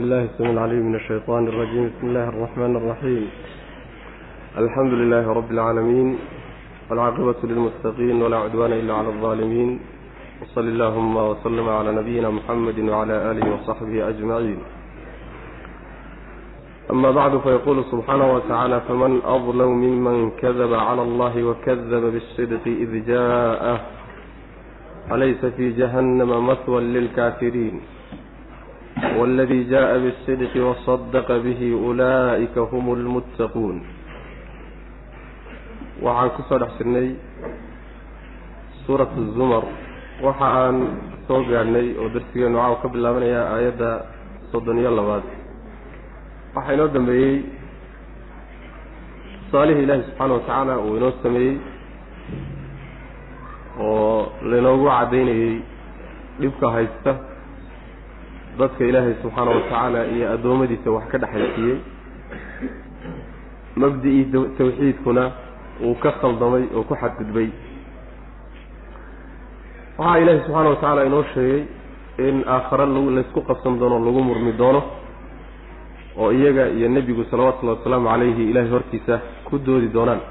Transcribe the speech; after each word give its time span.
بالله 0.00 0.22
السميع 0.24 0.50
العليم 0.50 0.82
من 0.88 0.94
الشيطان 0.94 1.48
الرجيم 1.48 1.84
بسم 1.90 2.06
الله 2.08 2.28
الرحمن 2.28 2.76
الرحيم 2.76 3.24
الحمد 4.58 4.92
لله 4.92 5.24
رب 5.32 5.50
العالمين 5.50 6.08
والعاقبة 6.90 7.34
للمتقين 7.44 8.22
ولا 8.22 8.36
عدوان 8.36 8.72
إلا 8.72 8.94
على 8.94 9.08
الظالمين 9.08 9.80
وصل 10.42 10.60
اللهم 10.72 11.16
وسلم 11.16 11.68
على 11.68 11.90
نبينا 11.92 12.30
محمد 12.30 12.78
وعلى 12.80 13.30
آله 13.30 13.44
وصحبه 13.54 14.08
أجمعين 14.08 14.58
أما 16.90 17.10
بعد 17.10 17.38
فيقول 17.44 17.84
سبحانه 17.92 18.28
وتعالى 18.34 18.80
فمن 18.88 19.12
أظلم 19.24 19.70
ممن 19.84 20.30
كذب 20.30 20.72
على 20.74 21.02
الله 21.02 21.34
وكذب 21.44 22.02
بالصدق 22.14 22.64
إذ 22.66 23.06
جاءه 23.06 23.80
أليس 25.12 25.44
في 25.56 25.72
جهنم 25.72 26.46
مثوى 26.46 26.80
للكافرين 26.80 27.80
والذي 29.18 29.60
جاء 29.72 29.90
بالصدق 30.02 30.52
وصدق 30.68 31.28
به 31.46 31.60
أولئك 31.84 32.56
هم 32.72 32.86
المتقون 32.98 33.76
waxaan 36.04 36.30
ku 36.36 36.40
soo 36.48 36.58
dhex 36.62 36.72
jirnay 36.78 37.08
suurat 38.84 39.10
zumar 39.36 39.64
waxa 40.24 40.46
aan 40.60 40.76
soo 41.28 41.40
gaadhnay 41.50 41.86
oo 42.00 42.08
darsigeenu 42.14 42.56
caaw 42.60 42.74
ka 42.82 42.86
bilaabanayaa 42.94 43.44
aayadda 43.54 43.90
soddon 44.52 44.78
iyo 44.82 44.90
labaad 44.98 45.24
waxaa 46.56 46.74
inoo 46.76 46.88
dambeeyey 46.96 47.36
tusaalihii 49.44 49.84
ilaahi 49.86 50.02
subxaana 50.08 50.32
watacaala 50.36 50.74
uu 50.86 50.96
inoo 51.00 51.12
sameeyey 51.24 51.54
oo 53.86 54.32
lainoogu 54.50 54.86
caddaynayey 54.96 55.54
dhibka 56.40 56.66
haysta 56.76 57.12
dadka 58.61 58.83
ilaahay 58.89 59.13
subxaana 59.21 59.51
watacaala 59.57 59.99
iyo 60.15 60.25
addoommadiisa 60.35 60.89
wax 60.95 61.05
ka 61.11 61.17
dhexaysiiyey 61.23 61.77
mabdi-ii 63.81 64.25
tawxiidkuna 64.57 65.23
uu 65.87 65.95
ka 66.03 66.11
khaldamay 66.21 66.63
oo 66.75 66.83
ku 66.89 66.95
xadgudbay. 67.01 67.47
Waxaa 69.97 70.17
ilaahay 70.23 70.41
subxaana 70.45 70.69
watacaala 70.73 71.05
inoo 71.09 71.23
sheegay 71.33 71.61
in 72.27 72.43
aakhare 72.55 72.85
laysku 73.17 73.39
qabsan 73.49 73.79
doono 73.79 73.97
lagu 74.05 74.21
murmi 74.29 74.51
doono 74.61 74.81
oo 76.17 76.31
iyaga 76.31 76.67
iyo 76.77 76.87
nebigu 76.89 77.23
salawatullahi 77.31 77.77
wasalaamu 77.79 78.07
calayhi 78.09 78.43
ilaahay 78.51 78.71
hortiisa 78.71 79.15
ku 79.47 79.57
doodi 79.57 79.87
doonaan. 79.95 80.21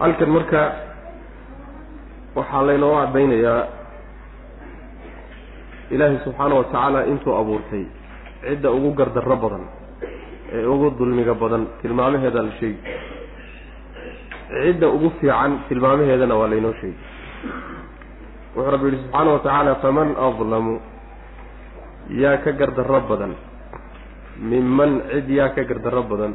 Halkan 0.00 0.30
marka 0.36 0.60
waxaa 2.36 2.62
laynoo 2.68 2.94
caddaynayaa 3.00 3.79
ilaahay 5.94 6.18
subxaana 6.24 6.54
wa 6.60 6.64
tacaala 6.64 7.00
intuu 7.12 7.34
abuurtay 7.40 7.84
cidda 8.46 8.68
ugu 8.76 8.90
gardarro 8.98 9.36
badan 9.44 9.64
ee 10.56 10.64
ugu 10.74 10.86
dulmiga 10.98 11.34
badan 11.42 11.62
tilmaamaheedaa 11.82 12.42
la 12.48 12.52
sheegi. 12.60 12.80
Cidda 14.62 14.86
ugu 14.96 15.08
fiican 15.20 15.52
tilmaamaheedana 15.68 16.34
waa 16.40 16.48
laynoo 16.52 16.74
sheegi. 16.80 17.00
Wuxuu 18.56 18.70
rabbi 18.74 18.86
yihi 18.90 18.98
subxaana 19.04 19.30
wa 19.34 19.38
tacaala 19.46 19.74
faman 19.84 20.08
adlamu 20.28 20.74
yaa 22.22 22.36
ka 22.44 22.50
gardarro 22.60 23.00
badan 23.10 23.32
minman 24.50 24.92
cid 25.12 25.28
yaa 25.38 25.50
ka 25.56 25.62
gardarro 25.70 26.02
badan 26.12 26.32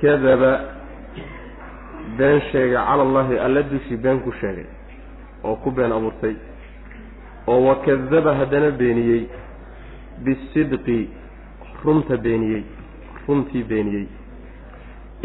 kadaba 0.00 0.52
been 2.18 2.38
sheegay 2.50 2.74
cala 2.86 3.02
allahi 3.06 3.34
alla 3.46 3.62
dushii 3.72 3.96
been 4.04 4.18
ku 4.26 4.30
sheegay 4.40 4.66
oo 5.48 5.56
ku 5.64 5.70
been 5.78 5.92
abuurtay 5.98 6.34
oo 7.50 7.60
wakadaba 7.68 8.30
haddana 8.40 8.70
beeniyey 8.80 9.22
bisidqi 10.24 10.98
runta 11.84 12.16
beeniyey 12.24 12.62
runtii 13.28 13.64
beeniyey. 13.70 14.06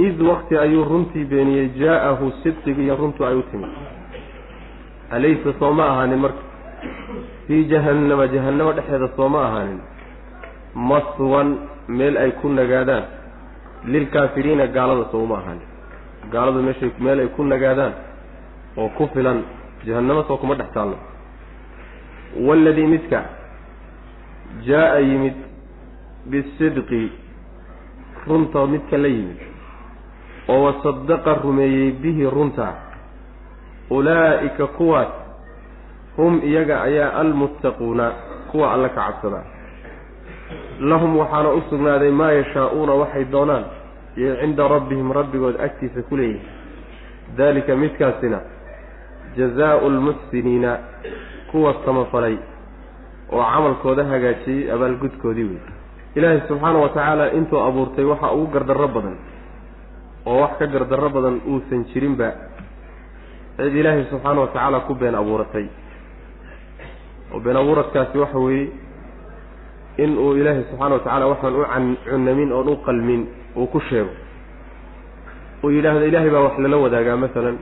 Id 0.06 0.18
wakti 0.30 0.58
ayuu 0.58 0.84
runtii 0.92 1.26
beeniyey 1.32 1.68
jaa-ahu 1.80 2.26
sidqigi 2.44 2.82
iyo 2.86 2.96
runtu 3.02 3.26
ay 3.26 3.36
u 3.42 3.44
timid 3.52 3.70
alaysa 5.16 5.54
soo 5.60 5.72
ma 5.78 5.84
ahaanin 5.92 6.20
marka. 6.26 6.44
Fii 7.48 7.64
jahannama 7.72 8.26
jahannamo 8.34 8.72
dhexeeda 8.78 9.08
soo 9.16 9.30
ma 9.30 9.40
ahaanin. 9.48 9.80
Maswan 10.90 11.50
meel 11.88 12.18
ay 12.18 12.32
ku 12.42 12.48
nagaadaan. 12.50 13.04
Lilkaafiriina 13.94 14.68
gaalada 14.76 15.06
soo 15.12 15.24
uma 15.24 15.38
ahaanin. 15.42 15.68
Gaaladu 16.34 16.60
meeshay 16.68 16.92
meel 17.00 17.20
ay 17.20 17.28
ku 17.36 17.44
nagaadaan. 17.44 17.94
Oo 18.78 18.90
ku 18.98 19.08
filan. 19.14 19.40
Jahannamo 19.86 20.24
soo 20.28 20.38
kuma 20.38 20.56
dhex 20.56 20.72
taallo 20.74 20.98
waaladii 22.42 22.88
midka 22.88 23.24
jaa-a 24.68 25.00
yimid 25.00 25.34
bisidqi 26.26 27.12
runta 28.28 28.66
midka 28.68 28.98
la 28.98 29.08
yimid 29.08 29.40
oo 30.50 30.64
wasadaqa 30.64 31.34
rumeeyey 31.44 31.92
bihi 31.92 32.30
runta 32.30 32.74
ulaa'ika 33.90 34.68
kuwaas 34.68 35.12
hum 36.18 36.42
iyaga 36.44 36.82
ayaa 36.82 37.14
almuttaquuna 37.20 38.12
kuwa 38.52 38.74
alla 38.74 38.90
ka 38.90 39.02
cabsada 39.02 39.44
lahum 40.80 41.18
waxaana 41.18 41.50
u 41.50 41.62
sugnaaday 41.70 42.12
maa 42.12 42.32
yashaa-uuna 42.32 42.94
waxay 42.94 43.26
doonaan 43.26 43.66
iyo 44.18 44.36
cinda 44.42 44.68
rabbihim 44.68 45.12
rabbigood 45.12 45.62
agtiisa 45.62 46.02
ku 46.10 46.18
leeyihiin 46.18 46.50
daalika 47.38 47.76
midkaasina 47.76 48.40
jazaau 49.38 49.90
lmuxsiniina 49.90 50.78
kuwa 51.54 51.72
samafalay 51.86 52.36
oo 53.34 53.44
camalkooda 53.54 54.04
hagaajiyey 54.12 54.72
abaalgudkoodii 54.76 55.48
wey 55.54 55.62
ilaahay 56.18 56.42
subxaana 56.50 56.80
wa 56.86 56.90
tacaala 56.90 57.26
intuu 57.38 57.60
abuurtay 57.68 58.06
waxa 58.12 58.32
ugu 58.38 58.48
gardarro 58.56 58.88
badan 58.96 59.16
oo 60.26 60.38
wax 60.42 60.54
ka 60.60 60.66
gardarro 60.74 61.10
badan 61.16 61.36
uusan 61.52 61.86
jirinba 61.94 62.30
cid 63.58 63.76
ilaahay 63.82 64.06
subxaana 64.12 64.40
wa 64.42 64.48
tacaala 64.54 64.80
ku 64.90 64.94
been 65.02 65.16
abuuratay. 65.22 65.66
Oo 67.34 67.40
been 67.46 67.58
abuuradkaasi 67.62 68.18
waxa 68.24 68.40
weeye 68.46 68.68
in 70.04 70.18
uu 70.18 70.34
ilaahay 70.42 70.64
subxaana 70.70 70.96
wa 70.98 71.02
tacaala 71.06 71.26
waxaan 71.32 71.54
u 71.62 71.66
can 71.72 71.86
cunamin 72.10 72.50
oon 72.58 72.68
u 72.74 72.76
qalmin 72.88 73.22
uu 73.58 73.68
ku 73.74 73.80
sheego. 73.90 74.10
Uu 75.64 75.70
yidhaahdo 75.76 76.06
ilaahay 76.10 76.30
baa 76.36 76.44
wax 76.50 76.56
lala 76.66 76.78
wadaagaa 76.86 77.18
masalan 77.26 77.58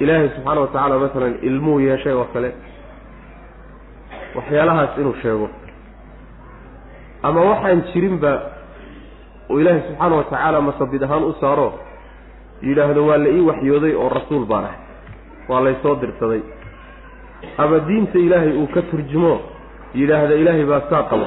ilaahay 0.00 0.28
subxaana 0.34 0.60
wa 0.60 0.66
tacaala 0.72 0.98
masalan 1.04 1.34
ilmuu 1.48 1.80
yeeshay 1.80 2.12
oo 2.12 2.24
kale. 2.32 2.50
Waxyaalahaas 4.36 4.98
inuu 4.98 5.14
sheego. 5.22 5.48
Ama 7.22 7.40
waxaan 7.50 7.82
jirinba 7.92 8.32
uu 9.50 9.58
ilaahay 9.60 9.82
subxaana 9.88 10.16
wa 10.16 10.24
tacaala 10.24 10.60
masabid 10.60 11.02
ahaan 11.02 11.24
u 11.24 11.32
saaro 11.40 11.68
yidhaahdo 12.62 13.06
waa 13.06 13.18
la 13.24 13.28
ii 13.28 13.40
waxyooday 13.50 13.94
oo 13.94 14.08
rasuul 14.08 14.44
baan 14.50 14.64
ahay 14.64 14.80
waa 15.48 15.60
laysoo 15.64 15.94
dirsaday. 16.00 16.42
Ama 17.58 17.78
diinta 17.88 18.18
ilaahay 18.18 18.52
uu 18.56 18.66
ka 18.74 18.82
turjumo 18.90 19.40
yidhaahda 19.94 20.34
ilaahay 20.34 20.64
baa 20.64 20.82
saa 20.90 21.02
qabo. 21.10 21.26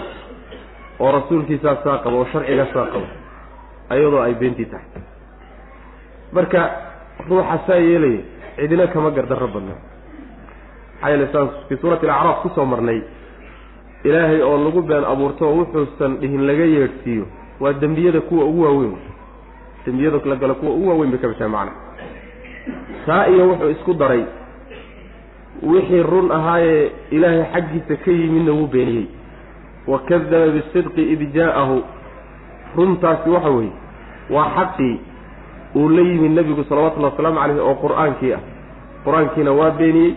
Oo 1.00 1.12
rasuulkiisaa 1.18 1.76
saa 1.84 1.98
qabo 2.04 2.18
oo 2.22 2.28
sharciga 2.34 2.66
saa 2.74 2.86
qabo. 2.94 3.08
Ayadoo 3.90 4.22
ay 4.22 4.34
beentii 4.34 4.66
tahay. 4.66 4.88
Marka 6.34 6.62
ruuxa 7.30 7.58
saa 7.68 7.82
yeelaya 7.90 8.22
cidina 8.56 8.88
kama 8.88 9.10
gardarro 9.12 9.48
badna 9.48 9.76
maxaa 11.02 11.10
yeele 11.10 11.28
saan 11.34 11.50
fii 11.70 11.78
suurati 11.82 12.06
alacraaf 12.08 12.42
ku 12.44 12.50
soo 12.56 12.66
marnay 12.66 13.02
ilaahay 14.04 14.42
oo 14.42 14.58
lagu 14.66 14.82
been 14.82 15.06
abuurto 15.14 15.44
oo 15.50 15.56
wuxuusan 15.60 16.18
dhihin 16.22 16.48
laga 16.48 16.66
yeedhsiiyo 16.76 17.26
waa 17.60 17.74
dembiyada 17.74 18.22
kuwa 18.22 18.46
ugu 18.46 18.62
waaweyn. 18.64 18.96
Dembiyada 19.86 20.20
la 20.26 20.36
galo 20.36 20.56
kuwa 20.56 20.72
ugu 20.74 20.88
waaweyn 20.90 21.12
bay 21.12 21.20
ka 21.20 21.28
bishaa 21.28 21.48
macna. 21.50 21.72
Taa 23.06 23.28
iyo 23.28 23.48
wuxuu 23.50 23.70
isku 23.70 23.94
daray 23.94 24.24
wixii 25.64 26.04
run 26.04 26.32
ahaayee 26.32 26.92
ilaahay 27.12 27.44
xaggiisa 27.54 27.96
ka 28.04 28.12
yimidna 28.12 28.52
wuu 28.52 28.68
beeniyey. 28.68 29.08
Wa 29.88 30.00
kadaba 30.00 30.48
bisidqi 30.56 31.04
id 31.14 31.22
jaa-ahu 31.36 31.78
runtaasi 32.76 33.30
waxa 33.30 33.50
weeye 33.50 33.72
waa 34.30 34.50
xaqii 34.56 35.00
uu 35.76 35.90
la 35.90 36.02
yimid 36.02 36.32
nebigu 36.32 36.64
salawatullahi 36.70 37.12
wasalaamu 37.14 37.40
caleyhi 37.40 37.60
oo 37.70 37.76
qur'aankii 37.84 38.34
ah 38.34 38.42
qur'aankiina 39.06 39.52
waa 39.60 39.72
beeniyey 39.80 40.14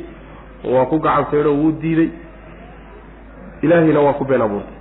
waa 0.74 0.86
ku 0.90 0.98
gacan 0.98 1.26
seedho 1.30 1.52
wuu 1.60 1.72
diiday 1.82 2.10
ilaahayna 3.62 4.00
waa 4.00 4.12
ku 4.18 4.24
been 4.24 4.42
abuurtay. 4.42 4.76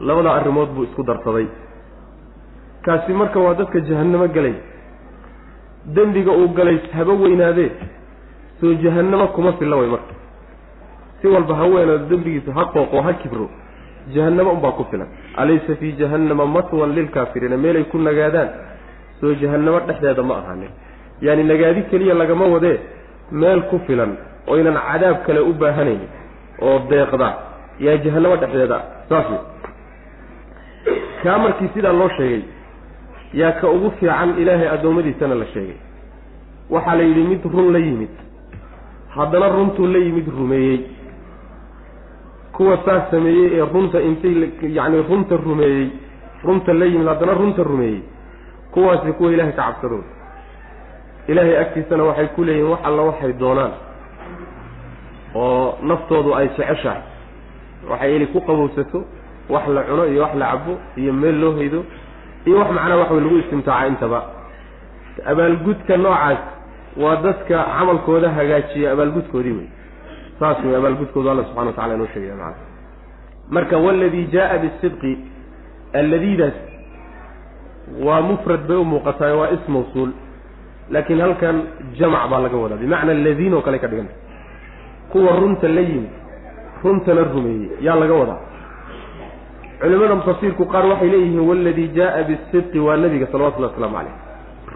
Labadaa 0.00 0.34
arrimood 0.38 0.70
buu 0.74 0.84
isku 0.84 1.02
darsaday. 1.02 1.46
Kaasi 2.84 3.12
marka 3.12 3.40
waa 3.40 3.54
dadka 3.54 3.80
jahannamo 3.80 4.28
gelay 4.28 4.54
dembiga 5.94 6.32
uu 6.32 6.48
galay 6.48 6.78
haba 6.92 7.12
weynaadee. 7.12 7.70
Soo 8.60 8.74
jahannamo 8.74 9.26
kuma 9.34 9.52
filla 9.58 9.76
way 9.76 9.88
marka. 9.88 10.14
Si 11.20 11.26
walba 11.26 11.54
ha 11.54 11.64
weynaado 11.64 12.06
dembigiisa 12.10 12.52
ha 12.54 12.64
qooqo 12.74 13.02
ha 13.02 13.12
kibro. 13.22 13.48
Jahannamo 14.14 14.50
unbaa 14.52 14.72
ku 14.72 14.84
filan. 14.90 15.08
Alaysa 15.36 15.76
fii 15.76 15.92
jahannama 15.92 16.46
matwan 16.46 16.92
lilkaafiriina 16.94 17.56
meelay 17.56 17.84
ku 17.84 17.98
nagaadaan. 17.98 18.48
Soo 19.20 19.34
jahannamo 19.34 19.80
dhexdeeda 19.86 20.22
ma 20.22 20.34
ahaanin 20.42 20.70
yaani 21.22 21.44
nagaadi 21.44 21.82
keliya 21.90 22.14
lagama 22.14 22.46
wadee 22.46 22.78
meel 23.30 23.62
ku 23.70 23.80
filan 23.86 24.16
oynan 24.46 24.76
cadaab 24.88 25.24
kale 25.26 25.40
u 25.40 25.52
baahanayn 25.52 26.00
oo 26.62 26.78
deeqda 26.90 27.28
yaa 27.80 27.96
jahanamo 28.04 28.36
dhexdeeda 28.36 28.78
saas 29.08 29.26
wey 29.30 29.42
kaa 31.22 31.38
markii 31.38 31.68
sidaa 31.74 31.92
loo 31.92 32.08
sheegay 32.16 32.42
yaa 33.40 33.52
ka 33.60 33.70
ugu 33.70 33.90
fiican 34.00 34.38
ilaahay 34.38 34.68
addoommadiisana 34.68 35.34
la 35.34 35.46
sheegay. 35.54 35.76
Waxaa 36.70 36.94
la 36.96 37.02
yidhi 37.02 37.22
mid 37.30 37.44
run 37.54 37.72
la 37.72 37.78
yimid. 37.78 38.12
Haddana 39.16 39.48
runtuu 39.48 39.86
la 39.86 39.98
yimid 39.98 40.28
rumeeyey. 40.38 40.80
Kuwa 42.52 42.78
saas 42.84 43.10
sameeyey 43.10 43.50
ee 43.58 43.66
runta 43.74 44.00
intay 44.00 44.34
yacni 44.76 45.02
runta 45.08 45.36
rumeeyey 45.36 45.88
runta 46.44 46.72
la 46.72 46.84
yimid 46.84 47.06
haddana 47.08 47.34
runta 47.34 47.62
rumeeyey. 47.62 48.02
Kuwaasi 48.72 49.12
kuwa 49.12 49.32
ilaahay 49.32 49.52
ka 49.52 49.62
cabsadooda 49.62 50.08
ilaahay 51.28 51.56
agtiisana 51.62 52.04
waxay 52.04 52.26
ku 52.36 52.44
leeyihiin 52.44 52.70
wax 52.72 52.80
alla 52.88 53.02
waxay 53.02 53.32
doonaan 53.42 53.72
oo 55.34 55.78
naftoodu 55.82 56.34
ay 56.34 56.48
jeceshahay. 56.56 57.02
Waxay 57.90 58.16
ili 58.16 58.26
ku 58.26 58.40
qabowsato 58.40 59.04
wax 59.48 59.64
la 59.68 59.82
cuno 59.82 60.04
iyo 60.06 60.22
wax 60.22 60.34
la 60.34 60.46
cabo 60.52 60.78
iyo 60.96 61.12
meel 61.12 61.36
loo 61.40 61.52
haydo 61.58 61.84
iyo 62.46 62.58
wax 62.58 62.68
macnaa 62.76 62.96
wax 62.96 63.10
way 63.10 63.20
lagu 63.20 63.38
istimtaaca 63.38 63.86
intaba. 63.88 64.20
Abaalgudka 65.30 65.96
noocaas 65.96 66.38
waa 66.96 67.16
dadka 67.16 67.56
camalkooda 67.78 68.28
hagaajiya 68.30 68.92
abaalgudkoodii 68.92 69.52
wey 69.58 69.68
saas 70.38 70.58
wey 70.64 70.76
abaalgudkoodu 70.76 71.30
alla 71.30 71.44
subxana 71.44 71.66
wa 71.66 71.72
tacala 71.72 71.94
inoo 71.94 72.06
sheegaya 72.14 72.36
macana 72.36 72.56
marka 73.50 73.76
waladii 73.78 74.26
jaa 74.34 74.58
bisidqi 74.62 75.12
alladiidaas 75.92 76.54
waa 78.06 78.20
mufrad 78.28 78.62
bay 78.68 78.76
u 78.76 78.84
muuqataay 78.84 79.34
waa 79.40 79.50
is 79.56 79.64
mawsuul 79.68 80.10
laakiin 80.90 81.20
halkan 81.20 81.56
jamac 81.98 82.28
baa 82.30 82.40
laga 82.44 82.56
wadaa 82.56 82.76
bimacna 82.76 83.12
aladiin 83.12 83.54
oo 83.54 83.60
kale 83.62 83.78
ka 83.78 83.88
dhiganta 83.88 84.14
kuwa 85.12 85.36
runta 85.40 85.68
la 85.68 85.80
yimid 85.80 86.12
runtana 86.84 87.22
rumeeyey 87.24 87.70
yaa 87.80 87.96
laga 87.96 88.14
wadaa. 88.14 88.40
Culimada 89.80 90.16
tafsiirku 90.26 90.64
qaar 90.72 90.86
waxay 90.86 91.08
leeyihiin 91.08 91.40
waladii 91.48 91.88
jaa 91.96 92.22
bisidqi 92.28 92.78
waa 92.78 92.96
nabiga 92.96 93.26
salawatullahi 93.32 93.72
waslamu 93.72 93.96
caleyh 93.96 94.14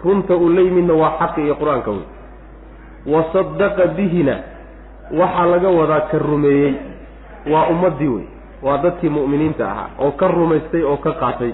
runta 0.03 0.35
uu 0.35 0.49
la 0.49 0.61
yimidna 0.61 0.93
waa 0.93 1.13
xaqi 1.19 1.41
iyo 1.45 1.55
qur'aanka 1.55 1.91
wey 1.91 2.05
wa 3.13 3.21
sadaqa 3.33 3.85
bihina 3.97 4.35
waxaa 5.19 5.45
laga 5.45 5.69
wadaa 5.79 6.01
ka 6.11 6.17
rumeeyey. 6.17 6.73
Waa 7.51 7.67
ummaddii 7.73 8.07
wey 8.15 8.25
waa 8.63 8.77
dadkii 8.83 9.09
mu'miniinta 9.09 9.63
ahaa 9.71 9.89
oo 9.99 10.11
ka 10.11 10.27
rumaystay 10.27 10.83
oo 10.83 10.97
ka 10.97 11.11
qaatay 11.21 11.51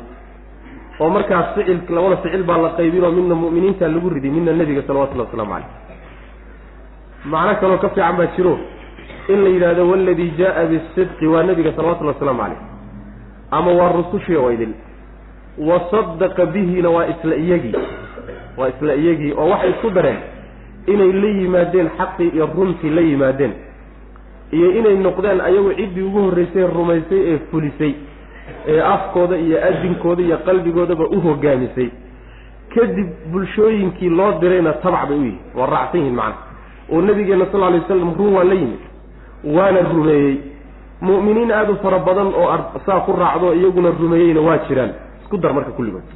oo 0.99 1.09
markaas 1.09 1.47
ficil 1.55 1.79
labada 1.89 2.17
ficil 2.23 2.43
baa 2.43 2.57
la 2.65 2.69
qaybinoo 2.77 3.11
midna 3.11 3.35
mu'miniinta 3.35 3.87
lagu 3.87 4.09
riday 4.09 4.31
midna 4.37 4.53
nebiga 4.53 4.81
salawatullahi 4.87 5.27
waslamu 5.29 5.51
caleyh 5.53 5.69
macno 7.25 7.55
kaloo 7.61 7.77
ka 7.83 7.89
fiican 7.89 8.15
baa 8.17 8.27
jiro 8.35 8.55
in 9.33 9.43
la 9.43 9.49
yidhaahdo 9.49 9.89
waladii 9.91 10.31
jaa 10.39 10.65
bisidqi 10.71 11.27
waa 11.27 11.43
nebiga 11.43 11.71
salawatullahi 11.77 12.17
waslamu 12.17 12.39
caleyh 12.41 12.59
ama 13.51 13.71
waa 13.79 13.91
rusushii 13.97 14.35
oo 14.35 14.51
idin 14.51 14.73
wa 15.57 15.81
sadaqa 15.91 16.45
bihina 16.45 16.89
waa 16.89 17.05
isla 17.07 17.35
iyagii. 17.35 17.75
Waa 18.57 18.67
isla 18.69 18.93
iyagii 18.95 19.31
oo 19.37 19.49
waxay 19.49 19.69
isku 19.71 19.89
dareen 19.89 20.17
inay 20.87 21.11
la 21.11 21.27
yimaadeen 21.27 21.89
xaqii 21.97 22.27
iyo 22.35 22.49
runtii 22.55 22.89
la 22.89 23.01
yimaadeen. 23.01 23.53
Iyo 24.51 24.71
inay 24.79 24.95
noqdeen 25.05 25.41
ayagu 25.41 25.71
ciddii 25.73 26.01
ugu 26.03 26.19
horreysay 26.25 26.67
rumaysay 26.75 27.21
ee 27.31 27.37
fulisay 27.51 27.93
ee 28.67 28.81
afkooda 28.81 29.37
iyo 29.37 29.57
adinkooda 29.69 30.21
iyo 30.23 30.37
qalbigoodaba 30.47 31.05
u 31.15 31.19
hogaamisay 31.27 31.89
kadib 32.75 33.07
bulshooyinkii 33.31 34.09
loo 34.09 34.31
dirayna 34.41 34.73
tabac 34.83 35.07
bay 35.09 35.17
u 35.17 35.23
yihiin 35.23 35.39
waa 35.57 35.65
raacsan 35.73 35.99
yihiin 36.01 36.15
macana 36.15 36.35
oo 36.93 37.01
nabigeenna 37.01 37.45
sal 37.51 37.63
alay 37.63 37.79
waslam 37.79 38.13
run 38.19 38.33
waa 38.35 38.43
la 38.43 38.53
yimid 38.53 38.83
waana 39.55 39.79
rumeeyey. 39.93 40.35
Mu'miniin 41.01 41.51
aada 41.51 41.71
u 41.71 41.75
fara 41.83 41.99
badan 41.99 42.27
oo 42.41 42.57
saa 42.85 42.99
ku 43.05 43.11
raacdo 43.21 43.53
iyaguna 43.53 43.89
rumeeyeyna 43.99 44.41
waa 44.41 44.57
jiraan. 44.67 44.91
Isku 45.21 45.37
dar 45.37 45.53
marka 45.53 45.71
kulligood 45.71 46.07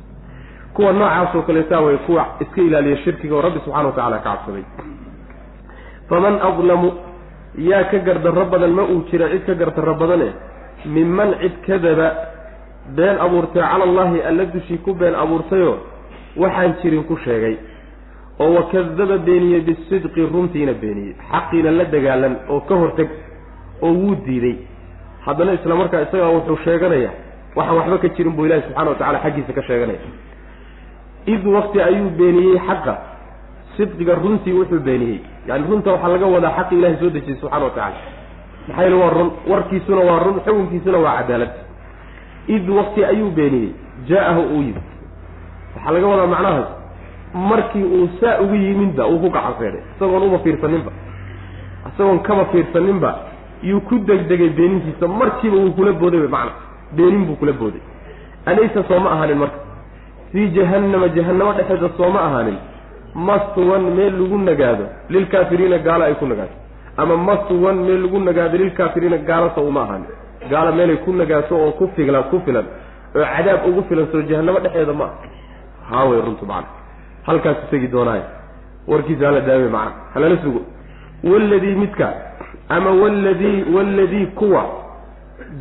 kuwa 0.73 0.91
noocaasoo 0.93 1.41
kaleetaa 1.41 1.81
way 1.81 1.97
kuwa 1.97 2.25
iska 2.39 2.61
ilaaliya 2.61 2.97
shirkiga 2.97 3.35
oo 3.35 3.41
rabbi 3.41 3.59
subxana 3.65 3.85
wa 3.87 3.91
tacala 3.91 4.17
ka 4.17 4.23
cabsaday. 4.29 4.63
Faman 6.09 6.35
adlamu 6.41 6.89
yaa 7.57 7.83
ka 7.91 7.97
gardarro 7.99 8.45
badan 8.45 8.71
ma 8.77 8.83
uu 8.83 9.03
jira 9.11 9.29
cid 9.29 9.45
ka 9.45 9.53
gardarro 9.53 9.93
badane 9.95 10.29
minman 10.85 11.33
cid 11.41 11.55
kadaba 11.67 12.07
been 12.95 13.17
abuurtay 13.25 13.61
cala 13.61 13.83
allahi 13.83 14.21
alla 14.29 14.45
dushii 14.45 14.77
ku 14.85 14.93
been 14.93 15.15
abuurtayoo 15.15 15.77
waxaan 16.37 16.73
jirin 16.81 17.03
ku 17.03 17.17
sheegay 17.25 17.57
oo 18.39 18.53
wakadaba 18.55 19.17
beeniyey 19.17 19.61
bisidqi 19.61 20.21
runtiina 20.33 20.73
beeniyey 20.73 21.15
xaqiina 21.31 21.71
la 21.71 21.85
dagaalan 21.85 22.35
oo 22.49 22.59
ka 22.61 22.75
horteg 22.75 23.09
oo 23.81 23.93
wuu 23.93 24.15
diiday. 24.25 24.57
Haddana 25.25 25.53
isla 25.53 25.75
markaa 25.75 26.01
isagaa 26.01 26.29
wuxuu 26.37 26.57
sheeganaya 26.63 27.11
waxaan 27.55 27.77
waxba 27.77 27.97
ka 27.97 28.07
jirin 28.15 28.33
buu 28.35 28.45
ilahi 28.45 28.61
subxana 28.61 28.89
wa 28.89 28.95
tacala 28.95 29.19
xaggiisa 29.23 29.53
ka 29.53 29.61
sheeganaya 29.61 29.99
id 31.33 31.43
wakti 31.55 31.81
ayuu 31.81 32.09
beeniyey 32.19 32.57
xaqa 32.67 32.93
sidqiga 33.77 34.15
runtii 34.15 34.53
wuxuu 34.59 34.79
beeniyey. 34.79 35.19
Yani 35.47 35.63
runta 35.69 35.91
waxaa 35.91 36.09
laga 36.15 36.25
wadaa 36.25 36.53
xaqi 36.57 36.75
ilahay 36.79 36.97
soo 37.01 37.09
dejiyey 37.09 37.37
subxana 37.41 37.65
wa 37.65 37.71
tacala 37.75 37.97
maxaa 38.69 38.83
yeele 38.83 38.95
waa 39.03 39.09
run 39.17 39.29
warkiisuna 39.51 40.01
waa 40.09 40.19
run 40.25 40.37
xukunkiisuna 40.45 40.97
waa 40.97 41.15
cadaalad. 41.21 41.51
Id 42.47 42.69
wakti 42.69 43.05
ayuu 43.05 43.31
beeniyey 43.31 43.71
jaa-ahu 44.09 44.41
uu 44.41 44.61
yimid. 44.61 44.85
Waxaa 45.75 45.91
laga 45.93 46.07
wadaa 46.07 46.27
macnahaas 46.33 46.67
markii 47.33 47.83
uu 47.83 48.09
saa 48.21 48.39
ugu 48.43 48.55
yimidba 48.55 49.07
uu 49.07 49.19
ku 49.19 49.29
gacan 49.29 49.53
seedhay 49.59 49.81
isagoon 49.95 50.23
uma 50.23 50.39
fiirsaninba. 50.39 50.91
Isagoon 51.93 52.19
kama 52.19 52.45
fiirsaninba 52.45 53.11
yuu 53.63 53.81
ku 53.81 53.95
degdegay 53.99 54.49
beenintiisa 54.49 55.07
markiiba 55.07 55.57
wuu 55.57 55.71
kula 55.77 55.91
booday 55.91 56.19
macna 56.27 56.51
beenin 56.95 57.25
buu 57.25 57.35
kula 57.35 57.51
booday. 57.53 57.81
Alaysa 58.45 58.83
soo 58.87 58.99
ma 58.99 59.11
ahaanin 59.11 59.37
marka. 59.37 59.59
Fii 60.31 60.47
jahannama 60.55 61.07
jahannamo 61.07 61.53
dhexeeda 61.53 61.89
sooma 61.97 62.19
ahaanin. 62.21 62.57
Maswan 63.15 63.83
meel 63.97 64.13
lagu 64.21 64.37
nagaado 64.37 64.85
lilkaafiriina 65.09 65.77
gaalo 65.77 66.03
ay 66.05 66.13
ku 66.13 66.25
nagaato 66.25 66.55
ama 67.01 67.15
maswan 67.27 67.77
meel 67.85 68.01
lagu 68.03 68.19
nagaado 68.27 68.57
lilkaafiriina 68.61 69.17
gaalosa 69.29 69.61
uma 69.69 69.81
ahaanin 69.85 70.11
gaalo 70.51 70.71
meelay 70.77 70.97
ku 71.05 71.11
nagaato 71.21 71.53
oo 71.63 71.71
ku 71.79 71.85
filan 71.95 72.23
ku 72.31 72.37
filan. 72.45 72.65
Oo 73.15 73.25
cadaab 73.35 73.67
ugu 73.69 73.81
filan 73.89 74.07
soo 74.11 74.21
jahannamo 74.29 74.59
dhexeeda 74.65 74.93
ma 75.01 75.05
ah 75.05 75.13
haaway 75.89 76.19
runtu 76.25 76.45
macna 76.45 76.69
halkaasu 77.27 77.63
tegi 77.71 77.87
doonaayo. 77.93 78.25
Warkiisa 78.87 79.25
hala 79.27 79.41
daame 79.47 79.69
macna. 79.75 79.93
Halala 80.13 80.37
sugo. 80.43 80.61
Waladii 81.23 81.75
midka 81.81 82.07
ama 82.69 82.91
waladii 83.01 83.63
waladii 83.75 84.25
kuwa 84.39 84.63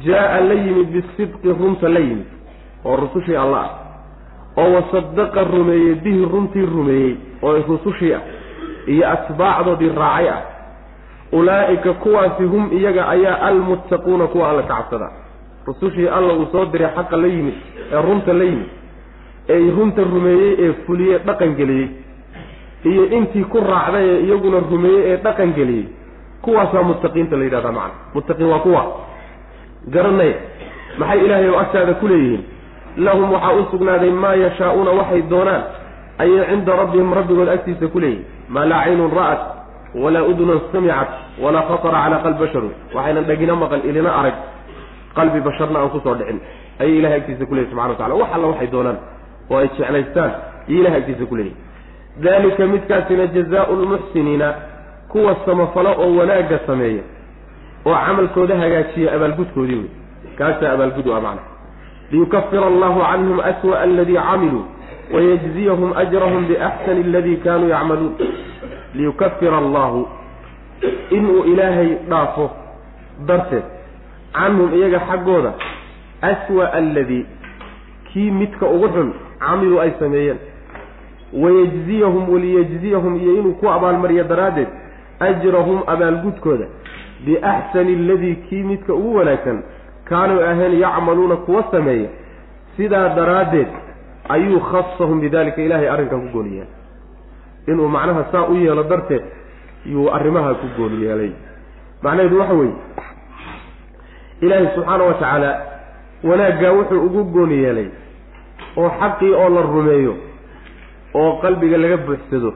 jaa-a 0.04 0.40
la 0.48 0.54
yimid 0.54 0.88
bisidqi 0.94 1.48
runta 1.60 1.88
la 1.88 2.00
yimid 2.00 2.28
oo 2.84 2.96
rusushii 2.96 3.36
alla 3.36 3.60
ah 3.66 3.70
oo 4.60 4.68
wasadaqa 4.74 5.44
rumeeyey 5.44 5.94
bihi 6.04 6.24
runtii 6.32 6.66
rumeeyey 6.74 7.16
oo 7.42 7.56
rusushii 7.68 8.12
ah 8.18 8.22
iyo 8.86 9.04
atbaacdoodii 9.14 9.92
raacay 10.00 10.28
ah 10.28 10.42
ulaa'ika 11.32 11.92
kuwaasi 11.92 12.42
hum 12.42 12.70
iyaga 12.72 13.08
ayaa 13.08 13.40
almuttaquuna 13.48 14.26
kuwa 14.26 14.50
alla 14.50 14.62
ka 14.62 14.74
cabsada. 14.74 15.10
Rusushii 15.66 16.08
alla 16.08 16.32
uu 16.34 16.46
soo 16.52 16.64
diray 16.72 16.90
xaqa 16.96 17.16
la 17.16 17.26
yimid 17.26 17.54
ee 17.92 18.02
runta 18.02 18.32
la 18.32 18.44
yimid 18.44 18.68
ee 19.48 19.70
runta 19.76 20.02
rumeeyey 20.02 20.54
ee 20.64 20.72
fuliyey 20.86 21.18
dhaqan 21.26 21.54
geliyey 21.56 21.88
iyo 22.84 23.04
intii 23.16 23.44
ku 23.44 23.58
raacday 23.60 24.06
ee 24.10 24.20
iyaguna 24.26 24.58
rumeeyey 24.70 25.12
ee 25.12 25.16
dhaqan 25.16 25.52
geliyey 25.58 25.86
kuwaasaa 26.42 26.82
muttaqiinta 26.82 27.36
la 27.36 27.44
yidhahdaa 27.44 27.72
macana 27.72 27.94
muttaqiin 28.14 28.48
waa 28.52 28.58
kuwa. 28.58 28.82
Garanaya 29.94 30.34
maxay 30.98 31.20
ilaahay 31.24 31.48
oo 31.50 31.58
agtaada 31.58 31.94
ku 31.94 32.08
leeyihiin? 32.08 32.42
Lahum 32.96 33.32
waxaa 33.32 33.52
u 33.52 33.66
sugnaaday 33.70 34.10
maa 34.10 34.34
yashaa'uuna 34.34 34.90
waxay 34.90 35.22
doonaan 35.30 35.62
ayay 36.18 36.44
cinda 36.50 36.72
rabbihim 36.76 37.12
rabbigood 37.18 37.48
agtiisa 37.48 37.86
ku 37.92 37.98
leeyihiin 38.00 38.26
maa 38.48 38.64
laa 38.70 38.84
caynun 38.84 39.12
ra'at 39.18 39.40
walaa 39.94 40.22
udunun 40.22 40.60
samicat 40.72 41.08
walaa 41.42 41.62
khatara 41.68 41.98
calaa 42.04 42.22
qalbi 42.24 42.38
basharun 42.44 42.72
waxaynan 42.94 43.24
dhagina 43.24 43.54
maqan 43.56 43.80
ilina 43.88 44.10
arag 44.20 44.36
qalbi 45.16 45.40
basharna 45.40 45.78
aan 45.80 45.90
ku 45.90 46.00
soo 46.04 46.14
dhicin. 46.14 46.40
Ayay 46.80 46.98
ilahay 46.98 47.18
agtiisa 47.20 47.46
ku 47.46 47.54
leeyihiin 47.54 47.70
subxana 47.74 47.88
wa 47.90 47.96
tacala 47.96 48.14
wax 48.14 48.30
alla 48.34 48.46
waxay 48.52 48.68
doonaan 48.74 48.98
oo 49.50 49.56
ay 49.58 49.68
jeclaystaan. 49.78 50.32
Iyo 50.68 50.80
ilahay 50.80 51.00
agtiisa 51.00 51.24
ku 51.26 51.36
leeyihiin 51.36 51.66
dalika 52.22 52.66
midkaasina 52.66 53.26
jazaau 53.26 53.76
lmuxsiniina 53.82 54.48
kuwa 55.08 55.36
samafalo 55.46 55.90
oo 56.02 56.16
wanaagga 56.18 56.58
sameeya 56.66 57.02
oo 57.86 57.94
camalkooda 58.06 58.54
hagaajiya 58.62 59.12
abaalgudkoodii 59.16 59.78
wey 59.82 59.90
kaasaa 60.38 60.72
abaalgud 60.76 61.06
ah 61.16 61.20
macna. 61.20 61.42
Liyukafira 62.10 62.66
allahu 62.66 63.00
canhum 63.00 63.38
aswa'a 63.40 63.80
aladii 63.82 64.20
camiluu 64.28 64.64
wayajziyahum 65.14 65.90
ajrahum 66.02 66.42
biaxsani 66.48 67.00
aladii 67.08 67.36
kaanuu 67.44 67.68
yacmaluun 67.74 68.14
liyukafira 68.94 69.58
allahu 69.58 70.08
inuu 71.10 71.44
ilaahay 71.44 71.94
dhaafo 72.08 72.50
darteed 73.26 73.62
canhum 74.32 74.74
iyaga 74.74 75.00
xaggooda 75.10 75.52
aswa'a 76.22 76.72
aladii 76.72 77.26
kii 78.12 78.30
midka 78.30 78.66
ugu 78.66 78.88
xun 78.88 79.12
camiluu 79.38 79.80
ay 79.80 79.90
sameeyeen. 79.98 80.38
Wayajziyahum 81.32 82.32
waliyajziyahum 82.32 83.16
iyo 83.16 83.32
inuu 83.38 83.52
ku 83.60 83.68
abaalmariyo 83.70 84.24
daraaddeed 84.24 84.68
ajrahum 85.20 85.82
abaalgudkooda 85.86 86.66
biaxsani 87.26 87.92
aladii 87.94 88.34
kii 88.34 88.62
midka 88.62 88.94
ugu 88.94 89.14
wanaagsan 89.16 89.62
kaanuu 90.04 90.40
ahayn 90.40 90.80
yacmaluuna 90.80 91.36
kuwa 91.36 91.64
sameeya. 91.70 92.08
Sidaa 92.76 93.08
daraaddeed 93.08 93.68
ayuu 94.28 94.60
khasahum 94.60 95.20
bidalika 95.20 95.62
ilaahay 95.62 95.88
arrinkan 95.90 96.20
ku 96.20 96.28
gooni 96.32 96.50
yeelay 96.56 96.77
inuu 97.70 97.88
macnaha 97.88 98.24
saa 98.32 98.44
u 98.52 98.54
yeelo 98.56 98.82
darteed 98.82 99.22
yuu 99.86 100.08
arrimaha 100.16 100.54
ku 100.54 100.66
gooni 100.76 101.04
yeelay. 101.04 101.32
Macnaheedu 102.02 102.38
waxa 102.40 102.54
weeye 102.54 102.74
ilaahay 104.40 104.68
subxaana 104.74 105.04
wa 105.04 105.14
tacaala 105.14 105.50
wanaaggaa 106.24 106.72
wuxuu 106.72 107.02
ugu 107.06 107.24
gooni 107.24 107.62
yeelay 107.62 107.88
oo 108.76 108.90
xaqii 109.00 109.32
oo 109.34 109.48
la 109.48 109.62
rumeeyo 109.62 110.14
oo 111.14 111.32
qalbiga 111.42 111.76
laga 111.78 111.96
buuxsado 111.96 112.54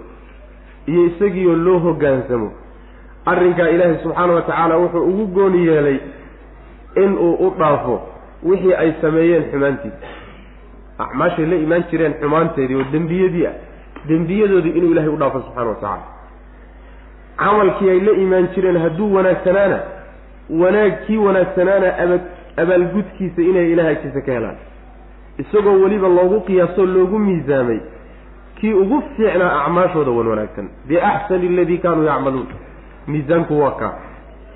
iyo 0.87 1.03
isagiioo 1.07 1.57
loo 1.57 1.79
hoggaansamo 1.79 2.49
arrinkaa 3.27 3.69
ilaahay 3.75 3.99
subxaana 4.03 4.33
wa 4.33 4.43
tacaala 4.43 4.77
wuxuu 4.77 5.05
ugu 5.11 5.27
gooni 5.27 5.67
yeelay 5.67 5.99
inuu 7.05 7.35
u 7.47 7.51
dhaafo 7.59 7.97
wixii 8.43 8.75
ay 8.75 8.93
sameeyeen 9.01 9.45
xumaantiisa. 9.51 10.07
Acmaashay 10.99 11.47
la 11.47 11.57
imaan 11.57 11.85
jireen 11.91 12.15
xumaanteedii 12.21 12.77
oo 12.77 12.87
dembiyadii 12.93 13.47
ah 13.47 13.55
dembiyadoodii 14.09 14.71
inuu 14.79 14.91
ilaahay 14.93 15.13
u 15.13 15.17
dhaafo 15.17 15.41
subxana 15.41 15.69
wa 15.69 15.75
tacaala. 15.75 16.03
Camalkii 17.39 17.91
ay 17.91 18.01
la 18.01 18.13
imaan 18.13 18.49
jireen 18.55 18.77
hadduu 18.83 19.15
wanaagsanaana 19.15 19.79
wanaag 20.51 20.93
kii 21.07 21.17
wanaagsanaana 21.17 21.89
aba 22.05 22.19
abaalgudkiisa 22.63 23.43
inay 23.43 23.73
ilahay 23.73 23.93
agtiisa 23.93 24.21
ka 24.21 24.33
helaan. 24.33 24.57
Isagoo 25.39 25.77
weliba 25.83 26.09
loogu 26.09 26.41
qiyaasoo 26.41 26.87
loogu 26.87 27.19
miisaamay 27.19 27.79
kii 28.61 28.73
ugu 28.73 29.03
fiicnaa 29.17 29.65
acmaashooda 29.65 30.11
wan 30.11 30.27
wanaagsan. 30.27 30.69
Biaxsani 30.89 31.47
aladii 31.49 31.79
kaanuu 31.79 32.05
yacmaluun. 32.05 32.47
Miisaanku 33.07 33.61
waa 33.63 33.71
kaa. 33.71 33.93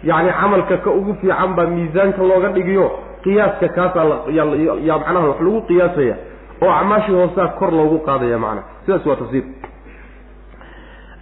Yacni 0.04 0.30
camalka 0.40 0.76
ka 0.76 0.90
ugu 0.90 1.14
fiican 1.20 1.54
baa 1.56 1.66
miisaanka 1.66 2.22
looga 2.22 2.48
dhigiyo. 2.48 2.90
Qiyaaska 3.22 3.68
kaasaa 3.68 4.04
yaa 4.30 4.98
macnaha 4.98 5.28
wax 5.28 5.40
lagu 5.40 5.60
qiyaasaya 5.62 6.16
oo 6.62 6.70
acmaashii 6.70 7.14
hoosaa 7.14 7.48
kor 7.58 7.72
loogu 7.72 7.98
qaadaya 7.98 8.38
macnaha 8.38 8.68
sidaas 8.84 9.06
waa 9.06 9.16
tafsiir. 9.16 9.44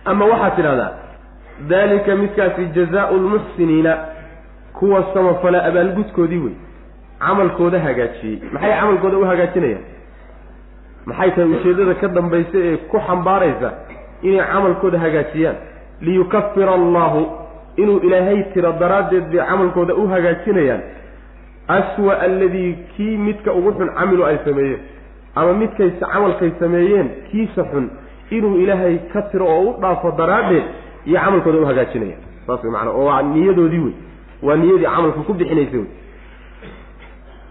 Ama 0.04 0.24
waxaad 0.24 0.56
tidhahdaa 0.56 0.92
dalika 1.68 2.16
midkaasi 2.16 2.66
jazaau 2.66 3.16
lmuxsiniina 3.16 3.98
kuwa 4.72 5.04
samafala 5.14 5.64
abaalgudkoodii 5.64 6.38
wey 6.38 6.54
camalkooda 7.18 7.78
hagaajiyey. 7.80 8.38
Maxay 8.52 8.72
camalkooda 8.80 9.16
u 9.18 9.24
hagaajinayaan? 9.24 9.84
Maxay 11.06 11.30
tahay 11.30 11.50
ujeeddada 11.50 11.94
ka 11.94 12.08
dambaysa 12.08 12.58
ee 12.68 12.76
ku 12.76 13.00
xambaaraysa 13.06 13.72
inay 14.22 14.46
camalkooda 14.52 14.98
hagaajiyaan? 14.98 15.56
Liyukafira 16.00 16.72
allahu 16.74 17.20
inuu 17.76 17.98
ilaahay 17.98 18.42
tiro 18.54 18.72
daraaddeed 18.72 19.24
bay 19.32 19.46
camalkooda 19.46 19.94
u 19.94 20.08
hagaajinayaan 20.08 20.82
aswa 21.68 22.20
aladii 22.20 22.72
kii 22.96 23.16
midka 23.16 23.52
ugu 23.52 23.72
xun 23.72 23.88
camilu 23.98 24.26
ay 24.26 24.38
sameeyeen 24.44 24.80
ama 25.34 25.52
midkay 25.52 25.90
camalkay 26.00 26.50
sameeyeen 26.60 27.08
kiisa 27.30 27.64
xun 27.72 27.90
inuu 28.30 28.56
ilaahay 28.62 28.98
ka 29.12 29.22
tiro 29.22 29.46
oo 29.46 29.62
u 29.70 29.80
dhaafo 29.80 30.10
daraaddeed 30.18 30.64
iyo 31.06 31.20
camalkooda 31.20 31.58
u 31.58 31.66
hagaajinayaan 31.66 32.22
saas 32.46 32.62
way 32.64 32.72
macana 32.72 32.90
oo 32.90 33.04
waa 33.04 33.22
niyadoodii 33.22 33.78
wey 33.86 33.94
waa 34.42 34.56
niyadii 34.56 34.84
camalka 34.84 35.20
ku 35.20 35.34
bixinaysa 35.34 35.76
wey 35.76 35.86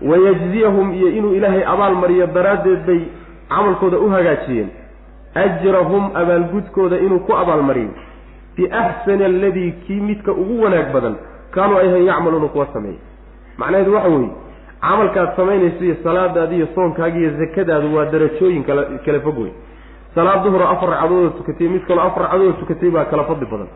wayajziyahum 0.10 0.94
iyo 0.94 1.10
inuu 1.10 1.34
ilaahay 1.36 1.64
abaal 1.74 1.96
mariyo 1.96 2.28
daraaddeed 2.28 2.86
bay 2.86 3.02
camalkooda 3.50 3.98
u 3.98 4.10
hagaajiyeen. 4.10 4.70
Ajrahum 5.36 6.12
abaalgudkooda 6.16 6.98
inuu 6.98 7.20
ku 7.20 7.34
abaalmariyo 7.36 7.90
biaxsani 8.58 9.24
aladii 9.26 9.72
kii 9.72 10.02
midka 10.10 10.32
ugu 10.32 10.64
wanaag 10.64 10.94
badan 10.94 11.16
kaanuu 11.52 11.78
ayhan 11.78 12.06
yacmaluuna 12.06 12.48
kuwa 12.48 12.68
sameeya 12.74 13.00
macnaheedu 13.58 13.94
waxa 13.96 14.10
weeye 14.10 14.30
camalkaad 14.84 15.30
samaynaysa 15.36 15.84
iyo 15.86 15.96
salaadaadi 16.04 16.56
iyo 16.56 16.68
soonkaagi 16.76 17.20
iyo 17.24 17.32
zakadaadu 17.42 17.96
waa 17.96 18.06
darajooyin 18.14 18.64
kala 18.68 18.84
kala 19.06 19.20
fog 19.26 19.38
wey 19.44 19.52
salaad 20.16 20.44
duhura 20.44 20.70
afar 20.74 20.90
ragcadoodoo 20.90 21.30
tukatay 21.40 21.68
mid 21.74 21.84
kaloo 21.88 22.04
afar 22.10 22.22
ragcadoodoo 22.24 22.60
tukatay 22.62 22.90
baa 22.96 23.06
kala 23.12 23.24
fadli 23.30 23.46
badan. 23.52 23.70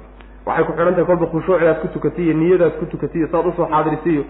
Waxay 0.47 0.63
ku 0.65 0.71
xidhan 0.77 0.93
tahay 0.95 1.05
kolba 1.09 1.25
khushuucidaad 1.33 1.79
ku 1.83 1.87
tukatay 1.95 2.23
iyo 2.25 2.33
niyadaad 2.41 2.73
ku 2.79 2.85
tukatay 2.91 3.19
iyo 3.21 3.27
saad 3.31 3.45
u 3.49 3.51
soo 3.57 3.67
xaadirisay 3.71 4.13
iyo 4.13 4.23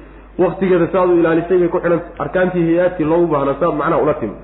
waktigeeda 0.43 0.87
saad 0.93 1.09
u 1.09 1.19
ilaalisay 1.21 1.57
bay 1.61 1.69
ku 1.73 1.79
xidhantay 1.83 2.11
arkaantii 2.23 2.63
hay'aadkii 2.69 3.07
loogu 3.11 3.27
baahnaa 3.33 3.55
saad 3.59 3.73
macnaha 3.81 4.01
ula 4.05 4.13
timi 4.21 4.35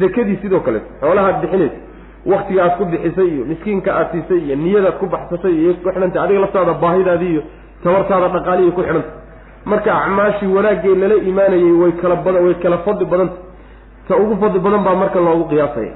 zakadii 0.00 0.38
sidoo 0.42 0.60
kale 0.66 0.80
xoolahaad 1.00 1.36
bixinaysa 1.42 1.78
waktiga 2.32 2.60
aad 2.64 2.74
ku 2.78 2.84
bixisay 2.92 3.28
iyo 3.34 3.44
miskiinka 3.52 3.90
aad 3.98 4.08
siisay 4.12 4.40
iyo 4.46 4.56
niyadaad 4.64 4.96
ku 5.00 5.06
baxsatay 5.14 5.54
iyo 5.62 5.74
ku 5.84 5.88
xidhantay 5.94 6.22
adiga 6.24 6.40
laftaada 6.44 6.74
baahidaadii 6.84 7.30
iyo 7.34 7.42
tabartaada 7.84 8.28
dhaqaalihii 8.36 8.72
ku 8.76 8.82
xidhantay 8.86 9.12
marka 9.64 9.94
acmaashii 10.02 10.46
wanaagay 10.56 10.94
lala 10.94 11.14
imaanayay 11.14 11.72
way 11.82 11.92
kala 11.92 12.16
badan 12.16 12.44
way 12.46 12.54
kala 12.54 12.78
fadli 12.78 13.04
badanta 13.04 13.36
ta 14.08 14.16
ugu 14.16 14.36
fadli 14.40 14.58
badan 14.60 14.82
baa 14.84 14.94
marka 14.94 15.20
loogu 15.20 15.44
qiyaasaya. 15.50 15.92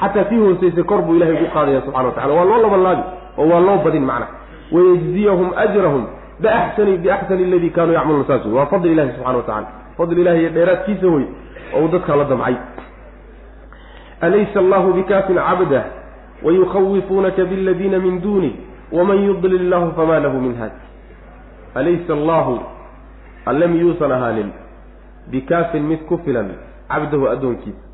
Xataa 0.00 0.24
tii 0.24 0.38
hoosaysay 0.38 0.82
kor 0.84 1.02
buu 1.02 1.14
ilahay 1.16 1.34
ugu 1.34 1.46
qaadaya 1.54 1.80
subxana 1.80 2.08
wa 2.08 2.14
tacala 2.14 2.34
waa 2.34 2.44
loo 2.44 2.62
labanlaabi 2.62 3.02
oo 3.38 3.46
waa 3.48 3.60
loo 3.60 3.78
badin 3.84 4.04
macna. 4.04 4.26
Wayajziyahum 4.72 5.48
ajrahum 5.56 6.04
biaxsani 6.40 6.96
biaxsani 7.04 7.44
aladii 7.44 7.70
kaanuu 7.70 7.94
yacmaluuna 7.94 8.26
saas. 8.26 8.46
Waa 8.46 8.66
fadli 8.66 8.92
ilahi 8.92 9.10
subxana 9.16 9.36
wa 9.36 9.42
tacala 9.42 9.66
fadli 9.96 10.20
ilahi 10.20 10.40
iyo 10.40 10.50
dheeraadkiisa 10.50 11.06
wey 11.06 11.24
oo 11.74 11.80
uu 11.84 11.88
dadkaa 11.88 12.16
la 12.16 12.24
damcay. 12.24 12.56
Alaysa 14.20 14.58
allahu 14.60 14.92
bikaafin 14.92 15.36
cabdah 15.36 15.84
wayukhawifuunaka 16.42 17.44
biladiina 17.44 17.98
min 17.98 18.20
duunih 18.20 18.52
waman 18.92 19.18
yudlil 19.26 19.60
illahu 19.60 19.92
famaa 19.96 20.20
lahu 20.20 20.40
min 20.40 20.56
haad. 20.56 20.72
Alaysa 21.74 22.12
allahu 22.12 22.58
alle 23.46 23.66
miyuusan 23.66 24.12
ahaanin 24.12 24.50
bikaafin 25.30 25.82
mid 25.82 25.98
ku 26.08 26.18
filan 26.24 26.50
cabdahu 26.88 27.28
addoonkiisa 27.28 27.84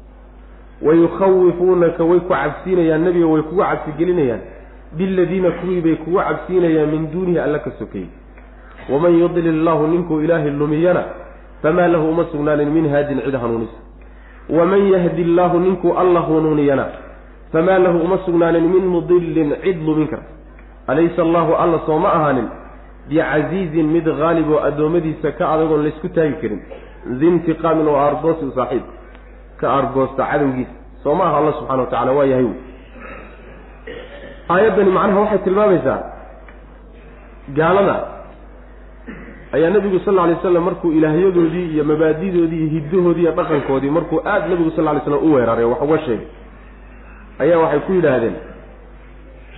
wayukhawifuunaka 0.82 2.04
way 2.04 2.20
ku 2.20 2.28
cabsiinayaan 2.28 3.04
nebiga 3.04 3.26
way 3.26 3.42
kugu 3.42 3.62
cabsigelinayaan 3.62 4.40
biladiina 4.96 5.50
kuwii 5.50 5.80
bay 5.80 5.96
kugu 5.96 6.18
cabsiinayaan 6.18 6.90
min 6.90 7.10
duunihi 7.12 7.38
alla 7.38 7.58
ka 7.58 7.70
sokay 7.78 8.04
waman 8.88 9.18
yudlil 9.18 9.46
illahu 9.46 9.86
ninkuu 9.86 10.20
ilaahay 10.20 10.50
lumiyana 10.50 11.04
famaa 11.62 11.88
lahu 11.88 12.08
uma 12.08 12.24
sugnaanin 12.32 12.70
min 12.70 12.88
haadin 12.88 13.20
cid 13.20 13.34
hanuunisa 13.34 13.78
waman 14.48 14.92
yahdi 14.92 15.22
illaahu 15.22 15.58
ninkuu 15.60 15.92
alla 15.94 16.20
hanuuniyana 16.20 16.86
famaa 17.52 17.78
lahu 17.78 17.98
uma 17.98 18.18
sugnaanin 18.24 18.64
min 18.68 18.84
mudilin 18.86 19.54
cid 19.62 19.82
lumin 19.86 20.08
karta 20.08 20.32
alaysa 20.86 21.22
allahu 21.22 21.54
alla 21.54 21.80
soo 21.86 21.98
ma 21.98 22.12
ahaanin 22.12 22.48
bicasiizin 23.10 23.86
mid 23.94 24.06
haalib 24.20 24.48
oo 24.54 24.60
addoommadiisa 24.68 25.28
ka 25.38 25.44
adagoon 25.54 25.82
laysku 25.86 26.08
taagi 26.16 26.34
karin. 26.42 26.60
Dintiqaamin 27.20 27.86
oo 27.92 27.96
aargoosi 28.04 28.44
u 28.44 28.52
saaxiib. 28.58 28.84
Ka 29.60 29.66
aargoosta 29.76 30.22
cadowgiisa. 30.30 30.74
Soo 31.02 31.14
ma 31.18 31.24
aha 31.28 31.36
alla 31.40 31.52
subxana 31.58 31.82
wa 31.82 31.90
tacala 31.92 32.12
waa 32.18 32.24
yahay 32.32 32.46
aayaddani 34.54 34.90
macnaha 34.96 35.20
waxay 35.24 35.38
tilmaamaysaa. 35.46 35.98
Gaalada 37.58 37.96
ayaa 39.56 39.70
nebigu 39.74 39.98
sal 40.04 40.18
alay 40.18 40.36
slam 40.42 40.64
markuu 40.68 40.90
ilaahyadoodii 40.98 41.66
iyo 41.74 41.84
mabaadidoodii 41.90 42.60
iyo 42.60 42.70
hiddahoodii 42.76 43.22
iyo 43.26 43.32
dhaqankoodii 43.38 43.90
markuu 43.96 44.18
aada 44.32 44.46
nebigu 44.48 44.70
sal 44.76 44.88
alay 44.88 45.02
slam 45.04 45.18
u 45.26 45.32
weeraray 45.34 45.64
wax 45.72 45.80
uga 45.86 45.98
sheegay. 46.06 46.26
Ayaa 47.42 47.58
waxay 47.62 47.80
ku 47.86 47.92
yidhaahdeen 47.98 48.36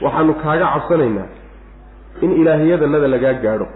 waxaanu 0.04 0.32
kaaga 0.42 0.66
cabsanaynaa 0.75 1.28
in 2.21 2.31
ilaahyadanada 2.40 3.09
lagaa 3.14 3.35
gaadho 3.45 3.66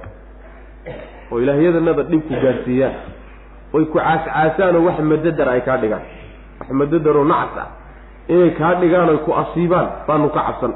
oo 1.33 1.39
ilaahyadanada 1.41 2.03
dhibku 2.11 2.35
gaadhsiiyaan 2.45 2.95
oy 3.77 3.85
ku 3.93 3.99
caascaasaan 3.99 4.77
oo 4.77 4.85
wax 4.89 4.99
madadar 5.13 5.49
ay 5.55 5.61
kaa 5.69 5.77
dhigaan 5.83 6.05
wax 6.61 6.69
madadar 6.81 7.17
oo 7.17 7.25
nacas 7.33 7.57
ah 7.65 7.69
inay 8.33 8.51
kaa 8.61 8.75
dhigaan 8.83 9.09
oy 9.15 9.19
ku 9.27 9.31
asiibaan 9.43 9.89
baanu 10.09 10.29
ka 10.37 10.41
cabsan. 10.49 10.73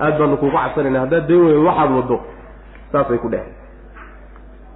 Aada 0.00 0.18
baanu 0.20 0.36
kuuga 0.42 0.58
cabsanayna 0.64 1.00
haddaad 1.04 1.24
dayn 1.28 1.40
weyn 1.46 1.62
waxaad 1.68 1.90
waddo 1.98 2.16
saasay 2.92 3.18
ku 3.24 3.28
dheheen 3.32 3.52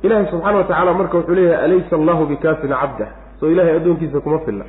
ilaahay 0.02 0.26
subxaana 0.32 0.56
wa 0.58 0.64
tacaala 0.64 0.92
marka 1.00 1.14
wuxuu 1.18 1.34
leeyahay 1.38 1.64
alaysa 1.66 1.92
allahu 2.00 2.22
bikaafin 2.32 2.70
cabdah 2.82 3.08
soo 3.40 3.50
ilaahay 3.52 3.74
addoonkiisa 3.82 4.20
kuma 4.24 4.38
filla. 4.46 4.64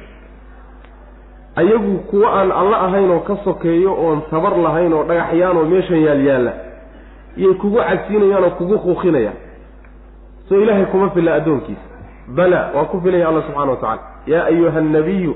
Ayagu 1.55 1.97
kuwo 2.09 2.27
aan 2.27 2.51
alla 2.51 2.77
ahayn 2.87 3.09
oo 3.11 3.19
ka 3.27 3.35
sokeeyo 3.43 3.91
oon 3.93 4.21
tabar 4.31 4.53
lahayn 4.65 4.93
oo 4.93 5.03
dhagaxyaan 5.09 5.57
oo 5.57 5.65
meeshan 5.71 6.01
yaal 6.07 6.47
iyay 7.37 7.53
kugu 7.53 7.77
cabsiinayaan 7.77 8.43
oo 8.43 8.49
kugu 8.49 8.79
kuuqinayaan 8.79 9.37
soo 10.49 10.61
ilaahay 10.63 10.85
kuma 10.85 11.09
filla 11.09 11.33
addoonkiisa. 11.33 11.85
Bala 12.35 12.71
waa 12.75 12.85
ku 12.85 13.01
filaya 13.01 13.27
alla 13.29 13.41
subxana 13.41 13.71
wa 13.71 13.77
tacala 13.77 14.01
yaa 14.27 14.45
ayuha 14.45 14.77
annabiyu 14.79 15.35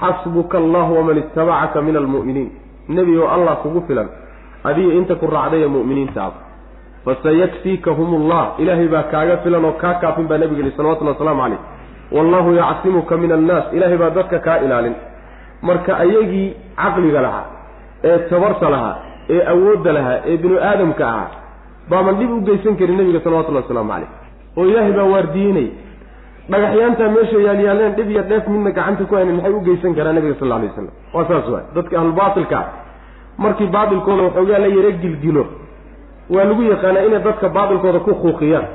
xasbuka 0.00 0.58
allahu 0.58 0.96
waman 0.98 1.18
itabacaka 1.18 1.82
min 1.82 1.96
almu'miniin 1.96 2.50
nebi 2.88 3.18
oo 3.18 3.28
allah 3.28 3.56
kugu 3.62 3.80
filan 3.86 4.08
adiga 4.64 4.92
inta 4.94 5.14
ku 5.14 5.26
raacdaya 5.26 5.68
mu'miniintaada 5.68 6.40
fasayakfiikahum 7.04 8.10
allah 8.20 8.54
ilaahay 8.58 8.88
baa 8.88 9.02
kaaga 9.12 9.36
filan 9.44 9.64
oo 9.64 9.72
kaa 9.82 9.94
kaafin 10.02 10.26
baa 10.28 10.38
nebiga 10.38 10.62
yihi 10.62 10.76
salawatullhi 10.76 11.12
wasalaamu 11.14 11.42
caleyh 11.42 11.60
wallahu 12.12 12.54
yacsimuka 12.54 13.16
min 13.16 13.32
annaas. 13.32 13.64
Ilaahay 13.72 13.98
baa 13.98 14.10
dadka 14.10 14.38
kaa 14.38 14.58
ilaalin. 14.66 14.94
Marka 15.62 15.96
ayagii 16.04 16.56
caqliga 16.76 17.20
lahaa 17.26 17.46
ee 18.04 18.18
tabarta 18.30 18.70
lahaa 18.70 18.94
ee 19.30 19.40
awoodda 19.52 19.92
lahaa 19.92 20.18
ee 20.30 20.36
binu 20.36 20.56
aadamka 20.70 21.04
ahaa 21.08 21.30
baaban 21.90 22.14
dhib 22.20 22.30
u 22.30 22.40
geysan 22.48 22.76
karin 22.76 22.96
nebiga 23.00 23.20
salawatullahi 23.24 23.64
wasalaamu 23.66 23.92
caleyh 23.92 24.10
oo 24.56 24.64
ilaahay 24.70 24.92
baa 24.92 25.08
waardiinay. 25.14 25.68
Dhagaxyaantaa 26.50 27.08
meesha 27.16 27.38
yaalyaaleen 27.46 27.92
dhib 27.98 28.10
iyo 28.10 28.22
dheef 28.30 28.44
midna 28.48 28.70
gacanta 28.70 29.04
ku 29.08 29.14
haynin 29.14 29.36
maxay 29.36 29.52
u 29.58 29.60
geysan 29.68 29.94
karaan 29.98 30.14
nabiga 30.18 30.34
sal 30.40 30.52
alay 30.52 30.68
waslam 30.68 30.88
waa 31.14 31.24
saas 31.28 31.46
waay. 31.54 31.64
Dadka 31.74 31.94
ahlubaatilka 32.00 32.56
ah 32.58 32.66
markii 33.38 33.66
baatilkooda 33.76 34.22
waxoogaa 34.28 34.58
la 34.64 34.68
yaro 34.76 34.90
gilgilo 35.02 35.44
waa 36.34 36.44
lagu 36.50 36.62
yaqaanaa 36.72 37.04
inay 37.08 37.22
dadka 37.28 37.48
baatilkooda 37.56 37.98
ku 38.06 38.14
kuuqiyaan 38.22 38.66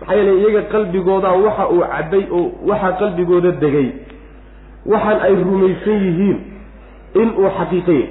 maxaa 0.00 0.14
yeele 0.18 0.32
iyaga 0.40 0.62
qalbigooda 0.72 1.28
waxa 1.46 1.64
uu 1.74 1.82
cabbay 1.92 2.24
oo 2.38 2.44
waxaa 2.70 2.92
qalbigooda 3.00 3.50
degay 3.62 3.88
waxaan 4.92 5.18
ay 5.26 5.34
rumaysan 5.44 5.98
yihiin 6.06 6.38
in 7.22 7.28
uu 7.40 7.50
xaqiiqaya 7.58 8.06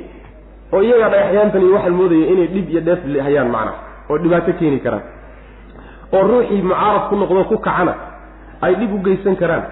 oo 0.73 0.81
iyagaa 0.85 1.09
dhagaxyaantan 1.13 1.61
iyo 1.65 1.73
waxaan 1.75 1.93
moodaya 1.99 2.25
inay 2.33 2.47
dhib 2.53 2.67
iyo 2.73 2.81
dheef 2.87 2.99
hayaan 3.25 3.49
macna 3.55 3.73
oo 4.09 4.17
dhibaato 4.23 4.51
keeni 4.59 4.79
karaan. 4.85 5.03
oo 6.15 6.23
ruuxii 6.29 6.61
mucaarad 6.61 7.03
ku 7.09 7.15
noqdo 7.21 7.43
ku 7.51 7.57
kacana 7.57 7.93
ay 8.61 8.73
dhib 8.79 8.91
u 8.93 8.99
geysan 9.05 9.35
karaan. 9.41 9.63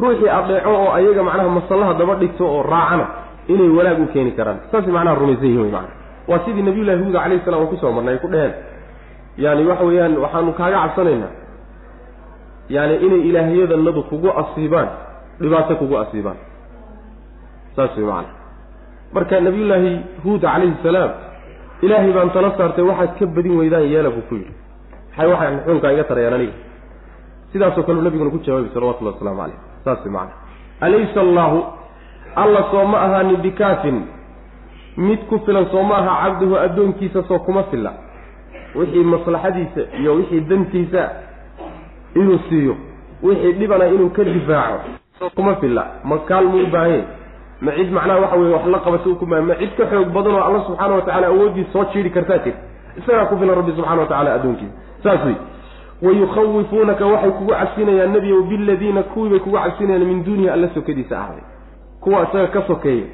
ruuxii 0.00 0.28
adeeco 0.38 0.70
oo 0.70 0.90
ayaga 0.98 1.22
macnaha 1.28 1.48
masallaha 1.58 1.92
daba 2.00 2.14
dhigto 2.20 2.44
oo 2.54 2.62
raacana 2.62 3.06
inay 3.52 3.68
walaag 3.76 4.00
u 4.00 4.06
keeni 4.12 4.32
karaan. 4.38 4.58
saasay 4.70 4.92
macnaha 4.96 5.14
rumaysan 5.20 5.48
yihiin 5.50 5.72
macana 5.72 5.92
waa 6.28 6.40
sidii 6.44 6.62
nabiyullahi 6.68 6.98
huuda 7.02 7.18
calayhi 7.22 7.42
salam 7.44 7.60
aan 7.62 7.70
ku 7.72 7.76
soo 7.80 7.92
marnay 7.96 8.14
ay 8.14 8.20
ku 8.24 8.28
dheheen 8.28 8.52
yaani 9.44 9.62
waxa 9.70 9.84
weeyaan 9.88 10.14
waxaanu 10.24 10.52
kaaga 10.60 10.78
cabsanaynaa. 10.84 11.32
yaani 12.74 12.94
inay 13.06 13.20
ilaahyadanadu 13.30 14.02
kugu 14.10 14.28
asiibaan 14.42 14.88
dhibaato 15.40 15.72
kugu 15.80 15.96
asiibaan. 16.04 16.38
saas 17.76 17.96
wey 17.96 18.04
macana 18.10 18.35
marka 19.12 19.40
nabiyullaahi 19.40 19.92
huuda 20.24 20.48
calayhi 20.52 20.76
salaam 20.82 21.10
ilaahay 21.82 22.12
baan 22.12 22.30
tala 22.30 22.50
saartay 22.58 22.84
waxaad 22.84 23.18
ka 23.18 23.26
badin 23.26 23.58
weydaan 23.58 23.86
yeela 23.92 24.10
buu 24.10 24.24
ku 24.28 24.34
yidhi. 24.34 24.52
Maxay 25.10 25.28
waxaan 25.32 25.60
xuunkaa 25.66 25.92
iga 25.92 26.04
tarayaan 26.04 26.34
aniga. 26.34 26.52
Sidaasoo 27.52 27.82
kaleu 27.86 28.02
nabiguna 28.02 28.30
ku 28.30 28.38
jawaabi 28.46 28.68
salawatullahi 28.74 29.14
wasalaamu 29.16 29.40
caleyh 29.42 29.58
saas 29.84 30.06
macana 30.06 30.32
alaysa 30.80 31.20
allaahu 31.20 31.58
alla 32.42 32.60
soo 32.70 32.84
ma 32.84 32.98
ahaanin 33.06 33.36
bikaafin. 33.46 33.98
Mid 34.96 35.20
ku 35.28 35.38
filan 35.46 35.66
soo 35.70 35.82
ma 35.82 35.96
aha 35.98 36.12
cabduhu 36.24 36.56
addoonkiisa 36.56 37.22
soo 37.28 37.38
kuma 37.38 37.62
filla. 37.70 37.92
Wixii 38.74 39.04
maslaxadiisa 39.04 39.82
iyo 40.00 40.14
wixii 40.14 40.40
dantiisa 40.40 41.10
inuu 42.14 42.38
siiyo. 42.48 42.76
Wixii 43.22 43.52
dhibana 43.52 43.86
inuu 43.86 44.10
ka 44.10 44.24
difaaco 44.24 44.80
soo 45.18 45.30
kuma 45.30 45.54
filla. 45.56 45.84
Ma 46.04 46.18
kaalmu 46.18 46.64
u 46.64 46.66
baahanye 46.66 47.04
ma 47.60 47.72
cid 47.72 47.90
macnaha 47.92 48.20
waxa 48.20 48.36
weye 48.36 48.52
wax 48.54 48.66
la 48.66 48.78
qabata 48.78 49.08
u 49.10 49.16
kuma 49.16 49.40
ma 49.40 49.54
cid 49.60 49.72
ka 49.76 49.84
xoog 49.86 50.08
badan 50.12 50.34
oo 50.34 50.44
alla 50.48 50.60
subxaana 50.66 50.94
wa 50.94 51.02
tacala 51.02 51.26
awooddiisa 51.26 51.72
soo 51.72 51.84
jiiri 51.92 52.10
kartaa 52.10 52.38
jirta 52.44 52.60
isagaa 52.98 53.26
ku 53.26 53.36
filan 53.38 53.56
rabbi 53.56 53.72
subxana 53.76 54.00
wa 54.02 54.06
tacala 54.08 54.34
addoonkiisa. 54.34 54.74
Saas 55.02 55.24
wey 55.24 55.36
wayukhawifuunaka 56.02 57.06
waxay 57.06 57.30
kugu 57.30 57.50
cabsinayaan 57.52 58.12
nebiyow 58.12 58.42
biladiina 58.42 59.02
kuwii 59.02 59.30
bay 59.30 59.38
kugu 59.38 59.56
cabsinayaan 59.56 60.04
min 60.04 60.24
duunihi 60.24 60.48
alla 60.48 60.68
sokadiisa 60.74 61.20
ahday. 61.20 61.42
Kuwa 62.00 62.22
isaga 62.28 62.46
ka 62.46 62.62
sokeeya 62.66 63.04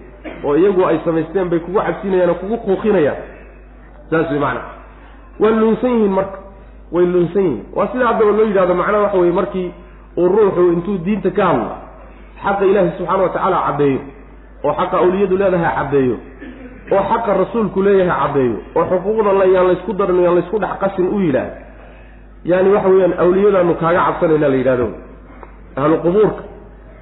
oo 0.45 0.57
iyagu 0.57 0.87
ay 0.87 0.99
samaysteen 1.05 1.49
bay 1.49 1.59
kugu 1.59 1.79
cabsinayaan 1.79 2.31
oo 2.31 2.35
kugu 2.35 2.57
quuqinayaan. 2.57 3.17
Saas 4.11 4.31
way 4.31 4.39
macana 4.39 4.63
waa 5.41 5.51
luunsan 5.51 5.91
yihiin 5.91 6.13
marka. 6.13 6.39
Way 6.93 7.07
luunsan 7.07 7.43
yihiin. 7.43 7.65
Waa 7.75 7.87
sida 7.93 8.07
haddaba 8.07 8.33
loo 8.33 8.47
yidhahdo 8.47 8.75
macnaha 8.75 9.03
waxa 9.03 9.19
weye 9.19 9.33
markii 9.33 9.73
uu 10.17 10.29
ruuxu 10.29 10.73
intuu 10.73 10.99
diinta 10.99 11.31
ka 11.31 11.47
hadlo 11.47 11.71
xaqa 12.43 12.65
ilaahi 12.65 12.91
subxaana 12.99 13.23
wa 13.23 13.29
tacaala 13.29 13.59
caddeeyo 13.67 14.01
oo 14.65 14.73
xaqa 14.79 14.97
awliyadu 14.99 15.37
leedahay 15.37 15.75
caddeeyo 15.79 16.17
oo 16.93 17.03
xaqa 17.11 17.31
rasuulku 17.43 17.83
leeyahay 17.83 18.19
caddeeyo 18.23 18.57
oo 18.77 18.85
xuquuqda 18.91 19.33
la 19.41 19.45
yaan 19.55 19.67
laysku 19.67 19.93
darin 19.93 20.23
yaan 20.25 20.35
laysku 20.39 20.59
dhex 20.59 20.71
qasin 20.83 21.07
u 21.15 21.21
yidhaahdo 21.21 21.55
yaani 22.51 22.69
waxa 22.75 22.89
weeyaan 22.89 23.15
awliyadaanu 23.25 23.75
kaaga 23.83 24.01
cabsanayna 24.07 24.49
la 24.49 24.57
yidhahdo 24.61 24.87
ahlu 25.77 25.97
qubuurka 26.05 26.43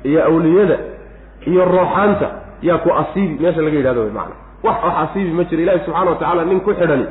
iyo 0.05 0.21
awliyada 0.29 0.77
iyo 1.47 1.65
rooxaanta 1.65 2.29
yaa 2.63 2.79
ku 2.79 2.89
asiibi 3.03 3.35
meesha 3.43 3.63
laga 3.63 3.77
yidhahdo 3.77 4.01
wy 4.07 4.13
maana 4.19 4.35
wax 4.63 4.77
wax 4.85 4.95
asiibi 5.05 5.33
ma 5.39 5.45
jiro 5.45 5.63
ilahi 5.63 5.81
subxana 5.85 6.11
wa 6.11 6.17
tacala 6.17 6.45
nin 6.45 6.61
ku 6.61 6.73
xidhani. 6.75 7.07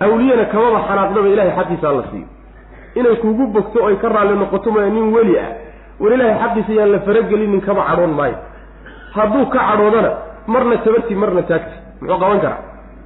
Awliyana 0.00 0.44
kamaba 0.44 0.78
xanaaqdaba 0.88 1.28
ilahay 1.28 1.52
xaqiisa 1.58 1.88
alla 1.88 2.02
siiyo 2.10 2.26
inay 2.94 3.16
kugu 3.22 3.46
bogto 3.46 3.78
oy 3.84 3.96
ka 4.02 4.08
raalli 4.08 4.34
noqoto 4.38 4.70
maya 4.70 4.90
nin 4.90 5.12
weli 5.14 5.38
ah. 5.38 5.50
War 6.00 6.12
ilahay 6.12 6.34
xaqiisa 6.42 6.72
yaan 6.78 6.90
la 6.92 6.98
faragelinin 7.06 7.60
kaba 7.60 7.82
cadhoon 7.88 8.12
maayo 8.18 8.36
hadduu 9.16 9.46
ka 9.52 9.58
cadhoodana 9.68 10.10
marna 10.46 10.76
tabarti 10.84 11.14
marna 11.14 11.42
taagti 11.42 11.74
muxuu 12.00 12.18
qaban 12.22 12.40
karaa? 12.40 12.60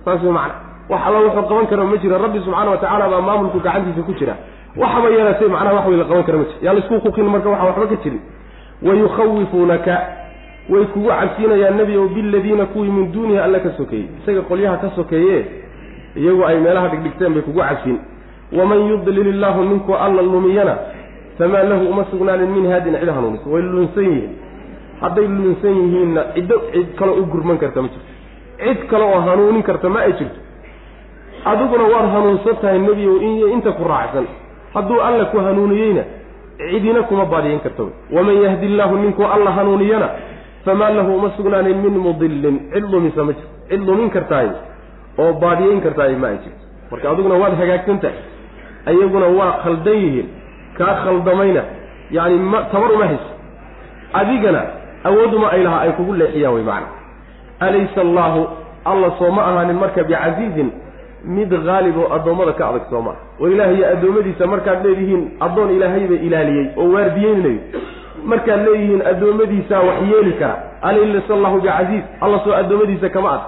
Saas 0.04 0.22
wey 0.22 0.32
macana 0.32 0.54
wax 0.90 1.00
alla 1.06 1.18
wuxuu 1.26 1.42
qaban 1.48 1.66
kara 1.70 1.84
ma 1.84 1.96
jira. 2.02 2.18
Rabbi 2.18 2.38
subxaana 2.44 2.70
wa 2.70 2.76
tacala 2.82 3.08
baa 3.12 3.20
maamulku 3.20 3.58
gacantiisa 3.60 4.02
ku 4.06 4.12
jira. 4.18 4.34
Waxaba 4.76 5.08
yeelatay 5.14 5.48
macnaha 5.48 5.74
wax 5.78 5.86
wey 5.88 5.96
la 5.96 6.04
qaban 6.04 6.24
kara 6.26 6.38
ma 6.38 6.44
jira. 6.44 6.58
Yaa 6.64 6.72
la 6.74 6.80
isku 6.80 7.00
kuqin 7.04 7.26
marka 7.32 7.48
waxa 7.50 7.64
waxba 7.68 7.86
ka 7.86 7.96
jirin 8.02 8.20
wayukhawifuunaka 8.82 9.94
way 10.68 10.84
kugu 10.92 11.08
cabsiinayaan 11.08 11.76
nebi 11.76 11.96
ow 11.96 12.08
biladiina 12.08 12.66
kuwii 12.66 12.90
min 12.90 13.12
duunihi 13.12 13.38
alla 13.38 13.58
ka 13.60 13.70
sokeeyey. 13.76 14.08
Isaga 14.22 14.42
qolyaha 14.42 14.76
ka 14.76 14.90
sokeeye 14.96 15.46
iyagu 16.16 16.44
ay 16.46 16.56
meelaha 16.60 16.88
dhigdhigteen 16.88 17.32
bay 17.34 17.42
kugu 17.42 17.60
cabsin 17.60 17.98
waman 18.52 18.78
yudlil 18.90 19.26
illaahu 19.26 19.64
ninkuu 19.64 19.94
alla 19.94 20.22
lumiyana 20.22 20.76
famaa 21.38 21.62
lahu 21.62 21.86
uma 21.88 22.04
sugnaanin 22.10 22.50
min 22.50 22.70
haadin 22.70 22.94
cid 23.00 23.08
hanuunisa. 23.08 23.50
Way 23.50 23.62
lunsan 23.62 24.04
yihiin 24.04 24.30
hadday 25.02 25.26
lunsan 25.26 25.74
yihiinna 25.80 26.22
ciddo 26.34 26.56
cid 26.72 26.88
kaloo 26.98 27.16
u 27.22 27.26
gurman 27.32 27.58
karta 27.58 27.82
ma 27.82 27.88
jirto. 27.88 28.10
Cid 28.62 28.80
kale 28.90 29.04
oo 29.04 29.20
hanuunin 29.26 29.62
karta 29.62 29.88
ma 29.88 30.00
ay 30.06 30.12
jirto. 30.18 30.40
Adiguna 31.44 31.84
waad 31.92 32.06
hanuunsan 32.14 32.56
tahay 32.62 32.78
nebiyow 32.78 33.16
in 33.26 33.52
inta 33.56 33.72
ku 33.72 33.84
raacsan. 33.84 34.26
Hadduu 34.74 35.00
alla 35.00 35.24
ku 35.32 35.38
hanuuniyeyna 35.38 36.02
cidina 36.70 37.02
kuma 37.02 37.24
baadiyen 37.26 37.60
karta 37.60 37.82
waman 38.10 38.36
yahdi 38.42 38.66
illaahu 38.66 38.96
ninkuu 38.96 39.24
alla 39.34 39.50
hanuuniyana 39.50 40.08
famaa 40.64 40.90
lahu 40.90 41.16
uma 41.18 41.30
sugnaanin 41.36 41.78
min 41.84 41.94
mudilin 41.98 42.56
cid 42.72 42.84
lumisa 42.92 43.24
ma 43.24 43.32
jirto 43.32 43.50
cid 43.70 43.80
lumin 43.88 44.10
kartaay 44.10 44.48
oo 45.18 45.32
baadiyeyn 45.42 45.80
kartaay 45.80 46.14
ma 46.16 46.28
ay 46.28 46.38
jirto. 46.44 46.62
Marka 46.90 47.10
adiguna 47.10 47.34
waad 47.42 47.54
hagaagsan 47.60 47.98
tahay. 48.00 48.18
Ayaguna 48.86 49.26
waa 49.38 49.52
khaldan 49.64 49.96
yihiin. 50.04 50.28
Kaa 50.78 50.94
khaldamayna 51.04 51.62
yacni 52.10 52.38
ma 52.52 52.60
tabar 52.72 52.90
uma 52.96 53.06
hayso. 53.10 53.30
Adigana 54.20 54.62
awooduma 55.04 55.50
ay 55.52 55.62
lahaa 55.62 55.80
ay 55.80 55.92
kugu 55.92 56.12
leexiyaan 56.14 56.54
way 56.54 56.62
macana 56.62 56.86
alaysa 57.60 58.00
allaahu 58.00 58.46
alla 58.84 59.10
soo 59.18 59.30
ma 59.30 59.42
ahaanin 59.50 59.76
marka 59.76 60.04
bicasiizin 60.04 60.70
mid 61.24 61.52
haalib 61.66 61.96
oo 61.98 62.08
addoommada 62.16 62.52
ka 62.52 62.68
adag 62.68 62.84
soo 62.90 63.02
maaha 63.02 63.18
oo 63.40 63.48
ilaahay 63.48 63.84
addoommadiisa 63.94 64.46
markaad 64.46 64.84
leedihiin 64.86 65.22
addoon 65.46 65.70
ilaahayba 65.76 66.14
ilaaliyey 66.28 66.66
oo 66.76 66.88
waardiyeynayo 66.94 67.58
markaad 68.32 68.60
leeyihiin 68.68 69.02
addoommadiisaa 69.10 69.80
wax 69.88 69.98
yeeli 70.12 70.32
kara. 70.32 70.56
Alaysa 70.82 71.34
allahu 71.34 71.60
bicasiiz 71.60 72.04
alla 72.20 72.38
soo 72.44 72.54
addoommadiisa 72.60 73.08
kama 73.08 73.32
ad 73.36 73.42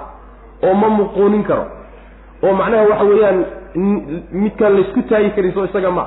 oo 0.69 0.75
ma 0.75 0.89
muquunin 0.89 1.45
karo. 1.45 1.65
Oo 2.43 2.53
macnaha 2.61 2.85
waxa 2.91 3.05
weeyaan 3.05 3.45
midkaan 4.33 4.75
laysku 4.77 5.03
taagi 5.11 5.31
karin 5.37 5.53
soo 5.53 5.65
isaga 5.65 5.91
ma 5.91 6.05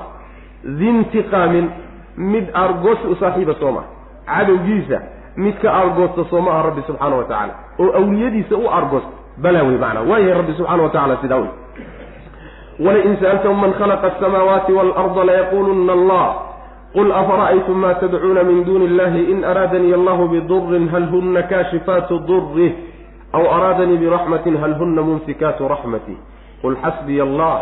dintiqaamin 0.80 1.70
mid 2.18 2.46
aargoosi 2.54 3.08
u 3.12 3.16
saaxiiba 3.22 3.54
soo 3.60 3.72
maha 3.72 3.88
cadowgiisa 4.26 4.98
mid 5.38 5.56
ka 5.62 5.70
aargoosta 5.72 6.26
soo 6.30 6.42
ma 6.42 6.52
aha 6.52 6.64
rabbi 6.70 6.82
subxaana 6.88 7.16
wa 7.16 7.24
tacaala. 7.24 7.54
Oo 7.80 7.92
awliyadiisa 8.00 8.56
u 8.58 8.68
aargoosta 8.68 9.14
balaa 9.42 9.64
wey 9.64 9.78
macnaa. 9.78 10.04
Waayahay 10.10 10.38
rabbi 10.42 10.54
subxana 10.58 10.84
wa 10.84 10.90
tacala 10.90 11.18
sidaa 11.22 11.40
wey. 11.44 11.52
Walain 12.86 13.18
sa'altahum 13.22 13.62
man 13.62 13.74
khalaqa 13.80 14.08
asamaawaati 14.14 14.72
waalarda 14.74 15.24
layaquluna 15.30 15.94
allah. 15.94 16.28
Qul 16.94 17.12
afara'aytum 17.12 17.78
ma 17.78 17.94
tadcuuna 18.02 18.44
min 18.44 18.64
duuni 18.66 18.86
illahi 18.86 19.32
in 19.32 19.44
araadanii 19.44 19.94
allahu 19.94 20.28
bidurin 20.34 20.90
hal 20.90 21.10
huna 21.12 21.44
kaashifaatu 21.44 22.20
durih 22.28 22.74
aw 23.34 23.44
araadanii 23.58 23.98
biraxmatin 23.98 24.58
hal 24.62 24.74
huna 24.80 25.02
mumsikaatu 25.02 25.68
raxmatih 25.68 26.18
qul 26.62 26.76
xasbiya 26.84 27.24
allah. 27.24 27.56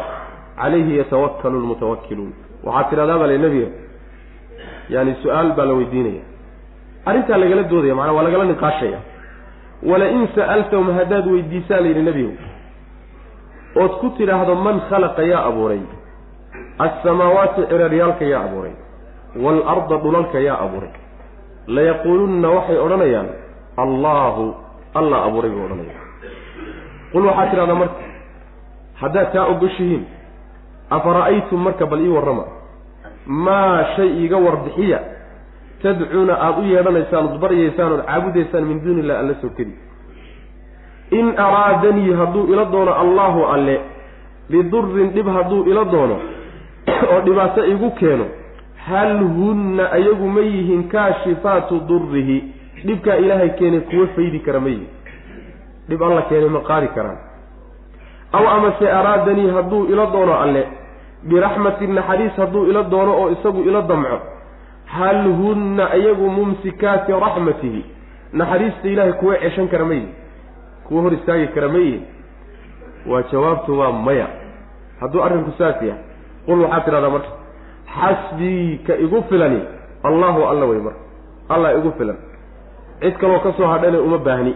Calayhi 0.56 0.98
yatawakkalu 0.98 1.60
lmutawakkiluun 1.60 2.32
waxaad 2.64 2.90
tidhahdaa 2.90 3.18
baa 3.20 3.28
le 3.28 3.38
nebiga 3.38 3.68
yani 4.90 5.16
su'aal 5.24 5.52
baa 5.58 5.66
la 5.66 5.74
weydiinaya 5.74 6.24
arrintaa 7.06 7.38
lagala 7.38 7.64
doodaya 7.64 7.96
macnaa 7.96 8.16
waa 8.18 8.24
lagala 8.28 8.46
niqaashaya. 8.46 9.00
Walain 9.90 10.28
sa'altahum 10.36 10.88
haddaad 10.98 11.26
weydiisaa 11.28 11.80
la 11.84 11.88
yidhi 11.88 12.02
nebigu 12.02 12.34
ood 13.76 13.92
ku 14.02 14.10
tidhaahdo 14.18 14.56
man 14.56 14.82
khalaqa 14.90 15.24
yaa 15.32 15.46
abuuray? 15.50 15.82
Alsamaawaati 16.80 17.62
ciraryaalka 17.70 18.26
yaa 18.26 18.44
abuuray? 18.48 18.74
Waalarda 19.44 19.98
dhulalka 20.04 20.40
yaa 20.40 20.58
abuuray? 20.66 20.94
Layaquulunna 21.68 22.50
waxay 22.50 22.78
odhanayaan 22.86 23.28
allaahu 23.84 24.44
allah 25.00 25.20
abuuray 25.28 25.52
buu 25.52 25.66
odhanaya 25.68 25.98
qul 27.12 27.26
waxaad 27.30 27.50
tidhahdaa 27.52 27.80
marka 27.82 28.02
haddaad 29.02 29.28
taa 29.34 29.46
ogoshihiin 29.54 30.04
afara'aytum 30.98 31.60
marka 31.68 31.86
bal 31.86 32.02
ii 32.02 32.14
warrama. 32.16 32.46
Maa 33.26 33.84
shay 33.96 34.10
iiga 34.22 34.38
warbixiya 34.38 35.00
tadcuuna 35.84 36.34
aada 36.46 36.62
u 36.62 36.64
yeedhanaysaan 36.74 37.26
ood 37.26 37.40
baryaysaan 37.44 37.92
ood 37.92 38.06
caabudaysaan 38.06 38.64
min 38.70 38.80
duuni 38.86 39.02
illah 39.02 39.20
alla 39.20 39.36
soo 39.42 39.50
keli 39.58 39.74
in 41.20 41.34
araadanii 41.48 42.14
hadduu 42.22 42.48
ila 42.54 42.66
doono 42.66 42.94
allaahu 43.04 43.46
alle 43.46 43.76
bidurin 44.50 45.12
dhib 45.16 45.28
hadduu 45.38 45.64
ila 45.72 45.86
doono 45.86 46.18
oo 47.12 47.22
dhibaato 47.26 47.66
igu 47.66 47.92
keeno 48.00 48.26
hal 48.88 49.18
hunna 49.38 49.92
ayagu 49.92 50.28
ma 50.30 50.42
yihiin 50.42 50.84
kaashifaatu 50.90 51.80
durrihi 51.90 52.38
dhibkaa 52.86 53.16
ilaahay 53.16 53.50
keenay 53.50 53.80
kuwa 53.80 54.08
faydi 54.16 54.40
kara 54.40 54.60
ma 54.60 54.70
yihiin 54.70 54.90
dhib 55.90 56.04
alla 56.04 56.22
keenay 56.22 56.50
ma 56.50 56.60
qaadi 56.60 56.88
karaan. 56.88 57.18
Aw 58.38 58.48
amase 58.48 58.92
araadanii 58.92 59.50
hadduu 59.50 59.86
ila 59.86 60.06
doono 60.06 60.34
alle 60.44 60.68
biraxmatin 61.30 61.94
naxariis 61.96 62.38
hadduu 62.38 62.66
ila 62.70 62.84
doono 62.84 63.12
oo 63.22 63.30
isagu 63.36 63.62
ila 63.70 63.82
damco 63.82 64.20
hal 64.86 65.24
hunna 65.40 65.92
ayagu 65.92 66.30
mumsikaati 66.30 67.12
raxmatihi. 67.12 67.86
Naxariista 68.34 68.88
ilaahay 68.88 69.14
kuwa 69.14 69.36
ceshan 69.38 69.68
kara 69.68 69.86
ma 69.86 69.94
yihiin 69.94 70.14
kuwa 70.88 71.02
hor 71.02 71.14
istaagi 71.14 71.48
kara 71.48 71.70
ma 71.70 71.78
yihiin 71.78 72.04
waa 73.08 73.22
jawaabtu 73.32 73.80
waa 73.80 73.92
maya. 73.92 74.28
Hadduu 75.00 75.24
arrinku 75.24 75.52
saas 75.58 75.82
yahay 75.82 76.02
qul 76.46 76.60
waxaad 76.62 76.86
tidhahdaa 76.86 77.10
marka 77.10 77.30
xasbii 77.96 78.78
ka 78.88 78.96
igu 78.96 79.24
filani 79.30 79.62
allahu 80.04 80.44
alla 80.52 80.66
wey 80.66 80.80
marka 80.80 81.00
allah 81.50 81.78
igu 81.78 81.92
filan. 81.98 82.18
Cid 83.02 83.18
kaloo 83.18 83.40
ka 83.40 83.54
soo 83.58 83.68
hadhana 83.68 84.00
uma 84.00 84.18
baahni. 84.18 84.56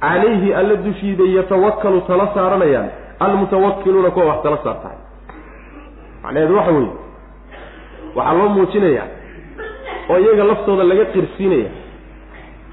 Calayhi 0.00 0.54
alla 0.54 0.76
dushiida 0.76 1.24
yatawakkalu 1.36 2.00
tala 2.00 2.28
saaranayaan 2.34 2.88
almutawakkiluuna 3.20 4.10
kuwa 4.10 4.26
wax 4.26 4.42
tala 4.42 4.58
saartahay. 4.64 4.96
Macnaheedu 6.22 6.56
waxa 6.56 6.72
weeye 6.72 6.92
waxaa 8.16 8.32
loo 8.32 8.48
muujinayaa 8.48 9.06
oo 10.10 10.18
iyaga 10.18 10.44
laftooda 10.50 10.84
laga 10.90 11.04
qirsiinaya. 11.14 11.68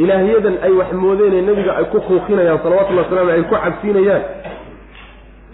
Ilaahyadan 0.03 0.55
ay 0.65 0.71
wax 0.79 0.89
moodeenee 1.03 1.41
nebiga 1.41 1.71
ay 1.79 1.85
ku 1.93 1.99
kuuqinayaan 2.07 2.59
salawatullahi 2.63 3.05
waslamu 3.07 3.31
ay 3.35 3.43
ku 3.49 3.55
cabsiinayaan. 3.55 4.23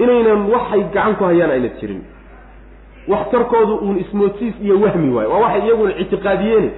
Inaynan 0.04 0.42
waxay 0.54 0.82
gacan 0.94 1.16
ku 1.20 1.24
hayaan 1.30 1.52
ayna 1.56 1.70
jirin. 1.80 2.02
Waxtarkoodu 3.08 3.74
uun 3.86 3.98
ismoodsiis 4.04 4.56
iyo 4.62 4.76
wahmi 4.84 5.10
waayo. 5.16 5.30
Waa 5.32 5.40
waxay 5.46 5.62
iyaguna 5.68 5.92
ictiqaadiyeene 6.04 6.70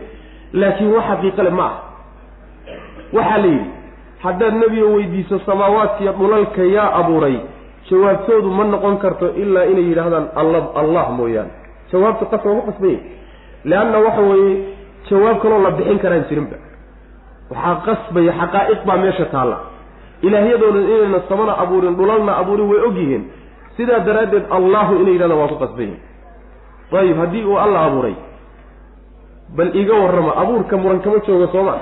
laakiin 0.53 0.91
wax 0.95 1.03
xaqiiqale 1.11 1.49
ma 1.59 1.65
ah 1.69 1.75
waxaa 3.13 3.37
la 3.43 3.47
yidhi 3.47 3.69
haddaad 4.23 4.53
nebiga 4.61 4.85
weydiiso 4.95 5.39
samaawaadkiiyo 5.45 6.11
dhulalka 6.19 6.63
yaa 6.75 6.89
abuuray 6.99 7.37
jawaabtoodu 7.89 8.49
ma 8.57 8.63
noqon 8.73 8.97
karto 9.03 9.25
ilaa 9.41 9.63
inay 9.71 9.85
yidhaahdaan 9.89 10.25
alla 10.41 10.59
allah 10.81 11.05
mooyaane 11.17 11.51
jawaabta 11.91 12.25
qas 12.31 12.45
loogu 12.45 12.61
qasbanya 12.69 12.99
leanna 13.69 13.97
waxa 14.05 14.21
weeye 14.29 14.55
jawaab 15.09 15.37
kaloo 15.43 15.61
la 15.65 15.71
bixin 15.77 15.99
karaan 16.03 16.23
jirinba 16.29 16.57
waxaa 17.51 17.75
qasbaya 17.87 18.31
xaqaa'iq 18.39 18.79
baa 18.87 18.97
meesha 19.03 19.25
taalla. 19.33 19.57
Ilaahyadoodan 20.21 20.83
inayna 20.93 21.19
samana 21.29 21.53
abuurin 21.63 21.95
dhulalna 21.97 22.37
abuurin 22.41 22.67
way 22.71 22.79
og 22.87 22.95
yihiin. 22.97 23.23
Sidaa 23.77 23.99
daraaddeed 24.07 24.45
allahu 24.57 24.95
inay 25.01 25.13
yidhahdaan 25.15 25.39
waa 25.39 25.47
ku 25.47 25.57
qasbanya 25.63 25.97
ayib 26.99 27.17
haddii 27.21 27.43
uu 27.45 27.57
alla 27.57 27.79
abuuray 27.87 28.15
bal 29.57 29.69
iga 29.81 29.93
warrama 30.03 30.31
abuurka 30.41 30.77
muran 30.77 30.99
kama 30.99 31.19
joogo 31.27 31.47
sooma 31.53 31.73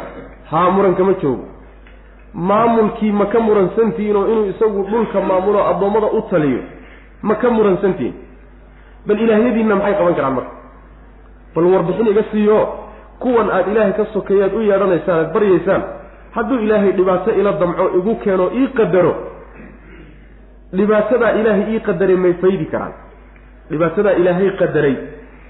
haa 0.52 0.70
muran 0.76 0.96
kama 0.96 1.14
joogo. 1.22 1.46
Maamulkii 2.34 3.12
ma 3.12 3.26
ka 3.26 3.40
muransantihiinoo 3.40 4.28
inuu 4.32 4.46
isagu 4.54 4.84
dhulka 4.92 5.22
maamulo 5.22 5.60
addoommada 5.72 6.08
u 6.18 6.22
taliyo 6.30 6.62
ma 7.22 7.36
ka 7.36 7.50
muransantihiin 7.50 8.16
bal 9.08 9.20
ilaahyadiinna 9.26 9.76
maxay 9.76 9.94
qaban 10.00 10.16
karaan 10.16 10.34
marka? 10.38 10.54
Bal 11.56 11.66
warbixin 11.74 12.08
iga 12.14 12.24
siiyo 12.32 12.60
kuwan 13.20 13.50
aada 13.58 13.72
ilaahay 13.72 13.94
ka 14.00 14.06
sokeeyaad 14.14 14.54
u 14.54 14.62
yeedhanaysaan 14.70 15.20
aad 15.24 15.32
baryaysaan 15.36 15.84
hadduu 16.36 16.60
ilaahay 16.66 16.92
dhibaato 16.98 17.32
ila 17.40 17.52
damco 17.62 17.86
igu 18.00 18.16
keeno 18.24 18.46
ii 18.60 18.68
qadaro. 18.78 19.14
Dhibaatadaa 20.78 21.32
ilaahay 21.40 21.66
ii 21.76 21.80
qadaray 21.88 22.16
may 22.24 22.34
faydi 22.42 22.66
karaan. 22.74 22.94
Dhibaatadaa 23.72 24.12
ilaahay 24.22 24.50
qadaray 24.62 24.96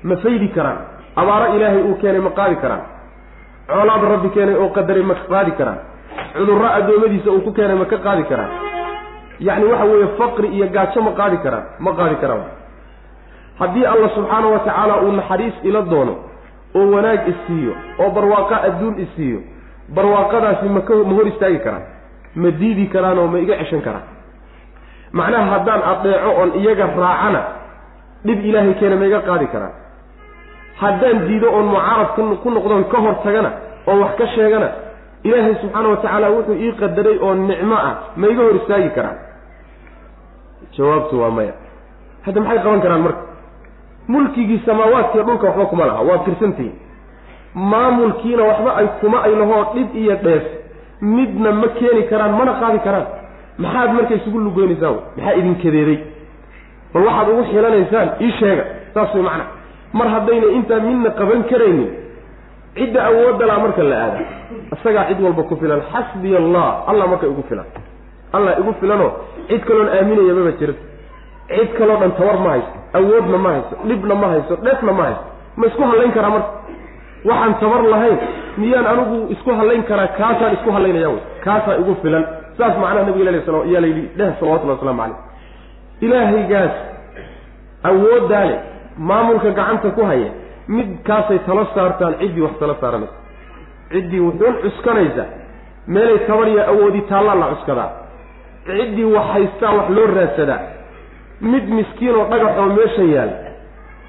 ma 0.04 0.16
faydi 0.24 0.48
karaan. 0.56 0.78
Abaaro 1.22 1.48
ilaahay 1.58 1.82
uu 1.90 1.96
keenay 2.02 2.22
ma 2.22 2.30
qaadi 2.40 2.56
karaan. 2.64 2.84
Coolaad 3.70 4.04
rabbi 4.14 4.30
keenay 4.36 4.56
oo 4.64 4.70
qadaray 4.78 5.04
ma 5.10 5.16
qaadi 5.32 5.52
karaan. 5.60 5.80
Cudurro 6.38 6.68
addoommadiisa 6.78 7.30
uu 7.32 7.42
ku 7.48 7.52
keenay 7.58 7.76
ma 7.82 7.86
ka 7.86 7.98
qaadi 8.06 8.24
karaan. 8.32 8.52
Yacni 9.48 9.66
waxa 9.72 9.86
weeye 9.92 10.08
faqri 10.20 10.48
iyo 10.56 10.68
gaajo 10.76 11.02
ma 11.08 11.12
qaadi 11.20 11.38
karaan 11.46 11.66
ma 11.86 11.92
qaadi 12.00 12.16
karaan. 12.22 12.44
Haddii 13.60 13.86
alla 13.94 14.10
subxaana 14.16 14.48
wa 14.54 14.60
tacaala 14.60 14.96
uu 15.02 15.12
naxariis 15.20 15.54
ila 15.64 15.82
doono 15.82 16.14
oo 16.78 16.86
wanaag 16.96 17.22
isiiyo 17.34 17.74
oo 18.02 18.10
barwaaqo 18.18 18.56
adduun 18.68 18.96
isiiyo 19.06 19.40
barwaaqadaasi 19.98 20.66
maka 20.78 20.94
ma 21.10 21.14
hor 21.18 21.28
istaagi 21.32 21.60
karaan 21.66 21.86
ma 22.42 22.50
diidi 22.60 22.86
karaan 22.94 23.18
oo 23.22 23.28
ma 23.34 23.40
iga 23.44 23.56
ceshan 23.62 23.82
karaan. 23.88 24.06
Macnaha 25.18 25.46
haddaan 25.54 25.82
adeeco 25.92 26.30
oon 26.40 26.50
iyaga 26.62 26.86
raacana 27.02 27.42
dhib 28.26 28.40
ilaahay 28.50 28.74
keena 28.80 28.96
ma 29.02 29.06
iga 29.10 29.20
qaadi 29.30 29.48
karaan. 29.54 29.74
Haddaan 30.82 31.18
diido 31.28 31.48
oon 31.58 31.68
mucaarad 31.74 32.10
ku 32.44 32.50
noqdoon 32.56 32.84
ka 32.92 32.98
hor 33.06 33.16
tagana 33.24 33.52
oon 33.88 34.00
wax 34.04 34.12
ka 34.20 34.26
sheegana 34.36 34.70
ilaahay 35.28 35.56
subxaana 35.62 35.88
wa 35.94 35.98
tacaala 36.04 36.28
wuxuu 36.36 36.56
ii 36.66 36.72
qadaray 36.82 37.18
oo 37.26 37.34
nicmo 37.50 37.76
ah 37.90 37.94
ma 38.20 38.26
iga 38.34 38.42
hor 38.48 38.56
istaagi 38.62 38.90
karaan. 38.98 39.18
Jawaabtu 40.78 41.16
waa 41.22 41.32
maya. 41.38 41.54
Hadda 42.26 42.40
maxay 42.42 42.60
qaban 42.64 42.82
karaan 42.86 43.02
marka 43.08 43.22
mulkigii 44.08 44.62
samaawaadkiiyo 44.66 45.24
dhulka 45.28 45.48
waxba 45.48 45.66
kuma 45.66 45.86
laha 45.86 46.02
waad 46.10 46.22
kirsantihiin 46.26 46.76
maamulkiina 47.56 48.44
waxba 48.44 48.72
ay 48.80 48.88
kuma 49.02 49.24
ay 49.24 49.36
lahoo 49.36 49.64
dhib 49.74 49.96
iyo 49.96 50.16
dheef. 50.24 50.44
Midna 51.02 51.52
ma 51.52 51.68
keeni 51.78 52.04
karaan 52.10 52.34
mana 52.40 52.54
qaadi 52.62 52.80
karaan. 52.86 53.06
Maxaad 53.58 53.94
marka 53.94 54.14
isugu 54.16 54.40
lugoynaysaan 54.40 54.96
maxaa 55.18 55.34
idin 55.40 55.56
kadeeday? 55.64 56.00
Bal 56.94 57.04
waxaad 57.08 57.28
ugu 57.30 57.44
xilanaysaan 57.52 58.10
ii 58.22 58.32
sheega. 58.40 58.64
Saas 58.94 59.14
way 59.14 59.24
macna. 59.24 59.46
Mar 59.94 60.08
haddayna 60.14 60.48
intaa 60.58 60.80
midna 60.80 61.10
qaban 61.20 61.44
karaynin 61.50 61.90
cidda 62.78 63.00
awoodalaa 63.10 63.60
marka 63.60 63.84
la 63.84 63.96
aada. 64.04 64.20
Isagaa 64.76 65.06
cid 65.10 65.20
walba 65.26 65.44
ku 65.44 65.56
filan. 65.62 65.82
Xasbiya 65.92 66.38
allah 66.38 66.68
allah 66.90 67.06
marka 67.12 67.26
igu 67.28 67.44
filan. 67.50 67.66
Allah 68.34 68.52
igu 68.60 68.74
filanoo 68.80 69.12
cid 69.50 69.62
kaloon 69.68 69.90
aaminaya 69.98 70.34
maba 70.40 70.52
jira 70.60 70.74
cid 71.50 71.70
kaloo 71.78 71.98
dhan 72.02 72.12
tabar 72.18 72.38
ma 72.44 72.50
hayso 72.54 72.72
awoodna 72.98 73.38
ma 73.46 73.50
hayso 73.56 73.74
dhibna 73.90 74.16
ma 74.22 74.28
hayso 74.34 74.54
dheefna 74.66 74.92
ma 75.00 75.04
hayso 75.08 75.24
ma 75.60 75.64
isku 75.70 75.84
hallayn 75.90 76.12
karaa 76.18 76.30
marka? 76.36 76.52
Waxaan 77.30 77.54
tabar 77.62 77.82
lahayn 77.94 78.18
miyaan 78.62 78.86
anigu 78.92 79.18
isku 79.36 79.50
hallayn 79.60 79.84
karaa 79.90 80.08
kaasaan 80.20 80.54
isku 80.58 80.70
hallaynaya 80.76 81.10
wy 81.14 81.20
kaasaa 81.46 81.76
igu 81.82 81.94
filan. 82.02 82.24
Saas 82.58 82.76
macnaha 82.82 83.06
nabiga 83.08 83.32
l 83.36 83.40
sl 83.46 83.56
yaa 83.74 83.82
layidhi 83.86 84.04
dheh 84.18 84.30
salawatullahi 84.40 84.78
waslamu 84.80 85.02
caleyh 85.02 85.18
ilaahaygaas 86.06 86.76
awooddaa 87.90 88.46
leh 88.50 88.60
maamulka 89.10 89.50
gacanta 89.58 89.90
ku 89.98 90.02
haya 90.10 90.30
mid 90.76 90.90
kaasay 91.08 91.40
talo 91.48 91.64
saartaan 91.76 92.14
ciddii 92.22 92.42
wax 92.46 92.54
talo 92.62 92.76
saaranaysa 92.82 93.16
ciddii 93.94 94.22
wuxuun 94.28 94.56
cuskanaysa 94.64 95.24
meelay 95.96 96.20
tabar 96.30 96.48
iyo 96.54 96.64
awoodi 96.72 97.02
taallaa 97.12 97.36
la 97.42 97.48
cuskadaa. 97.54 97.90
Ciddii 98.68 99.08
wax 99.16 99.26
haystaa 99.34 99.72
wax 99.78 99.88
loo 99.98 100.08
raadsadaa 100.18 100.60
mid 101.42 101.66
miskiin 101.78 102.16
oo 102.16 102.26
dhagaxoo 102.32 102.66
meesha 102.78 103.04
yaal 103.16 103.32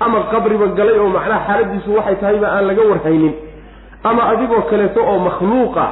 ama 0.01 0.21
qabriba 0.33 0.67
galay 0.79 0.99
oo 0.99 1.09
macnaha 1.17 1.41
xaaladiisu 1.49 1.95
waxay 1.97 2.17
tahayba 2.23 2.47
aan 2.57 2.67
laga 2.71 2.83
warhaynin 2.91 3.35
ama 4.11 4.23
adigoo 4.33 4.63
kaleeto 4.71 5.01
oo 5.11 5.19
makhluuqa 5.29 5.85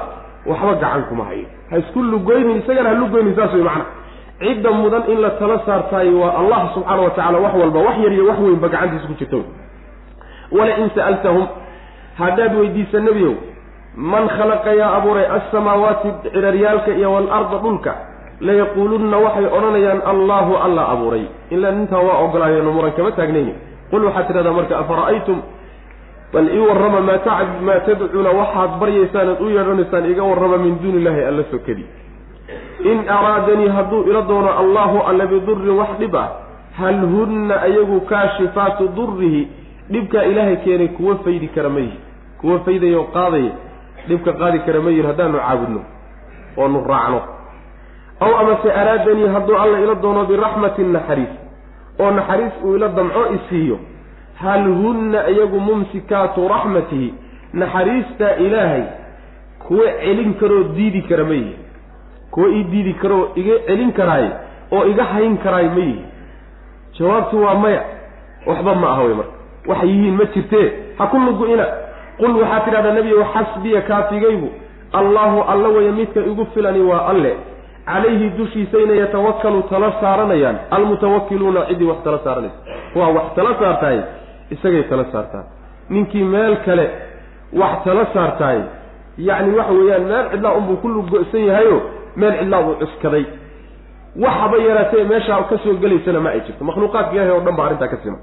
waxba 0.50 0.74
gacan 0.82 1.02
kuma 1.08 1.24
hayo 1.30 1.46
ha 1.70 1.78
isku 1.82 2.02
lugoynin 2.02 2.56
isagana 2.62 2.88
ha 2.88 2.94
lugoynin 3.02 3.34
saas 3.36 3.52
way 3.54 3.62
macnaha. 3.62 3.86
Cidda 4.40 4.70
mudan 4.70 5.02
in 5.12 5.18
la 5.24 5.30
tala 5.40 5.56
saartaayo 5.66 6.20
waa 6.20 6.32
allah 6.40 6.60
subxaana 6.74 7.02
wa 7.02 7.10
tacala 7.16 7.38
wax 7.44 7.54
walba 7.60 7.78
wax 7.86 7.96
yar 8.04 8.12
iyo 8.12 8.24
wax 8.28 8.38
weynba 8.44 8.68
gacantiisa 8.68 9.06
ku 9.08 9.14
jirto. 9.20 9.38
Wala 10.52 10.72
in 10.82 10.90
sa'altahum 10.94 11.46
haddaad 12.20 12.52
weydiisa 12.60 13.00
nebiyow 13.00 13.34
man 13.96 14.28
khalaqa 14.36 14.74
yaa 14.80 14.90
abuuray 14.98 15.26
alsamaawaati 15.36 16.08
ciraryaalka 16.32 16.90
iyo 17.00 17.12
waalarda 17.12 17.56
dhulka 17.64 17.92
layaquulunna 18.40 19.16
waxay 19.18 19.46
odhanayaan 19.46 20.00
allahu 20.12 20.52
alla 20.56 20.82
abuuray 20.94 21.24
ilaa 21.50 21.72
intaa 21.72 22.02
waa 22.08 22.18
ogolaayeeno 22.24 22.72
muran 22.72 22.92
kama 22.92 23.12
taagnayni 23.12 23.54
qul 23.90 24.04
waxaad 24.04 24.26
tidhahdaa 24.28 24.52
marka 24.52 24.78
afara'aytum 24.78 25.38
bal 26.32 26.48
ii 26.54 26.64
warrama 26.68 27.00
maa 27.00 27.18
ta 27.18 27.36
maa 27.68 27.80
tadcuuna 27.86 28.30
waxaad 28.40 28.70
baryaysaan 28.80 29.28
aad 29.28 29.40
u 29.40 29.48
yeedhanaysaan 29.56 30.10
iga 30.12 30.22
warrama 30.30 30.58
min 30.64 30.78
duuni 30.82 30.98
illahi 31.00 31.22
alla 31.30 31.44
sokadi 31.50 31.84
in 32.92 32.98
araadanii 33.18 33.68
hadduu 33.68 34.02
ila 34.10 34.22
doono 34.22 34.50
allahu 34.62 34.98
alla 35.10 35.26
bidurin 35.26 35.70
wax 35.80 35.92
dhib 36.00 36.16
ah 36.16 36.28
hal 36.80 36.98
hunna 37.14 37.62
ayagu 37.68 38.00
kaashifaatu 38.00 38.88
durihi 38.96 39.48
dhibkaa 39.92 40.22
ilaahay 40.32 40.56
keenay 40.56 40.88
kuwa 40.98 41.16
faydi 41.24 41.48
kara 41.48 41.68
ma 41.68 41.80
yihi 41.80 41.98
kuwa 42.40 42.58
faydaya 42.68 42.98
oo 42.98 43.08
qaadaya 43.16 43.52
dhibka 44.08 44.32
qaadi 44.32 44.58
kara 44.66 44.80
ma 44.80 44.90
yihiin 44.90 45.06
haddaanu 45.10 45.38
caabudno 45.38 45.80
oonu 46.56 46.84
raacno 46.90 47.20
aw 48.20 48.32
amase 48.40 48.72
araadanii 48.72 49.28
hadduu 49.34 49.56
alla 49.56 49.80
ila 49.80 49.94
doono 49.94 50.24
biraxmatin 50.24 50.92
naxariis 50.92 51.32
oo 52.00 52.10
naxariis 52.10 52.52
uu 52.64 52.76
ila 52.76 52.88
damco 52.88 53.22
isiiyo 53.36 53.78
hal 54.34 54.64
hunna 54.64 55.28
iyagu 55.30 55.60
mumsikaatu 55.60 56.48
raxmatihi 56.48 57.14
naxariistaa 57.52 58.34
ilaahay 58.36 58.82
kuwa 59.66 59.92
celin 60.04 60.34
karoo 60.34 60.62
diidi 60.62 61.02
kara 61.02 61.24
ma 61.24 61.34
yihi. 61.34 61.56
Kuwa 62.30 62.48
ii 62.48 62.64
diidi 62.64 62.94
karoo 62.94 63.28
iga 63.34 63.54
celin 63.66 63.92
karaay 63.92 64.28
oo 64.72 64.84
iga 64.86 65.04
hayn 65.04 65.36
karaay 65.38 65.68
ma 65.68 65.80
yihi. 65.80 66.04
Jawaabtu 66.98 67.42
waa 67.42 67.54
maya 67.54 67.82
waxba 68.46 68.74
ma 68.74 68.90
aha 68.90 69.02
wey 69.02 69.14
marka. 69.14 69.32
Waxay 69.66 69.88
yihiin 69.88 70.14
ma 70.16 70.24
jirtee 70.24 70.72
ha 70.98 71.06
ku 71.06 71.16
lugu-ina 71.18 71.66
qul 72.18 72.36
waxaad 72.40 72.64
tidhahdaa 72.64 72.92
nebiyow 72.92 73.24
xasbiya 73.34 73.80
kaafigaygu 73.82 74.50
allahu 74.92 75.42
alla 75.42 75.68
waya 75.68 75.92
midka 75.92 76.20
igu 76.20 76.46
filani 76.54 76.80
waa 76.80 77.06
alle 77.08 77.36
calayhi 77.86 78.30
dushiisayna 78.38 78.94
yatawakalu 79.02 79.62
tala 79.70 79.92
saaranayaan. 80.00 80.56
Almutawakiluuna 80.70 81.66
ciddii 81.68 81.84
wax 81.90 81.98
tala 82.04 82.18
saaranaysa. 82.24 82.56
Kuwaa 82.92 83.08
wax 83.16 83.24
tala 83.36 83.54
saartahay 83.60 84.00
isagay 84.50 84.82
tala 84.82 85.04
saartaa. 85.12 85.44
Ninkii 85.90 86.24
meel 86.24 86.56
kale 86.66 86.90
wax 87.52 87.84
tala 87.84 88.06
saartahay 88.14 88.60
yacni 89.18 89.56
waxa 89.58 89.72
weeyaan 89.72 90.04
meel 90.10 90.24
cidlaa 90.32 90.52
unbuu 90.58 90.76
ku 90.76 90.88
luggo-san 90.88 91.40
yahayo 91.50 91.82
meel 92.16 92.34
cidlaa 92.40 92.62
buu 92.62 92.74
cuskaday. 92.82 93.24
Waxaba 94.24 94.56
yaraatee 94.68 95.04
meeshaa 95.04 95.42
ka 95.50 95.58
soo 95.64 95.74
gelaysana 95.82 96.20
ma 96.20 96.30
ay 96.30 96.40
jirto. 96.40 96.64
Makhluuqaadka 96.64 97.12
ilahay 97.14 97.30
o 97.30 97.40
dhan 97.46 97.56
ba 97.56 97.64
arrintaa 97.66 97.88
ka 97.92 97.96
sima. 98.02 98.16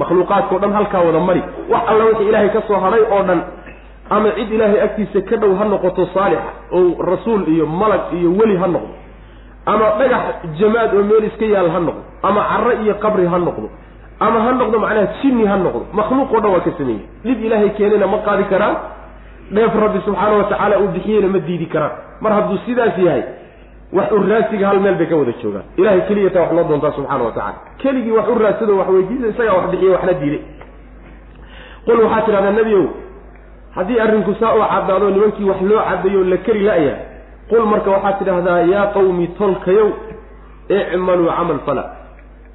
Makhluuqaadka 0.00 0.54
o 0.54 0.58
dhan 0.62 0.72
halkaa 0.72 1.00
wada 1.06 1.20
mari. 1.20 1.42
Wax 1.72 1.82
alla 1.90 2.04
wixii 2.04 2.28
ilaahay 2.28 2.48
ka 2.56 2.62
soo 2.68 2.80
hadhay 2.84 3.02
oo 3.14 3.22
dhan 3.28 3.40
ama 4.10 4.28
cid 4.36 4.50
ilaahay 4.56 4.80
agtiisa 4.86 5.20
ka 5.28 5.36
dhow 5.42 5.52
ha 5.58 5.64
noqoto 5.64 6.06
saalixa 6.14 6.50
oo 6.78 7.02
rasuul 7.10 7.42
iyo 7.54 7.66
malag 7.66 8.00
iyo 8.18 8.30
weli 8.38 8.56
ha 8.62 8.66
noqdo 8.66 8.88
ama 9.66 9.84
dhagax 9.98 10.22
jamaad 10.60 10.94
oo 10.94 11.02
meel 11.10 11.24
iska 11.24 11.44
yaal 11.54 11.68
ha 11.74 11.78
noqdo. 11.80 12.02
Ama 12.22 12.40
carro 12.50 12.72
iyo 12.82 12.94
qabri 13.04 13.26
ha 13.26 13.38
noqdo. 13.38 13.68
Ama 14.20 14.38
ha 14.44 14.52
noqdo 14.60 14.78
macnaha 14.78 15.06
jinni 15.22 15.44
ha 15.46 15.56
noqdo. 15.56 15.82
Makhluuq 15.92 16.32
o 16.36 16.40
dhan 16.40 16.50
waa 16.54 16.60
ka 16.60 16.70
sameeyey. 16.78 17.02
Dhib 17.24 17.44
ilaahay 17.44 17.70
keenayna 17.78 18.06
ma 18.06 18.18
qaadi 18.26 18.44
karaan. 18.52 18.76
Dheef 19.50 19.74
rabbi 19.84 19.98
subxaana 20.06 20.36
wa 20.40 20.44
tacaala 20.44 20.78
uu 20.80 20.88
bixiyeyna 20.94 21.28
ma 21.28 21.38
diidi 21.38 21.66
karaan. 21.66 21.92
Mar 22.20 22.32
hadduu 22.32 22.58
sidaas 22.66 22.98
yahay 22.98 23.22
wax 23.92 24.10
u 24.12 24.18
raasiga 24.30 24.66
hal 24.68 24.80
meel 24.80 24.94
bay 25.00 25.06
ka 25.06 25.16
wada 25.16 25.32
joogaan. 25.42 25.64
Ilahay 25.76 26.00
keliyata 26.08 26.40
wax 26.40 26.52
loo 26.52 26.64
doontaa 26.68 26.92
subxaana 26.96 27.24
wa 27.24 27.32
tacala 27.32 27.54
keligii 27.82 28.10
wax 28.18 28.26
u 28.28 28.38
raadsado 28.38 28.76
wax 28.78 28.88
weydiisa 28.88 29.26
isagaa 29.32 29.54
wax 29.58 29.66
bixiye 29.70 29.90
waxna 29.96 30.12
diiday 30.20 30.40
qul 31.86 31.98
waxaa 32.04 32.22
tidhahdaa 32.26 32.50
nebiow 32.58 32.84
haddii 33.76 34.00
arrinku 34.00 34.34
saa 34.40 34.52
oo 34.56 34.66
caddaado 34.72 35.10
nimankii 35.10 35.44
wax 35.50 35.60
loo 35.70 35.80
caddayo 35.88 36.24
la 36.24 36.36
keri 36.36 36.60
la-ya 36.68 36.94
qul 37.50 37.64
marka 37.72 37.90
waxaad 37.90 38.18
tidhaahdaa 38.18 38.60
yaa 38.72 38.86
qawmi 38.96 39.26
tolkayow 39.38 39.88
icmaluu 40.68 41.28
camal 41.36 41.58
fala 41.66 41.84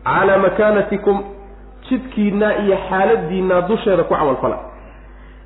calaa 0.06 0.38
makaanatikum 0.46 1.18
jidkiinna 1.90 2.48
iyo 2.64 2.78
xaaladiinna 2.90 3.62
dusheeda 3.70 4.04
ku 4.04 4.14
camal 4.16 4.36
fala 4.42 4.58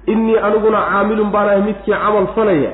innii 0.08 0.38
aniguna 0.48 0.80
caamilun 0.92 1.32
baan 1.32 1.50
ahay 1.50 1.62
midkii 1.70 1.94
camal 2.04 2.28
falaya 2.36 2.72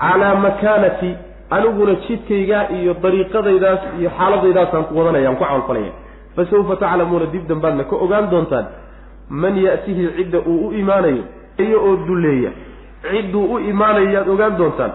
calaa 0.00 0.34
makaanati 0.46 1.10
aniguna 1.50 1.94
jidkaygaa 2.06 2.64
iyo 2.78 2.94
dariiqadaydaas 3.02 3.80
iyo 3.98 4.10
xaaladaydaasaan 4.18 4.84
ku 4.88 4.98
wadanayaan 4.98 5.36
ku 5.36 5.44
camalfalaya 5.44 5.92
fa 6.36 6.42
sawfa 6.50 6.76
taclamuuna 6.82 7.26
dib 7.34 7.44
dambaadna 7.48 7.84
ka 7.90 7.96
ogaan 8.04 8.30
doontaan 8.30 8.66
man 9.42 9.54
ya'tihi 9.66 10.04
cidda 10.16 10.38
uu 10.46 10.66
u 10.68 10.72
imaanayo 10.82 11.22
iyo 11.64 11.78
oo 11.86 11.96
dulleeya 12.06 12.50
cidduu 13.10 13.44
u 13.54 13.58
imaanayo 13.72 14.10
yaad 14.16 14.28
ogaan 14.34 14.56
doontaan 14.58 14.92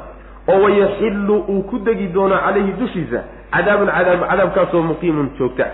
oo 0.47 0.59
wayaxillu 0.63 1.35
uu 1.49 1.61
ku 1.69 1.79
degi 1.79 2.07
doono 2.07 2.35
calayhi 2.45 2.71
dushiisa 2.79 3.23
cadaabun 3.53 3.87
cadaab 3.97 4.21
cadaabkaasoo 4.29 4.81
muqiimun 4.89 5.29
joogta. 5.37 5.65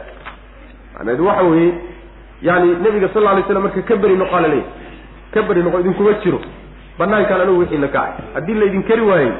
Macnaheedu 0.95 1.25
waxa 1.27 1.43
weeye 1.43 1.73
yani 2.41 2.75
nebiga 2.83 3.09
sal 3.13 3.21
lla 3.23 3.31
alay 3.31 3.43
slam 3.47 3.63
marka 3.63 3.81
ka 3.81 3.95
beri 3.95 4.15
noqaa 4.15 4.41
la 4.41 4.47
leeyahy 4.47 4.69
ka 5.33 5.41
beri 5.41 5.63
noqo 5.63 5.79
idinkuma 5.79 6.13
jiro 6.23 6.39
banaankaan 6.99 7.41
anigu 7.41 7.59
wixiina 7.59 7.87
ka 7.87 7.99
ahay 8.01 8.13
haddii 8.33 8.53
laydin 8.61 8.83
kari 8.83 9.01
waayey 9.01 9.31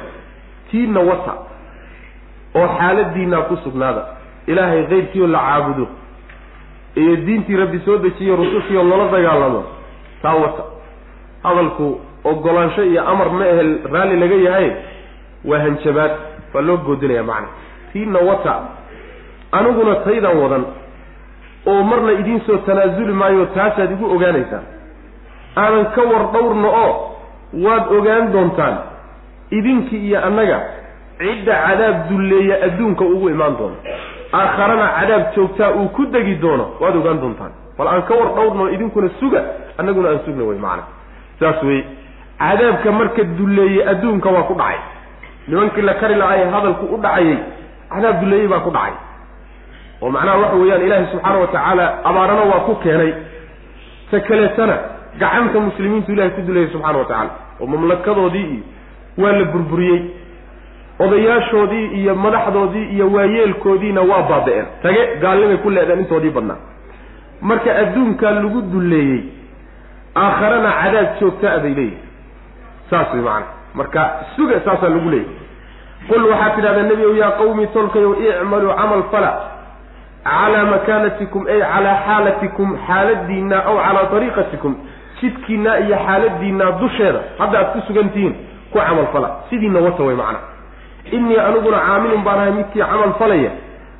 tiinna 0.70 1.00
wata 1.00 1.34
oo 2.54 2.68
xaaladiinaa 2.78 3.42
ku 3.48 3.56
sugnaada. 3.64 4.02
Ilaahay 4.46 4.86
keyrkiioo 4.86 5.26
la 5.26 5.38
caabudo 5.38 5.86
iyo 6.96 7.16
diintii 7.16 7.56
rabbi 7.56 7.78
soo 7.84 7.98
dejiyo 7.98 8.36
rusushiioo 8.36 8.84
lala 8.84 9.08
dagaalamo 9.12 9.64
taa 10.22 10.34
wata. 10.34 10.62
Hadalku 11.42 12.00
ogolaansho 12.24 12.84
iyo 12.84 13.02
amar 13.08 13.30
ma 13.30 13.44
ahe 13.44 13.62
raalli 13.92 14.16
laga 14.20 14.34
yahay 14.34 14.70
waa 15.44 15.58
hanjabaad 15.58 16.12
waa 16.54 16.62
loo 16.62 16.76
goodinaya 16.76 17.22
macna. 17.22 17.48
Tiinna 17.92 18.18
wata 18.18 18.54
aniguna 19.52 19.94
taydaan 19.94 20.38
wadan 20.42 20.64
oo 21.66 21.82
marna 21.82 22.12
idiin 22.12 22.40
soo 22.46 22.56
tanaasuli 22.56 23.12
maayo 23.12 23.46
taasaad 23.46 23.90
igu 23.92 24.06
ogaanaysaan 24.14 24.64
aanan 25.56 25.86
ka 25.94 26.02
war 26.02 26.24
dhowrno 26.32 26.68
oo 26.84 26.92
waad 27.64 27.92
ogaan 27.98 28.32
doontaan 28.32 28.76
idinkii 29.50 30.06
iyo 30.08 30.24
annaga. 30.26 30.60
Cidda 31.18 31.54
cadaab 31.66 32.08
dulleeya 32.08 32.56
adduunka 32.66 33.04
ugu 33.04 33.28
imaan 33.30 33.56
doono. 33.58 33.76
Aakharana 34.32 34.86
cadaab 35.00 35.34
joogtaa 35.36 35.70
uu 35.70 35.88
ku 35.88 36.06
degi 36.06 36.34
doono 36.34 36.66
waad 36.80 36.96
ogaan 36.96 37.20
doontaan. 37.20 37.52
Bal 37.78 37.88
aan 37.88 38.02
ka 38.02 38.14
war 38.14 38.34
dhowrno 38.34 38.68
idinkuna 38.70 39.08
suga 39.20 39.42
annaguna 39.78 40.08
aan 40.08 40.20
sugna 40.24 40.44
wey 40.44 40.58
macana 40.58 40.82
saas 41.40 41.62
wey 41.62 41.84
cadaabka 42.38 42.92
marka 42.92 43.22
dulleeyey 43.24 43.84
adduunka 43.88 44.30
waa 44.30 44.42
ku 44.42 44.54
dhacay 44.54 44.78
nimankii 45.48 45.82
la 45.82 45.94
kari 45.94 46.14
lahaye 46.14 46.44
hadalku 46.44 46.84
u 46.94 46.96
dhacayay 47.04 47.36
cadaab 47.92 48.20
dulleeyey 48.20 48.48
baa 48.48 48.60
ku 48.66 48.70
dhacay. 48.70 48.94
oo 50.02 50.10
macnaha 50.10 50.38
waxa 50.38 50.56
weeyaan 50.56 50.82
ilaahay 50.86 51.06
subxaana 51.12 51.38
wa 51.38 51.46
tacaala 51.46 52.04
abaarana 52.04 52.42
waa 52.52 52.60
ku 52.66 52.74
keenay. 52.82 53.12
Ta 54.10 54.20
kaleetana 54.20 54.76
gacanta 55.20 55.60
muslimiintu 55.60 56.12
ilahay 56.12 56.30
ku 56.36 56.40
duleeyay 56.46 56.70
subxana 56.72 56.98
wa 56.98 57.04
tacaala 57.04 57.30
oo 57.60 57.66
mamlakadoodii 57.66 58.48
iyo 58.54 58.62
waa 59.24 59.32
la 59.32 59.44
burburiyey. 59.44 60.00
odayaashoodii 61.04 61.86
iyo 61.98 62.14
madaxdoodii 62.14 62.86
iyo 62.94 63.06
waayeelkoodiina 63.12 64.00
waa 64.10 64.22
baaba-een. 64.30 64.66
Tage 64.82 65.02
gaalnimay 65.22 65.56
ku 65.56 65.70
leedeen 65.70 65.98
intoodii 65.98 66.30
badnaa. 66.30 66.60
Marka 67.40 67.70
adduunkaa 67.82 68.30
lagu 68.30 68.60
dulleeyey 68.72 69.20
aakharana 70.16 70.70
cadaab 70.82 71.08
joogtaa 71.20 71.58
bay 71.64 71.74
leeyihi 71.74 71.98
saas 72.90 73.08
way 73.14 73.22
macana 73.22 73.46
marka 73.74 74.02
suga 74.36 74.60
saasaa 74.64 74.88
lagu 74.94 75.10
leeyahy 75.10 75.36
qul 76.08 76.22
waxaad 76.30 76.54
tidhahdaa 76.56 76.82
nebi 76.90 77.04
ow 77.10 77.14
yaa 77.22 77.30
qawmi 77.40 77.66
tolkayow 77.76 78.12
icmaluu 78.28 78.72
camal 78.80 79.02
fala 79.12 79.32
calaa 80.24 80.64
makaanatikum 80.74 81.46
ay 81.54 81.60
calaa 81.72 81.96
xaalatikum 82.06 82.68
xaaladiinna 82.86 83.56
aw 83.70 83.76
calaa 83.86 84.06
ariiqatikum 84.16 84.72
jidkiinna 85.20 85.72
iyo 85.84 85.96
xaaladiinna 86.06 86.66
dusheeda 86.80 87.20
hadda 87.38 87.58
aad 87.58 87.68
ku 87.74 87.80
sugantihiin 87.88 88.34
ku 88.72 88.78
camal 88.78 89.06
fala. 89.12 89.28
Sidiina 89.50 89.80
wata 89.86 90.02
way 90.02 90.14
macana 90.14 90.38
innii 91.16 91.38
aniguna 91.48 91.78
caamilun 91.86 92.22
baan 92.26 92.38
ahay 92.38 92.52
midkii 92.58 92.82
camal 92.82 93.12
falaya. 93.20 93.50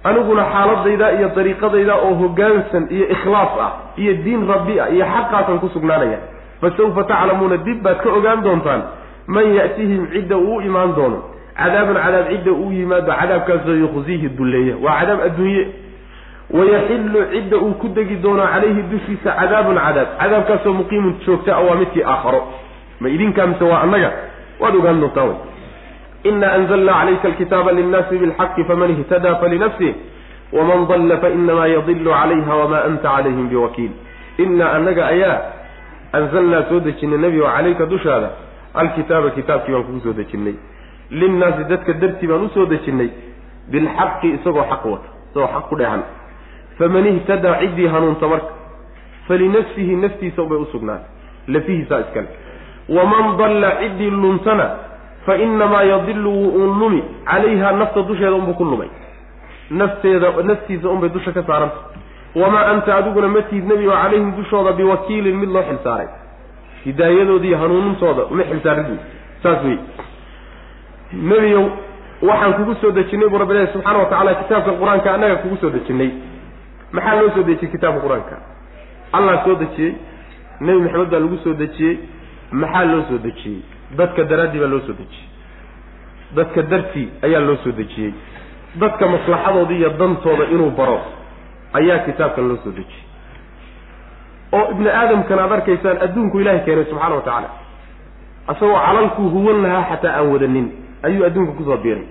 Aniguna 0.05 0.43
xaaladayda 0.53 1.07
iyo 1.19 1.29
dariiqadayda 1.37 1.95
oo 2.07 2.15
hoggaansan 2.23 2.85
iyo 2.91 3.07
ikhlaas 3.15 3.53
ah 3.67 3.71
iyo 3.97 4.13
diin 4.25 4.43
rabbi 4.53 4.81
ah 4.81 4.89
iyo 4.95 5.05
xaqaasaan 5.15 5.59
ku 5.63 5.69
sugnaanaya 5.75 6.19
fa 6.61 6.71
sawfa 6.77 7.03
taclamuuna 7.11 7.57
dib 7.67 7.83
baad 7.83 7.99
ka 8.03 8.09
ogaan 8.19 8.43
doontaan 8.43 8.83
man 9.27 9.55
ya'tihim 9.55 10.07
cidda 10.13 10.37
uu 10.37 10.61
imaan 10.61 10.95
doono 10.95 11.19
cadaabun 11.57 11.97
cadaab 12.05 12.27
cidda 12.33 12.53
uu 12.53 12.73
yimaado 12.73 13.13
cadaabkaasoo 13.21 13.75
yukhziihi 13.85 14.29
dulleeya 14.29 14.75
waa 14.85 14.99
cadaab 15.01 15.21
adduunye. 15.29 15.67
Wayaxillu 16.53 17.21
cidda 17.33 17.57
uu 17.57 17.75
ku 17.81 17.89
degi 17.89 18.17
doono 18.17 18.43
calayhi 18.53 18.83
dushiisa 18.91 19.31
cadaabun 19.41 19.77
cadaab 19.87 20.09
cadaabkaasoo 20.21 20.73
muqiimun 20.81 21.15
joogta 21.27 21.57
a 21.57 21.61
waa 21.61 21.75
midkii 21.81 22.05
aakharo. 22.05 22.43
Ma 23.01 23.09
idinkaa 23.09 23.47
mise 23.47 23.65
waa 23.65 23.81
annaga. 23.85 24.11
Waad 24.61 24.75
ogaan 24.77 25.01
doontaa 25.01 25.25
wy 25.25 25.35
ina 26.25 26.53
anzalna 26.53 26.93
calayka 26.93 27.29
alkitaaba 27.29 27.73
linnaasi 27.73 28.19
bilxaqi 28.19 28.65
faman 28.65 28.91
ihtadaa 28.91 29.35
falinafsih 29.41 29.95
waman 30.53 30.87
dalla 30.91 31.17
fainamaa 31.23 31.67
yadilu 31.67 32.11
calayha 32.11 32.55
wamaa 32.61 32.85
anta 32.89 33.09
calayhim 33.09 33.49
biwakiil. 33.49 33.91
Inaa 34.39 34.73
annaga 34.77 35.07
ayaa 35.07 35.39
anzalnaa 36.13 36.63
soo 36.69 36.81
dejinay 36.81 37.19
nebigo 37.19 37.47
calayka 37.47 37.87
dushaada 37.87 38.31
alkitaaba 38.75 39.31
kitaabkii 39.31 39.73
baan 39.73 39.85
kugu 39.85 40.01
soo 40.01 40.13
dejinnay 40.13 40.55
linnaasi 41.11 41.65
dadka 41.65 41.93
dartii 41.93 42.29
baan 42.29 42.45
u 42.47 42.49
soo 42.55 42.67
dejinnay 42.67 43.11
bilxaqi 43.71 44.29
isagoo 44.37 44.65
xaq 44.71 44.85
wata 44.93 45.09
isagoo 45.31 45.49
xaq 45.55 45.69
ku 45.69 45.77
dheehan. 45.77 46.03
Faman 46.79 47.07
ihtadaa 47.07 47.59
ciddii 47.61 47.87
hanuunta 47.95 48.29
marka 48.29 48.53
falinafsihi 49.29 49.97
naftiisa 49.97 50.43
ubay 50.43 50.59
usugnaatay 50.59 51.11
lafihiisaa 51.49 52.01
iskale. 52.05 52.29
Waman 52.89 53.37
dalla 53.39 53.71
ciddii 53.81 54.11
luntana 54.11 54.67
fa 55.27 55.37
inamaa 55.37 55.83
yadilu 55.83 56.31
wuu 56.31 56.51
uun 56.61 56.79
lumi 56.81 57.03
calayha 57.25 57.73
nafta 57.73 58.03
dusheeda 58.03 58.35
unbuu 58.35 58.55
ku 58.55 58.65
lumay. 58.65 58.89
Nafteeda 59.71 60.33
naftiisa 60.43 60.89
unbay 60.89 61.09
dusha 61.09 61.33
ka 61.33 61.43
saaranta. 61.43 61.77
Wamaa 62.35 62.67
anta 62.73 62.97
adiguna 62.97 63.29
ma 63.29 63.43
tihid 63.43 63.65
nebi 63.69 63.89
oo 63.89 63.97
calayhim 64.03 64.33
dushooda 64.37 64.73
biwakiilin 64.73 65.37
mid 65.37 65.51
loo 65.51 65.63
xilsaaray. 65.63 66.09
hidaayadoodi 66.09 66.22
iyo 66.85 67.59
hanuunintooda 67.59 68.23
uma 68.33 68.43
xilsaarin 68.45 68.99
saas 69.43 69.65
wey 69.65 69.79
nebiyow 71.13 71.65
waxaan 72.23 72.53
kugu 72.55 72.75
soo 72.81 72.91
dejinnay 72.91 73.29
buu 73.29 73.39
rabbi 73.39 73.53
ilahi 73.55 73.73
subxaana 73.73 73.99
wa 73.99 74.07
tacala 74.07 74.35
kitaabka 74.35 74.71
qur'aanka 74.81 75.15
annaga 75.15 75.37
kugu 75.43 75.57
soo 75.57 75.71
dejinnay 75.71 76.11
maxaa 76.93 77.21
loo 77.21 77.31
soo 77.35 77.43
dejiyey 77.43 77.73
kitaabka 77.73 78.01
qur'aanka? 78.07 78.37
Allah 79.13 79.45
soo 79.45 79.55
dejiyey 79.63 79.95
nebi 80.61 80.79
maxamed 80.85 81.11
baa 81.11 81.21
lagu 81.21 81.37
soo 81.45 81.55
dejiyey 81.55 81.99
maxaa 82.53 82.85
loo 82.85 83.03
soo 83.09 83.19
dejiyey? 83.19 83.61
Dadka 83.99 84.25
daraaddii 84.25 84.61
baa 84.61 84.73
loo 84.75 84.81
soo 84.87 84.97
dejiyey. 85.01 85.29
Dadka 86.37 86.63
dartii 86.63 87.09
ayaa 87.23 87.41
loo 87.41 87.57
soo 87.65 87.73
dejiyey. 87.73 88.13
Dadka 88.81 89.09
maslaxadooda 89.15 89.75
iyo 89.75 89.91
dantooda 90.01 90.45
inuu 90.55 90.71
baro 90.71 91.01
ayaa 91.73 91.99
kitaabkan 92.07 92.49
loo 92.49 92.59
soo 92.65 92.73
dejiyey 92.79 93.12
oo 94.53 94.71
ibni 94.71 94.89
aadamkan 94.91 95.39
aad 95.39 95.53
arkaysaan 95.53 95.99
adduunku 96.07 96.41
ilahay 96.41 96.61
keenay 96.67 96.85
subxaana 96.91 97.15
wa 97.15 97.23
tacaala. 97.23 97.49
Isagoo 98.53 98.79
calalkuu 98.87 99.29
huwan 99.35 99.63
lahaa 99.63 99.85
xataa 99.91 100.15
aan 100.19 100.33
wadanin 100.33 100.67
ayuu 101.07 101.25
adduunka 101.27 101.53
ku 101.59 101.65
soo 101.65 101.77
biiray. 101.77 102.05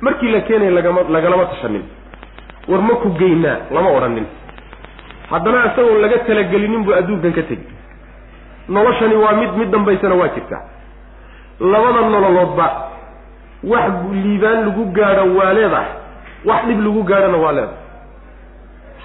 Markii 0.00 0.30
la 0.32 0.40
keenaya 0.40 0.70
lagama 0.70 1.00
lagalama 1.08 1.44
tashanin. 1.52 1.84
War 2.68 2.80
ma 2.82 2.94
ku 3.02 3.08
geynaa 3.20 3.56
lama 3.70 3.90
odhanin 3.96 4.26
haddana 5.30 5.60
isagoon 5.72 6.00
laga 6.02 6.18
talagelinin 6.26 6.84
buu 6.84 6.94
adduunkan 7.00 7.32
ka 7.32 7.42
tegi. 7.42 7.66
Noloshani 8.68 9.14
waa 9.16 9.32
mid 9.40 9.50
mid 9.60 9.70
dambaysana 9.70 10.14
waa 10.14 10.28
jirtaa 10.34 10.62
labada 11.60 12.00
nololoodba 12.14 12.66
wax 13.72 13.92
liibaan 14.24 14.64
lagu 14.66 14.84
gaadho 14.96 15.24
waa 15.38 15.52
leedahay. 15.52 15.90
Wax 16.48 16.60
dhib 16.68 16.80
lagu 16.86 17.02
gaadhona 17.10 17.38
waa 17.44 17.52
leedahay. 17.52 17.84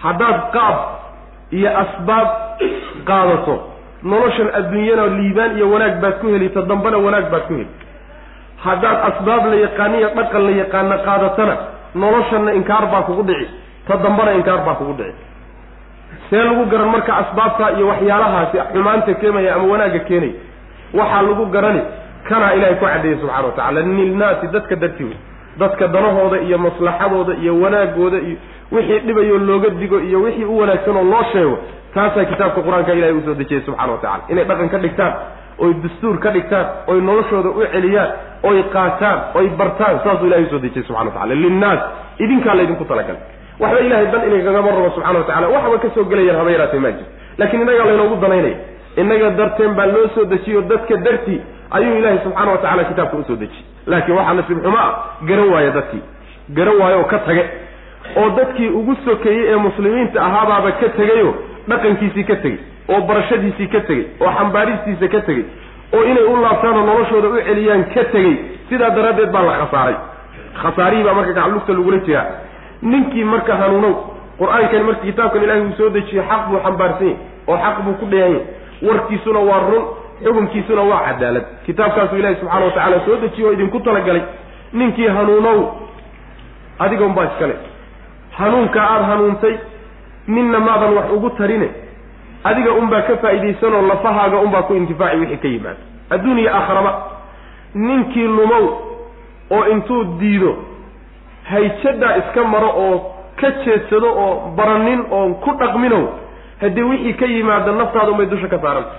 Haddaad 0.03 0.37
qaab 0.55 0.77
iyo 1.57 1.69
asbaab 1.83 2.27
qaadato. 3.09 3.55
Noloshan 4.11 4.49
adduunyana 4.59 5.05
liibaan 5.17 5.51
iyo 5.57 5.65
wanaag 5.73 5.95
baad 6.03 6.15
ku 6.21 6.27
heli 6.33 6.49
ta 6.55 6.61
dambana 6.71 6.97
wanaag 7.05 7.27
baad 7.33 7.43
ku 7.47 7.53
heli. 7.59 7.69
Haddaad 8.65 8.97
asbaab 9.09 9.43
la 9.51 9.55
yaqaano 9.65 9.95
iyo 10.01 10.09
dhaqan 10.17 10.41
la 10.47 10.51
yaqaano 10.61 10.95
qaadatana 11.07 11.55
noloshanna 12.03 12.51
inkaar 12.59 12.85
baa 12.93 13.03
kugu 13.07 13.23
dhici 13.29 13.47
ta 13.87 13.93
dambana 14.03 14.31
inkaar 14.39 14.61
baa 14.67 14.75
kugu 14.79 14.93
dhici. 14.99 15.21
See 16.29 16.37
lagu 16.47 16.63
garan 16.71 16.89
marka 16.93 17.11
asbaabta 17.21 17.65
iyo 17.77 17.85
waxyaalahaasi 17.91 18.57
xumaanta 18.73 19.13
keenaya 19.21 19.51
ama 19.55 19.65
wanaagga 19.71 19.99
keenaya 20.09 20.33
waxaa 20.99 21.21
lagu 21.27 21.45
garani 21.55 21.81
kanaa 22.29 22.51
ilaahay 22.57 22.75
ku 22.79 22.85
caddeeyey 22.85 23.17
subxana 23.21 23.45
wa 23.47 23.51
tacala 23.57 23.79
lilnaasi 23.81 24.45
dadka 24.55 24.75
dartii 24.83 25.03
wey 25.09 25.17
dadka 25.61 25.87
danahooda 25.95 26.37
iyo 26.47 26.57
maslaxadooda 26.65 27.33
iyo 27.43 27.53
wanaagooda 27.63 28.17
iyo 28.27 28.37
wixii 28.75 28.99
dhibayoo 29.07 29.37
looga 29.49 29.69
digo 29.81 29.97
iyo 30.09 30.19
wixii 30.25 30.45
u 30.45 30.57
wanaagsan 30.59 30.97
oo 30.97 31.03
loo 31.13 31.23
sheego 31.31 31.55
taasaa 31.95 32.25
kitaabka 32.31 32.61
qur'aanka 32.65 32.91
ilahay 32.97 33.13
u 33.13 33.21
soo 33.25 33.33
dejiyey 33.41 33.61
subxana 33.65 33.91
wa 33.93 33.97
tacala 34.03 34.23
inay 34.33 34.45
dhaqan 34.49 34.69
ka 34.73 34.77
dhigtaan 34.85 35.13
oy 35.63 35.71
dastuur 35.83 36.15
ka 36.23 36.29
dhigtaan 36.35 36.65
oy 36.91 36.97
noloshooda 37.09 37.49
u 37.49 37.61
celiyaan 37.73 38.09
oy 38.49 38.57
qaataan 38.75 39.17
oy 39.39 39.45
bartaan 39.59 39.95
saasuu 40.03 40.27
ilahay 40.29 40.45
u 40.45 40.49
soo 40.53 40.59
dejiyey 40.65 40.85
subxana 40.87 41.09
wa 41.09 41.15
tacala 41.17 41.35
linnaas 41.43 41.81
idinkaa 42.23 42.55
laydinku 42.59 42.85
talagalay. 42.91 43.21
Waxba 43.61 43.79
ilahay 43.87 44.05
dan 44.13 44.21
inagagama 44.29 44.69
rabo 44.75 44.89
subxana 44.95 45.19
wa 45.19 45.25
tacala 45.29 45.47
waxba 45.55 45.77
ka 45.83 45.89
soo 45.95 46.03
gelayaan 46.11 46.37
haba 46.41 46.51
yaraatee 46.55 46.79
maa 46.85 46.91
jirto. 46.97 47.11
Laakiin 47.39 47.61
innagaa 47.63 47.85
laynoogu 47.89 48.15
danaynaya. 48.23 48.57
Innaga 49.01 49.29
darteen 49.39 49.71
baa 49.77 49.85
loo 49.93 50.07
soo 50.15 50.25
dejiyo 50.33 50.61
dadka 50.71 50.95
dartii 51.05 51.39
ayuu 51.77 51.95
ilaahay 51.99 52.19
subxaana 52.25 52.51
wa 52.51 52.57
tacala 52.63 52.83
kitaabka 52.89 53.17
u 53.17 53.23
soo 53.29 53.35
dejiyey. 53.43 53.65
Laakiin 53.91 54.17
waxaa 54.17 54.33
nasiib 54.39 54.59
xumo 54.65 54.77
ah 54.85 54.91
garan 55.29 55.49
waaya 55.53 55.71
dadkii. 55.77 56.03
Garan 56.57 56.77
waayo 56.81 56.97
oo 57.01 57.07
ka 57.13 57.19
tage 57.27 57.43
oo 58.21 58.29
dadkii 58.37 58.69
ugu 58.69 58.95
sokeeyey 59.05 59.45
ee 59.53 59.55
muslimiinta 59.55 60.21
ahaabaaba 60.27 60.71
ka 60.71 60.89
tegayo 60.99 61.33
dhaqankiisii 61.69 62.23
ka 62.23 62.35
tegey 62.35 62.59
oo 62.89 63.01
barashadiisii 63.09 63.67
ka 63.73 63.79
tegey 63.89 64.05
oo 64.21 64.31
xambaaristiisa 64.37 65.07
ka 65.13 65.21
tegey 65.27 65.45
oo 65.95 66.03
inay 66.11 66.23
u 66.23 66.35
laabtaan 66.41 66.77
oo 66.79 66.85
noloshooda 66.89 67.27
u 67.27 67.37
celiyaan 67.47 67.83
ka 67.93 68.03
tegey 68.15 68.33
sidaa 68.69 68.89
daraaddeed 68.89 69.31
baa 69.31 69.41
la 69.49 69.53
khasaaray. 69.61 69.95
Khasaarihii 70.61 71.03
baa 71.07 71.13
marka 71.19 71.33
gaclugta 71.37 71.73
lagula 71.73 71.97
jiraa 72.07 72.25
ninkii 72.81 73.23
marka 73.33 73.55
hanuunow 73.61 73.93
qur'aankani 74.39 74.83
marka 74.89 75.01
kitaabkan 75.07 75.43
ilahay 75.43 75.61
uu 75.67 75.73
soo 75.77 75.89
dejiyey 75.95 76.23
xaq 76.29 76.41
buu 76.49 76.59
xambaarsan 76.65 77.07
yahy 77.07 77.17
oo 77.47 77.57
xaq 77.63 77.77
buu 77.85 77.93
ku 78.01 78.05
dheehan 78.11 78.31
yahy 78.33 78.45
warkiisuna 78.87 79.39
waa 79.49 79.59
run 79.69 79.83
xukunkiisuna 80.23 80.81
waa 80.91 81.01
cadaalad. 81.07 81.45
Kitaabkaasuu 81.65 82.17
ilahi 82.21 82.35
subxana 82.39 82.65
wa 82.65 82.71
tacaala 82.71 82.99
soo 83.05 83.15
dejiye 83.23 83.47
oo 83.47 83.53
idinku 83.53 83.79
talagalay. 83.79 84.21
Ninkii 84.73 85.07
hanuunow 85.07 85.59
adiga 86.79 87.05
unbaa 87.05 87.25
iskale 87.31 87.55
hanuunkaa 88.37 88.87
aada 88.93 89.05
hanuuntay 89.05 89.55
ninna 90.27 90.59
maadan 90.59 90.93
wax 90.97 91.05
ugu 91.15 91.29
tarine 91.29 91.69
adiga 92.43 92.71
unbaa 92.81 93.01
ka 93.01 93.17
faa'iidaysanoo 93.23 93.81
lafahaaga 93.87 94.37
unbaa 94.45 94.61
ku 94.67 94.73
intifaaci 94.75 95.17
wixii 95.17 95.37
ka 95.37 95.47
yimaado 95.47 95.79
adduun 96.09 96.39
iyo 96.39 96.51
aakharaba 96.55 96.93
ninkii 97.75 98.27
lumow 98.37 98.65
oo 99.51 99.65
intuu 99.73 100.03
diido 100.19 100.55
hayjadaa 101.51 102.15
iska 102.17 102.43
maro 102.43 102.69
oo 102.85 102.95
ka 103.41 103.51
jeedsado 103.65 104.09
oo 104.23 104.33
baranin 104.57 105.01
oon 105.11 105.35
ku 105.35 105.51
dhaqminow 105.59 106.03
haddii 106.61 106.81
wixii 106.91 107.13
ka 107.13 107.25
yimaado 107.25 107.71
naftaada 107.71 108.11
unbay 108.11 108.25
dusha 108.25 108.47
ka 108.47 108.59
saaranta 108.59 108.91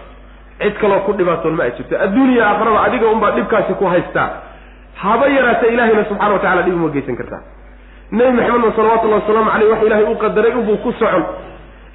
cid 0.62 0.74
kaloo 0.80 1.00
ku 1.06 1.12
dhibaatoon 1.12 1.54
ma 1.58 1.62
ay 1.64 1.70
jirto. 1.76 1.96
Adduuniya 2.04 2.46
aakharaba 2.48 2.82
adiga 2.86 3.06
unbaa 3.14 3.30
dhibkaasi 3.36 3.74
ku 3.74 3.84
haystaa. 3.86 4.28
Haba 5.02 5.26
yaraata 5.26 5.66
ilaahayna 5.66 6.04
subxana 6.08 6.32
wa 6.32 6.38
tacala 6.38 6.62
dhib 6.62 6.74
uma 6.74 6.88
geysan 6.94 7.16
kartaa 7.16 7.42
nebi 8.12 8.32
maxamedna 8.38 8.72
salawatullahi 8.76 9.20
wasalaamu 9.22 9.50
caleyh 9.50 9.70
wax 9.70 9.82
ilaahay 9.86 10.04
u 10.12 10.16
qadaray 10.24 10.52
unbuu 10.52 10.76
ku 10.76 10.92
socon. 10.92 11.24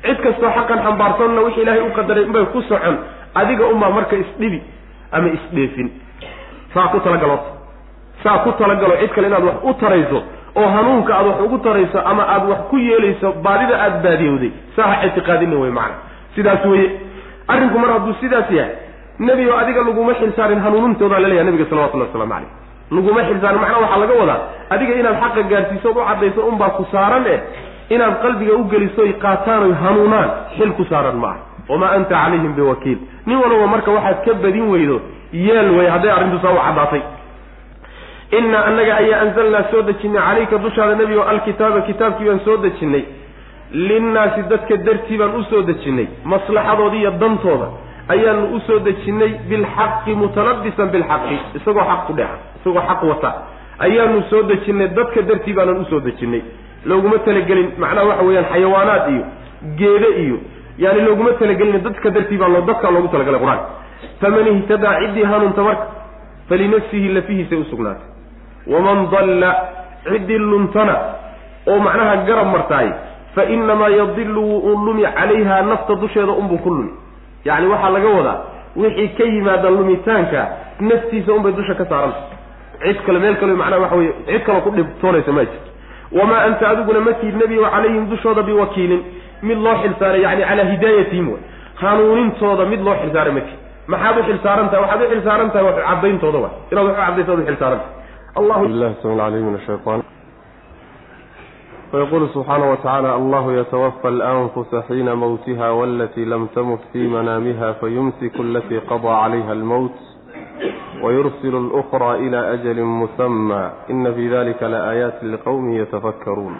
Cid 0.04 0.18
kastoo 0.24 0.50
xaqan 0.58 0.80
xambaarsanna 0.86 1.42
wix 1.46 1.58
ilaahay 1.58 1.82
u 1.82 1.92
qadaray 1.98 2.24
unbay 2.24 2.46
ku 2.54 2.62
socon 2.62 2.96
adiga 3.36 3.66
unbaa 3.74 3.90
marka 3.90 4.16
isdhibi 4.16 4.62
ama 5.12 5.28
isdheefin. 5.38 5.90
Saa 6.74 6.88
ku 6.88 7.00
talagalo. 7.00 7.40
Saa 8.24 8.38
ku 8.44 8.52
talagalo 8.60 8.94
cid 9.02 9.12
kale 9.16 9.28
inaad 9.28 9.44
wax 9.44 9.56
u 9.64 9.74
tarayso 9.74 10.20
oo 10.56 10.68
hanuunka 10.76 11.14
aad 11.16 11.26
wax 11.28 11.40
ugu 11.46 11.58
tarayso 11.58 12.00
ama 12.12 12.24
aad 12.34 12.50
wax 12.50 12.60
ku 12.70 12.78
yeelayso 12.78 13.32
baadida 13.46 13.76
aada 13.84 14.00
baadiyowday. 14.06 14.52
Saa 14.76 14.88
ha 14.92 15.06
ictiqaadina 15.08 15.56
wey 15.56 15.72
macana 15.72 15.96
sidaas 16.36 16.66
weye 16.66 16.90
arrinku 17.48 17.80
mar 17.80 17.92
hadduu 17.92 18.14
sidaas 18.22 18.52
yahay 18.52 18.76
nebi 19.20 19.50
oo 19.50 19.58
adiga 19.58 19.82
laguma 19.84 20.14
xilsaarin 20.14 20.60
hanuunintoodaa 20.66 21.20
la 21.20 21.28
leeyahay 21.28 21.46
nabiga 21.52 21.66
salawatullahi 21.70 22.10
waslamu 22.12 22.34
caleyh 22.34 22.52
laguma 22.96 23.22
xilsaarin 23.30 23.60
macnaha 23.64 23.82
waxaa 23.86 24.00
laga 24.04 24.14
wadaa 24.22 24.40
adiga 24.74 24.94
inaad 25.02 25.18
xaqa 25.24 25.42
gaarsiisood 25.52 25.96
u 25.98 26.06
caddayso 26.10 26.42
unbaa 26.52 26.70
ku 26.78 26.84
saaran 26.92 27.26
eh 27.34 27.40
inaad 27.96 28.16
qalbiga 28.24 28.54
u 28.62 28.64
gelisoy 28.74 29.12
qaataan 29.24 29.62
oy 29.68 29.74
hanuunaan 29.84 30.30
xil 30.58 30.72
ku 30.80 30.84
saaran 30.92 31.18
maaha 31.24 31.40
wamaa 31.70 31.92
anta 31.98 32.16
calayhim 32.24 32.54
biwakiil. 32.58 32.98
Nin 33.28 33.38
walba 33.38 33.68
marka 33.74 33.92
waxaad 33.92 34.18
ka 34.26 34.34
badin 34.44 34.68
weydo 34.74 34.98
yeel 35.34 35.70
wey 35.78 35.88
hadday 35.94 36.12
arrintu 36.12 36.40
saa 36.44 36.54
u 36.58 36.62
caddaatay. 36.66 37.02
Inaa 38.38 38.64
annaga 38.70 38.94
ayaa 39.02 39.22
anzalnaa 39.26 39.64
soo 39.72 39.82
dejinay 39.90 40.22
calayka 40.28 40.58
dushaada 40.64 40.96
nebigo 40.96 41.24
alkitaaba 41.24 41.82
kitaabkii 41.82 42.26
baan 42.30 42.40
soo 42.46 42.58
dejinnay 42.66 43.04
linnaasi 43.88 44.42
dadka 44.52 44.78
dartii 44.88 45.18
baan 45.22 45.36
u 45.40 45.44
soo 45.50 45.62
dejinnay 45.70 46.08
maslaxadooda 46.32 46.98
iyo 47.02 47.12
dantooda 47.22 47.68
ayaanu 48.14 48.44
u 48.56 48.60
soo 48.68 48.80
dejinnay 48.88 49.32
bilxaqi 49.50 50.12
mutalabisan 50.22 50.88
bilxaqi 50.94 51.38
isagoo 51.58 51.86
xaq 51.90 52.02
ku 52.08 52.14
dheexa 52.20 52.38
isagoo 52.60 52.82
xaq 52.90 53.04
wata. 53.04 53.32
Ayaanu 53.80 54.24
soo 54.30 54.44
dejinnay 54.44 54.88
dadka 54.98 55.22
dartii 55.22 55.54
baanan 55.54 55.82
u 55.82 55.86
soo 55.86 56.00
dejinnay. 56.00 56.42
Looguma 56.86 57.18
talagelin 57.26 57.70
macnaha 57.78 58.08
waxa 58.08 58.24
weeyaan 58.28 58.46
xayawaanaad 58.54 59.10
iyo 59.12 59.24
geede 59.78 60.10
iyo 60.24 60.38
yani 60.78 61.02
looguma 61.02 61.32
talagelin 61.40 61.84
dadka 61.84 62.10
dartii 62.10 62.38
baa 62.38 62.48
loo 62.48 62.62
dadkaa 62.70 62.92
loogu 62.92 63.08
talagalay 63.08 63.40
qur'aanka 63.40 63.66
faman 64.22 64.48
ihtadaa 64.48 64.96
ciddii 65.02 65.24
hanuunta 65.32 65.62
marka 65.68 65.86
falinafsihi 66.50 67.08
lafihiisay 67.16 67.58
usugnaatay 67.58 68.08
waman 68.74 69.00
dalla 69.12 69.50
ciddii 70.12 70.38
luntana 70.52 70.96
oo 71.68 71.80
macnaha 71.80 72.16
garab 72.28 72.48
martaay 72.56 72.90
fa 73.36 73.44
inamaa 73.56 73.90
yadilu 74.00 74.42
wuu 74.66 74.78
lumi 74.86 75.04
calayha 75.18 75.62
nafta 75.62 75.96
dusheeda 75.96 76.32
unbuu 76.32 76.58
ku 76.58 76.70
lumi. 76.70 76.92
Yacni 77.46 77.68
waxaa 77.68 77.90
laga 77.90 78.10
wadaa 78.18 78.38
wixii 78.76 79.08
ka 79.18 79.24
yimaada 79.24 79.70
lumitaanka 79.70 80.48
naftiisa 80.80 81.34
unbay 81.34 81.52
dusha 81.52 81.76
ka 81.76 81.86
saaranta 81.86 82.39
cid 82.85 82.99
kale 83.07 83.19
meel 83.25 83.37
kale 83.41 83.53
macnaha 83.63 83.83
waxa 83.85 83.97
weye 84.01 84.13
cid 84.29 84.43
kaloo 84.47 84.61
ku 84.67 84.71
dhibtoonaysa 84.79 85.33
ma 85.39 85.45
jirto 85.51 85.71
wamaa 86.19 86.41
anta 86.49 86.65
adiguna 86.73 87.01
ma 87.09 87.13
tiid 87.21 87.35
nebi 87.43 87.59
wa 87.65 87.71
calayhim 87.75 88.05
dushooda 88.13 88.43
biwakiilin 88.49 89.03
mid 89.49 89.59
loo 89.67 89.75
xilsaaray 89.83 90.23
yani 90.27 90.43
calaa 90.51 90.67
hidaayatihim 90.73 91.27
way 91.33 91.43
hanuunintooda 91.83 92.65
mid 92.73 92.81
loo 92.89 92.95
xilsaaray 93.03 93.33
ma 93.39 93.41
tiid 93.47 93.59
maxaad 93.93 94.17
u 94.19 94.23
xilsaaran 94.31 94.67
tahay 94.73 94.83
waxaad 94.85 95.03
u 95.07 95.11
xilsaaran 95.15 95.51
tahay 95.55 95.65
wax 95.69 95.77
caddayntooda 95.89 96.39
wa 96.45 96.51
inaad 96.73 96.87
wax 96.89 96.97
u 96.97 97.01
caddayso 97.07 97.33
ad 97.33 97.41
u 97.43 97.47
xilsaaran 97.51 97.81
tahay 97.85 97.93
allahu 98.41 98.63
billahi 98.69 98.95
sami 99.03 99.15
alcaliim 99.21 99.47
min 99.51 99.57
ashaytaan 99.63 100.01
ويقول 101.95 102.29
سبحانه 102.35 102.67
وتعالى 102.73 103.11
الله 103.21 103.45
يتوفى 103.61 104.09
الأنفس 104.09 104.71
حين 104.89 105.13
موتها 105.13 105.69
والتي 105.71 106.25
لم 106.25 106.47
تمت 106.57 106.79
في 106.93 107.07
منامها 107.07 107.73
فيمسك 107.73 108.35
التي 108.41 108.79
قضى 108.79 109.09
عليها 109.09 109.53
الموت 109.53 109.99
ويرسل 111.03 111.55
الأخرى 111.57 112.11
إلى 112.15 112.55
أجل 112.55 112.79
مسمى 112.83 113.71
إن 113.91 114.15
في 114.15 114.25
ذلك 114.37 114.63
لآيات 114.63 115.25
لقوم 115.25 115.65
يتفكرون 115.73 116.57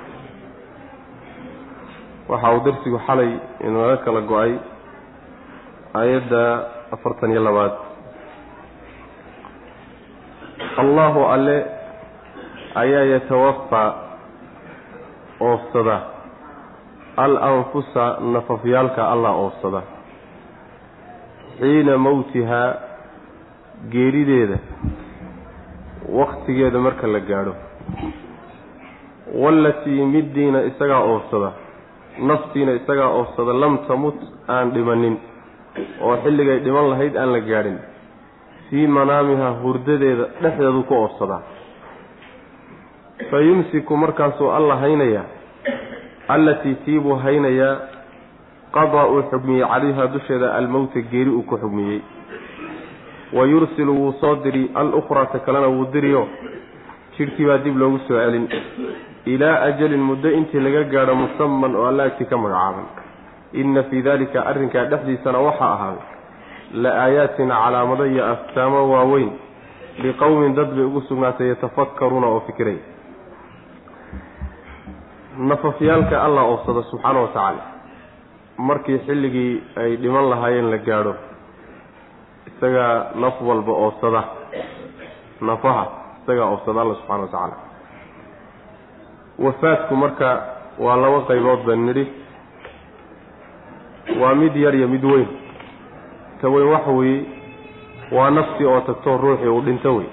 waxa 2.29 2.49
uu 2.57 2.61
darsigu 2.65 2.99
xalay 3.07 3.31
inaga 3.61 3.97
kala 4.05 4.21
go-ay 4.25 4.53
aayadda 5.93 6.43
afartan 6.97 7.31
iyo 7.37 7.43
labaad 7.45 7.75
allahu 10.83 11.21
alle 11.35 11.57
ayaa 12.75 13.05
yatawafaa 13.15 13.91
oofsada 15.41 15.97
al 17.17 17.35
anfusa 17.37 18.05
nafafyaalka 18.35 19.03
allah 19.13 19.33
oofsada 19.45 19.83
xiina 21.61 21.99
mowtihaa 22.07 22.71
geerideeda 23.92 24.58
waktigeeda 26.20 26.80
marka 26.80 27.08
la 27.08 27.20
gaadho. 27.20 27.56
Wallatii 29.34 30.06
middiina 30.06 30.64
isagaa 30.64 31.00
oofsada 31.00 31.52
naftiina 32.20 32.72
isagaa 32.80 33.08
oofsada 33.20 33.54
lam 33.54 33.78
tamut 33.88 34.16
aan 34.48 34.72
dhimanin. 34.74 35.18
Oo 36.02 36.18
xilligay 36.24 36.60
dhiman 36.60 36.90
lahayd 36.90 37.16
aan 37.16 37.32
la 37.34 37.40
gaadhin. 37.40 37.78
Fii 38.70 38.88
manaamiha 38.88 39.50
hurdadeeda 39.62 40.26
dhexdeedu 40.42 40.84
ku 40.84 40.94
oofsadaa 40.96 41.42
fa 43.30 43.38
yumsiku 43.40 43.98
markaasuu 43.98 44.50
alla 44.58 44.76
haynayaa 44.76 45.26
allatii 46.28 46.76
tii 46.86 47.00
buu 47.00 47.16
haynayaa 47.24 47.76
qadaa 48.72 49.06
uu 49.08 49.24
xugmiyey 49.32 49.66
calayhaa 49.72 50.08
dusheeda 50.14 50.54
almowta 50.60 51.02
geeri 51.12 51.30
uu 51.30 51.42
ku 51.44 51.58
xugmiyey 51.58 52.02
wa 53.34 53.46
yursilu 53.46 53.94
wuu 54.02 54.14
soo 54.22 54.36
diri. 54.44 54.72
Alukhraa 54.76 55.26
ta 55.26 55.40
kalena 55.40 55.68
wuu 55.68 55.86
diriyo. 55.94 56.28
Jidhkii 57.18 57.46
baa 57.46 57.58
dib 57.58 57.78
loogu 57.78 58.00
soo 58.08 58.18
celin. 58.20 58.48
Ilaa 59.26 59.62
ajalin 59.68 60.02
muddo 60.10 60.30
intii 60.32 60.60
laga 60.60 60.84
gaadho 60.84 61.16
musaman 61.16 61.76
oo 61.76 61.86
alla 61.88 62.04
agti 62.04 62.26
ka 62.26 62.38
magacaaban. 62.38 62.86
Inna 63.54 63.84
fii 63.84 64.02
daalika 64.02 64.46
arrinkaa 64.46 64.86
dhexdiisana 64.92 65.40
waxaa 65.40 65.74
ahaaday 65.74 66.06
la 66.74 66.90
aayaatin 67.04 67.50
calaamado 67.50 68.06
iyo 68.06 68.26
astaamo 68.26 68.90
waaweyn 68.92 69.32
liqowmin 70.04 70.54
dad 70.56 70.70
bay 70.76 70.84
ugu 70.86 71.02
sugnaatay 71.02 71.48
yatafakkaruuna 71.50 72.28
oo 72.28 72.40
fikiraya 72.48 72.78
nafafyaalka 75.38 76.22
allah 76.24 76.44
oofsada 76.52 76.84
subxaana 76.92 77.20
wa 77.22 77.28
tacaala. 77.28 77.62
Markii 78.58 79.00
xilligii 79.08 79.64
ay 79.76 79.96
dhiman 79.98 80.30
lahaayeen 80.30 80.70
la 80.72 80.78
gaadho 80.78 81.14
isagaa 82.50 83.12
naf 83.16 83.42
walba 83.42 83.72
oofsada 83.86 84.24
nafaha 85.42 85.86
isagaa 86.22 86.46
oofsada 86.54 86.82
alla 86.82 86.96
subxana 86.96 87.22
wa 87.22 87.28
tacaala 87.28 87.56
wafaadku 89.46 89.96
marka 89.96 90.30
waa 90.80 90.96
laba 91.04 91.22
qaybood 91.30 91.62
baan 91.68 91.86
nidhi. 91.86 92.06
Waa 94.22 94.36
mid 94.36 94.56
yar 94.56 94.76
iyo 94.76 94.88
mid 94.88 95.04
weyn. 95.06 95.28
Ta 96.42 96.50
weyn 96.50 96.68
waxa 96.74 96.92
weeye 96.92 97.26
waa 98.12 98.30
naftii 98.30 98.66
oo 98.66 98.82
tagto 98.82 99.18
ruuxii 99.18 99.48
uu 99.48 99.62
dhinto 99.62 99.96
wey 99.96 100.08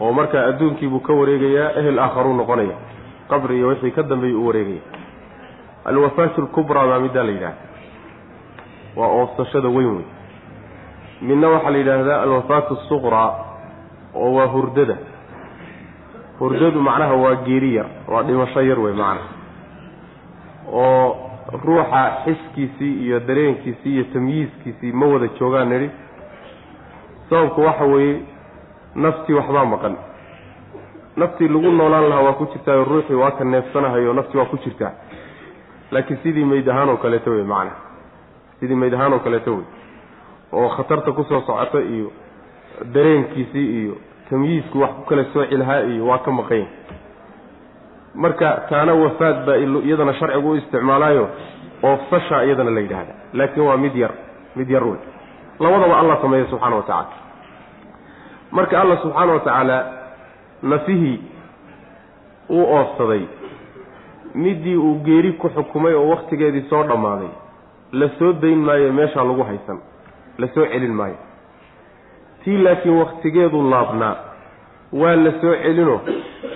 oo 0.00 0.12
markaa 0.12 0.46
adduunkiibuu 0.48 1.00
ka 1.00 1.12
wareegayaa 1.12 1.70
ehel 1.80 1.98
aakharuu 1.98 2.34
noqonaya 2.34 2.76
qabri 3.30 3.56
iyo 3.58 3.68
wixii 3.68 3.90
ka 3.90 4.02
dambeeyay 4.02 4.36
u 4.36 4.46
wareegaya 4.46 4.80
alwafaatu 5.84 6.40
alkubraa 6.40 6.86
baa 6.86 6.98
middaa 6.98 7.22
la 7.22 7.32
yidhahda 7.32 7.56
waa 8.96 9.08
oofsashada 9.08 9.68
weyn 9.68 9.90
wey 9.96 10.04
midna 11.28 11.48
waxaa 11.54 11.70
la 11.70 11.78
yidhaahdaa 11.78 12.22
alwafaatu 12.22 12.74
asuqraa 12.78 13.30
oo 14.14 14.30
waa 14.36 14.46
hurdada. 14.54 14.96
Hurdadu 16.38 16.80
macnaha 16.88 17.14
waa 17.24 17.34
geeri 17.46 17.74
yar 17.76 17.86
waa 18.08 18.22
dhimasho 18.22 18.60
yar 18.70 18.80
wey 18.84 18.92
macnaha. 18.92 19.28
Oo 20.72 21.16
ruuxa 21.64 22.02
xiskiisii 22.24 22.94
iyo 23.04 23.20
dareenkiisii 23.20 23.94
iyo 23.94 24.04
tamyiiskiisii 24.12 24.92
ma 24.92 25.06
wada 25.06 25.28
joogaan 25.38 25.68
nidhi. 25.68 25.90
Sababku 27.30 27.60
waxa 27.60 27.84
weeye 27.84 28.16
naftii 28.94 29.34
waxbaa 29.34 29.64
maqan. 29.64 29.96
Naftii 31.16 31.48
lagu 31.48 31.70
noolaan 31.70 32.08
lahaa 32.08 32.22
waa 32.26 32.32
ku 32.32 32.44
jirtaayo 32.52 32.84
ruuxii 32.84 33.14
waa 33.22 33.30
ka 33.30 33.44
neefsanahayo 33.44 34.12
naftii 34.12 34.38
waa 34.38 34.44
ku 34.50 34.56
jirtaa. 34.64 34.92
Laakiin 35.90 36.18
sidii 36.22 36.44
mayd 36.44 36.68
ahaan 36.68 36.88
oo 36.88 36.96
kaleeto 36.96 37.30
wey 37.30 37.44
macnaha. 37.44 37.76
Sidii 38.60 38.74
mayd 38.74 38.94
ahaan 38.94 39.12
oo 39.12 39.18
kaleeto 39.18 39.50
wey 39.54 39.64
oo 40.54 40.68
khatarta 40.76 41.12
ku 41.12 41.24
soo 41.24 41.40
socota 41.46 41.80
iyo 41.80 42.12
dareenkiisii 42.94 43.66
iyo 43.82 43.94
tamyiisku 44.30 44.80
wax 44.80 44.90
ku 44.90 45.02
kala 45.10 45.24
sooci 45.32 45.56
lahaa 45.56 45.80
iyo 45.92 46.06
waa 46.06 46.18
ka 46.18 46.30
maqan 46.30 46.66
marka 48.14 48.48
taana 48.70 48.94
wafaad 48.94 49.44
baa 49.46 49.56
iyadana 49.56 50.14
sharcigu 50.14 50.50
u 50.50 50.56
isticmaalaayo 50.56 51.28
oofsasha 51.82 52.44
iyadana 52.44 52.70
la 52.70 52.80
yidhaahda 52.80 53.14
laakiin 53.32 53.66
waa 53.66 53.76
mid 53.76 53.94
yar 53.96 54.10
mid 54.56 54.70
yar 54.70 54.84
wey 54.84 54.98
labadaba 55.60 55.98
allah 56.00 56.16
sameeya 56.22 56.46
subxaana 56.50 56.76
wa 56.76 56.82
tacaala. 56.82 57.08
Marka 58.50 58.80
allah 58.80 58.98
subxaana 59.02 59.32
wa 59.32 59.40
tacaala 59.40 59.76
nafihii 60.62 61.20
uu 62.50 62.64
oofsaday 62.76 63.22
midii 64.34 64.76
uu 64.76 64.94
geeri 65.04 65.32
ku 65.32 65.48
xukumay 65.48 65.94
oo 65.94 66.08
wakhtigeedii 66.08 66.64
soo 66.70 66.82
dhammaaday 66.82 67.28
la 67.92 68.08
soo 68.18 68.32
dayn 68.32 68.58
maayo 68.58 68.92
meeshaa 68.92 69.24
lagu 69.24 69.42
haysan 69.42 69.78
la 70.38 70.46
soo 70.54 70.66
celin 70.72 70.94
maayo. 71.00 71.18
Tii 72.44 72.58
laakiin 72.64 72.96
wakhtigeedu 73.00 73.70
laabnaa. 73.70 74.16
Waa 74.92 75.16
la 75.16 75.32
soo 75.40 75.54
celino. 75.62 76.00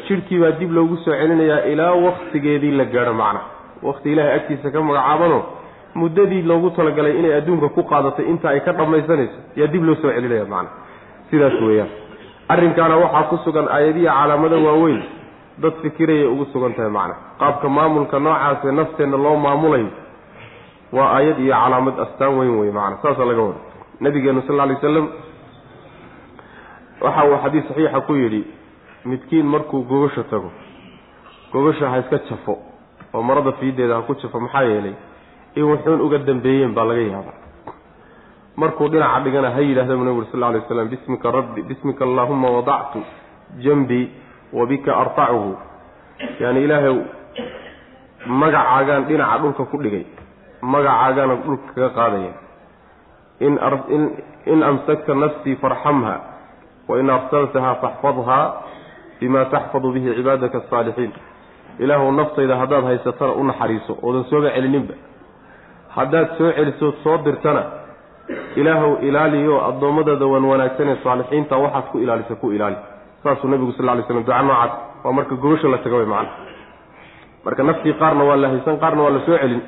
Jidhkii 0.09 0.39
baa 0.43 0.51
dib 0.61 0.71
loogu 0.73 0.97
soo 0.97 1.13
celinayaa 1.21 1.61
ilaa 1.73 1.93
wakhtigeedii 2.07 2.71
la 2.81 2.85
gaadho 2.85 3.13
macna. 3.15 3.41
Wakhti 3.83 4.13
ilaahay 4.13 4.35
agtiisa 4.37 4.71
ka 4.71 4.81
magacaabano 4.83 5.39
muddadii 5.95 6.43
loogu 6.43 6.71
talagalay 6.71 7.19
inay 7.19 7.35
adduunka 7.39 7.69
ku 7.69 7.83
qaadatay 7.91 8.27
inta 8.33 8.49
ay 8.51 8.61
ka 8.61 8.73
dhammaysanayso 8.73 9.39
yaa 9.57 9.67
dib 9.73 9.85
loo 9.85 9.95
soo 10.03 10.11
celinaya 10.17 10.45
macna. 10.45 10.71
Sidaas 11.31 11.57
weeyaan. 11.61 11.89
Arrinkaana 12.49 12.97
waxaa 12.97 13.23
ku 13.31 13.37
sugan 13.45 13.69
aayadiya 13.69 14.13
calaamado 14.19 14.59
waaweyn. 14.67 15.03
Dad 15.63 15.75
fikirayay 15.83 16.27
ugu 16.27 16.45
sugan 16.53 16.75
tahay 16.75 16.91
macna. 16.91 17.15
Qaabka 17.41 17.69
maamulka 17.69 18.19
noocaasee 18.19 18.73
nafteenna 18.73 19.17
loo 19.17 19.37
maamulayo. 19.37 19.91
Waa 20.93 21.09
aayad 21.17 21.39
iyo 21.39 21.55
calaamad 21.55 21.97
astaan 22.05 22.39
weyn 22.39 22.55
wey 22.61 22.71
macna. 22.71 22.97
Saasaa 23.03 23.25
laga 23.31 23.43
wada 23.43 23.61
nabigeenu 24.01 24.43
sal 24.47 24.61
alay 24.61 24.75
waslam 24.77 25.09
waxa 27.01 27.25
uu 27.31 27.39
xadiis 27.45 27.65
saxiixa 27.69 28.01
ku 28.07 28.15
yidhi 28.15 28.43
midkiin 29.05 29.47
markuu 29.47 29.83
gogasha 29.91 30.23
tago 30.31 30.51
gogasha 31.53 31.91
ha 31.91 31.99
iska 31.99 32.19
jafo 32.31 32.59
oo 33.15 33.23
marada 33.23 33.53
fiideeda 33.61 33.95
ha 33.95 34.03
ku 34.03 34.15
jafo 34.23 34.41
maxaa 34.41 34.63
yeelay 34.71 34.95
in 35.57 35.65
wuxuun 35.65 36.01
uga 36.01 36.19
dambeeyeen 36.19 36.75
baa 36.75 36.85
laga 36.85 37.01
yaabaa. 37.01 37.37
Markuu 38.57 38.89
dhinaca 38.89 39.21
dhigana 39.25 39.51
ha 39.51 39.61
yidhahda 39.61 39.97
bu 39.97 40.05
nabig 40.05 40.19
uri 40.19 40.29
sal 40.33 40.41
lay 40.41 40.61
slam 40.69 40.89
bismika 40.89 41.31
rabbi 41.31 41.63
bismika 41.63 42.05
allaahuma 42.05 42.51
wadactu 42.57 43.01
jambii 43.65 44.11
wa 44.53 44.67
bika 44.67 44.97
arfacuhu. 44.97 45.57
Yaani 46.41 46.65
ilaahay 46.65 46.97
magacaagaan 48.27 49.05
dhinaca 49.09 49.39
dhulka 49.43 49.65
ku 49.71 49.77
dhigay 49.83 50.05
magacaagaana 50.63 51.35
dhulka 51.45 51.73
kaga 51.75 51.89
qaadaya 51.99 52.33
in 53.41 54.63
amsakta 54.63 55.15
nafsii 55.15 55.57
farxamha 55.57 56.15
wain 56.89 57.11
arsaltahaa 57.11 57.75
faxfadhaa 57.75 58.45
bima 59.21 59.45
taxfadu 59.45 59.93
bihi 59.93 60.15
cibaadaka 60.15 60.59
asaalixiin 60.59 61.13
ilaahuw 61.79 62.13
naftayda 62.13 62.57
haddaad 62.57 62.85
haysatana 62.85 63.33
u 63.33 63.45
naxariiso 63.45 63.99
oodan 64.03 64.25
sooga 64.31 64.51
celininba 64.51 64.95
haddaad 65.97 66.29
soo 66.39 66.53
celisood 66.53 66.95
soo 67.05 67.19
dirtana 67.25 67.63
ilaahuw 68.57 68.97
ilaaliyo 69.09 69.65
addoommadaada 69.69 70.27
wan 70.27 70.45
wanaagsan 70.45 70.89
ee 70.89 70.99
saalixiinta 71.05 71.57
waxaad 71.57 71.85
ku 71.93 71.99
ilaalisa 71.99 72.35
ku 72.35 72.53
ilaali 72.53 72.77
saasuu 73.23 73.51
nabigu 73.51 73.73
sal 73.73 73.87
lay 73.87 74.03
slam 74.07 74.23
duca 74.23 74.43
noocaas 74.43 74.73
waa 75.05 75.13
marka 75.13 75.35
gobasha 75.35 75.69
la 75.69 75.79
taga 75.79 75.97
way 75.97 76.07
macana 76.07 76.31
marka 77.45 77.63
naftii 77.63 77.93
qaarna 77.93 78.25
waa 78.25 78.37
la 78.37 78.49
haysan 78.49 78.79
qaarna 78.79 79.03
waa 79.03 79.11
la 79.11 79.21
soo 79.27 79.39
celin 79.39 79.63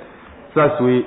saas 0.55 0.81
weeye 0.81 1.05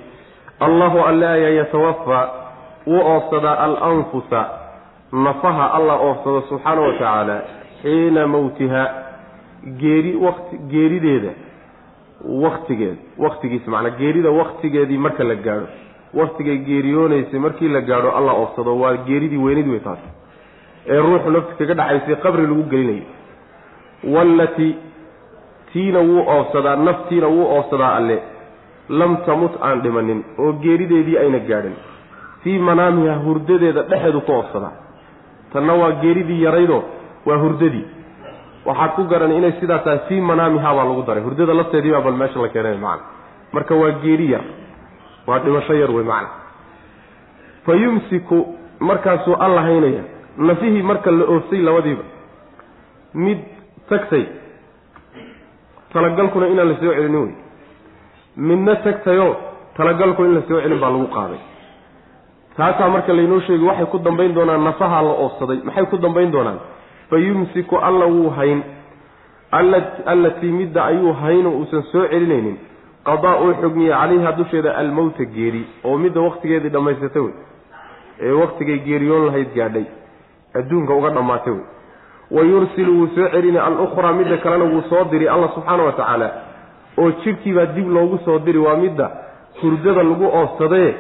allahu 0.60 1.00
alle 1.10 1.28
ayaa 1.28 1.50
yatawafaa 1.50 2.43
wuu 2.88 3.02
oofsadaa 3.14 3.58
alanfusa 3.66 4.46
nafaha 5.12 5.74
allah 5.74 6.02
oofsado 6.02 6.42
subxaana 6.50 6.82
wa 6.82 6.94
tacaala 6.94 7.42
xiina 7.82 8.28
mawtiha 8.28 8.84
geeri 9.82 10.16
wati 10.16 10.58
geerideeda 10.74 11.32
waktigeeda 12.46 13.02
waktigiisa 13.18 13.72
macnaa 13.72 13.98
geerida 14.02 14.30
waktigeedii 14.42 14.98
marka 14.98 15.24
la 15.24 15.36
gaadho 15.36 15.68
waktigay 16.14 16.58
geeriyoonaysay 16.58 17.40
markii 17.40 17.68
la 17.68 17.82
gaadho 17.82 18.12
allah 18.18 18.40
oofsado 18.40 18.80
waa 18.80 18.94
geeridii 19.08 19.38
weynid 19.46 19.68
wey 19.68 19.80
taas 19.80 20.00
ee 20.88 20.98
ruuxu 21.08 21.30
nafti 21.32 21.56
kaga 21.60 21.74
dhacaysay 21.74 22.16
qabri 22.16 22.48
lagu 22.48 22.64
gelinayo. 22.64 23.04
Wallatii 24.14 24.76
tiina 25.74 26.00
wuu 26.00 26.24
oofsadaa 26.28 26.76
naftiina 26.76 27.28
wuu 27.28 27.48
oofsadaa 27.56 27.96
alle 27.96 28.18
lam 28.90 29.18
tamut 29.26 29.52
aan 29.62 29.82
dhimanin 29.82 30.24
oo 30.38 30.52
geerideedii 30.64 31.18
ayna 31.18 31.40
gaadhin 31.40 31.76
fii 32.44 32.60
manaamiha 32.60 33.16
hurdadeeda 33.26 33.82
dhexeedu 33.84 34.22
ku 34.22 34.32
oofsadaa 34.32 34.72
tanna 35.54 35.74
waa 35.74 35.92
geeridii 35.92 36.44
yaraydo 36.44 36.84
waa 37.26 37.38
hurdadii. 37.38 37.86
Waxaad 38.66 38.92
ku 38.96 39.04
garan 39.12 39.32
inay 39.32 39.54
sidaa 39.60 39.80
tahay 39.80 40.00
fii 40.08 40.22
manaamihaa 40.22 40.76
baa 40.76 40.86
lagu 40.86 41.04
daray. 41.08 41.24
Hurdada 41.24 41.54
lafteedii 41.54 41.92
bal 41.92 42.18
meesha 42.22 42.40
la 42.40 42.50
keenay 42.50 42.78
macana 42.78 43.04
marka 43.54 43.76
waa 43.76 43.92
geeri 44.04 44.32
yar 44.32 44.44
waa 45.28 45.40
dhimasho 45.40 45.74
yar 45.74 45.92
wey 45.92 46.04
macana 46.04 46.30
fa 47.66 47.74
markaasuu 48.80 49.36
alla 49.40 49.62
nafihii 50.38 50.82
marka 50.82 51.12
la 51.12 51.26
oofsay 51.26 51.62
labadiiba 51.62 52.04
mid 53.14 53.40
tagtay. 53.90 54.26
Talagalkuna 55.94 56.48
inaan 56.48 56.70
la 56.70 56.76
soo 56.76 56.94
celinin 56.94 57.22
wey. 57.24 57.36
Midna 58.36 58.76
tagtayoo 58.76 59.36
talagalku 59.78 60.26
in 60.26 60.34
la 60.36 60.42
soo 60.48 60.62
celin 60.62 60.80
baa 60.80 60.90
lagu 60.90 61.08
qaaday 61.08 61.53
taasaa 62.58 62.90
marka 62.90 63.14
laynoo 63.14 63.40
sheegay 63.40 63.68
waxay 63.68 63.86
ku 63.86 64.00
dambayn 64.00 64.34
doonaan 64.34 64.64
nafaha 64.64 65.02
la 65.02 65.14
oofsaday. 65.26 65.60
Maxay 65.64 65.86
ku 65.86 65.98
dambayn 65.98 66.32
doonaan? 66.32 66.60
Fa 67.10 67.18
yumsiku 67.18 67.78
alla 67.78 68.06
wuu 68.06 68.30
hayn. 68.30 68.64
Allatii 70.06 70.52
midda 70.52 70.86
ayuu 70.86 71.14
hayno 71.14 71.50
uusan 71.52 71.84
soo 71.92 72.08
celinaynin. 72.08 72.58
Qadaa 73.06 73.36
uu 73.42 73.54
xugmiyey 73.62 73.94
calayha 73.94 74.32
dusheeda 74.32 74.76
almowta 74.78 75.26
geeri 75.26 75.66
oo 75.84 75.98
midda 75.98 76.22
waktigeedii 76.22 76.70
dhammaysata 76.70 77.22
wey. 77.22 77.34
Ee 78.22 78.32
waktigay 78.32 78.78
geeriyoon 78.80 79.26
lahayd 79.26 79.54
gaadhay. 79.56 79.86
Adduunka 80.56 80.94
uga 80.94 81.10
dhammaatay 81.10 81.54
wey. 81.54 81.64
Wa 82.32 82.42
yursilu 82.44 82.98
wuu 83.00 83.08
soo 83.16 83.28
celina 83.30 83.66
alukhraa 83.66 84.14
midda 84.14 84.38
kalena 84.38 84.66
wuu 84.66 84.82
soo 84.90 85.04
diri 85.12 85.28
alla 85.28 85.50
subxaana 85.56 85.84
wa 85.84 85.92
tacaala. 85.92 86.32
Oo 86.98 87.12
jidhkiibaa 87.12 87.66
dib 87.66 87.90
loogu 87.90 88.20
soo 88.26 88.40
diri 88.40 88.58
waa 88.60 88.76
midda 88.76 89.12
hurdada 89.62 90.04
lagu 90.04 90.26
oofsadaye 90.26 90.96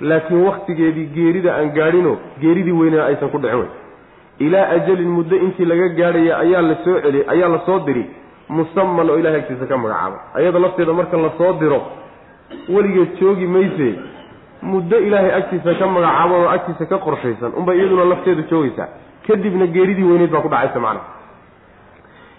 laakiin 0.00 0.44
waktigeedii 0.46 1.06
geerida 1.14 1.54
aan 1.56 1.70
gaadhino 1.78 2.18
geeridii 2.40 2.72
weynena 2.72 3.04
aysan 3.06 3.28
ku 3.30 3.38
dhicin. 3.38 3.58
Wey 3.58 3.68
ilaa 4.38 4.68
ajalin 4.76 5.08
muddo 5.08 5.36
intii 5.36 5.64
laga 5.64 5.88
gaadhaya 5.88 6.38
ayaa 6.38 6.62
la 6.62 6.76
soo 6.84 7.00
celi 7.00 7.24
ayaa 7.28 7.48
la 7.48 7.60
soo 7.66 7.78
diri. 7.86 8.04
Musaman 8.48 9.10
oo 9.10 9.18
ilahay 9.18 9.40
agtiisa 9.40 9.66
ka 9.66 9.76
magacaaba. 9.76 10.18
Ayada 10.34 10.58
lafteeda 10.58 10.92
marka 10.92 11.16
la 11.16 11.30
soo 11.38 11.52
diro 11.60 11.80
weligeed 12.68 13.18
joogi 13.20 13.46
mayse. 13.46 13.88
Muddo 14.62 14.98
ilaahay 14.98 15.32
agtiisa 15.34 15.74
ka 15.74 15.86
magacaaban 15.86 16.40
oo 16.40 16.48
agtiisa 16.48 16.86
ka 16.86 16.98
qorshaysan 16.98 17.52
unbay 17.58 17.76
iyaduna 17.78 18.04
lafteedu 18.04 18.42
joogaysaa. 18.50 18.88
Kadibna 19.26 19.66
geeridii 19.66 20.04
weyneyd 20.10 20.30
baa 20.30 20.40
ku 20.40 20.48
dhacaysa 20.48 20.80
macna 20.80 21.00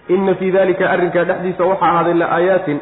inna 0.08 0.34
fii 0.34 0.50
dalika 0.50 0.90
arrinkaa 0.90 1.24
dhexdiisa 1.24 1.64
waxaa 1.64 1.88
ahaaday 1.90 2.14
la-aayaatin 2.14 2.78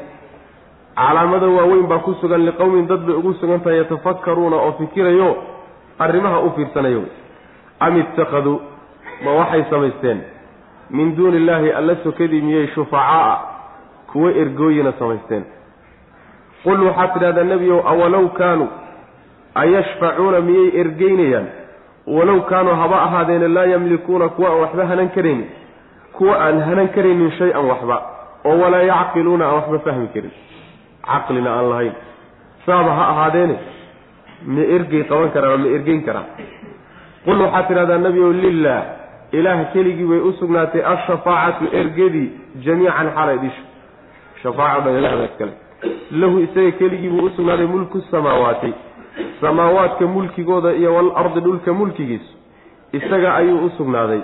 calaamada 0.96 1.46
waaweyn 1.46 1.86
baa 1.86 1.98
ku 1.98 2.14
sugan 2.20 2.44
liqowmin 2.46 2.86
dad 2.86 3.00
bay 3.06 3.14
ugu 3.14 3.34
sugan 3.40 3.60
tahay 3.60 3.78
yatafakkaruuna 3.78 4.56
oo 4.56 4.72
fikirayo 4.78 5.36
arrimaha 5.98 6.40
u 6.40 6.50
fiirsanayo. 6.56 7.02
Am 7.80 7.96
ittakhaduu 8.00 8.60
ma 9.24 9.30
waxay 9.32 9.64
samaysteen? 9.70 10.20
Min 10.90 11.16
duuni 11.16 11.36
illaahi 11.36 11.70
alla 11.72 11.96
sokadii 12.04 12.40
miyay 12.40 12.66
shufacaa'a? 12.74 13.36
Kuwo 14.12 14.30
ergooyina 14.30 14.92
samaysteen. 14.98 15.44
Qul 16.64 16.80
waxaad 16.86 17.12
tidhahdaa 17.14 17.44
nebiyow 17.44 17.80
awalow 17.92 18.28
kaanuu 18.38 18.68
ayashfacuuna 19.54 20.40
miyay 20.40 20.80
ergeynayaan? 20.80 21.46
Walow 22.06 22.40
kaanuu 22.48 22.74
haba 22.74 23.02
ahaadeene 23.02 23.48
laa 23.48 23.64
yamlikuuna 23.64 24.28
kuwa 24.28 24.48
aan 24.50 24.60
waxba 24.60 24.86
hanan 24.86 25.08
karaynin 25.08 25.46
kuwa 26.12 26.40
aan 26.40 26.60
hanan 26.60 26.88
karaynin 26.88 27.30
shay-an 27.38 27.64
waxba 27.70 27.96
oo 28.44 28.58
walaa 28.62 28.82
yacqiluuna 28.82 29.44
aan 29.46 29.54
waxba 29.54 29.78
fahmi 29.78 30.08
karin 30.14 30.30
caqlina 31.06 31.50
aan 31.58 31.68
lahayn. 31.70 31.94
Saaba 32.66 32.90
ha 32.98 33.04
ahaadeene 33.12 33.56
ma 34.46 34.62
ergey 34.76 35.04
qaban 35.10 35.30
karaan 35.34 35.60
ma 35.60 35.68
ergeyn 35.76 36.02
karaan. 36.06 36.26
Qul 37.24 37.40
waxaad 37.40 37.68
tidhahdaa 37.68 37.98
nebiyow 37.98 38.32
lilah 38.32 38.82
ilaah 39.32 39.72
keligii 39.72 40.06
bay 40.10 40.20
u 40.20 40.32
sugnaatay 40.40 40.82
ashafaacatu 40.94 41.64
ergedii 41.80 42.28
jamiican 42.64 43.08
xalay 43.16 43.38
dhisha 43.38 43.62
shafaaco 44.42 44.80
dhan 44.84 44.98
ilahda 44.98 45.24
iskale 45.30 45.52
lahu 46.10 46.38
isaga 46.46 46.70
keligii 46.78 47.08
buu 47.08 47.26
usugnaaday 47.26 47.66
mulku 47.66 48.00
samaawaati. 48.10 48.72
Samaawaadka 49.40 50.06
mulkigooda 50.06 50.72
iyo 50.72 50.94
walardi 50.94 51.40
dhulka 51.40 51.72
mulkigiisu 51.72 52.32
isaga 52.92 53.34
ayuu 53.34 53.64
u 53.66 53.70
sugnaaday 53.78 54.20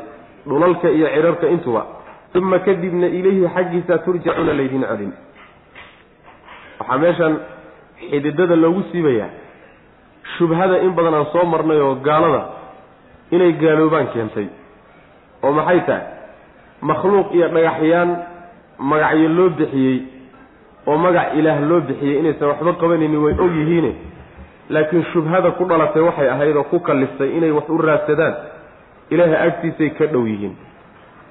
dhulalka 0.46 0.90
iyo 0.90 1.08
cirarka 1.14 1.48
intuba. 1.48 1.86
Uma 2.34 2.58
kadibna 2.58 3.06
ilayhi 3.06 3.48
xaggiisa 3.54 3.98
turjacuuna 3.98 4.52
laydin 4.52 4.84
celin 4.88 5.12
waxaa 6.82 6.98
meeshan 7.04 7.34
xididada 8.10 8.56
loogu 8.56 8.82
siibayaa 8.92 9.30
shubhada 10.38 10.78
in 10.86 10.92
badan 10.96 11.14
aan 11.14 11.26
soo 11.32 11.44
marnay 11.52 11.80
oo 11.80 11.94
gaalada 12.08 12.42
inay 13.30 13.52
gaaloobaan 13.62 14.06
keentay 14.14 14.46
oo 15.42 15.52
maxay 15.58 15.80
tahay 15.88 16.04
makhluuq 16.90 17.28
iyo 17.34 17.48
dhagaxyaan 17.54 18.10
magacyo 18.78 19.28
loo 19.38 19.48
bixiyey 19.58 19.98
oo 20.86 20.96
magac 21.04 21.34
ilaah 21.38 21.58
loo 21.70 21.80
bixiyey 21.88 22.18
inaysan 22.20 22.48
waxba 22.52 22.72
qabanaynin 22.80 23.20
way 23.24 23.34
og 23.44 23.52
yihiine 23.58 23.92
laakiin 24.70 25.04
shubhada 25.12 25.50
ku 25.58 25.64
dhalatay 25.70 26.02
waxay 26.02 26.28
ahayd 26.34 26.56
oo 26.56 26.64
ku 26.72 26.80
kalliftay 26.80 27.30
inay 27.38 27.50
wax 27.50 27.66
u 27.68 27.78
raadsadaan 27.78 28.34
ilaahay 29.10 29.38
agtiisay 29.48 29.90
ka 29.98 30.06
dhow 30.06 30.24
yihiin. 30.26 30.54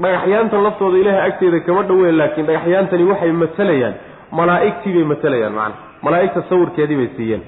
Dhagaxyaanta 0.02 0.58
laftooda 0.66 0.97
ilaahay 1.02 1.24
agteeda 1.32 1.60
kama 1.66 1.84
dhoweyn 1.89 2.18
laakiin 2.18 2.45
dhagaxyaantani 2.47 3.04
waxay 3.12 3.32
matalayaan 3.32 3.93
malaa'igtii 4.32 4.93
bay 4.93 5.03
matalayaan 5.13 5.53
macana 5.53 5.75
malaa'igta 6.01 6.43
sawirkeedii 6.49 6.97
bay 6.97 7.09
siiyeen. 7.17 7.41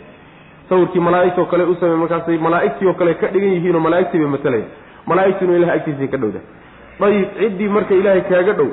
Sawirkii 0.69 0.99
malaa'igtoo 0.99 1.45
kale 1.45 1.63
u 1.63 1.75
samey 1.75 1.97
markaasay 2.03 2.37
malaa'igtii 2.37 2.87
oo 2.87 2.93
kale 2.93 3.13
ka 3.13 3.27
dhigan 3.33 3.53
yihiin 3.57 3.75
oo 3.75 3.83
malaa'igtii 3.87 4.19
bay 4.19 4.31
matalayaan 4.35 4.71
malaa'igtuna 5.05 5.57
ilahay 5.57 5.77
agtiisay 5.77 6.07
ka 6.07 6.17
dhowda. 6.17 6.39
Dayib 6.99 7.29
ciddii 7.39 7.69
marka 7.69 7.93
ilaahay 7.95 8.21
kaaga 8.31 8.53
dhow 8.59 8.69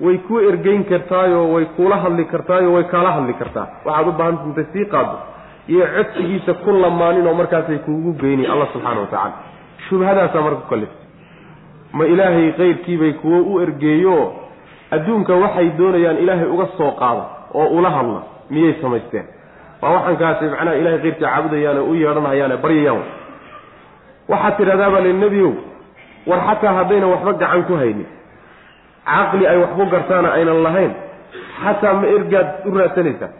way 0.00 0.18
kuu 0.28 0.40
ergeyn 0.48 0.84
kartaayoo 0.84 1.52
way 1.54 1.64
kuula 1.76 1.96
hadli 1.96 2.24
kartaayoo 2.24 2.74
way 2.74 2.84
kaala 2.84 3.12
hadli 3.12 3.34
kartaa. 3.34 3.66
Waxaad 3.84 4.08
u 4.08 4.12
baahanta 4.12 4.44
intay 4.48 4.66
sii 4.72 4.86
qaado 4.94 5.18
iyo 5.68 5.86
codsigiisa 5.96 6.54
ku 6.64 6.70
lamaanin 6.72 7.26
oo 7.26 7.34
markaasay 7.34 7.78
kuugu 7.78 8.12
geyni 8.22 8.46
alla 8.46 8.66
subxaana 8.72 9.00
wa 9.00 9.06
tacaala. 9.06 9.32
Shubhadaasaa 9.88 10.42
marka 10.42 10.68
ku 10.68 10.76
ma 11.92 12.06
ilaahay 12.06 12.52
kayrkiibay 12.52 13.12
kuwo 13.12 13.38
u 13.52 13.60
ergeeyo 13.60 14.32
adduunka 14.90 15.34
waxay 15.34 15.70
doonayaan 15.78 16.18
ilaahay 16.18 16.48
uga 16.48 16.66
soo 16.76 16.90
qaado 17.00 17.24
oo 17.54 17.66
ula 17.78 17.90
hadla 17.96 18.20
miyay 18.50 18.74
samaysteen? 18.82 19.26
Waa 19.82 19.90
waxankaasi 19.96 20.44
macnaha 20.54 20.76
ilahay 20.80 20.98
keyrkii 21.04 21.20
caabudayaane 21.24 21.80
u 21.80 21.94
yeedhanayaane 22.02 22.56
baryayaan 22.64 23.02
waxaad 24.32 24.54
tidhahdaa 24.58 24.90
baa 24.94 25.00
li 25.06 25.12
nebiow 25.22 25.52
war 26.30 26.40
xataa 26.48 26.72
haddaynan 26.78 27.10
waxba 27.14 27.32
gacan 27.42 27.62
ku 27.68 27.74
haynin. 27.80 28.08
Caqli 29.06 29.44
ay 29.52 29.58
waxku 29.62 29.84
gartaana 29.94 30.28
aynan 30.38 30.58
lahayn 30.66 30.92
xataa 31.62 31.94
ma 32.00 32.06
ergaad 32.16 32.48
u 32.66 32.78
raadsanaysaan 32.78 33.32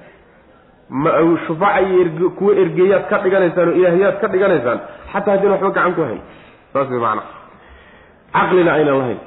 ma 1.03 1.11
shufaca 1.47 1.81
iyo 1.89 2.31
kuwa 2.39 2.53
ergeeyaad 2.63 3.05
ka 3.11 3.17
dhiganaysaan 3.25 3.69
oo 3.69 3.75
ilaahyaad 3.81 4.17
ka 4.23 4.27
dhiganaysaan 4.33 4.79
xataa 5.13 5.33
haddaynan 5.35 5.53
waxba 5.57 5.71
gacan 5.77 5.95
ku 5.99 6.03
hayn 6.09 6.21
saas 6.73 6.89
way 6.93 7.01
macnaha. 7.07 7.31
Caqlina 8.35 8.71
aynan 8.79 8.97
lahayn. 9.01 9.21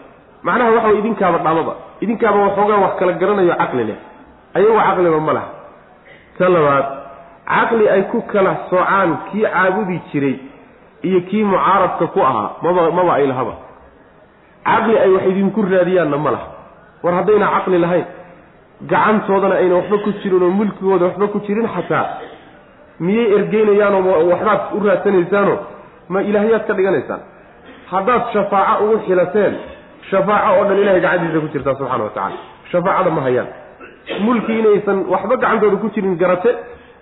Macnaha 0.48 0.70
waxa 0.78 0.90
idinkaaba 1.00 1.38
dhamaba 1.46 1.74
idinkaaba 2.04 2.38
waxoogaa 2.46 2.80
wax 2.86 2.94
kala 3.00 3.14
garanayo 3.22 3.56
caqli 3.62 3.84
leh 3.90 3.98
ayagu 4.56 4.78
caqliba 4.88 5.20
ma 5.28 5.34
laha. 5.38 5.50
Ta 6.38 6.50
labaad 6.56 6.86
caqli 7.54 7.86
ay 7.96 8.02
ku 8.12 8.22
kala 8.32 8.52
soocaan 8.70 9.10
kii 9.32 9.44
caabudi 9.54 9.98
jiray 10.12 10.36
iyo 11.08 11.20
kii 11.30 11.44
mucaaradka 11.44 12.06
ku 12.14 12.20
ahaa 12.30 12.50
maba 12.64 12.92
maba 12.98 13.14
ay 13.20 13.28
lahaba 13.32 13.54
caqli 14.70 14.96
ay 15.04 15.10
wax 15.16 15.24
idinku 15.32 15.60
raadiyaanna 15.62 16.18
ma 16.26 16.32
laha. 16.36 16.48
War 17.04 17.14
haddayna 17.20 17.48
caqli 17.56 17.78
lahayn 17.86 18.06
gacantoodana 18.92 19.56
ayna 19.62 19.76
waxba 19.80 19.98
ku 20.04 20.10
jirin 20.22 20.44
oo 20.44 20.50
mulkigooda 20.60 21.06
waxba 21.06 21.28
ku 21.34 21.40
jirin 21.48 21.68
xataa. 21.76 22.06
Miyay 23.00 23.28
ergeynayaanoo 23.38 24.30
waxbaad 24.32 24.62
u 24.76 24.80
raadsanaysaanoo 24.88 25.58
ma 26.10 26.20
ilaahyaad 26.30 26.64
ka 26.68 26.74
dhiganaysaan? 26.78 27.22
Haddaad 27.92 28.22
shafaaco 28.34 28.84
ugu 28.86 28.98
xilateen 29.08 29.54
shafaaco 30.10 30.50
oo 30.60 30.64
dhan 30.70 30.78
ilahay 30.84 31.02
gacantiisa 31.06 31.40
ku 31.44 31.48
jirtaa 31.54 31.76
subxana 31.80 32.04
wa 32.04 32.10
tacala 32.18 32.38
shafaacada 32.72 33.10
ma 33.18 33.22
hayaan 33.28 33.48
mulki 34.26 34.60
inaysan 34.60 35.06
waxba 35.14 35.36
gacantooda 35.38 35.78
ku 35.78 35.90
jirin 35.96 36.16
garate 36.18 36.52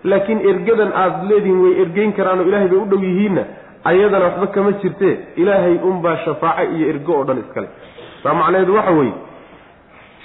laakiin 0.03 0.39
ergadan 0.49 0.91
aada 1.01 1.23
leedihiin 1.29 1.61
way 1.63 1.73
ergeyn 1.83 2.13
karaanoo 2.13 2.45
ilahay 2.49 2.67
bay 2.67 2.77
u 2.79 2.85
dhow 2.91 3.01
yihiinna 3.07 3.43
ayadana 3.89 4.25
waxba 4.25 4.47
kama 4.55 4.71
jirtee 4.81 5.15
ilaahay 5.35 5.75
unbaa 5.89 6.17
shafaaco 6.25 6.63
iyo 6.75 6.85
ergo 6.93 7.11
oo 7.17 7.23
dhan 7.27 7.39
iskale. 7.43 7.67
Saa 8.23 8.33
macnaheedu 8.33 8.75
waxa 8.75 8.91
weeye 8.91 9.13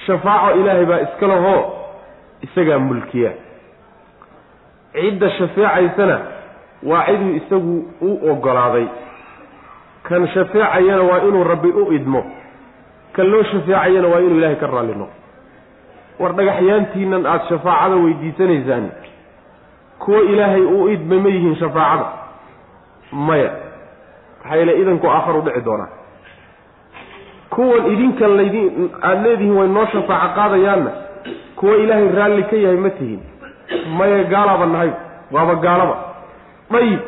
shafaaco 0.06 0.60
ilaahay 0.60 0.86
baa 0.90 1.00
iska 1.06 1.26
lahoo 1.26 1.60
isagaa 2.46 2.78
mulkiya. 2.78 3.32
Cidda 4.92 5.30
shafeecaysana 5.30 6.16
waa 6.82 7.04
ciduu 7.06 7.34
isagu 7.40 7.74
u 8.00 8.30
ogolaaday. 8.30 8.86
Kan 10.08 10.26
shafeecayana 10.34 11.02
waa 11.02 11.18
inuu 11.28 11.44
rabbi 11.44 11.68
u 11.68 11.92
idmo 11.92 12.22
kan 13.12 13.26
loo 13.30 13.42
shafeecayana 13.42 14.08
waa 14.08 14.20
inuu 14.20 14.38
ilaahay 14.38 14.56
ka 14.56 14.66
raalli 14.66 14.94
noqo 14.94 15.12
war 16.20 16.32
dhagaxyaantiinan 16.38 17.26
aada 17.26 17.44
shafaacada 17.48 17.96
weydiisanaysaani 18.04 18.90
kuwa 19.98 20.20
ilaahay 20.32 20.62
uu 20.62 20.88
idmay 20.88 21.18
ma 21.18 21.28
yihiin 21.28 21.56
shafaacada. 21.56 22.06
Maya. 23.12 23.50
Maxaa 24.42 24.56
yeele 24.56 24.72
idanku 24.80 25.06
aakharu 25.10 25.40
dhici 25.46 25.60
doonaa. 25.64 25.88
Kuwan 27.50 27.86
idinkan 27.92 28.36
laydin 28.36 28.90
aada 29.02 29.22
leedihiin 29.24 29.56
way 29.58 29.68
noo 29.68 29.86
shafaaco 29.92 30.34
qaadayaanna. 30.38 30.90
Kuwa 31.56 31.76
ilaahay 31.82 32.08
raalli 32.18 32.42
ka 32.50 32.56
yahay 32.56 32.76
ma 32.84 32.90
tihin. 32.90 33.20
Maya 33.98 34.24
gaalaaba 34.32 34.66
nahay. 34.66 34.90
Waaba 35.34 35.54
gaalaba. 35.54 35.96
Dayib. 36.70 37.00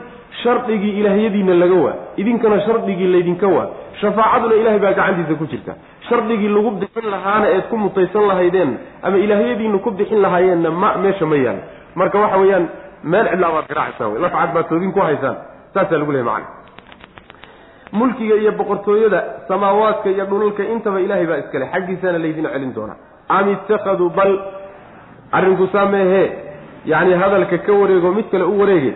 Shardigii 0.43 0.95
ilaahyadiina 1.01 1.55
laga 1.55 1.75
waa. 1.85 1.95
Idinkana 2.17 2.61
shardigii 2.67 3.07
laydinka 3.15 3.47
waa. 3.47 3.69
Shafaacaduna 4.01 4.55
ilahay 4.55 4.79
baa 4.79 4.93
gacantiisa 4.99 5.35
ku 5.39 5.47
jirta 5.47 5.75
shardigii 6.11 6.49
lagu 6.57 6.71
bixin 6.83 7.07
lahaana 7.15 7.47
eed 7.55 7.65
ku 7.71 7.77
mutaysan 7.85 8.27
lahaydeenna 8.31 8.77
ama 9.03 9.17
ilaahyadiinu 9.25 9.79
ku 9.85 9.91
bixin 9.91 10.21
lahaayeenna 10.27 10.71
ma 10.83 10.91
meesha 11.05 11.27
ma 11.33 11.37
yaalo 11.47 11.63
marka 11.95 12.19
waxa 12.25 12.39
weeyaan 12.43 12.67
meel 13.13 13.27
cidlaa 13.33 13.53
baad 13.57 13.67
garaacaysaan 13.73 14.13
wey 14.13 14.21
lafcad 14.25 14.51
baad 14.55 14.69
toodin 14.69 14.93
ku 14.97 15.01
haysaan. 15.09 15.37
Saasaa 15.75 15.99
lagu 16.03 16.13
lehay 16.13 16.25
macana 16.31 16.47
mulkiga 17.93 18.35
iyo 18.43 18.53
boqortooyada 18.53 19.21
samaawaadka 19.49 20.11
iyo 20.11 20.25
dhulalka 20.31 20.63
intaba 20.75 21.01
ilaahay 21.01 21.27
baa 21.31 21.39
iskale 21.43 21.67
xaggiisana 21.73 22.19
laydin 22.25 22.47
celin 22.53 22.73
doonaa 22.75 22.97
am 23.29 23.47
ittakhaduu 23.55 24.11
bal 24.19 24.33
arrinku 25.33 25.67
saa 25.73 25.87
meehee 25.95 26.27
yacni 26.93 27.15
hadalka 27.23 27.59
ka 27.67 27.73
wareego 27.81 28.13
mid 28.19 28.27
kale 28.33 28.45
u 28.45 28.61
wareege. 28.61 28.93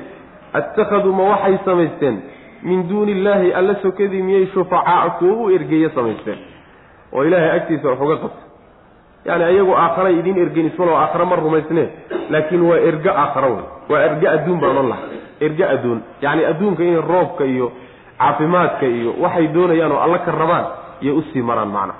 Attakhaduu 0.59 1.12
ma 1.12 1.25
waxay 1.33 1.59
samaysteen? 1.65 2.17
Min 2.62 2.89
duuni 2.89 3.12
illaahi 3.12 3.53
alla 3.53 3.75
sokadii 3.83 4.23
miyay 4.23 4.47
shufacaa 4.55 5.11
kuwo 5.19 5.45
u 5.45 5.51
ergeeye 5.57 5.89
samaysteen 5.95 6.39
oo 7.15 7.25
ilaahay 7.25 7.51
agtiisa 7.59 7.89
wax 7.89 8.01
uga 8.01 8.17
qabta 8.23 8.43
yani 9.29 9.45
ayagu 9.45 9.73
aakharay 9.85 10.15
idiin 10.21 10.39
ergen 10.45 10.67
ismaloo 10.71 10.97
aakhare 11.03 11.25
ma 11.25 11.37
rumaysnee 11.37 11.89
laakiin 12.31 12.62
waa 12.71 12.79
ergo 12.91 13.11
aakhara 13.23 13.49
wey 13.55 13.65
waa 13.91 14.01
ergo 14.09 14.27
adduun 14.35 14.59
baan 14.61 14.77
odhan 14.77 14.89
laha 14.93 15.03
ergo 15.47 15.65
adduun. 15.75 15.99
Yacni 16.23 16.45
adduunka 16.51 16.83
inay 16.83 17.01
roobka 17.12 17.45
iyo 17.45 17.73
caafimaadka 18.19 18.87
iyo 18.87 19.11
waxay 19.23 19.47
doonayaan 19.55 19.93
oo 19.93 20.01
alla 20.07 20.19
ka 20.19 20.31
rabaan 20.41 20.67
iyay 21.03 21.15
u 21.19 21.23
sii 21.33 21.43
maraan 21.43 21.69
macna. 21.77 21.95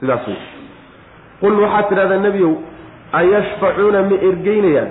Sidaas 0.00 0.26
wey 0.28 0.38
qul 1.40 1.54
waxaad 1.62 1.88
tidhahdaa 1.88 2.18
nebiyow 2.26 2.52
ayashfacuuna 3.12 4.02
ma 4.10 4.16
ergeynayaan? 4.28 4.90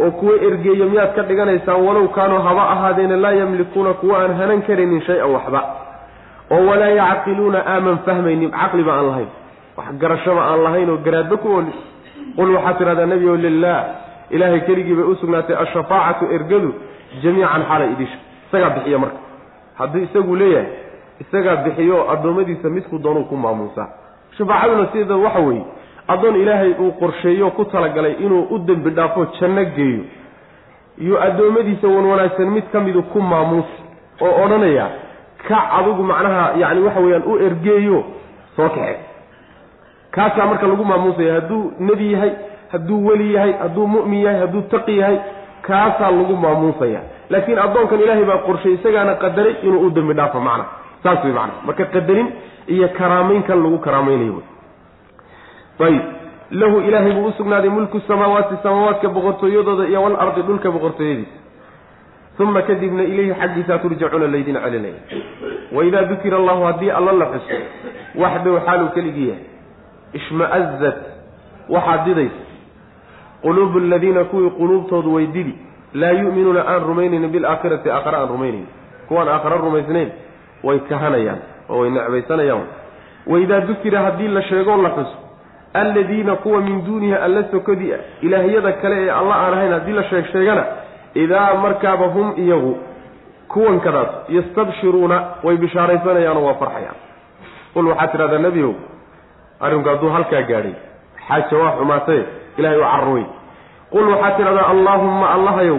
Oo 0.00 0.10
kuwa 0.10 0.34
ergeeyo 0.48 0.84
miyaad 0.92 1.14
ka 1.16 1.22
dhiganaysaan 1.22 1.80
walow 1.86 2.08
kaanuu 2.16 2.38
haba 2.46 2.62
ahaadeena 2.74 3.16
laa 3.16 3.32
yamlikuuna 3.40 3.92
kuwa 4.00 4.18
aan 4.22 4.34
hanan 4.40 4.62
karaynin 4.62 5.02
shay-an 5.06 5.30
waxba 5.36 5.60
oo 6.50 6.66
walaa 6.66 6.88
yacqiluuna 7.00 7.58
aaman 7.66 7.98
fahmaynin 8.06 8.50
caqliba 8.50 8.92
aan 8.98 9.06
lahayn. 9.06 9.28
Wax 9.76 9.86
garashaba 10.00 10.42
aan 10.50 10.62
lahayn 10.62 10.90
oo 10.90 10.96
garaadba 11.06 11.36
ku 11.36 11.48
oli 11.58 11.72
qul 12.36 12.50
waxaad 12.54 12.78
tidhahdaa 12.78 13.06
nebiyow 13.06 13.36
lilah 13.36 13.84
ilaahay 14.30 14.60
keligii 14.60 14.94
bay 14.94 15.04
u 15.04 15.14
sugnaatay 15.20 15.56
ashafaacatu 15.56 16.24
ergadu 16.36 16.74
jamiican 17.22 17.62
xalay 17.70 17.92
idisha 17.92 18.18
isagaa 18.48 18.70
bixiya 18.70 18.98
marka. 18.98 19.18
Hadduu 19.78 20.02
isagu 20.06 20.36
leeyahay 20.36 20.68
isagaa 21.20 21.56
bixiyo 21.56 22.10
addoommadiisa 22.12 22.68
midku 22.70 22.98
doonuu 22.98 23.24
ku 23.24 23.36
maamuusaa 23.36 23.88
shafaacaduna 24.38 24.86
sideeda 24.92 25.16
waxa 25.16 25.40
weeye 25.40 25.64
addoon 26.08 26.36
ilaahay 26.36 26.72
uu 26.80 26.92
qorsheeyo 27.00 27.50
ku 27.50 27.64
talagalay 27.64 28.12
inuu 28.24 28.42
u 28.50 28.58
dembi 28.58 28.90
dhaafo 28.90 29.26
janno 29.40 29.64
geeyo. 29.64 30.04
Iyo 30.98 31.22
addoommadiisa 31.22 31.88
wan 31.88 32.04
wanaagsan 32.06 32.50
mid 32.50 32.64
ka 32.72 32.80
midu 32.80 33.02
ku 33.02 33.20
maamuus 33.20 33.70
oo 34.20 34.44
odhanaya 34.44 34.86
kac 35.48 35.64
adigu 35.78 36.02
macnaha 36.10 36.44
yacni 36.62 36.80
waxa 36.86 37.00
weeyaan 37.00 37.22
u 37.26 37.38
ergeeyo 37.46 38.04
soo 38.56 38.68
kaxe. 38.68 38.96
Kaasaa 40.14 40.46
marka 40.46 40.66
lagu 40.66 40.84
maamuusaya 40.84 41.32
hadduu 41.34 41.72
nebi 41.80 42.12
yahay 42.12 42.32
hadduu 42.72 43.06
weli 43.06 43.34
yahay 43.34 43.52
hadduu 43.62 43.86
mu'min 43.86 44.20
yahay 44.24 44.40
hadduu 44.40 44.62
taqi 44.72 44.98
yahay 44.98 45.18
kaasaa 45.66 46.10
lagu 46.10 46.36
maamuusaya. 46.36 47.00
Laakiin 47.30 47.58
addoonkan 47.58 48.00
ilaahay 48.04 48.24
baa 48.30 48.38
qorshay 48.46 48.72
isagaana 48.78 49.14
qadaray 49.14 49.54
inuu 49.62 49.86
u 49.86 49.90
dembi 49.90 50.14
dhaafo 50.14 50.40
macna. 50.40 50.64
Saas 51.02 51.24
wey 51.24 51.32
macna. 51.32 51.54
Marka 51.66 51.84
qadarin 51.94 52.28
iyo 52.74 52.88
karaamayn 52.98 53.42
kan 53.42 53.62
lagu 53.62 53.78
karaamaynayo. 53.78 54.42
Ayib. 55.86 56.02
Lahu 56.50 56.80
ilaahay 56.80 57.12
buu 57.12 57.26
usugnaaday 57.32 57.70
mulku 57.70 58.00
samaawaati 58.08 58.54
samaawaadka 58.62 59.08
boqortooyadooda 59.08 59.84
iyo 59.88 60.02
walardi 60.02 60.42
dhulka 60.42 60.70
boqortooyadiisa 60.70 61.32
uma 62.38 62.62
kadibna 62.62 63.02
ilayhi 63.02 63.34
xaggiisaa 63.40 63.78
turjacuuna 63.78 64.26
laydin 64.26 64.56
celinaya 64.64 64.94
waidaa 65.72 66.02
dukira 66.02 66.36
allahu 66.36 66.64
haddii 66.64 66.90
alla 66.90 67.12
la 67.12 67.26
xuso 67.26 67.58
waxdahu 68.22 68.60
xaaluu 68.66 68.88
keligii 68.88 69.28
yahay 69.28 69.44
ishma'azat 70.12 70.98
waxaad 71.68 72.04
didaysa 72.04 72.42
quluubu 73.42 73.78
aladiina 73.78 74.24
kuwii 74.24 74.50
quluubtoodu 74.50 75.14
way 75.14 75.26
didi 75.26 75.54
laa 75.94 76.10
yu'minuuna 76.10 76.64
aan 76.68 76.82
rumaynaynin 76.82 77.30
bilaakhirati 77.30 77.90
aakhare 77.90 78.16
aan 78.16 78.28
rumaynayn 78.28 78.66
kuwaan 79.08 79.28
aakhare 79.28 79.58
rumaysnayn 79.58 80.10
way 80.62 80.78
kahanayaan 80.78 81.38
oo 81.68 81.80
way 81.80 81.90
necbaysanayaan 81.90 82.66
waidaa 83.26 83.60
dukira 83.60 84.02
haddii 84.02 84.28
la 84.28 84.42
sheegoo 84.42 84.82
la 84.82 84.90
xuso 84.90 85.16
alladiina 85.74 86.36
kuwa 86.36 86.60
min 86.60 86.84
duunihi 86.86 87.14
alla 87.14 87.44
sokadii 87.50 87.92
ah 87.92 87.98
ilaahyada 88.22 88.72
kale 88.72 88.96
ee 89.06 89.10
alla 89.10 89.34
aan 89.34 89.54
ahayn 89.54 89.72
haddii 89.72 89.92
la 89.92 90.04
sheeg 90.04 90.26
sheegana 90.32 90.64
idaa 91.14 91.54
markaaba 91.54 92.06
hum 92.14 92.32
iyagu 92.44 92.72
kuwankadaas 93.48 94.08
yastabshiruuna 94.36 95.18
way 95.42 95.56
bishaaraysanayaanoo 95.56 96.44
waa 96.46 96.54
farxayaan 96.62 96.96
qul 97.74 97.86
waxaad 97.90 98.10
tidhahdaa 98.12 98.38
nebiow 98.46 98.72
arrinku 99.60 99.88
hadduu 99.88 100.10
halkaa 100.16 100.42
gaadhay 100.50 100.74
xaaja 101.28 101.56
waa 101.62 101.72
xumaatee 101.78 102.22
ilahay 102.58 102.78
u 102.78 102.84
carruwey 102.92 103.24
qul 103.92 104.08
waxaad 104.12 104.36
tidhahdaa 104.36 104.66
allaahumma 104.74 105.26
allahayow 105.36 105.78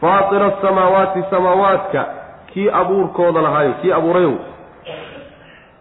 faatira 0.00 0.46
asamaawaati 0.52 1.22
samaawaadka 1.30 2.02
kii 2.52 2.68
abuurkooda 2.80 3.40
lahaayo 3.46 3.72
kii 3.82 3.92
abuurayow 3.98 4.34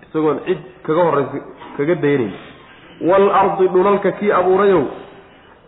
isagoon 0.04 0.40
cid 0.48 0.60
kaga 0.86 1.04
horraysa 1.08 1.40
kaga 1.78 1.96
daynayn 2.04 2.34
waalardi 3.10 3.68
dhulalka 3.74 4.12
kii 4.20 4.32
abuurayow 4.40 4.84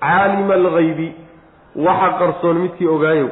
caalima 0.02 0.54
alghaybi 0.54 1.08
waxa 1.78 2.10
qarsoon 2.20 2.58
midkii 2.64 2.88
ogaayow 2.88 3.30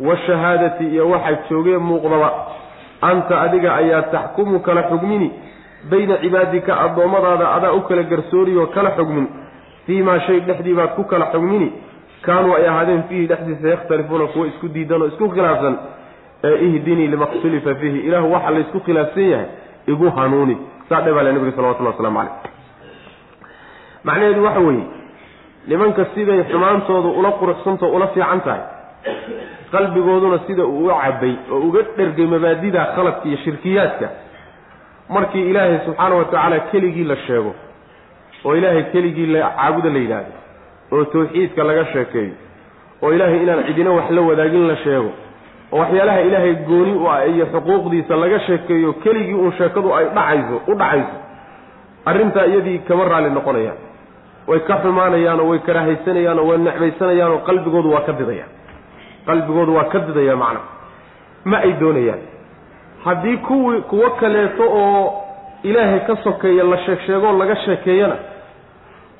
washahaadati 0.00 0.84
iyo 0.84 1.10
waxa 1.10 1.38
joogee 1.50 1.78
muuqdaba 1.78 2.32
anta 3.00 3.40
adiga 3.40 3.74
ayaa 3.74 4.02
taxkumu 4.02 4.60
kala 4.60 4.82
xugmini 4.82 5.32
bayna 5.90 6.16
cibaadika 6.22 6.80
addoommadaada 6.80 7.52
adaa 7.56 7.72
u 7.72 7.80
kala 7.80 8.02
garsooriyo 8.02 8.66
kala 8.66 8.90
xugmin 8.96 9.26
fii 9.86 10.02
maa 10.02 10.20
shay 10.26 10.40
dhexdii 10.40 10.74
baad 10.74 10.94
ku 10.96 11.04
kala 11.04 11.26
xugmini 11.32 11.72
kaanuu 12.22 12.54
ay 12.54 12.68
ahaadeen 12.68 13.02
fiihi 13.08 13.26
dhexdiisa 13.26 13.68
yakhtalifuuna 13.68 14.26
kuwo 14.26 14.46
isku 14.46 14.68
diidan 14.68 15.02
oo 15.02 15.06
isku 15.06 15.28
khilaafsan 15.28 15.76
ee 16.44 16.56
ihdinii 16.66 17.06
lima 17.06 17.26
khtulifa 17.26 17.74
fiihi 17.74 17.98
ilaahu 17.98 18.32
waxa 18.32 18.50
laysku 18.50 18.80
khilaafsan 18.80 19.30
yahay 19.30 19.46
igu 19.86 20.10
hanuuni. 20.10 20.56
Saa 20.88 21.00
dhe 21.00 21.12
baa 21.12 21.22
le 21.22 21.32
nabiga 21.32 21.56
salawatullah 21.56 21.92
waslamu 21.92 22.18
caleyh 22.18 22.32
macnaheedu 24.04 24.44
waxa 24.44 24.60
weeye 24.60 24.86
nimanka 25.66 26.06
siday 26.14 26.42
xumaantoodu 26.50 27.08
ula 27.18 27.30
quruxsantao 27.40 27.88
ula 27.96 28.06
fiican 28.14 28.40
tahay 28.40 28.62
qalbigooduna 29.72 30.38
sida 30.46 30.64
uu 30.66 30.86
u 30.86 30.94
cabbay 31.02 31.34
oo 31.52 31.58
uga 31.68 31.82
dhergay 31.96 32.26
mabaadida 32.26 32.84
khaladka 32.94 33.28
iyo 33.28 33.38
shirkiyaadka 33.44 34.08
markii 35.08 35.50
ilaahay 35.50 35.78
subxaana 35.86 36.14
wa 36.14 36.24
tacaala 36.24 36.58
keligii 36.72 37.04
la 37.04 37.16
sheego 37.26 37.52
oo 38.44 38.54
ilaahay 38.56 38.82
keligii 38.92 39.26
la 39.34 39.40
caabuda 39.50 39.90
la 39.90 39.98
yidhaahdo 39.98 40.34
oo 40.92 41.04
tawxiidka 41.04 41.64
laga 41.64 41.84
sheekeeyo 41.92 42.34
oo 43.02 43.12
ilaahay 43.12 43.42
inaan 43.42 43.64
cidina 43.66 43.90
wax 43.98 44.10
la 44.10 44.20
wadaagin 44.30 44.66
la 44.72 44.76
sheego 44.84 45.10
oo 45.72 45.78
waxyaalaha 45.78 46.20
ilaahay 46.28 46.54
gooni 46.54 46.92
u 46.94 47.06
ah 47.14 47.26
iyo 47.26 47.46
xuquuqdiisa 47.54 48.16
laga 48.24 48.40
sheekeeyo 48.48 48.92
keligii 48.92 49.34
uun 49.34 49.52
sheekadu 49.58 49.94
ay 49.98 50.04
dhacayso 50.16 50.56
u 50.68 50.74
dhacayso 50.74 51.16
arrintaa 52.10 52.46
iyadii 52.50 52.78
kama 52.88 53.04
raalli 53.12 53.30
noqonayaan 53.38 53.78
way 54.48 54.60
ka 54.68 54.74
xumaanayaanoo 54.82 55.48
way 55.50 55.58
karahaysanayaanoo 55.68 56.46
way 56.50 56.58
necbaysanayaanoo 56.68 57.38
qalbigoodu 57.48 57.92
waa 57.94 58.00
ka 58.08 58.12
didayaan. 58.20 58.50
Qalbigoodu 59.26 59.74
waa 59.76 59.84
ka 59.92 59.98
didaya 60.08 60.36
macna. 60.36 60.60
Ma 61.44 61.56
ay 61.66 61.72
doonayaan? 61.80 62.20
Haddii 63.04 63.36
kuwii 63.46 63.80
kuwo 63.90 64.10
kaleeto 64.20 64.62
oo 64.82 65.22
ilaahay 65.62 66.00
ka 66.06 66.16
sokeeya 66.24 66.64
la 66.64 66.78
sheeg 66.84 66.98
sheegoo 67.06 67.32
laga 67.38 67.56
sheekeeyana 67.64 68.16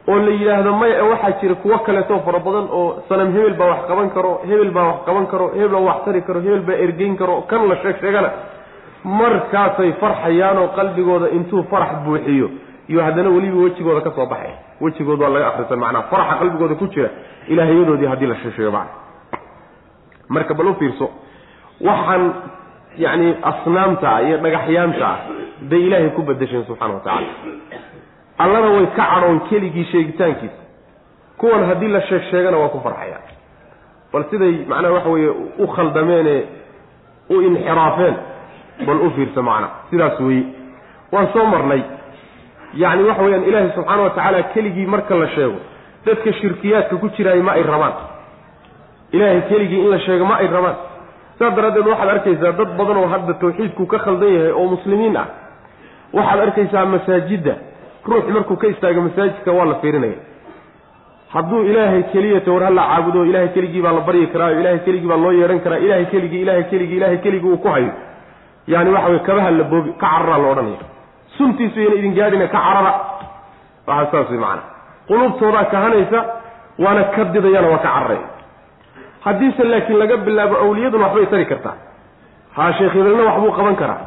oo 0.08 0.18
la 0.18 0.30
yidhaahdo 0.30 0.72
maya 0.72 1.04
waxaa 1.04 1.32
jira 1.40 1.54
kuwo 1.54 1.78
kaleetoo 1.78 2.18
fara 2.26 2.38
badan 2.38 2.66
oo 2.78 3.02
sanam 3.08 3.32
hebel 3.36 3.54
baa 3.54 3.66
wax 3.72 3.82
qaban 3.88 4.10
karo 4.10 4.32
hebel 4.48 4.70
baa 4.70 4.86
wax 4.90 5.00
qaban 5.06 5.26
karo 5.32 5.46
hebel 5.54 5.68
baa 5.74 5.80
wax 5.88 6.04
tari 6.04 6.22
karo 6.22 6.40
hebel 6.40 6.62
baa 6.68 6.74
ergeyn 6.86 7.16
karo 7.16 7.36
kan 7.50 7.68
la 7.68 7.76
sheeg 7.82 7.96
sheegana 8.00 8.30
markaasay 9.04 9.92
farxayaanoo 10.00 10.68
qalbigooda 10.78 11.28
intuu 11.38 11.62
farax 11.70 11.92
buuxiyo 12.04 12.48
iyo 12.88 13.02
haddana 13.04 13.30
weliba 13.30 13.58
wejigooda 13.64 14.00
ka 14.00 14.10
soo 14.16 14.26
baxay 14.26 14.54
wejigood 14.80 15.20
waa 15.20 15.28
laga 15.34 15.46
akrisan 15.48 15.78
macnaa 15.78 16.02
faraxa 16.10 16.34
qalbigooda 16.40 16.74
ku 16.74 16.86
jira. 16.86 17.10
Ilaahyadoodii 17.48 18.06
haddii 18.06 18.26
la 18.26 18.36
sheeg 18.36 18.54
sheego 18.56 18.70
macna 18.70 18.90
marka 20.28 20.54
bal 20.54 20.66
u 20.66 20.74
fiirso 20.74 21.10
waxaan 21.80 22.24
yacni 22.98 23.34
asnaamta 23.50 24.06
ah 24.14 24.22
iyo 24.22 24.36
dhagaxyaanta 24.44 25.06
ah 25.12 25.18
bay 25.70 25.80
ilaahay 25.86 26.10
ku 26.16 26.22
bedesheen 26.22 26.64
subxana 26.66 26.94
wa 26.94 27.00
tacaala. 27.00 27.26
Allana 28.38 28.68
way 28.76 28.86
ka 28.96 29.04
cadhoon 29.10 29.40
keligii 29.48 29.84
sheegitaankiisa. 29.92 30.62
Kuwan 31.38 31.64
haddii 31.68 31.88
la 31.88 32.00
sheeg 32.08 32.22
sheegana 32.30 32.56
waa 32.58 32.68
ku 32.68 32.80
farxaya. 32.84 33.18
Bal 34.12 34.24
siday 34.30 34.64
macnaha 34.68 34.94
waxa 34.94 35.08
weeye 35.08 35.30
u 35.58 35.66
khaldameene 35.66 36.36
u 37.30 37.40
inxiraafeen 37.40 38.14
bal 38.86 38.98
u 39.06 39.10
fiirsa 39.16 39.42
macna 39.42 39.68
sidaas 39.90 40.20
weeye. 40.20 40.44
Waan 41.12 41.28
soo 41.32 41.46
marnay 41.46 41.82
yacni 42.74 43.02
waxa 43.08 43.22
weeyaan 43.22 43.44
ilaahay 43.48 43.70
subxaana 43.76 44.02
wa 44.02 44.10
tacaala 44.10 44.42
keligii 44.54 44.86
marka 44.86 45.14
la 45.14 45.28
sheego 45.34 45.58
dadka 46.06 46.32
shirkiyaadka 46.32 46.96
ku 46.96 47.08
jiraaya 47.16 47.42
ma 47.42 47.52
ay 47.52 47.62
rabaan. 47.62 47.92
Ilaahay 49.12 49.40
keligii 49.48 49.80
in 49.84 49.90
la 49.90 49.98
sheego 49.98 50.24
ma 50.24 50.36
ay 50.40 50.46
rabaan. 50.46 50.76
Saas 51.38 51.54
daraaddeed 51.56 51.86
waxaad 51.86 52.08
arkaysaa 52.14 52.52
dad 52.58 52.70
badan 52.78 52.96
oo 53.02 53.06
hadda 53.12 53.34
tawxiidku 53.42 53.86
ka 53.86 53.98
khaldan 53.98 54.32
yahay 54.34 54.52
oo 54.52 54.66
muslimiin 54.74 55.16
ah. 55.16 55.26
Waxaad 56.12 56.40
arkaysaa 56.46 56.84
masaajidda. 56.94 57.54
Ruux 58.08 58.24
markuu 58.34 58.56
ka 58.56 58.66
istaago 58.66 59.00
masaajidka 59.00 59.52
waa 59.52 59.64
la 59.64 59.74
fiirinaya. 59.82 60.18
Hadduu 61.32 61.62
ilaahay 61.64 62.02
keliyata 62.12 62.50
war 62.52 62.62
hala 62.64 62.82
caabudo 62.90 63.24
ilahay 63.24 63.48
keligii 63.48 63.82
baa 63.82 63.92
la 63.92 64.00
baryi 64.00 64.26
karaa 64.26 64.50
ilahay 64.50 64.78
keligii 64.84 65.08
baa 65.08 65.16
loo 65.16 65.32
yeedhan 65.32 65.60
karaa 65.60 65.78
ilahay 65.78 66.06
keligii 66.12 66.40
ilahay 66.44 66.64
keligii 66.70 66.96
ilahay 66.96 67.18
keligii 67.18 67.48
uu 67.48 67.56
ku 67.58 67.68
hayo. 67.68 67.92
Yaani 68.66 68.90
waxa 68.90 69.08
weye 69.08 69.20
kabaha 69.28 69.50
la 69.50 69.64
boobi 69.64 69.92
ka 69.92 70.06
cararaa 70.06 70.38
la 70.38 70.48
odhanaya 70.52 70.80
suntiisu 71.36 71.80
yana 71.80 71.94
idin 72.00 72.14
gaadhina 72.18 72.46
ka 72.48 72.58
carara. 72.58 72.92
Waxaa 73.86 74.10
saas 74.12 74.30
wey 74.30 74.38
macana 74.38 74.62
qulubtoodaa 75.08 75.64
kahanaysa 75.72 76.18
waana 76.84 77.02
ka 77.14 77.24
didayana 77.34 77.68
waa 77.72 77.78
ka 77.84 77.88
cararaya 77.88 78.26
haddiise 79.24 79.64
laakiin 79.64 79.98
laga 80.02 80.16
bilaabo 80.26 80.54
awliyaduna 80.64 81.04
waxbay 81.06 81.26
tari 81.32 81.46
kartaa. 81.46 81.76
Haa 82.56 82.72
sheekh 82.78 82.92
hebelna 82.96 83.22
waxbuu 83.28 83.52
qaban 83.58 83.76
karaa. 83.82 84.00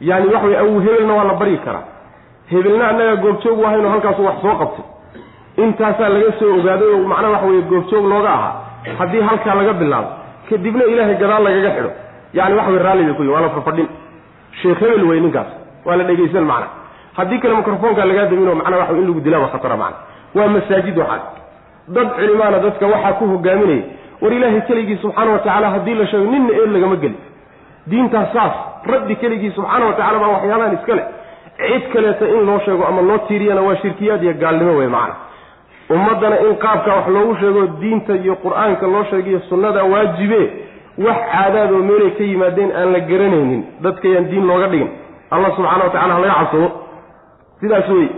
Yaani 0.00 0.26
waxa 0.34 0.46
weye 0.46 0.58
awu 0.58 0.80
hebelna 0.80 1.14
waa 1.18 1.24
la 1.30 1.34
baryi 1.40 1.58
karaa. 1.66 1.84
Hebelna 2.50 2.88
annagaa 2.88 3.16
goobjoog 3.22 3.58
u 3.58 3.64
ahayno 3.66 3.88
halkaasu 3.90 4.24
wax 4.28 4.36
soo 4.42 4.54
qabtay 4.60 4.84
intaasaa 5.64 6.08
laga 6.14 6.32
soo 6.38 6.50
ogaaday 6.58 6.88
oo 6.94 7.08
macnaha 7.12 7.32
waxa 7.32 7.46
weye 7.50 7.62
goobjoog 7.70 8.04
looga 8.12 8.30
ahaa. 8.38 8.52
Haddii 8.98 9.20
halkaa 9.28 9.54
laga 9.60 9.72
bilaabo 9.80 10.08
kadibna 10.48 10.84
ilaahay 10.92 11.14
gadaal 11.22 11.42
lagaga 11.46 11.70
xidho 11.76 11.90
yani 12.38 12.54
waxa 12.58 12.70
wey 12.72 12.78
raalli 12.86 13.04
bay 13.04 13.14
ku 13.14 13.22
yihiin 13.22 13.34
waa 13.34 13.40
la 13.46 13.48
farfadhin. 13.56 13.88
Sheekh 14.62 14.80
hebel 14.80 15.04
wey 15.10 15.20
ninkaas 15.20 15.46
waa 15.86 15.96
la 15.96 16.04
dhegaysan 16.04 16.44
macna. 16.50 16.66
Haddii 17.16 17.38
kale 17.42 17.54
microfonka 17.56 18.04
lagaa 18.04 18.26
daminoo 18.30 18.54
macnaa 18.54 18.78
waxa 18.82 18.92
in 19.00 19.06
lagu 19.08 19.20
dilaaba 19.20 19.48
khatara 19.52 19.76
macna. 19.76 19.96
Waa 20.34 20.48
masaajid 20.54 20.98
waxaas 20.98 21.22
dad 21.96 22.08
culimaana 22.16 22.58
dadka 22.64 22.86
waxaa 22.86 23.12
ku 23.18 23.24
hogaaminaya 23.32 23.82
war 24.22 24.32
ilaahay 24.32 24.60
keligii 24.68 24.96
subxaana 25.02 25.30
wa 25.32 25.38
tacaala 25.38 25.70
haddii 25.70 25.94
la 25.94 26.06
sheego 26.06 26.30
ninna 26.32 26.52
eed 26.60 26.70
lagama 26.76 26.96
geli 26.96 27.16
diintaas 27.86 28.32
saas 28.32 28.54
rabbi 28.92 29.14
keligii 29.16 29.50
subxaana 29.56 29.84
wa 29.86 29.92
tacala 29.92 30.18
baa 30.22 30.28
waxyaabahan 30.36 30.74
iska 30.78 30.94
leh. 30.98 31.06
Cid 31.56 31.84
kaleeta 31.92 32.24
in 32.28 32.46
loo 32.48 32.58
sheego 32.64 32.84
ama 32.88 33.02
loo 33.02 33.18
tiiriyana 33.28 33.62
waa 33.62 33.76
shirkiyaad 33.82 34.22
iyo 34.22 34.34
gaalnimo 34.42 34.76
wey 34.78 34.88
macna. 34.88 35.14
Ummaddana 35.90 36.36
in 36.46 36.56
qaabka 36.64 36.90
wax 36.96 37.06
loogu 37.08 37.36
sheego 37.40 37.66
diinta 37.80 38.12
iyo 38.16 38.34
qur'aanka 38.44 38.86
loo 38.86 39.04
sheegayo 39.10 39.40
sunnada 39.48 39.84
waajibe 39.84 40.40
wax 41.06 41.18
caadaad 41.32 41.72
oo 41.72 41.82
meelay 41.88 42.10
ka 42.18 42.24
yimaadeen 42.24 42.70
aan 42.80 42.92
la 42.92 43.00
garanaynin 43.10 43.62
dadkayaan 43.84 44.26
diin 44.30 44.46
looga 44.50 44.66
dhigin 44.72 44.90
allah 45.34 45.50
subxaana 45.56 45.84
wa 45.84 45.90
tacala 45.94 46.14
ha 46.14 46.20
laga 46.24 46.34
cabsado 46.40 46.68
sidaas 47.60 47.88
wey 47.96 48.08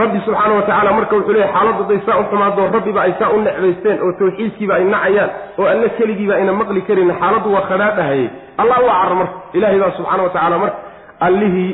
rabbi 0.00 0.18
subxaana 0.26 0.54
wa 0.58 0.62
tacaala 0.68 0.90
marka 0.98 1.14
wuxuu 1.16 1.32
leeyahy 1.36 1.52
xaaladdu 1.54 1.82
haday 1.84 2.00
saa 2.06 2.18
u 2.20 2.24
xumaado 2.30 2.62
rabbiba 2.76 3.00
ay 3.06 3.12
saa 3.20 3.30
u 3.36 3.40
necbaysteen 3.46 3.98
oo 4.06 4.12
tawxiidkiiba 4.20 4.74
ay 4.78 4.84
nacayaan 4.94 5.30
oo 5.58 5.66
alle 5.72 5.88
keligiiba 5.98 6.34
ayna 6.38 6.52
maqli 6.60 6.82
karin 6.88 7.10
xaaladdu 7.20 7.48
waa 7.54 7.64
khadhaadhahayey 7.70 8.26
allah 8.62 8.78
u 8.84 8.86
carar 8.90 9.14
marka 9.20 9.34
ilaahay 9.56 9.78
baa 9.84 9.90
subxaana 9.98 10.22
wa 10.22 10.30
tacala 10.36 10.56
marka 10.64 10.78
allihii 11.26 11.72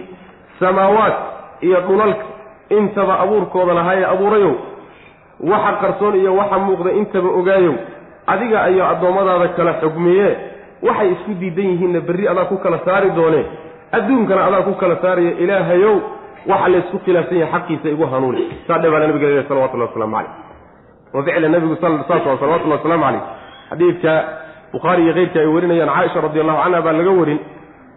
samaawaat 0.61 1.15
iyo 1.67 1.81
dhulalka 1.89 2.25
intaba 2.79 3.15
abuurkooda 3.25 3.75
lahaayee 3.79 4.05
abuurayow. 4.15 4.55
Waxa 5.51 5.73
qarsoon 5.83 6.15
iyo 6.21 6.31
waxa 6.41 6.59
muuqda 6.67 6.91
intaba 7.01 7.29
ogaayow. 7.41 7.75
Adiga 8.33 8.59
ayaa 8.69 8.89
addoommadaada 8.93 9.49
kala 9.57 9.73
xugmiye 9.83 10.29
waxay 10.87 11.09
isku 11.15 11.31
diidan 11.41 11.65
yihiinna 11.71 12.01
berri 12.09 12.25
adaa 12.33 12.45
ku 12.51 12.57
kala 12.65 12.79
saari 12.87 13.11
doonee 13.19 13.45
adduunkana 13.97 14.47
adaa 14.49 14.63
ku 14.63 14.75
kala 14.81 14.97
saaraya 15.03 15.33
ilaahayow 15.45 15.97
waxa 16.47 16.69
laysku 16.69 16.99
khilaafsan 17.05 17.39
yahay 17.39 17.53
xaqiisa 17.53 17.89
igu 17.89 18.05
hanuuni. 18.13 18.43
Saa 18.67 18.79
dhe 18.79 18.91
baana 18.91 19.07
nabiga 19.07 19.27
leeyahy 19.27 19.49
salawatullahi 19.49 19.91
waslamu 19.91 20.17
caleyh 20.17 20.33
wa 21.15 21.23
ficla 21.25 21.49
nabigu 21.49 21.77
saas 21.81 22.01
salawatullahi 22.41 22.79
wasalaamu 22.79 23.05
caleyh 23.05 23.23
xadiidka 23.71 24.13
bukhaari 24.73 25.03
iyo 25.05 25.15
keyrka 25.15 25.41
ay 25.41 25.47
warinayaan 25.47 25.91
caaisha 25.97 26.21
radi 26.21 26.41
allahu 26.41 26.63
canha 26.65 26.83
baa 26.83 26.93
laga 26.93 27.11
warin. 27.21 27.39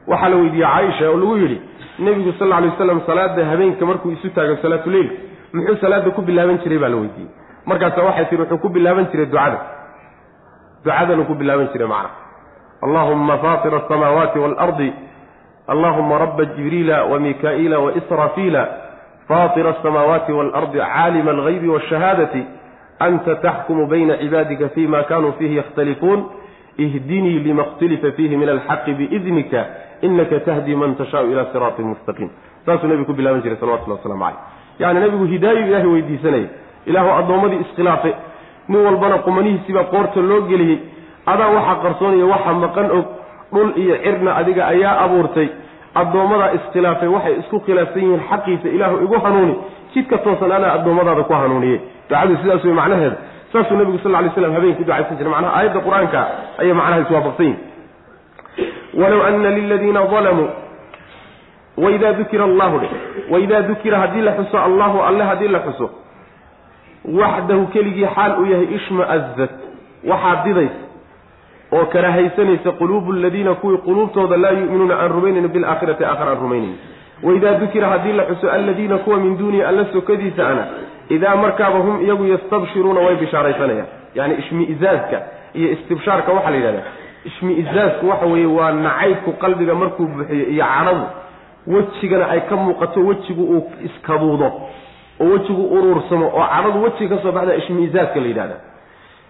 Waxaa 0.08 0.30
la 0.30 0.36
weydiiyey 0.36 0.70
caaisha 0.74 1.10
oo 1.12 1.18
lagu 1.18 1.38
yidhi 1.38 1.58
nebigu 2.00 2.32
sal 2.40 2.48
lla 2.48 2.58
alay 2.58 2.70
waslam 2.70 3.02
salaada 3.08 3.46
habeenka 3.52 3.86
markuu 3.86 4.12
isu 4.12 4.30
taago 4.36 4.56
salaatuleil 4.62 5.10
muxuu 5.54 5.76
salaada 5.82 6.12
ku 6.12 6.22
bilaaban 6.22 6.58
jiray? 6.64 6.78
baa 6.78 6.90
la 6.90 6.96
weydiiyey. 6.96 7.32
Markaasa 7.66 8.04
waxay 8.04 8.26
tihi 8.30 8.42
wuxuu 8.42 8.58
ku 8.64 8.70
bilaaban 8.70 9.06
jiray 9.12 9.26
ducada. 9.26 9.60
Ducadanuu 10.86 11.26
ku 11.26 11.34
bilaaban 11.36 11.68
jiray 11.74 11.88
macna. 11.88 12.10
Allahuma 12.86 13.38
faatira 13.38 13.78
asamaawaati 13.84 14.40
waalardi 14.40 14.94
allahuma 15.68 16.18
raba 16.18 16.46
jibriila 16.46 17.04
wamikaa'iila 17.04 17.80
waisrafiila 17.80 18.68
faatira 19.28 19.70
asamaawaati 19.70 20.32
waalardi 20.32 20.80
caalima 20.80 21.32
algaybi 21.32 21.68
waashahaadati 21.68 22.44
anta 23.00 23.36
taxkumu 23.36 23.88
bayna 23.88 24.18
cibaadika 24.18 24.70
fima 24.70 25.04
kanuu 25.04 25.32
fiihi 25.32 25.58
yakhtalifuun 25.58 26.26
ihdinii 26.78 27.40
lima 27.40 27.62
اkhtulifa 27.64 28.12
fiihi 28.12 28.38
min 28.38 28.50
alxaqi 28.50 28.94
biidnika 28.94 29.66
inaka 30.02 30.40
tahdi 30.40 30.76
man 30.76 30.96
tashaau 30.96 31.32
ila 31.32 31.46
siraatin 31.52 31.86
mustaqiim 31.86 32.30
saasuu 32.66 32.88
nebigu 32.88 33.06
ku 33.06 33.14
bilaaban 33.14 33.42
jiray 33.42 33.58
salawatullah 33.60 33.98
waslamu 33.98 34.24
caleyh 34.24 34.40
yacni 34.80 35.00
nebigu 35.00 35.26
hidaayo 35.26 35.68
ilahay 35.68 35.88
weydiisanaya 35.88 36.48
ilaahu 36.86 37.10
addoommadii 37.20 37.60
iskhilaafay 37.66 38.14
nin 38.68 38.86
walbana 38.86 39.18
qumanihiisiibaa 39.18 39.84
qoorta 39.84 40.22
loo 40.22 40.42
geliyey 40.42 40.80
adaa 41.26 41.50
waxa 41.58 41.76
qarsoonaya 41.84 42.26
waxa 42.26 42.54
maqan 42.54 42.92
og 42.92 43.06
dhul 43.54 43.72
iyo 43.84 43.96
cirna 44.04 44.36
adiga 44.36 44.68
ayaa 44.68 45.00
abuurtay. 45.06 45.50
Addoommadaa 45.96 46.52
iskhilaafay 46.58 47.08
waxay 47.16 47.36
isku 47.42 47.60
khilaafsan 47.66 48.02
yihiin 48.04 48.22
xaqiisa 48.30 48.68
ilaahu 48.76 49.04
igu 49.06 49.20
hanuuni. 49.26 49.56
Jidka 49.94 50.18
toosan 50.18 50.52
anaa 50.52 50.74
addoommadaada 50.78 51.24
ku 51.24 51.34
hanuuniye. 51.34 51.82
Ducadu 52.10 52.38
sidaas 52.42 52.64
wey 52.66 52.74
macnaheeda. 52.74 53.18
Saasuu 53.54 53.78
nebigu 53.78 54.00
sal 54.04 54.12
lay 54.12 54.30
slam 54.36 54.54
habeenki 54.58 54.84
ducaysan 54.84 55.18
jiray. 55.18 55.32
Macnaha 55.32 55.54
aayadda 55.58 55.80
qur'aanka 55.88 56.20
ayay 56.62 56.74
macnaha 56.80 57.00
iswaafaqsan 57.06 57.46
yihiin 57.46 57.78
walow 59.02 59.22
ana 59.28 59.50
liladiina 59.58 60.02
dalamuu 60.14 60.50
waidaa 61.78 62.14
dukira 62.20 62.44
allahu 62.50 62.80
dhe 62.80 62.88
waidaa 63.34 63.62
dukira 63.70 64.00
haddii 64.00 64.22
la 64.22 64.32
xuso 64.38 64.58
allahu 64.58 65.02
alle 65.08 65.24
haddii 65.24 65.48
la 65.48 65.60
xuso 65.60 65.90
waxdahu 67.20 67.68
keligii 67.74 68.08
xaal 68.16 68.32
uu 68.42 68.46
yahay 68.52 68.68
ishma'azat 68.78 69.52
waxaad 70.12 70.44
didaysa 70.46 70.80
oo 71.74 71.86
karahaysanaysa 71.86 72.72
quluubu 72.72 73.12
aladiina 73.14 73.54
kuwii 73.56 73.78
quluubtooda 73.78 74.38
laa 74.38 74.52
yu'minuuna 74.52 74.96
aan 75.00 75.12
rumaynayn 75.12 75.48
bilaakhirati 75.48 76.04
aakhar 76.06 76.30
aan 76.30 76.40
rumaynayn. 76.42 76.76
Waidaa 77.24 77.54
dukira 77.62 77.88
haddii 77.88 78.14
la 78.14 78.24
xuso 78.24 78.52
aladiina 78.52 78.98
kuwa 78.98 79.18
min 79.18 79.38
duunihi 79.38 79.64
alla 79.64 79.86
sokadiisa 79.94 80.48
ana 80.48 80.68
idaa 81.10 81.36
markaaba 81.36 81.80
hum 81.80 82.02
iyagu 82.06 82.26
yastabshiruuna 82.26 83.00
way 83.00 83.16
bishaaraysanayaan. 83.16 83.88
Yacni 84.16 84.36
ishmi'izaaska 84.42 85.18
iyo 85.54 85.72
istibshaarka 85.72 86.32
waxaa 86.32 86.50
la 86.52 86.58
yidhahdaa. 86.58 86.84
Ishmi'izaasku 87.26 88.10
waxa 88.10 88.26
weeye 88.26 88.46
waa 88.46 88.72
nacaybku 88.72 89.32
qalbiga 89.34 89.76
markuu 89.76 90.06
buuxiyo 90.08 90.46
iyo 90.50 90.66
cadhadu 90.66 91.06
wejigana 91.68 92.30
ay 92.30 92.42
ka 92.50 92.56
muuqato 92.56 93.00
wejigu 93.00 93.44
uu 93.44 93.72
iskaduudo 93.86 94.52
oo 95.22 95.26
wejigu 95.34 95.64
uruursamo 95.78 96.26
oo 96.28 96.46
cadhadu 96.56 96.84
wejiga 96.84 97.16
ka 97.16 97.22
soo 97.24 97.32
baxda 97.32 97.56
ishmi'izaaska 97.56 98.20
la 98.20 98.28
yidhahda 98.28 98.56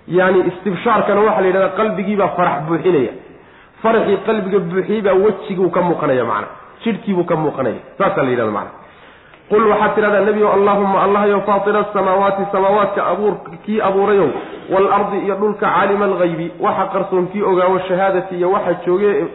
yani 0.08 0.40
istibshaarkana 0.48 1.22
waxaa 1.22 1.42
la 1.42 1.48
yidhahdaa 1.48 1.78
qalbigiibaa 1.78 2.28
farax 2.38 2.62
buuxinaya. 2.68 3.12
Faraxii 3.84 4.18
qalbiga 4.26 4.60
buuxiyey 4.60 5.02
baa 5.02 5.70
ka 5.74 5.82
muuqanaya 5.82 6.26
macna. 6.26 6.48
Jidhkiibuu 6.84 7.24
ka 7.24 7.36
muuqanaya. 7.36 7.80
Saasaa 7.98 8.24
la 8.24 8.30
yidhahda 8.30 8.52
macna. 8.52 8.72
Qul 9.50 9.64
waxaad 9.68 9.96
tidhahdaa 9.96 10.26
nebigo 10.28 10.50
allahuma 10.52 11.04
allahyo 11.04 11.42
faatira 11.48 11.80
asamaawaati 11.80 12.52
samaawaadka 12.52 13.06
abuur 13.08 13.34
kii 13.66 13.82
abuurayow 13.82 14.30
waalardi 14.70 15.18
iyo 15.26 15.36
dhulka 15.36 15.66
caalima 15.66 16.06
alghaybi 16.06 16.52
waxa 16.60 16.86
qarsoon 16.94 17.28
kii 17.28 17.42
ogaawo 17.42 17.80
shahaadati 17.88 18.36
iyo 18.36 18.52
waxa 18.52 18.74
jooge 18.86 19.26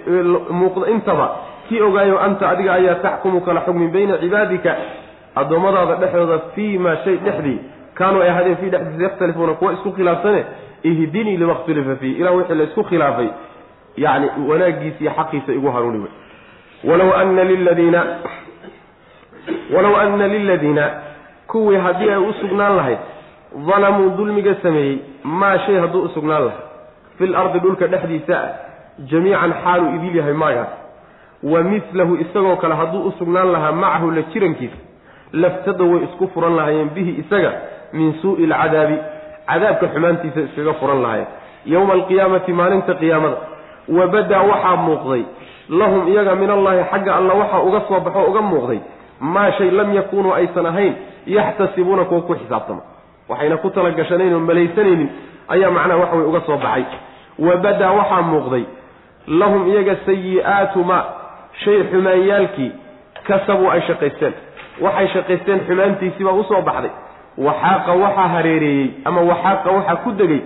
muuqda 0.51 0.91
intaba 0.91 1.37
kii 1.69 1.81
ogaayo 1.81 2.21
anta 2.21 2.49
adiga 2.49 2.75
ayaa 2.75 2.95
taxkumu 2.95 3.41
kala 3.41 3.61
xugmin 3.61 3.93
bayna 3.93 4.19
cibaadika 4.19 4.77
addoommadaada 5.35 5.95
dhexdooda 5.95 6.39
fii 6.55 6.79
ma 6.79 6.97
shay 7.05 7.17
dhexdii 7.17 7.59
kaanuu 7.95 8.23
ay 8.23 8.31
ahaadeen 8.31 8.57
fii 8.57 8.71
dhexdiisa 8.71 9.03
yakhtalifuuna 9.05 9.55
kuwa 9.55 9.73
isku 9.73 9.93
khilaafsane 9.93 10.45
ihdinii 10.83 11.37
lima 11.37 11.55
khtulifa 11.55 11.97
fiih 11.97 12.19
ilah 12.21 12.37
wixii 12.37 12.55
la 12.55 12.65
isku 12.65 12.85
khilaafay 12.85 13.29
yani 13.97 14.27
wanaaggiisa 14.49 15.01
iyo 15.01 15.13
xaqiisa 15.19 15.53
igu 15.53 15.71
hanuuni 15.71 15.99
wey 15.99 16.13
walow 16.91 17.15
ana 17.15 17.45
liladiina 17.45 18.05
walow 19.75 19.97
ana 19.97 20.29
liladiina 20.29 20.91
kuwii 21.47 21.77
haddii 21.77 22.11
ay 22.11 22.17
u 22.17 22.33
sugnaan 22.41 22.77
lahayd 22.77 22.99
dalamuu 23.69 24.11
dulmiga 24.17 24.55
sameeyey 24.63 24.99
maa 25.25 25.59
shay 25.59 25.79
hadduu 25.81 26.03
u 26.03 26.09
sugnaan 26.09 26.45
lahay 26.45 26.59
fil 27.19 27.37
ardi 27.37 27.59
dhulka 27.59 27.87
dhexdiisa 27.87 28.39
ah 28.43 28.49
jamiican 29.11 29.53
xaaluu 29.65 29.95
idil 29.97 30.17
yahay 30.17 30.33
maagaas 30.33 30.69
wa 31.43 31.63
midlahu 31.63 32.17
isagoo 32.17 32.57
kale 32.57 32.75
hadduu 32.75 33.03
u 33.09 33.13
sugnaan 33.19 33.53
lahaa 33.53 33.73
macahu 33.73 34.11
la 34.11 34.23
jirankiisa 34.23 34.77
laftada 35.33 35.85
way 35.85 36.05
isku 36.05 36.29
furan 36.35 36.57
lahaayeen 36.57 36.91
bihi 36.95 37.11
isaga 37.23 37.53
min 37.93 38.15
suu'i 38.23 38.45
alcadaabi 38.53 38.97
cadaabka 39.51 39.87
xumaantiisa 39.95 40.41
iskaga 40.47 40.73
furan 40.81 41.03
lahaayeen 41.05 41.29
yowma 41.75 41.93
alqiyaamati 41.99 42.53
maalinta 42.53 42.95
qiyaamada. 43.01 43.37
Wa 43.97 44.07
badaa 44.15 44.43
waxaa 44.51 44.77
muuqday. 44.87 45.23
Lahum 45.69 46.03
iyaga 46.13 46.35
min 46.41 46.51
allaahi 46.51 46.83
xagga 46.93 47.13
alla 47.19 47.35
waxaa 47.41 47.61
uga 47.69 47.81
soo 47.89 48.01
baxo 48.07 48.21
uga 48.31 48.41
muuqday. 48.53 48.81
Maa 49.21 49.51
shay 49.59 49.71
lam 49.71 49.89
yakuunuu 49.99 50.33
aysan 50.39 50.67
ahayn 50.67 50.95
yaxtasibuuna 51.27 52.05
kuwa 52.05 52.21
ku 52.23 52.35
xisaabtama. 52.41 52.83
Waxayna 53.29 53.57
ku 53.63 53.71
talagashanayn 53.71 54.35
oo 54.35 54.41
malaysanaynin 54.41 55.09
ayaa 55.55 55.71
macnaha 55.77 56.01
waxa 56.03 56.17
way 56.17 56.27
uga 56.31 56.41
soo 56.47 56.57
baxay. 56.65 56.85
Wa 57.39 57.57
badaa 57.65 57.93
waxaa 57.99 58.23
muuqday. 58.33 58.65
Lahum 59.41 59.63
iyaga 59.71 59.95
sayi'aatu 60.07 60.85
ma 60.91 60.99
shay 61.65 61.79
xumaanyaalkii 61.91 62.71
kasabuu 63.29 63.71
ay 63.71 63.81
shaqaysteen. 63.89 64.35
Waxay 64.81 65.09
shaqaysteen 65.15 65.61
xumaantiisiibaa 65.69 66.33
u 66.41 66.45
soo 66.51 66.63
baxday 66.63 66.91
waxaaqa 67.39 67.93
waxaa 67.93 68.29
hareereeyey 68.35 68.91
ama 69.05 69.21
waxaaqa 69.21 69.71
waxaa 69.71 69.97
ku 70.05 70.13
degay 70.13 70.41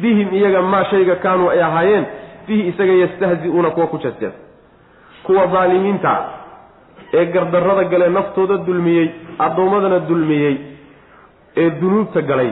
bihim 0.00 0.28
iyaga 0.34 0.62
maa 0.62 0.84
shayga 0.90 1.16
kaanuu 1.16 1.48
ay 1.50 1.62
ahaayeen 1.62 2.04
bihi 2.46 2.68
isaga 2.68 2.92
yastahzi-uuna 2.92 3.70
kuwa 3.70 3.86
ku 3.86 3.98
jeesjees 3.98 4.34
kuwa 5.22 5.46
daalimiinta 5.46 6.12
ee 7.14 7.24
gardarrada 7.26 7.84
gale 7.84 8.08
naftooda 8.08 8.56
dulmiyey 8.56 9.10
addoommadana 9.38 9.98
dulmiyey 9.98 10.56
ee 11.56 11.70
dunuubta 11.70 12.20
galay 12.22 12.50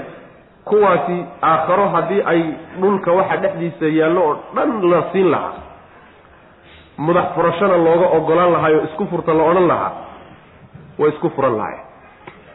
kuwaasi 0.65 1.17
aakharo 1.43 1.89
haddii 1.89 2.23
ay 2.33 2.43
dhulka 2.81 3.13
waxa 3.13 3.37
dhexdiisa 3.37 3.87
yaallo 3.99 4.21
oo 4.29 4.37
dhan 4.55 4.91
la 4.91 5.03
siin 5.13 5.31
lahaa. 5.31 5.53
Madax 6.99 7.25
furashana 7.35 7.77
looga 7.77 8.07
ogolaan 8.17 8.53
lahaay 8.53 8.75
oo 8.75 8.85
isku 8.85 9.07
furta 9.11 9.35
la 9.35 9.43
odhan 9.51 9.67
lahaa 9.67 9.93
way 10.99 11.09
isku 11.11 11.31
furan 11.37 11.57
lahay 11.57 11.79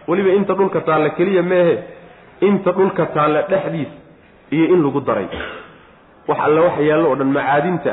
weliba 0.07 0.29
inta 0.39 0.53
dhulka 0.53 0.81
taalla 0.81 1.09
keliya 1.09 1.43
meehe 1.43 1.75
inta 2.41 2.71
dhulka 2.71 3.05
taalla 3.05 3.41
dhexdiisa 3.51 3.91
iyo 4.51 4.65
in 4.73 4.83
lagu 4.83 5.01
daray. 5.01 5.27
Wax 6.27 6.39
alle 6.45 6.59
waxa 6.59 6.81
yaallo 6.81 7.09
oo 7.09 7.15
dhan 7.15 7.31
macaadinta 7.37 7.91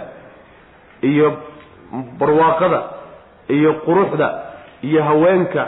iyo 1.03 1.29
barwaaqada 2.19 2.81
iyo 3.49 3.73
quruxda 3.85 4.29
iyo 4.83 5.03
haweenka 5.03 5.63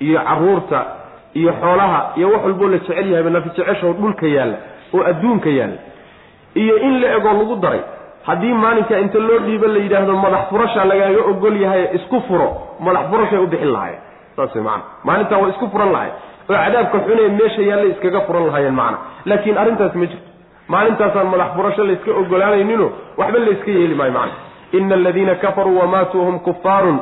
iyo 0.00 0.18
carruurta 0.28 0.80
iyo 1.34 1.52
xoolaha 1.60 2.12
iyo 2.16 2.26
wax 2.32 2.42
walboo 2.44 2.68
la 2.68 2.78
jecel 2.78 3.10
yahayba 3.10 3.30
nafi 3.30 3.48
jeceshoo 3.56 3.92
dhulka 3.92 4.26
yaalla 4.26 4.56
oo 4.94 5.02
adduunka 5.10 5.50
yaalla 5.50 5.78
iyo 6.54 6.74
in 6.86 7.00
la 7.00 7.08
egoo 7.16 7.32
lagu 7.32 7.56
daray. 7.56 7.80
Haddii 8.26 8.52
maalinka 8.52 8.98
inta 8.98 9.18
loo 9.18 9.38
dhiibo 9.38 9.66
la 9.66 9.78
yidhaahdo 9.78 10.16
madax 10.16 10.48
furasha 10.50 10.84
lagaaga 10.84 11.22
ogol 11.30 11.56
yahay 11.64 11.84
isku 11.98 12.20
furo 12.28 12.48
madax 12.80 13.04
furashay 13.10 13.38
u 13.38 13.46
bixin 13.46 13.72
lahayen 13.72 14.00
saas 14.38 14.54
way 14.54 14.62
macana 14.64 14.82
maalintaa 15.08 15.38
waa 15.42 15.50
isku 15.54 15.66
furan 15.74 15.90
lahay. 15.96 16.10
Oo 16.50 16.56
cadaabka 16.64 16.98
xunee 17.06 17.28
meesha 17.38 17.62
yaalla 17.70 17.86
iskaga 17.92 18.20
furan 18.26 18.44
lahaayeen 18.48 18.74
macana 18.80 18.98
laakiin 19.30 19.58
arrintaas 19.62 19.94
ma 20.00 20.06
jirto. 20.10 20.28
Maalintaasaan 20.74 21.28
madax 21.32 21.50
furasho 21.56 21.84
layska 21.88 22.10
ogolaanaynino 22.20 22.86
waxba 23.20 23.38
layska 23.46 23.70
yeeli 23.78 23.94
maayo 24.00 24.12
macana 24.12 24.32
ina 24.78 24.94
aladiina 25.00 25.34
kafaruu 25.44 25.78
wamaatuu 25.80 26.24
hum 26.26 26.38
kufaarun 26.46 26.98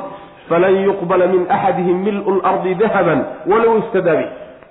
falan 0.49 0.75
yuqbala 0.87 1.27
min 1.33 1.41
axadihim 1.55 1.97
mil'u 2.07 2.31
lardi 2.43 2.75
dahaban 2.81 3.19
walow 3.51 3.73
istadaabi 3.81 4.25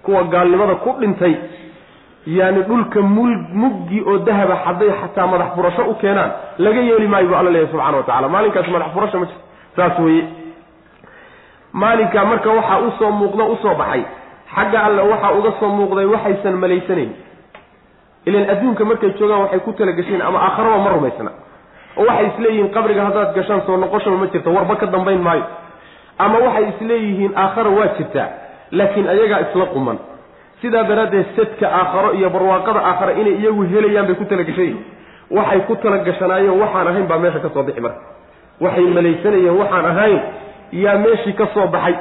kuwa 0.04 0.22
gaalnimada 0.34 0.74
ku 0.84 0.90
dhintay 1.00 1.34
yaani 2.36 2.62
dhulka 2.68 3.00
mul 3.02 3.34
muggi 3.62 4.00
oo 4.10 4.18
dahaba 4.28 4.54
hadday 4.64 4.90
xataa 5.00 5.26
madax 5.32 5.48
furasho 5.56 5.82
u 5.90 5.94
keenaan 6.02 6.30
laga 6.58 6.80
yeeli 6.88 7.08
maayo 7.08 7.28
bu 7.28 7.34
alla 7.40 7.50
leeyahy 7.50 7.70
subxana 7.72 7.96
wa 7.96 8.02
tacala 8.08 8.28
maalinkaas 8.28 8.68
madax 8.68 8.88
furasho 8.94 9.18
ma 9.20 9.26
jirto. 9.26 9.44
Saas 9.76 9.98
weye 9.98 10.22
maalinkaa 11.82 12.24
marka 12.30 12.50
waxaa 12.58 12.78
u 12.86 12.90
soo 12.98 13.10
muuqda 13.20 13.44
u 13.44 13.56
soo 13.62 13.74
baxay. 13.80 14.02
Xagga 14.54 14.78
alle 14.86 15.02
waxaa 15.12 15.32
uga 15.38 15.50
soo 15.60 15.68
muuqday 15.78 16.06
waxaysan 16.14 16.54
malaysanayn 16.62 17.10
ilan 18.28 18.44
adduunka 18.52 18.82
markay 18.90 19.10
joogaan 19.18 19.40
waxay 19.44 19.60
ku 19.66 19.72
talagasheen 19.78 20.22
ama 20.28 20.38
aakharaba 20.46 20.78
ma 20.84 20.90
rumaysna. 20.96 21.30
Oo 21.98 22.04
waxay 22.08 22.26
isleeyihiin 22.32 22.70
qabriga 22.76 23.02
haddaad 23.08 23.30
gashaan 23.36 23.62
soo 23.66 23.76
noqoshaba 23.82 24.16
ma 24.22 24.26
jirta 24.32 24.50
warba 24.56 24.74
ka 24.80 24.86
dambayn 24.94 25.20
maayo. 25.26 25.44
Ama 26.24 26.38
waxay 26.46 26.64
isleeyihiin 26.72 27.32
aakhara 27.42 27.70
waa 27.78 27.88
jirtaa 27.98 28.28
laakiin 28.78 29.08
ayagaa 29.14 29.40
isla 29.46 29.66
quman. 29.74 29.98
Sidaa 30.62 30.82
daraaddeed 30.88 31.26
sadka 31.36 31.66
aakharo 31.80 32.10
iyo 32.18 32.28
barwaaqada 32.34 32.80
aakhara 32.90 33.12
inay 33.20 33.36
iyagu 33.42 33.62
helayaan 33.72 34.06
bay 34.08 34.14
ku 34.20 34.24
talagashayihin 34.24 34.78
waxay 35.38 35.60
ku 35.68 35.74
talagashanaayeen 35.84 36.56
waxaan 36.62 36.88
ahayn 36.90 37.06
baa 37.10 37.18
meesha 37.24 37.38
ka 37.44 37.48
soo 37.54 37.62
bixi 37.68 37.80
marka. 37.86 38.00
Waxay 38.64 38.86
malaysanayeen 38.96 39.56
waxaan 39.60 39.86
ahayn 39.92 40.18
yaa 40.72 40.98
meeshii 40.98 41.32
ka 41.32 41.46
soo 41.54 41.66
baxay. 41.66 41.94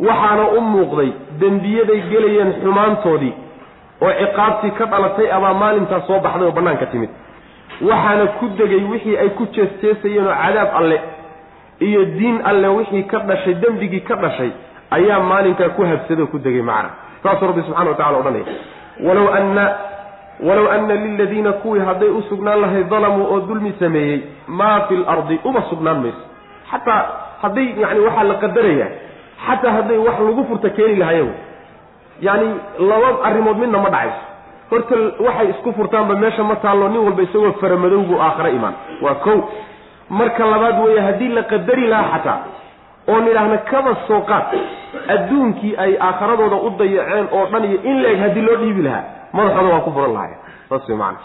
Waxaana 0.00 0.44
u 0.56 0.60
muuqday 0.60 1.10
dembiyaday 1.40 2.00
gelayeen 2.10 2.52
xumaantoodii 2.62 3.34
oo 4.02 4.12
ciqaabtii 4.20 4.70
ka 4.78 4.84
dhalatay 4.86 5.32
abaa 5.32 5.54
maalintaas 5.54 6.06
soo 6.06 6.18
baxday 6.20 6.46
oo 6.48 6.52
bannaanka 6.52 6.86
timid. 6.86 7.10
Waxaana 7.80 8.26
ku 8.38 8.48
degay 8.58 8.82
wixii 8.92 9.16
ay 9.18 9.28
ku 9.38 9.46
jeesjeesayeen 9.52 10.26
oo 10.26 10.34
cadaab 10.42 10.70
alle 10.80 11.00
iyo 11.80 12.04
diin 12.04 12.40
alle 12.44 12.68
wixii 12.68 13.02
ka 13.04 13.18
dhashay 13.18 13.54
dembigii 13.54 14.00
ka 14.00 14.14
dhashay 14.16 14.50
ayaa 14.90 15.20
maalinkaa 15.20 15.68
ku 15.76 15.82
habsadoo 15.84 16.26
ku 16.26 16.38
degay 16.38 16.62
macna 16.62 16.90
saasuu 17.22 17.46
rabbi 17.46 17.62
subxana 17.66 17.90
wa 17.90 17.96
tacala 17.96 18.18
odhanaya 18.18 18.44
walow 19.06 19.28
anna 19.38 19.64
walow 20.48 20.66
anna 20.70 20.94
liladiina 20.94 21.52
kuwii 21.52 21.80
hadday 21.88 22.08
u 22.08 22.22
sugnaan 22.28 22.60
lahay 22.60 22.84
dalamuu 22.84 23.26
oo 23.32 23.40
dulmi 23.40 23.72
sameeyey 23.78 24.20
maa 24.48 24.80
fi 24.88 24.96
lardi 24.96 25.40
uma 25.44 25.62
sugnaan 25.70 26.00
mayso. 26.02 26.22
Xataa 26.70 27.02
hadday 27.42 27.66
yani 27.82 28.00
waxaa 28.06 28.24
la 28.30 28.34
qadarayaa 28.44 28.90
xataa 29.46 29.72
hadday 29.78 29.98
wax 30.06 30.18
lagu 30.28 30.42
furta 30.50 30.68
keeni 30.76 30.96
lahayen 31.02 31.30
yani 32.28 32.46
laba 32.90 33.08
arrimood 33.28 33.58
midna 33.62 33.78
ma 33.84 33.90
dhacayso. 33.94 34.22
Horta 34.70 34.96
waxay 35.26 35.48
isku 35.52 35.72
furtaanba 35.78 36.14
meesha 36.22 36.42
ma 36.50 36.56
taallo 36.64 36.88
nin 36.92 37.02
walba 37.06 37.22
isagoo 37.26 37.52
faramadowgu 37.60 38.14
aakhare 38.26 38.50
imaan. 38.58 38.74
Waa 39.04 39.14
kow. 39.24 39.38
Marka 40.18 40.44
labaad 40.52 40.76
weeye 40.84 41.00
haddii 41.06 41.28
la 41.38 41.42
qadari 41.52 41.86
lahaa 41.92 42.10
xataa 42.18 42.38
oo 43.08 43.20
nidhaahna 43.26 43.58
kaba 43.70 43.92
soo 44.08 44.20
qaad 44.30 44.46
adduunkii 45.14 45.74
ay 45.84 45.92
aakharadooda 46.08 46.56
u 46.56 46.70
dayaceen 46.78 47.26
oo 47.36 47.44
dhan 47.52 47.64
iyo 47.64 47.78
in 47.90 47.96
la-eg 48.02 48.18
haddii 48.24 48.42
loo 48.48 48.56
dhiibi 48.62 48.82
lahaa 48.82 49.04
madaxooda 49.32 49.68
waa 49.74 49.80
ku 49.86 49.90
furan 49.96 50.12
lahaye 50.16 50.36
saas 50.68 50.88
wey 50.88 50.96
macana 50.96 51.18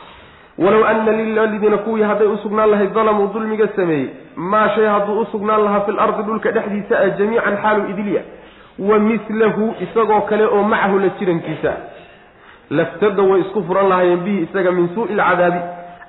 walow 0.63 0.83
ana 0.91 1.11
liladiina 1.19 1.77
kuwii 1.85 2.03
hadday 2.09 2.27
usugnaan 2.27 2.69
lahay 2.71 2.87
dalamuu 2.97 3.27
dulmiga 3.33 3.67
sameeyey 3.75 4.09
maa 4.35 4.69
shay 4.75 4.85
hadduu 4.93 5.19
usugnaan 5.25 5.63
lahaa 5.65 5.81
fi 5.87 5.91
lardi 5.99 6.23
dhulka 6.27 6.51
dhexdiisa 6.57 6.99
ah 7.05 7.09
jamiican 7.19 7.57
xaalu 7.63 7.89
idilya 7.93 8.21
wa 8.89 8.99
milahu 8.99 9.65
isagoo 9.85 10.21
kale 10.29 10.45
oo 10.45 10.63
macahu 10.63 10.99
la 10.99 11.09
jirankiisa. 11.19 11.73
Laftada 12.69 13.23
way 13.23 13.41
isku 13.41 13.63
furan 13.67 13.87
lahaayeen 13.89 14.21
bihi 14.25 14.43
isaga 14.47 14.71
min 14.71 14.89
suu'i 14.95 15.13
lcadaabi 15.19 15.59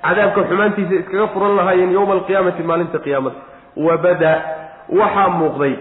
cadaabka 0.05 0.41
xumaantiisa 0.49 0.93
iskaga 1.01 1.27
furan 1.33 1.55
lahaayeen 1.59 1.91
yowma 1.97 2.13
alqiyaamati 2.17 2.63
maalinta 2.69 2.99
qiyaamada. 3.05 3.35
Wabada 3.87 4.31
waxaa 4.99 5.29
muuqday 5.39 5.73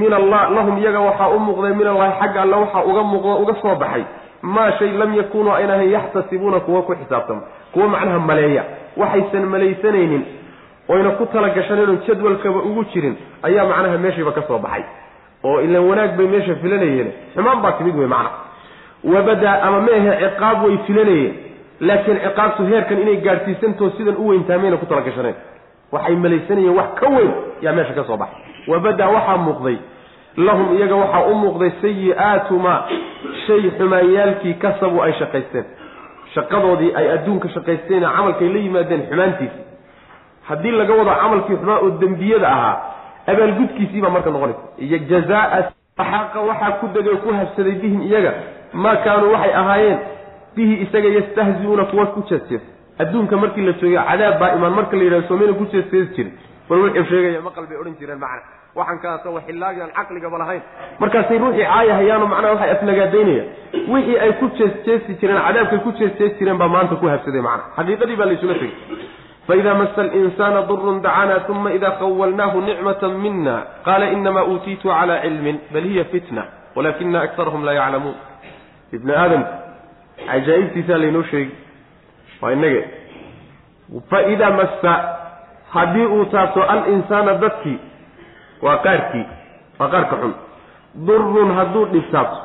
min 0.00 0.12
allah 0.12 0.42
lahum 0.56 0.78
iyaga 0.82 1.00
waxaa 1.08 1.28
u 1.28 1.38
muuqday 1.46 1.72
min 1.80 1.86
allahi 1.92 2.12
xagga 2.20 2.40
alle 2.44 2.56
waxaa 2.64 2.82
uga 2.90 3.02
muuqdo 3.12 3.34
uga 3.42 3.54
soo 3.62 3.74
baxay 3.82 4.04
maa 4.54 4.70
shay 4.78 4.90
lam 5.00 5.14
yakunuu 5.20 5.52
ayna 5.58 5.74
ahayn 5.74 5.90
yaxtasibuuna 5.96 6.60
kuwa 6.66 6.82
ku 6.82 6.94
xisaabtama 7.00 7.40
kuwa 7.72 7.88
macnaha 7.88 8.18
maleeya. 8.18 8.64
Waxaysan 8.96 9.44
malaysanaynin 9.54 10.22
oyna 10.88 11.10
ku 11.18 11.26
talagashanayno 11.32 11.94
jadwalkaba 12.06 12.58
ugu 12.68 12.84
jirin 12.92 13.16
ayaa 13.42 13.64
macnaha 13.70 13.98
meeshiiba 13.98 14.32
ka 14.32 14.42
soo 14.48 14.58
baxay. 14.58 14.84
Oo 15.44 15.60
ilan 15.60 15.82
wanaag 15.88 16.16
bay 16.16 16.26
meesha 16.26 16.54
filanayeen. 16.62 17.08
Xumaan 17.34 17.60
baa 17.62 17.72
timid 17.78 17.96
wey 17.96 18.06
macna. 18.06 18.30
Wabadaa 19.04 19.62
ama 19.62 19.80
meehe 19.80 20.10
ciqaab 20.22 20.64
way 20.64 20.78
filanayeen. 20.86 21.34
Laakiin 21.80 22.18
ciqaabtu 22.24 22.62
heerkan 22.70 22.98
inay 23.02 23.16
gaadhsiisantoo 23.26 23.90
sidan 23.96 24.16
u 24.16 24.28
weyntaa 24.28 24.58
mayna 24.58 24.76
ku 24.76 24.86
talagashaneen 24.86 25.34
waxay 25.92 26.16
malaysanayeen 26.16 26.76
wax 26.78 26.88
ka 27.00 27.06
weyn 27.16 27.32
yaa 27.62 27.72
meesha 27.72 27.92
ka 27.98 28.04
soo 28.08 28.16
baxay. 28.16 28.38
Wabadaa 28.70 29.08
waxaa 29.16 29.36
muuqday 29.46 29.76
lahum 30.36 30.76
iyaga 30.76 30.94
waxaa 30.96 31.26
u 31.30 31.34
muuqday 31.34 31.70
sayi-aatu 31.82 32.60
shay 33.46 33.70
xumaanyaalkii 33.78 34.54
kasabu 34.54 35.02
ay 35.02 35.12
shaqaysteen. 35.12 35.64
Shaqadoodii 36.34 36.92
ay 36.94 37.10
adduunka 37.12 37.48
shaqaysteen 37.48 38.02
camalkay 38.02 38.48
la 38.48 38.58
yimaadeen 38.58 39.02
xumaantiisi 39.10 39.60
haddii 40.48 40.70
laga 40.70 40.94
wado 40.94 41.10
camalkii 41.22 41.56
xumaa 41.56 41.78
oo 41.78 41.90
dembiyada 42.00 42.48
ahaa 42.48 42.76
abaalgudkiisiibaa 43.26 44.10
marka 44.10 44.30
noqonaysa. 44.30 44.60
Iyo 44.78 44.98
jazaa 44.98 45.72
xaqa 45.96 46.40
waxaa 46.40 46.72
ku 46.80 46.86
degay 46.94 47.16
ku 47.24 47.32
habsaday 47.32 47.72
bihim 47.82 48.02
iyaga 48.02 48.32
maa 48.72 48.96
kaanuu 49.04 49.32
waxay 49.32 49.54
ahaayeen 49.54 49.98
bihi 50.56 50.74
isaga 50.84 51.08
yastahziuuna 51.08 51.84
kuwa 51.84 52.06
ku 52.06 52.20
jeesjees 52.28 52.60
adduunka 52.98 53.36
markii 53.36 53.64
la 53.66 53.72
joogay 53.72 53.98
cadaab 54.08 54.38
baa 54.40 54.54
imaan 54.56 54.72
marka 54.72 54.96
la 54.96 55.02
yidhahdo 55.04 55.28
soomeyna 55.28 55.52
ku 55.52 55.64
jeesjeesi 55.72 56.14
jirin 56.16 56.32
bal 56.68 56.78
wuxuu 56.84 57.04
sheegaya 57.10 57.40
maqal 57.48 57.66
bay 57.66 57.78
odhan 57.80 57.96
jireen 58.00 58.18
macna 58.18 58.65
waxaan 58.78 58.98
kaasa 59.04 59.28
waxillaabi 59.36 59.80
aan 59.84 59.92
caqligaba 59.98 60.38
lahayn. 60.42 60.62
Markaasay 61.02 61.38
ruuxii 61.42 61.66
caayahayaano 61.70 62.26
macnaha 62.32 62.52
waxay 62.54 62.70
aflagaadaynayaan 62.76 63.48
wixii 63.92 64.18
ay 64.24 64.32
ku 64.40 64.46
jeesjeesi 64.58 65.12
jireen 65.20 65.40
cadaabkay 65.46 65.78
ku 65.86 65.90
jeesjeesi 66.00 66.34
jireen 66.38 66.58
baa 66.62 66.68
maanta 66.74 66.94
ku 67.00 67.06
habsaday 67.12 67.42
macna. 67.48 67.64
Xaqiiqadii 67.76 68.16
baa 68.20 68.28
laysula 68.30 68.54
tegey. 68.60 68.74
Faida 69.46 69.74
masa 69.80 70.00
alinsaana 70.02 70.60
durun 70.68 70.98
dacana 71.02 71.34
uma 71.48 71.70
ida 71.76 71.90
khawalnaahu 72.00 72.58
nicmata 72.68 73.08
mina 73.24 73.54
qaala 73.86 74.06
inama 74.16 74.40
uutiitu 74.50 74.88
cala 74.88 75.20
cilmin 75.24 75.56
bal 75.72 75.84
hiya 75.90 76.04
fitna 76.12 76.42
walakina 76.76 77.18
akarahum 77.26 77.62
laa 77.66 77.74
yaclamuun. 77.80 78.16
Ibni 78.96 79.12
aadamka 79.22 79.52
cajaa'ibtiisaa 80.28 80.98
laynoo 81.02 81.22
sheegi 81.30 81.54
waa 82.42 82.52
inage 82.56 82.82
faida 84.10 84.50
massa 84.50 84.92
haddii 85.74 86.06
uu 86.16 86.24
taabto 86.34 86.62
alinsaana 86.62 87.34
dadkii 87.44 87.78
waa 88.62 88.76
qaarkii 88.76 89.24
waa 89.78 89.88
qaarka 89.88 90.16
xun. 90.16 90.34
Durun 91.06 91.54
hadduu 91.56 91.84
dhibtaabto 91.92 92.40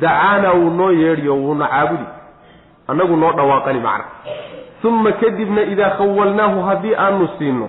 dacaana 0.00 0.52
wuu 0.52 0.70
noo 0.70 0.90
yeedhiyo 0.92 1.34
wuuna 1.36 1.66
caabudi. 1.68 2.06
Annagu 2.88 3.16
noo 3.16 3.32
dhawaaqani 3.32 3.80
macna. 3.80 4.04
Uma 4.84 5.12
kadibna 5.12 5.62
idaa 5.62 5.90
khawalnaahu 5.90 6.62
haddii 6.62 6.94
aanu 6.94 7.28
siino 7.38 7.68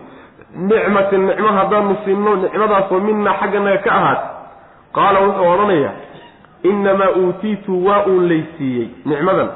nicmatin 0.55 1.25
nicmo 1.27 1.47
haddaanu 1.47 1.95
siino 2.05 2.35
nicmadaasoo 2.35 2.99
minaa 2.99 3.33
xagganaga 3.39 3.77
ka 3.85 3.91
ahaat 3.95 4.21
qaala 4.95 5.19
wuxuu 5.19 5.47
odhanayaa 5.53 5.93
innamaa 6.63 7.09
uutiitu 7.19 7.85
waa 7.85 8.05
uun 8.05 8.27
laysiiyey 8.29 8.87
nicmadan 9.05 9.49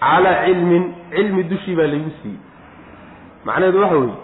calaa 0.00 0.44
cilmin 0.44 0.84
cilmi 1.14 1.42
dushii 1.50 1.76
baa 1.76 1.86
laygu 1.92 2.10
siiyey. 2.22 2.40
Macnaheedu 3.44 3.80
waxa 3.82 3.96
weeye 3.96 4.14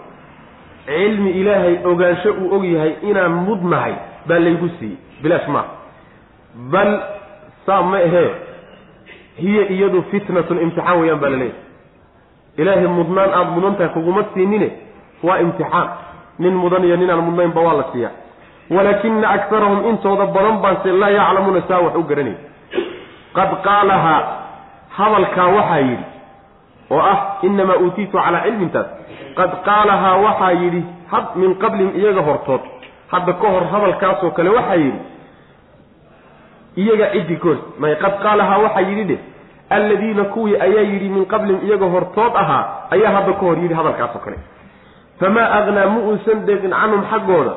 cilmi 0.85 1.31
ilaahay 1.41 1.75
ogaansho 1.91 2.29
uu 2.41 2.55
og 2.55 2.65
yahay 2.65 2.93
inaan 3.09 3.31
mudnahay 3.47 3.93
baa 4.27 4.39
laygu 4.39 4.69
siiyey. 4.79 4.97
Bilaash 5.23 5.47
maaha 5.47 5.67
bal 6.71 6.91
saa 7.65 7.81
ma 7.81 7.97
ahee 7.97 8.31
hiya 9.43 9.63
iyadu 9.75 10.03
fitnatun 10.11 10.61
imtixaan 10.65 10.99
weeyaan 11.01 11.19
baa 11.23 11.29
la 11.29 11.37
leeyahay. 11.37 11.61
Ilaahay 12.57 12.87
mudnaan 12.97 13.29
aada 13.37 13.51
mudan 13.55 13.75
tahay 13.77 13.89
kuguma 13.95 14.23
siinine 14.33 14.69
waa 15.23 15.37
imtixaan. 15.45 15.87
Nin 16.39 16.53
mudan 16.63 16.83
iyo 16.83 16.95
ninaan 16.97 17.23
mudnaynba 17.27 17.61
waa 17.61 17.73
la 17.79 17.85
siiyaa. 17.91 18.11
Walaakina 18.69 19.29
akarahum 19.29 19.79
intooda 19.89 20.25
badan 20.35 20.57
baanse 20.63 20.91
laa 20.91 21.09
yaclamuuna 21.09 21.61
saa 21.67 21.79
wax 21.85 21.95
u 21.95 22.03
garanay 22.09 22.35
qad 23.35 23.49
qaalahaa 23.65 24.21
hadalkaa 24.97 25.47
waxaa 25.57 25.79
yidhi 25.79 26.05
oo 26.93 26.99
ah 27.11 27.17
inamaa 27.47 27.77
uutiitu 27.83 28.17
calaa 28.17 28.43
cilmintaas. 28.45 28.87
Qad 29.37 29.51
qaalahaa 29.67 30.15
waxaa 30.25 30.51
yidhi 30.61 30.81
had 31.11 31.25
min 31.41 31.51
qablin 31.63 31.89
iyaga 31.99 32.21
hortood. 32.27 32.61
Hadda 33.11 33.33
ka 33.41 33.47
hor 33.53 33.63
hadalkaasoo 33.73 34.31
kale 34.37 34.49
waxaa 34.57 34.75
yidhi 34.83 34.99
iyaga 36.81 37.05
ciddii 37.13 37.37
ka 37.41 37.47
hor. 37.49 37.57
May 37.79 37.95
qad 38.03 38.13
qaalahaa 38.23 38.57
waxaa 38.65 38.81
yidhi 38.89 39.03
dhe 39.09 39.17
alladiina 39.69 40.23
kuwii 40.33 40.55
ayaa 40.65 40.85
yidhi 40.91 41.09
min 41.09 41.25
qablin 41.33 41.59
iyaga 41.67 41.85
hortood 41.93 42.33
ahaa 42.43 42.63
ayaa 42.95 43.11
hadda 43.17 43.33
ka 43.33 43.39
hor 43.47 43.57
yidhi 43.63 43.73
hadalkaasoo 43.79 44.19
kale. 44.25 44.37
Famaa 45.19 45.47
agnaa 45.59 45.87
mu 45.93 45.99
uusan 46.09 46.45
deeqin 46.47 46.71
canhum 46.79 47.03
xaggooda. 47.11 47.53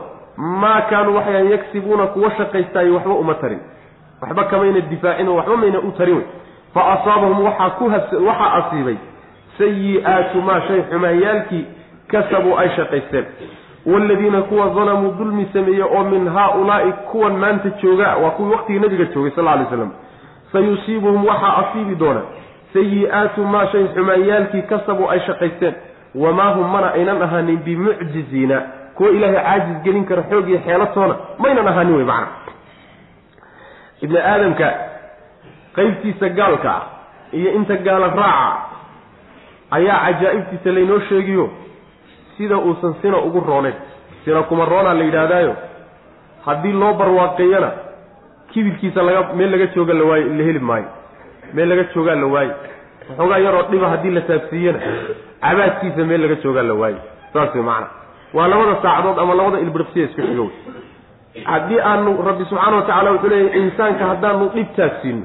Maa 0.63 0.81
kaanuu 0.91 1.15
waxayaan 1.19 1.51
yagsibuuna 1.55 2.07
kuwa 2.15 2.31
shaqaystaayo 2.39 2.95
waxba 2.95 3.15
uma 3.23 3.35
tarin. 3.35 3.61
Waxba 4.23 4.43
kamayna 4.51 4.81
difaacin 4.93 5.29
waxba 5.29 5.57
mayna 5.57 5.79
u 5.81 5.91
tarin 5.99 6.17
wey 6.17 6.27
fa 6.75 6.81
asaabahum 6.95 7.39
waxaa 7.47 7.71
ku 7.79 7.85
habs 7.93 8.13
waxaa 8.29 8.51
asiibay 8.59 8.97
sayi-aatu 9.59 10.43
maa 10.43 10.61
shay 10.69 10.83
xumaanyaalkii 10.91 11.65
kasabuu 12.13 12.57
ay 12.59 12.69
shaqaysteen 12.77 13.25
waaladiina 13.87 14.43
kuwa 14.43 14.67
dalamuu 14.77 15.13
dulmi 15.19 15.49
sameeye 15.53 15.83
oo 15.83 16.05
min 16.05 16.29
haa-ulaa'i 16.29 16.93
kuwan 16.93 17.37
maanta 17.43 17.71
jooga 17.83 18.17
waa 18.17 18.31
kuwii 18.31 18.53
waqtigii 18.53 18.81
nabiga 18.81 19.05
joogay 19.05 19.31
sal 19.37 19.49
alay 19.49 19.67
slam 19.71 19.91
sayusiibuhum 20.53 21.25
waxaa 21.27 21.57
asiibi 21.63 21.95
doona 21.95 22.21
sayi-aatu 22.75 23.45
maa 23.45 23.67
shay 23.73 23.85
xumaanyaalkii 23.95 24.63
kasabuu 24.63 25.11
ay 25.11 25.21
shaqaysteen 25.27 25.75
wamaa 26.15 26.51
hum 26.55 26.71
mana 26.73 26.93
aynan 26.93 27.23
ahaanin 27.23 27.57
bimucjiziina 27.65 28.63
kuwa 28.95 29.11
ilaahay 29.11 29.43
caajis 29.45 29.83
gelin 29.85 30.05
kara 30.07 30.23
xoog 30.31 30.49
iyo 30.49 30.59
xeelatoona 30.67 31.15
maynan 31.39 31.69
ahaanin 31.69 31.95
wey 31.97 32.05
macana 32.05 32.29
ibni 34.03 34.19
aadamka 34.19 34.69
qaybtiisa 35.77 36.29
gaalka 36.29 36.71
ah 36.77 36.83
iyo 37.33 37.53
inta 37.53 37.77
gaala 37.77 38.07
raaca 38.07 38.76
ayaa 39.71 39.99
cajaa'ibtiisa 40.07 40.71
laynoo 40.77 41.01
sheegiyo 41.09 41.51
sida 42.37 42.57
uusan 42.59 42.95
sina 43.03 43.19
ugu 43.19 43.41
roonayn 43.41 43.75
sina 44.25 44.43
kuma 44.43 44.65
roonaa 44.65 44.95
la 44.95 45.05
yidhaahdaayo. 45.05 45.55
Haddii 46.47 46.73
loo 46.73 46.95
barwaaqeeyana 46.95 47.71
kibirkiisa 48.53 49.03
laga 49.03 49.33
meel 49.35 49.51
laga 49.51 49.67
jooga 49.75 49.95
la 49.95 50.05
waayo 50.05 50.27
la 50.39 50.45
heli 50.45 50.59
maayo. 50.59 50.89
Meel 51.55 51.69
laga 51.69 51.85
joogaa 51.95 52.15
la 52.15 52.27
waayo 52.27 52.55
waxoogaa 53.09 53.39
yaroo 53.39 53.63
dhiba 53.71 53.89
haddii 53.89 54.11
la 54.11 54.21
taabsiiyana 54.21 54.79
cabaadkiisa 55.41 56.05
meel 56.11 56.21
laga 56.23 56.35
joogaa 56.43 56.63
la 56.63 56.75
waayo 56.75 56.99
saas 57.33 57.55
way 57.55 57.63
macana 57.63 57.87
waa 58.35 58.49
labada 58.49 58.77
saacadood 58.83 59.19
ama 59.19 59.35
labada 59.35 59.59
ilbiriqsiya 59.65 60.05
isku 60.09 60.23
xigo 60.23 60.43
wey. 60.43 61.45
Haddii 61.45 61.81
aanu 61.81 62.23
rabbi 62.27 62.45
subxaana 62.45 62.77
watacala 62.77 63.11
wuxuu 63.13 63.29
leeyahy 63.29 63.61
insaanka 63.63 64.07
haddaanu 64.07 64.49
dhib 64.55 64.69
taabsiino 64.77 65.23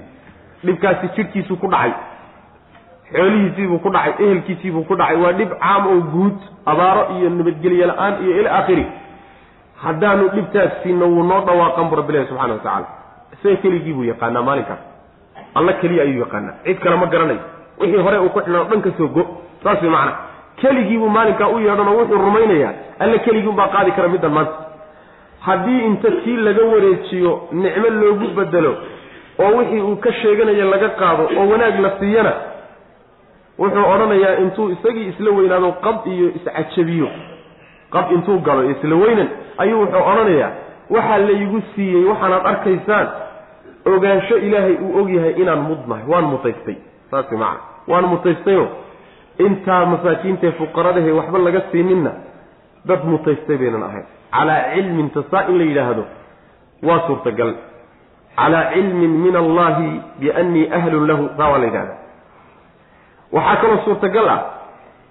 dhibkaasi 0.65 1.07
jidhkiisu 1.15 1.57
ku 1.57 1.67
dhacay 1.67 1.91
xoolihiisiibuu 3.13 3.79
ku 3.83 3.89
dhacay 3.89 4.13
ehelkiisiibuu 4.25 4.83
ku 4.89 4.95
dhacay. 4.95 5.17
Waa 5.23 5.31
dhib 5.39 5.51
caam 5.63 5.87
oo 5.87 5.99
guud 6.13 6.37
abaaro 6.65 7.03
iyo 7.17 7.29
nabadgelye 7.29 7.85
la'aan 7.91 8.13
iyo 8.23 8.33
ila 8.41 8.49
aakhiri. 8.57 8.85
Haddaanu 9.83 10.29
dhibtaas 10.35 10.71
siino 10.83 11.05
wuu 11.13 11.23
noo 11.23 11.41
dhawaaqan 11.47 11.89
bu 11.89 11.95
rabbilahi 11.99 12.25
subxana 12.29 12.53
watacala 12.53 12.87
isaga 13.33 13.55
keligii 13.63 13.93
buu 13.93 14.03
yaqaanaa 14.11 14.41
maalinkaas 14.47 14.81
alla 15.55 15.73
keliya 15.81 16.03
ayuu 16.03 16.19
yaqaanaa. 16.23 16.53
Cid 16.65 16.77
kale 16.83 16.95
ma 16.95 17.05
garanayo. 17.13 17.39
Wixii 17.79 18.01
hore 18.05 18.17
uu 18.19 18.29
ku 18.29 18.39
xidhnaa 18.39 18.61
o 18.61 18.65
dhan 18.69 18.81
ka 18.85 18.89
soo 18.97 19.07
go. 19.15 19.23
Saas 19.63 19.81
way 19.81 19.89
macana 19.89 20.13
keligiibuu 20.61 21.09
maalinkaa 21.09 21.47
u 21.47 21.59
yeedhanoo 21.59 21.97
wuxuu 21.99 22.17
rumaynayaa. 22.25 22.73
Alla 22.99 23.17
keligii 23.25 23.49
unbaa 23.49 23.67
qaadi 23.75 23.91
kara 23.91 24.07
middan 24.07 24.31
maanta. 24.31 24.55
Haddii 25.45 25.79
inta 25.85 26.11
tii 26.23 26.37
laga 26.37 26.63
wareejiyo 26.73 27.31
nicmo 27.51 27.89
loogu 28.01 28.27
bedelo 28.37 28.73
oo 29.39 29.51
wixii 29.57 29.81
uu 29.81 29.95
ka 29.95 30.13
sheeganayo 30.13 30.65
laga 30.73 30.89
qaado 30.89 31.23
oo 31.37 31.45
wanaag 31.51 31.79
la 31.85 31.91
siiyana 31.99 32.33
wuxuu 33.59 33.85
odhanayaa 33.93 34.35
intuu 34.43 34.69
isagii 34.69 35.07
isla 35.07 35.31
weynaado 35.31 35.71
qab 35.71 36.07
iyo 36.07 36.27
iscajabiyo. 36.35 37.09
Qab 37.91 38.11
intuu 38.11 38.39
galo 38.39 38.69
isla 38.71 38.95
weynan. 38.95 39.29
Ayuu 39.57 39.81
wuxuu 39.81 40.03
odhanayaa 40.11 40.51
waxaa 40.89 41.17
laygu 41.17 41.61
siiyey 41.75 42.05
waxaanaad 42.05 42.45
arkaysaan. 42.45 43.07
Ogaansho 43.85 44.37
ilaahay 44.37 44.75
uu 44.75 44.97
ogyahay 45.01 45.33
inaan 45.41 45.61
mudnahay. 45.69 46.03
Waan 46.07 46.25
mutaystay. 46.25 46.75
Saasi 47.11 47.35
macana 47.35 47.59
waan 47.87 48.05
mutaystayo 48.05 48.67
intaa 49.37 49.85
masaakiintae 49.85 50.51
fuqaradahe 50.51 51.11
waxba 51.11 51.39
laga 51.39 51.61
siininna 51.71 52.11
dad 52.85 53.03
mutaystay 53.05 53.57
baynan 53.57 53.83
ahayn. 53.83 54.05
Calaa 54.31 54.73
cilmin 54.73 55.09
tasaa 55.09 55.47
in 55.49 55.57
la 55.57 55.63
yidhaahdo 55.63 56.05
waa 56.83 56.99
suurtagal. 57.07 57.53
Calaa 58.35 58.71
cilmin 58.73 59.11
min 59.25 59.35
allahi 59.35 60.01
biannii 60.19 60.69
ahlun 60.77 61.07
lahu 61.07 61.29
taa 61.37 61.49
waa 61.51 61.57
la 61.57 61.65
yidhahda 61.65 61.95
waxaa 63.35 63.55
kaloo 63.61 63.79
suurtagal 63.85 64.27
ah 64.35 64.39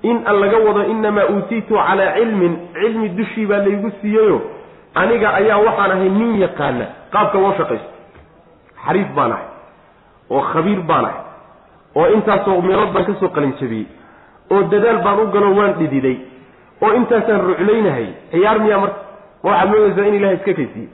in 0.03 0.17
an 0.27 0.37
laga 0.43 0.59
wado 0.67 0.83
inamaa 0.95 1.27
uutiitu 1.35 1.75
calaa 1.75 2.15
cilmin 2.17 2.55
cilmi 2.81 3.09
dushii 3.09 3.47
baa 3.47 3.59
laygu 3.67 3.91
siiyeyo. 4.01 4.41
Aniga 4.95 5.29
ayaa 5.41 5.59
waxaan 5.67 5.91
ahay 5.97 6.09
nin 6.09 6.31
yaqaana 6.45 6.87
qaabka 7.13 7.39
loo 7.39 7.53
shaqaysto. 7.59 7.91
Xariif 8.85 9.09
baan 9.17 9.33
ahay 9.33 9.49
oo 10.31 10.41
khabiir 10.53 10.81
baan 10.91 11.05
ahay 11.05 11.23
oo 11.99 12.07
intaasoo 12.17 12.61
meelood 12.63 12.93
baan 12.95 13.05
ka 13.09 13.15
soo 13.21 13.29
qalinjabiyey 13.37 13.87
oo 14.53 14.63
dadaal 14.73 14.99
baan 15.05 15.21
u 15.21 15.27
galo 15.35 15.49
waan 15.59 15.73
dhididay 15.81 16.17
oo 16.83 16.93
intaasaan 17.01 17.41
ruclaynahay 17.49 18.07
ciyaar 18.33 18.59
miyaa 18.65 18.81
marka 18.85 19.01
ma 19.45 19.51
waxaad 19.51 19.69
moodaysaa 19.73 20.07
in 20.11 20.15
ilahay 20.19 20.37
iska 20.41 20.53
kaysiiye 20.59 20.89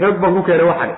xoog 0.00 0.16
baan 0.22 0.34
ku 0.36 0.42
keenay 0.48 0.66
waxani 0.72 0.94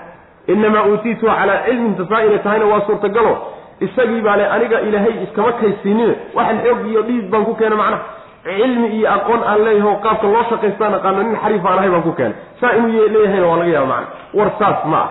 inamaa 0.54 0.84
uutiitu 0.90 1.26
calaa 1.26 1.58
cilmin 1.66 1.94
tasaa 2.00 2.22
inay 2.26 2.38
tahayna 2.46 2.66
waa 2.72 2.80
suurtagalo 2.88 3.32
isagii 3.80 4.20
baa 4.20 4.36
le 4.36 4.46
aniga 4.46 4.80
ilaahay 4.80 5.14
iskama 5.24 5.52
kaysiinine 5.52 6.14
waxaan 6.34 6.58
xoog 6.64 6.86
iyo 6.90 7.02
dhiid 7.02 7.30
baan 7.30 7.44
ku 7.44 7.54
keenay 7.54 7.78
macnaha 7.78 8.02
cilmi 8.44 8.88
iyo 8.96 9.08
aqoon 9.12 9.42
aan 9.50 9.60
leeyahay 9.64 9.90
oo 9.92 9.98
qaabka 10.04 10.26
loo 10.26 10.44
shaqaystaan 10.50 10.94
aqaano 10.94 11.22
nin 11.22 11.36
xariif 11.42 11.66
aan 11.66 11.78
ahay 11.78 11.90
baan 11.90 12.02
ku 12.02 12.12
keenay. 12.12 12.36
Saa 12.60 12.72
inuu 12.78 13.08
leeyahayna 13.14 13.46
waa 13.46 13.56
laga 13.60 13.70
yaaba 13.76 13.86
macana 13.86 14.06
war 14.38 14.50
saas 14.58 14.84
ma 14.92 14.98
ah. 15.04 15.10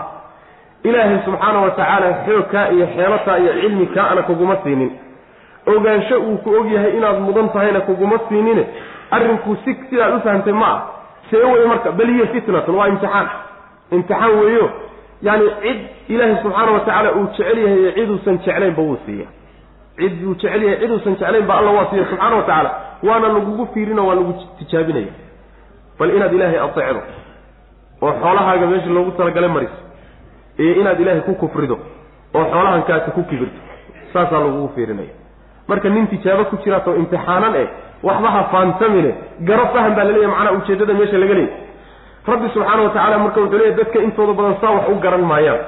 Ilaahay 0.84 1.20
subxaana 1.26 1.60
wa 1.66 1.72
tacaala 1.78 2.08
xoogkaa 2.26 2.66
iyo 2.76 2.86
xeelataa 2.96 3.38
iyo 3.38 3.54
cilmi 3.62 3.86
kaa 3.96 4.08
ana 4.12 4.22
kuguma 4.22 4.56
siinin. 4.64 4.92
Ogaansho 5.68 6.16
uu 6.20 6.38
ku 6.38 6.50
og 6.60 6.72
yahay 6.72 6.98
inaad 6.98 7.20
mudan 7.20 7.50
tahayna 7.50 7.80
kuguma 7.82 8.18
siinine 8.30 8.64
arrinku 9.12 9.58
si 9.66 9.72
sidaad 9.90 10.14
u 10.16 10.20
fahamtay 10.26 10.54
ma 10.54 10.68
ah. 10.74 10.80
See 11.30 11.38
wey 11.54 11.66
marka 11.66 11.92
bal 11.92 12.08
hiya 12.08 12.28
fitnatun 12.34 12.76
waa 12.76 12.88
imtixaan. 12.88 13.28
Imtixaan 13.92 14.34
weeyo 14.40 14.70
yani 15.28 15.46
cid 15.64 15.80
ilaahay 16.14 16.36
subxaana 16.44 16.72
wa 16.76 16.80
tacaala 16.86 17.10
uu 17.20 17.26
jecel 17.38 17.58
yahay 17.66 17.92
ciduusan 17.98 18.38
jeclaynba 18.46 18.82
wuu 18.88 18.98
siiya. 19.06 19.28
Cid 20.00 20.14
uu 20.28 20.36
jecel 20.42 20.62
yahay 20.66 20.78
ciduusan 20.82 21.14
jeclayn 21.20 21.46
ba 21.50 21.54
alla 21.60 21.72
waa 21.78 21.86
siiya 21.92 22.06
subxaana 22.12 22.36
wa 22.36 22.44
tacaala. 22.50 22.72
Waana 23.08 23.28
lagugu 23.36 23.64
fiirino 23.74 24.08
waa 24.08 24.16
lagu 24.20 24.34
tijaabinaya. 24.60 25.14
Bal 26.00 26.10
inaad 26.18 26.34
ilaahay 26.38 26.60
ateecdo 26.68 27.02
oo 28.02 28.12
xoolahaaga 28.22 28.66
meesha 28.72 28.90
loogu 28.96 29.12
talagalay 29.18 29.50
mariso 29.56 29.80
iyo 30.62 30.74
inaad 30.82 31.00
ilaahay 31.04 31.22
ku 31.28 31.34
kufrido 31.42 31.76
oo 32.36 32.46
xoolahankaasi 32.52 33.12
ku 33.16 33.22
kibirto 33.30 33.60
saasaa 34.14 34.40
lagugu 34.46 34.70
fiirinaya. 34.76 35.14
Marka 35.68 35.90
nin 35.90 36.08
tijaabo 36.08 36.44
ku 36.52 36.56
jiraatoo 36.64 36.96
imtixaanan 37.02 37.56
eh 37.62 37.68
waxba 38.04 38.30
ha 38.36 38.42
faantamine 38.52 39.12
garo 39.48 39.66
faham 39.74 39.96
baa 39.98 40.04
laleeyahy 40.08 40.32
macnaa 40.34 40.54
ujeeddada 40.60 40.94
meesha 41.00 41.18
laga 41.24 41.34
leeyay 41.40 41.54
rabbi 42.28 42.48
subxaana 42.54 42.82
wa 42.84 42.90
tacaala 42.90 43.18
marka 43.24 43.40
wuxuu 43.42 43.58
leeyahy 43.60 43.78
dadka 43.80 44.00
intooda 44.08 44.34
badan 44.40 44.56
saa 44.62 44.72
wax 44.78 44.86
u 44.90 44.96
garan 45.06 45.22
maayaan. 45.32 45.60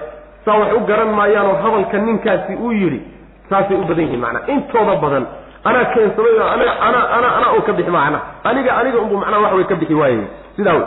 Saa 0.46 0.58
wax 0.62 0.70
u 0.74 0.80
garan 0.90 1.12
maayaan 1.20 1.48
oo 1.52 1.58
hadalka 1.64 1.98
ninkaasi 2.08 2.54
uu 2.66 2.72
yidhi 2.72 3.00
saasay 3.50 3.78
u 3.78 3.84
badan 3.90 4.04
yihiin 4.06 4.22
macnaa 4.26 4.48
intooda 4.54 4.96
badan 5.04 5.24
anaa 5.68 5.86
keensaday 5.94 6.36
oo 6.42 6.48
ana 6.54 6.66
ana 6.88 7.00
ana 7.18 7.28
anaa 7.38 7.52
un 7.58 7.62
ka 7.68 7.74
bixi 7.78 7.92
macna. 7.98 8.20
Aniga 8.50 8.72
aniga 8.80 8.98
unbu 9.04 9.16
macnaha 9.22 9.42
wax 9.46 9.54
way 9.58 9.64
ka 9.72 9.76
bixi 9.82 9.94
waayay 10.02 10.26
sidaa 10.58 10.74
wey 10.80 10.86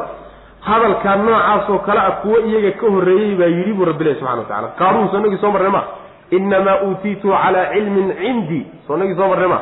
hadalkaa 0.68 1.16
noocaasoo 1.16 1.78
kale 1.86 2.00
ah 2.00 2.10
kuwo 2.22 2.36
iyaga 2.48 2.70
ka 2.80 2.86
horreeyey 2.94 3.34
baa 3.40 3.46
yidhi 3.56 3.72
buu 3.72 3.84
rabbi 3.90 4.04
ilahi 4.04 4.18
subxana 4.20 4.38
wa 4.42 4.44
tacala 4.48 4.68
qaaruun 4.80 5.08
soo 5.12 5.20
nagii 5.24 5.38
soo 5.42 5.50
marnay 5.54 5.70
ma? 5.76 5.82
Inamaa 6.30 6.76
uutiitu 6.86 7.28
calaa 7.42 7.66
cilmin 7.72 8.08
cindii 8.20 8.64
soo 8.86 8.96
nagii 8.96 9.14
soo 9.20 9.28
marnay 9.32 9.48
ma? 9.54 9.58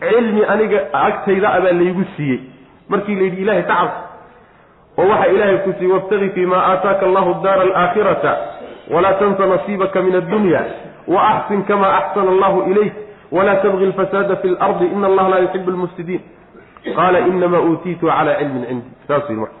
Cilmi 0.00 0.42
aniga 0.52 0.78
agtayda 1.06 1.48
abaa 1.58 1.72
laygu 1.80 2.04
siiyey. 2.16 2.40
Markii 2.88 3.14
la 3.18 3.22
yidhi 3.26 3.42
ilahay 3.42 3.62
ka 3.62 3.74
cabs 3.74 3.96
oo 4.98 5.08
waxa 5.08 5.26
ilaahay 5.34 5.58
ku 5.64 5.72
siiyey 5.78 5.92
wabtagi 5.92 6.28
fii 6.34 6.46
ma 6.46 6.56
aataaka 6.70 7.06
allahu 7.06 7.34
daara 7.42 7.62
alaakhirata 7.62 8.32
walaa 8.94 9.12
tansa 9.20 9.46
nasiibaka 9.46 10.02
min 10.02 10.14
addunya 10.16 10.62
waaxsin 11.08 11.62
kama 11.64 11.86
axsana 11.98 12.30
allahu 12.30 12.70
ilayk 12.70 12.94
walaa 13.32 13.56
tabgi 13.64 13.84
alfasaada 13.84 14.36
fi 14.36 14.48
lardi 14.48 14.86
ina 14.86 15.06
allaha 15.06 15.28
laa 15.28 15.38
yuxibu 15.44 15.70
lmufsidiin 15.70 16.20
qaala 16.96 17.18
inamaa 17.18 17.60
uutiitu 17.60 18.06
calaa 18.06 18.36
cilmin 18.38 18.64
cindi. 18.66 18.86
Saas 19.08 19.30
yii 19.30 19.36
marka. 19.36 19.54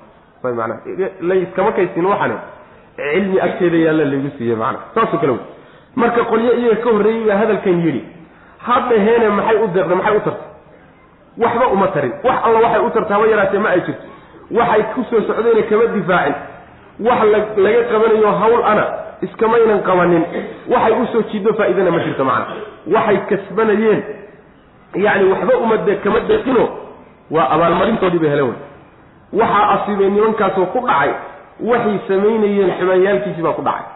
Layskama 1.20 1.72
kaysin 1.72 2.06
waxane 2.06 2.36
cilmi 2.96 3.40
agteeda 3.40 3.76
yaalla 3.86 4.04
laygu 4.04 4.30
siiyey 4.38 4.56
macana 4.56 4.78
saasoo 4.94 5.18
kale 5.20 5.32
wey 5.32 5.40
marka 5.96 6.24
qolyo 6.30 6.52
iyaga 6.60 6.76
ka 6.84 6.90
horreeyey 6.94 7.24
baa 7.28 7.36
hadalkan 7.42 7.80
yidhi 7.84 8.02
haddaheene 8.66 9.28
maxay 9.38 9.56
u 9.64 9.66
deeqda 9.74 9.94
maxay 10.00 10.16
u 10.16 10.20
tartay? 10.20 10.48
Waxba 11.42 11.66
uma 11.74 11.86
tarin. 11.94 12.12
Wax 12.24 12.36
alla 12.46 12.58
waxay 12.64 12.80
u 12.86 12.90
tarta 12.94 13.14
haba 13.14 13.26
yaraatee 13.32 13.58
ma 13.64 13.68
ay 13.74 13.80
jirto 13.86 14.02
waxay 14.50 14.82
ku 14.94 15.04
soo 15.10 15.20
socdayna 15.26 15.62
kama 15.70 15.86
difaacin. 15.96 16.34
Wax 17.06 17.18
laga 17.56 17.82
qabanayo 17.90 18.30
hawl 18.40 18.62
ana 18.64 18.84
iskamaynan 19.22 19.80
qabanin. 19.82 20.22
Waxay 20.68 20.92
u 21.02 21.06
soo 21.12 21.22
jiiddo 21.32 21.54
faa'iidana 21.54 21.90
ma 21.90 21.98
jirto 22.04 22.24
macana 22.24 22.46
waxay 22.94 23.16
kasbanayeen. 23.30 24.02
Yacni 24.94 25.30
waxba 25.32 25.56
uma 25.64 25.76
de 25.76 25.94
kama 26.04 26.20
deeqino. 26.20 26.64
Waa 27.30 27.48
abaalmarintoodii 27.54 28.18
bay 28.18 28.30
heleen. 28.30 28.46
Wey 29.32 29.40
waxaa 29.40 29.68
asiibay 29.74 30.10
nimankaasoo 30.10 30.66
ku 30.72 30.80
dhacay 30.86 31.10
waxay 31.60 31.98
samaynayeen 32.08 32.70
xumaanyaalkiisii 32.78 33.42
baa 33.42 33.52
ku 33.58 33.62
dhacay. 33.62 33.86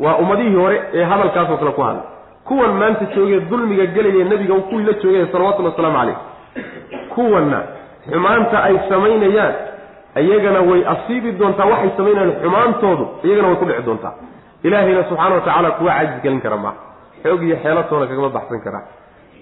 Waa 0.00 0.14
ummadihii 0.22 0.54
hore 0.54 0.82
ee 0.94 1.04
hadalkaasoo 1.04 1.56
kale 1.56 1.70
ku 1.72 1.82
hadlay. 1.82 2.02
Kuwan 2.44 2.72
maanta 2.80 3.04
joogee 3.14 3.40
dulmiga 3.40 3.86
gelaya 3.86 4.24
nebiga 4.24 4.54
kuwii 4.54 4.84
la 4.84 4.92
joogay 4.92 5.26
salawatullhi 5.32 5.70
wasalaamu 5.70 5.98
calayh 5.98 6.16
kuwanna 7.14 7.62
xumaanta 8.10 8.62
ay 8.62 8.76
samaynayaan 8.88 9.54
iyagana 10.20 10.60
way 10.60 10.84
asiibi 10.94 11.32
doontaa 11.38 11.66
waxay 11.66 11.90
samaynayaan 11.96 12.32
xumaantoodu 12.42 13.04
iyagana 13.24 13.48
way 13.48 13.56
ku 13.56 13.64
dhici 13.64 13.82
doontaa. 13.86 14.14
Ilaahayna 14.62 15.04
subxaana 15.08 15.34
wa 15.34 15.40
tacaala 15.40 15.70
kuwa 15.70 15.92
caajis 15.92 16.22
gelin 16.22 16.40
kara 16.40 16.56
maa 16.56 16.74
xoog 17.22 17.42
iyo 17.42 17.56
xeelatoona 17.62 18.06
kagama 18.06 18.28
baxsan 18.28 18.60
karaan 18.60 18.86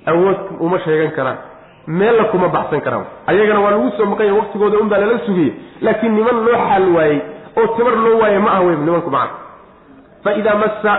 awood 0.07 0.39
uma 0.61 0.79
sheegan 0.79 1.11
karaan 1.17 1.39
meella 1.87 2.25
kuma 2.25 2.49
baxsan 2.49 2.81
karaan 2.81 3.07
ayagana 3.27 3.61
waa 3.61 3.71
lagu 3.71 3.91
soo 3.97 4.07
maqanya 4.07 4.35
waqtigooda 4.35 4.77
un 4.79 4.89
baa 4.89 4.99
lala 4.99 5.19
sugayey. 5.27 5.55
Laakiin 5.81 6.15
niman 6.15 6.45
loo 6.45 6.59
xaal 6.69 6.87
waayey 6.97 7.21
oo 7.57 7.67
tabar 7.77 7.97
loo 7.97 8.19
waaye 8.21 8.39
ma 8.39 8.51
ah 8.57 8.61
wey 8.61 8.77
nimanku 8.77 9.11
macana 9.11 10.53
fa 10.53 10.55
massa 10.63 10.93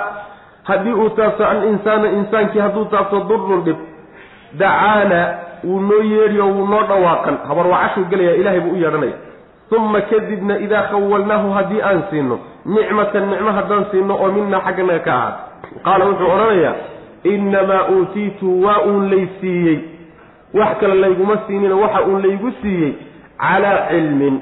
haddii 0.63 0.93
uu 0.93 1.09
taabto 1.09 1.45
alinsaana 1.45 2.07
insaankii 2.17 2.59
hadduu 2.59 2.85
taabto 2.85 3.19
durun 3.29 3.61
dhib 3.63 3.77
dacaana 4.59 5.19
wuu 5.63 5.79
noo 5.79 6.01
yeedhi 6.01 6.39
oo 6.41 6.51
wuu 6.57 6.67
noo 6.67 6.83
dhawaaqan. 6.89 7.37
Habarwacashuu 7.47 8.05
gelaya 8.09 8.35
ilahay 8.35 8.59
buu 8.59 8.73
u 8.75 8.81
yeedhanaya 8.81 9.26
uma 9.75 10.01
kadibna 10.01 10.57
idaa 10.65 10.83
khawalnaahu 10.91 11.51
haddii 11.57 11.81
aan 11.81 12.03
siino 12.09 12.39
nicmatan 12.65 13.29
nicmo 13.31 13.51
haddaan 13.57 13.85
siino 13.91 14.13
oo 14.23 14.31
minaa 14.31 14.61
xagganaga 14.67 14.99
ka 15.07 15.13
ahaad 15.15 15.35
qaala 15.85 16.05
wuxuu 16.09 16.29
odhanayaa 16.35 16.75
innamaa 17.33 17.83
uutiitu 17.95 18.63
waa 18.65 18.79
uun 18.89 19.09
lay 19.11 19.25
siiyey 19.41 19.79
wax 20.59 20.77
kale 20.79 20.95
layguma 21.03 21.35
siinina 21.47 21.75
waxa 21.75 22.01
uun 22.09 22.21
laygu 22.25 22.51
siiyey 22.61 22.93
calaa 23.41 23.79
cilmin 23.89 24.35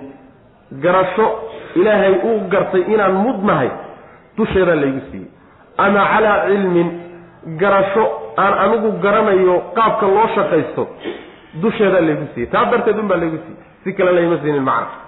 garasho 0.83 1.27
ilaahay 1.75 2.15
uu 2.29 2.39
gartay 2.53 2.83
inaan 2.93 3.13
mudnahay 3.25 3.69
dusheedaa 4.37 4.75
laygu 4.83 5.01
siiyey 5.11 5.29
ama 5.77 6.05
calaa 6.13 6.37
cilmin 6.47 6.89
garasho 7.61 8.05
aan 8.43 8.53
anigu 8.65 8.91
garanayo 9.03 9.55
qaabka 9.77 10.05
loo 10.15 10.27
shaqaysto 10.35 10.83
dusheedaa 11.63 12.01
laygu 12.09 12.27
siiyey 12.33 12.49
taa 12.53 12.65
darteed 12.71 12.99
un 13.03 13.07
baa 13.11 13.17
laygu 13.23 13.39
siiyey 13.45 13.59
si 13.83 13.93
kale 13.97 14.11
layma 14.19 14.37
siinin 14.43 14.63
macna 14.69 15.04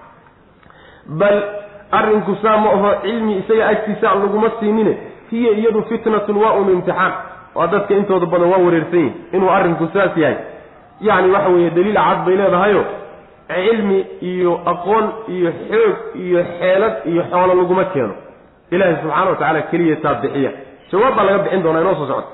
bal 1.10 1.38
arrinku 1.92 2.36
saa 2.42 2.58
ma 2.58 2.70
aho 2.76 2.90
cilmi 3.04 3.38
isaga 3.42 3.68
agtiisa 3.68 4.16
laguma 4.16 4.50
siinine 4.60 4.98
hiya 5.32 5.52
iyadu 5.52 5.84
fitnatun 5.90 6.38
waa 6.38 6.54
un 6.60 6.70
imtixaan. 6.70 7.14
Waa 7.56 7.68
dadka 7.68 7.94
intooda 7.94 8.26
badan 8.26 8.50
waa 8.52 8.60
wareersan 8.66 9.00
yihiin 9.00 9.14
inuu 9.34 9.50
arrinku 9.50 9.88
saas 9.94 10.18
yahay. 10.18 10.38
Yacni 11.02 11.32
waxa 11.32 11.50
weeye 11.50 11.70
daliil 11.70 11.96
cad 11.96 12.26
bay 12.26 12.36
leedahayo 12.36 12.84
cilmi 13.48 14.00
iyo 14.22 14.54
aqoon 14.66 15.06
iyo 15.28 15.50
xoog 15.70 15.96
iyo 16.16 16.40
xeelad 16.60 16.94
iyo 17.06 17.22
xoolo 17.32 17.54
laguma 17.60 17.86
keeno. 17.94 18.14
Ilaahay 18.72 18.96
subxaana 19.02 19.30
wa 19.30 19.36
tacaala 19.36 19.62
keliya 19.62 19.96
taa 20.04 20.14
bixiya. 20.22 20.52
Jawaab 20.92 21.16
baa 21.16 21.24
laga 21.24 21.38
bixin 21.44 21.64
doonaa 21.64 21.82
inoo 21.82 21.96
soo 21.96 22.08
socota. 22.08 22.28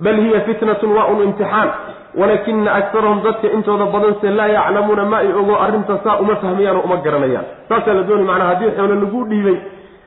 Bal 0.00 0.16
hiya 0.24 0.40
fitnatun 0.40 0.92
waa 0.96 1.06
un 1.12 1.22
imtixaan 1.22 1.68
walaakina 2.16 2.74
akarahum 2.74 3.22
dadka 3.22 3.48
intooda 3.56 3.86
badanse 3.86 4.30
laa 4.30 4.46
yaclamuuna 4.46 5.04
ma 5.04 5.18
ay 5.18 5.32
ogo 5.32 5.54
arrinta 5.64 5.98
saa 6.04 6.18
uma 6.22 6.36
fahmayaan 6.36 6.76
oo 6.76 6.82
uma 6.88 6.96
garanayaan. 6.96 7.44
Saasaa 7.68 7.94
la 7.94 8.02
doonaya 8.02 8.26
macnaa 8.26 8.48
haddii 8.48 8.70
xoolo 8.76 8.94
lagu 8.94 9.24
dhiibay 9.30 9.56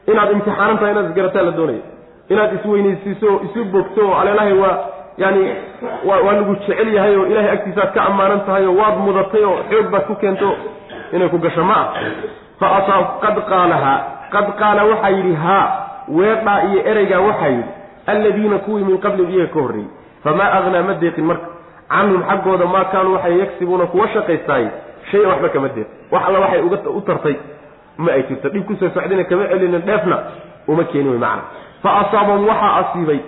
inaad 0.08 0.32
imtixaanan 0.32 0.78
tahay 0.78 0.92
inaad 0.92 1.10
isgarataa 1.10 1.42
la 1.42 1.52
doonaya 1.52 1.84
inaad 2.30 2.54
isweynaysiiso 2.54 3.28
oo 3.34 3.42
isu 3.48 3.66
bogto 3.66 4.02
oo 4.08 4.16
aleelahay 4.16 4.54
waa 4.54 4.78
yani 5.18 5.42
waa 6.06 6.34
lagu 6.34 6.56
jecel 6.56 6.94
yahay 6.94 7.16
oo 7.16 7.26
ilahay 7.26 7.52
agtiisaaad 7.52 7.92
ka 7.94 8.06
ammaanan 8.10 8.42
tahay 8.46 8.66
oo 8.66 8.76
waad 8.82 8.98
mudatay 9.06 9.44
oo 9.44 9.58
xoog 9.70 9.88
baad 9.92 10.06
ku 10.08 10.16
keento 10.16 10.56
inay 11.14 11.30
ku 11.30 11.38
gasho 11.38 11.64
ma 11.64 11.76
ah. 11.76 11.88
Fa 12.60 12.68
qad 13.22 13.36
qaalahaa 13.50 14.00
qad 14.32 14.48
qaala 14.60 14.86
waxaa 14.86 15.10
yidhi 15.10 15.34
haa 15.36 15.66
weedhaa 16.18 16.60
iyo 16.72 16.80
ereygaa 16.92 17.20
waxaa 17.20 17.48
yidhi 17.48 17.70
alladiina 18.08 18.58
kuwii 18.58 18.84
min 18.84 18.98
qablihim 18.98 19.32
iyaga 19.36 19.54
ka 19.54 19.60
horreeyey 19.60 19.90
famaa 20.24 20.52
agnaa 20.58 20.84
ma 20.84 20.94
deeqin 20.94 21.26
marka 21.26 21.57
canhum 21.90 22.24
xaggooda 22.30 22.66
maa 22.66 22.84
kaanuu 22.92 23.14
waxay 23.14 23.38
yagsibuuna 23.40 23.86
kuwa 23.86 24.08
shaqaystaay 24.14 24.66
shay-an 25.12 25.30
waxba 25.32 25.50
kama 25.50 25.68
deeq 25.76 25.88
wax 26.12 26.24
alla 26.28 26.40
waxay 26.40 26.62
uga 26.62 26.78
u 26.90 27.02
tartay 27.02 27.36
ma 27.98 28.12
ay 28.12 28.24
jirto. 28.30 28.50
Dhib 28.50 28.66
ku 28.68 28.76
soo 28.80 28.90
socdayna 28.94 29.24
kama 29.24 29.48
celinin 29.48 29.82
dheefna 29.86 30.18
uma 30.68 30.84
keeni 30.84 31.10
wey 31.10 31.18
macna. 31.18 31.44
Fa 31.82 31.90
asaabahum 32.02 32.48
waxaa 32.48 32.76
asiibay. 32.82 33.20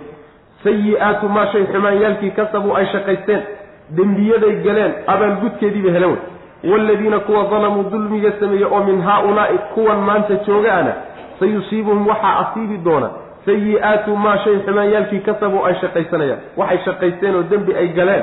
Sayi-aatu 0.64 1.28
maa 1.28 1.46
shay 1.52 1.64
xumaanyaalkii 1.72 2.30
kasabuu 2.30 2.74
ay 2.76 2.86
shaqaysteen. 2.92 3.42
Dembiyaday 3.96 4.54
galeen 4.64 4.92
abaalgudkeediibay 5.06 5.92
helen 5.92 6.10
wey 6.10 6.72
waaladiina 6.72 7.18
kuwa 7.18 7.44
dalamuu 7.50 7.90
dulmiga 7.90 8.32
sameeyey 8.40 8.64
oo 8.64 8.82
min 8.84 9.00
haa-ulaa'i 9.02 9.58
kuwan 9.74 9.98
maanta 10.08 10.34
joogaana 10.46 10.92
sayusiibuhum 11.40 12.06
waxaa 12.06 12.38
asiibi 12.42 12.78
doona. 12.84 13.10
Sayi-aatu 13.46 14.16
maa 14.16 14.38
shay 14.44 14.56
xumaanyaalkii 14.66 15.20
kasabuu 15.20 15.64
ay 15.66 15.74
shaqaysanayaan. 15.80 16.40
Waxay 16.56 16.78
shaqaysteen 16.84 17.34
oo 17.36 17.42
dembi 17.50 17.74
ay 17.74 17.88
galeen 17.88 18.22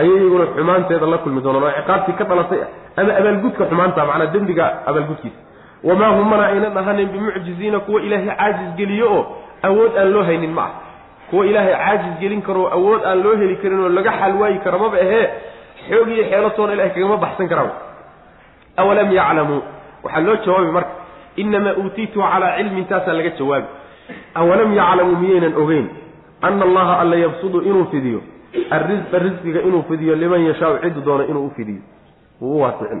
ayay 0.00 0.16
iyaguna 0.20 0.44
xumaanteeda 0.56 1.06
la 1.12 1.18
kulmi 1.22 1.40
doonaan 1.44 1.64
oo 1.64 1.72
ciqaabtii 1.78 2.16
ka 2.18 2.24
dhalatay 2.30 2.60
ama 3.00 3.12
abaalgudka 3.20 3.62
xumaanta 3.70 4.00
macnaa 4.10 4.32
dembiga 4.34 4.64
abaalgudkiisa. 4.88 5.40
Wamaa 5.88 6.10
hum 6.16 6.26
mana 6.30 6.44
aynan 6.50 6.76
ahanin 6.80 7.08
bimucjiziina 7.12 7.78
kuwa 7.86 8.00
ilaahay 8.06 8.28
caajis 8.36 8.70
geliyo 8.78 9.08
oo 9.16 9.22
awood 9.68 9.92
aan 10.00 10.08
loo 10.14 10.22
haynin 10.28 10.52
ma 10.58 10.62
ah. 10.62 10.72
Kuwa 11.30 11.46
ilaahay 11.46 11.74
caajis 11.82 12.14
gelin 12.20 12.42
karo 12.42 12.62
oo 12.62 12.70
awood 12.78 13.02
aan 13.10 13.22
loo 13.24 13.34
heli 13.40 13.56
karin 13.62 13.80
oo 13.84 13.88
laga 13.88 14.12
xalwaayi 14.20 14.58
karo 14.64 14.78
maba 14.78 14.96
ahee 15.04 15.26
xoog 15.88 16.08
iyo 16.14 16.24
xeelatoona 16.30 16.72
ilahay 16.74 16.90
kagama 16.94 17.16
baxsan 17.24 17.48
karaa 17.48 17.70
awalam 18.76 19.08
yaclamuu 19.18 19.60
waxaa 20.04 20.20
loo 20.26 20.36
jawaabi 20.46 20.70
marka 20.76 20.90
inamaa 21.42 21.74
uutiitu 21.82 22.18
calaa 22.20 22.56
cilmin 22.58 22.84
taasaa 22.90 23.12
laga 23.18 23.30
jawaabi. 23.38 23.68
Awalam 24.40 24.70
yaclamuu 24.80 25.16
miyaynan 25.22 25.54
ogeyn 25.62 25.86
ana 26.42 26.62
allaha 26.68 26.94
alla 27.02 27.16
yabsudu 27.24 27.58
inuu 27.68 27.86
fidiyo 27.92 28.20
arrisqa 28.70 29.18
risqiga 29.18 29.60
inuu 29.62 29.82
fidiyo 29.88 30.14
liman 30.16 30.40
yashaau 30.46 30.78
cidu 30.82 31.00
doono 31.00 31.24
inuu 31.24 31.46
u 31.46 31.50
fidiyo. 31.56 31.82
Wuu 32.40 32.56
u 32.56 32.60
waasicin. 32.62 33.00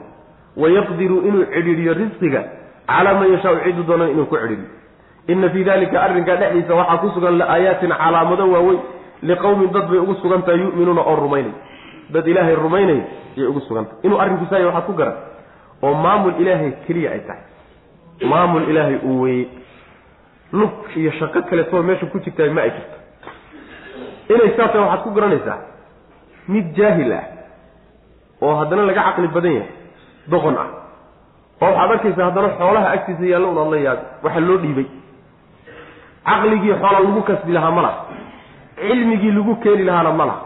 Wayaqdiru 0.56 1.16
inuu 1.28 1.44
cidhiidhiyo 1.54 1.94
risqiga 1.94 2.42
calaa 2.86 3.14
man 3.20 3.32
yashaau 3.32 3.56
cidu 3.64 3.82
doono 3.82 4.08
inuu 4.10 4.26
ku 4.26 4.36
cidhiidhiyo. 4.36 4.70
Ina 5.28 5.48
fii 5.50 5.64
dalika 5.64 6.02
arrinkaa 6.02 6.36
dhexdiisa 6.36 6.74
waxaa 6.74 6.98
ku 6.98 7.08
sugan 7.14 7.38
laaayaatin 7.38 7.90
calaamado 7.92 8.50
waaweyn 8.52 8.80
liqowmin 9.22 9.70
dad 9.72 9.88
bay 9.90 9.98
ugu 9.98 10.14
sugan 10.22 10.42
tahay 10.42 10.60
yu'minuuna 10.60 11.00
oo 11.02 11.16
rumaynaya 11.16 11.54
dad 12.14 12.26
ilaahay 12.26 12.54
rumaynaya 12.54 13.04
ayay 13.36 13.46
ugu 13.48 13.60
sugan 13.68 13.84
tahay. 13.84 14.00
Inuu 14.04 14.18
arrinkuusaaya 14.20 14.66
waxaa 14.66 14.86
ku 14.88 14.92
garan 14.92 15.16
oo 15.82 15.94
maamul 15.94 16.34
ilaahay 16.40 16.72
keliya 16.86 17.10
ay 17.12 17.20
tahay. 17.28 17.44
Maamul 18.30 18.68
ilaahay 18.70 18.98
uu 19.04 19.20
weeye 19.20 19.46
lug 20.52 20.72
iyo 20.96 21.12
shaqo 21.18 21.42
kaleetoo 21.42 21.82
meesha 21.82 22.06
ku 22.06 22.18
jirtaa 22.24 22.48
ma 22.56 22.62
ay 22.62 22.70
jirto 22.70 22.97
inay 24.28 24.50
saasa 24.56 24.80
waxaad 24.80 25.02
ku 25.04 25.10
garanaysaa. 25.16 25.58
Mid 26.48 26.66
jaahil 26.76 27.12
ah 27.12 27.24
oo 28.42 28.54
haddana 28.60 28.82
laga 28.88 29.02
caqli 29.06 29.28
badan 29.28 29.52
yahay 29.52 29.72
doqon 30.30 30.56
ah. 30.62 30.68
Oo 31.62 31.66
waxaad 31.66 31.90
arkaysaa 31.92 32.24
haddana 32.28 32.48
xoolaha 32.58 32.88
agtiisa 32.96 33.24
yaallo 33.32 33.48
un 33.52 33.58
adla 33.64 33.76
yaabi 33.86 34.04
waxaa 34.22 34.40
loo 34.48 34.58
dhiibay. 34.64 34.86
Caqligii 36.28 36.74
xoola 36.82 37.00
lagu 37.06 37.22
kasbi 37.22 37.52
lahaa 37.52 37.70
ma 37.70 37.82
laha. 37.82 37.98
Cilmigii 38.76 39.32
lagu 39.32 39.54
keeni 39.62 39.84
lahaana 39.88 40.12
ma 40.12 40.24
laha. 40.30 40.40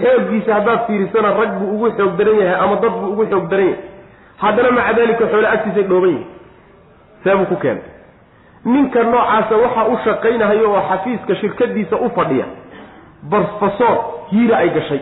Xooggiisa 0.00 0.54
haddaad 0.54 0.80
fiirisana 0.86 1.30
rag 1.40 1.50
buu 1.58 1.68
ugu 1.74 1.90
xoog 1.96 2.16
daran 2.18 2.36
yahay 2.42 2.58
ama 2.64 2.76
dad 2.82 2.92
buu 3.00 3.12
ugu 3.12 3.24
xoog 3.30 3.48
daran 3.50 3.66
yahay. 3.66 3.80
Haddana 4.42 4.70
maca 4.76 4.92
daalika 4.96 5.24
xoole 5.32 5.48
agtiisay 5.54 5.84
dhooban 5.90 6.10
yihiin 6.10 6.26
see 7.24 7.34
buu 7.38 7.46
ku 7.52 7.56
keenay. 7.62 7.84
Ninka 8.64 9.02
noocaasa 9.02 9.54
waxa 9.62 9.82
u 9.92 9.96
shaqaynahayo 10.04 10.66
oo 10.74 10.82
xafiiska 10.90 11.34
shirkadiisa 11.40 11.96
u 11.96 12.10
fadhiya 12.16 12.46
barfasoor 13.30 13.96
hiira 14.30 14.56
ay 14.56 14.70
gashay. 14.70 15.00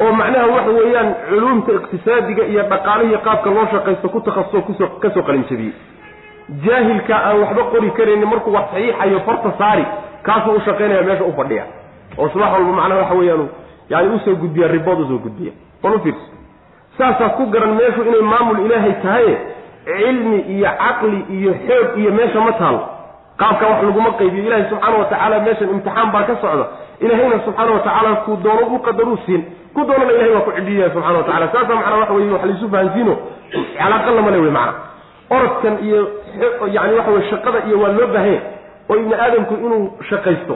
oo 0.00 0.12
macnaha 0.12 0.46
waxa 0.46 0.70
weeyaan 0.70 1.14
culuumta 1.28 1.72
iqtisaadiga 1.72 2.44
iyo 2.44 2.62
dhaqaalihii 2.62 3.18
qaabka 3.26 3.50
loo 3.50 3.66
shaqaysto 3.72 4.08
ku 4.08 4.20
takhasuso 4.20 4.60
ku 4.66 4.72
soo 4.78 4.88
ka 5.02 5.10
soo 5.10 5.22
qalinjabiyey. 5.22 5.72
Jaahilka 6.64 7.14
aan 7.16 7.40
waxba 7.42 7.62
qori 7.72 7.90
karaynin 7.98 8.28
markuu 8.28 8.52
wax 8.54 8.64
saxiixayo 8.72 9.20
farta 9.26 9.52
saari 9.58 9.84
kaasuu 10.22 10.56
u 10.56 10.60
shaqaynaya 10.66 11.02
meesha 11.02 11.24
u 11.24 11.32
fadhiya. 11.36 11.64
oo 12.18 12.28
subax 12.28 12.52
walba 12.52 12.72
macnaha 12.72 13.00
waxa 13.02 13.14
weeyaan 13.14 13.48
yani 13.90 14.08
u 14.14 14.18
soo 14.24 14.34
gudbiya 14.34 14.68
ribood 14.68 15.00
u 15.00 15.06
soo 15.08 15.18
gudbiya. 15.18 15.52
Bal 15.82 15.94
u 15.94 16.00
fiirso. 16.00 16.26
Saasaa 16.98 17.28
ku 17.36 17.46
garan 17.50 17.74
meeshu 17.74 18.02
inay 18.02 18.22
maamul 18.32 18.64
ilaahay 18.66 18.94
tahaye 19.02 19.34
cilmi 19.84 20.38
iyo 20.54 20.70
caqli 20.80 21.18
iyo 21.36 21.52
xoog 21.66 21.98
iyo 21.98 22.10
meesha 22.12 22.40
ma 22.40 22.52
taalo 22.52 22.80
qaabka 23.40 23.64
wax 23.70 23.80
laguma 23.88 24.10
qaybiyo. 24.20 24.42
Ilahay 24.48 24.64
subxaana 24.70 24.96
wa 25.00 25.04
tacaala 25.10 25.36
meeshan 25.46 25.68
imtixaan 25.74 26.08
baa 26.14 26.22
ka 26.28 26.34
socda. 26.42 26.64
Ilahayna 27.04 27.38
subxaana 27.46 27.70
wa 27.76 27.80
tacaala 27.86 28.10
kuu 28.24 28.36
doono 28.44 28.66
u 28.74 28.78
qadaruu 28.86 29.18
siin. 29.26 29.42
Ku 29.74 29.80
doonana 29.88 30.12
ilahay 30.16 30.32
waa 30.36 30.44
ku 30.46 30.52
cidhiyaha 30.56 30.90
subxana 30.94 31.18
wa 31.18 31.24
tacala 31.28 31.46
saasa 31.54 31.72
macnaa 31.78 31.98
waxa 32.02 32.14
weye 32.16 32.30
wax 32.34 32.42
laysu 32.48 32.66
fahansiino. 32.74 33.14
Calaaqa 33.78 34.10
lama 34.16 34.30
le 34.34 34.38
wey 34.44 34.50
macana 34.50 34.72
orodkan 35.34 35.74
iyo 35.86 36.00
yani 36.74 36.92
waxa 36.98 37.10
weye 37.14 37.24
shaqada 37.30 37.58
iyo 37.68 37.76
waa 37.82 37.92
loo 37.98 38.06
baahanya 38.14 38.40
oo 38.90 38.96
ibni 39.00 39.14
aadamku 39.24 39.54
inuu 39.66 39.82
shaqaysto 40.10 40.54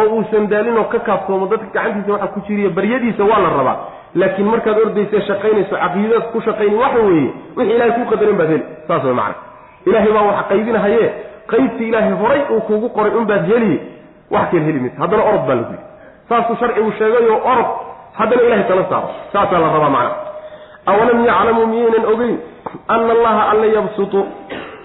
oo 0.00 0.06
uusan 0.16 0.44
daalinoo 0.52 0.84
ka 0.92 0.98
kaaftoomo 1.08 1.46
dadka 1.52 1.66
gacantiisa 1.74 2.12
waxa 2.16 2.28
ku 2.34 2.38
jiriya 2.46 2.70
baryadiisa 2.76 3.22
waa 3.30 3.40
la 3.44 3.48
rabaa. 3.58 3.76
Laakiin 4.20 4.48
markaad 4.52 4.78
ordaysa 4.84 5.20
shaqaynayso 5.28 5.74
caqiidadaas 5.82 6.26
ku 6.32 6.38
shaqayni 6.46 6.76
waxa 6.82 7.00
weeye 7.08 7.30
wixii 7.56 7.74
ilahay 7.76 7.92
kuu 7.96 8.06
qadarin 8.12 8.36
baad 8.40 8.48
heli. 8.52 8.64
Saas 8.88 9.04
way 9.04 9.14
macana 9.14 9.34
ilahay 9.88 10.12
baa 10.16 10.24
wax 10.28 10.38
qaybinahaye 10.52 11.04
qaybtii 11.52 11.88
ilaahay 11.88 12.12
horay 12.22 12.40
uu 12.54 12.60
kuugu 12.68 12.88
qoray 12.96 13.12
unbaad 13.20 13.46
heliye 13.52 13.78
wax 14.30 14.50
keen 14.50 14.64
heli 14.68 14.80
maysa 14.80 14.98
haddana 15.02 15.22
orod 15.30 15.44
baa 15.48 15.54
lagu 15.60 15.72
yidhi 15.72 15.84
saasuu 16.28 16.56
sharcigu 16.60 16.92
sheegayo 16.98 17.36
orod 17.52 17.68
haddana 18.18 18.42
ilahay 18.42 18.64
tala 18.68 18.84
saaro. 18.90 19.08
Saasaa 19.32 19.58
la 19.64 19.68
rabaa 19.74 19.90
macana 19.90 20.14
awalam 20.86 21.24
yaclamuu 21.26 21.66
miyaynan 21.72 22.04
ogeyn 22.12 22.36
ana 22.88 23.12
allaha 23.16 23.42
alla 23.50 23.66
yabsutu 23.66 24.20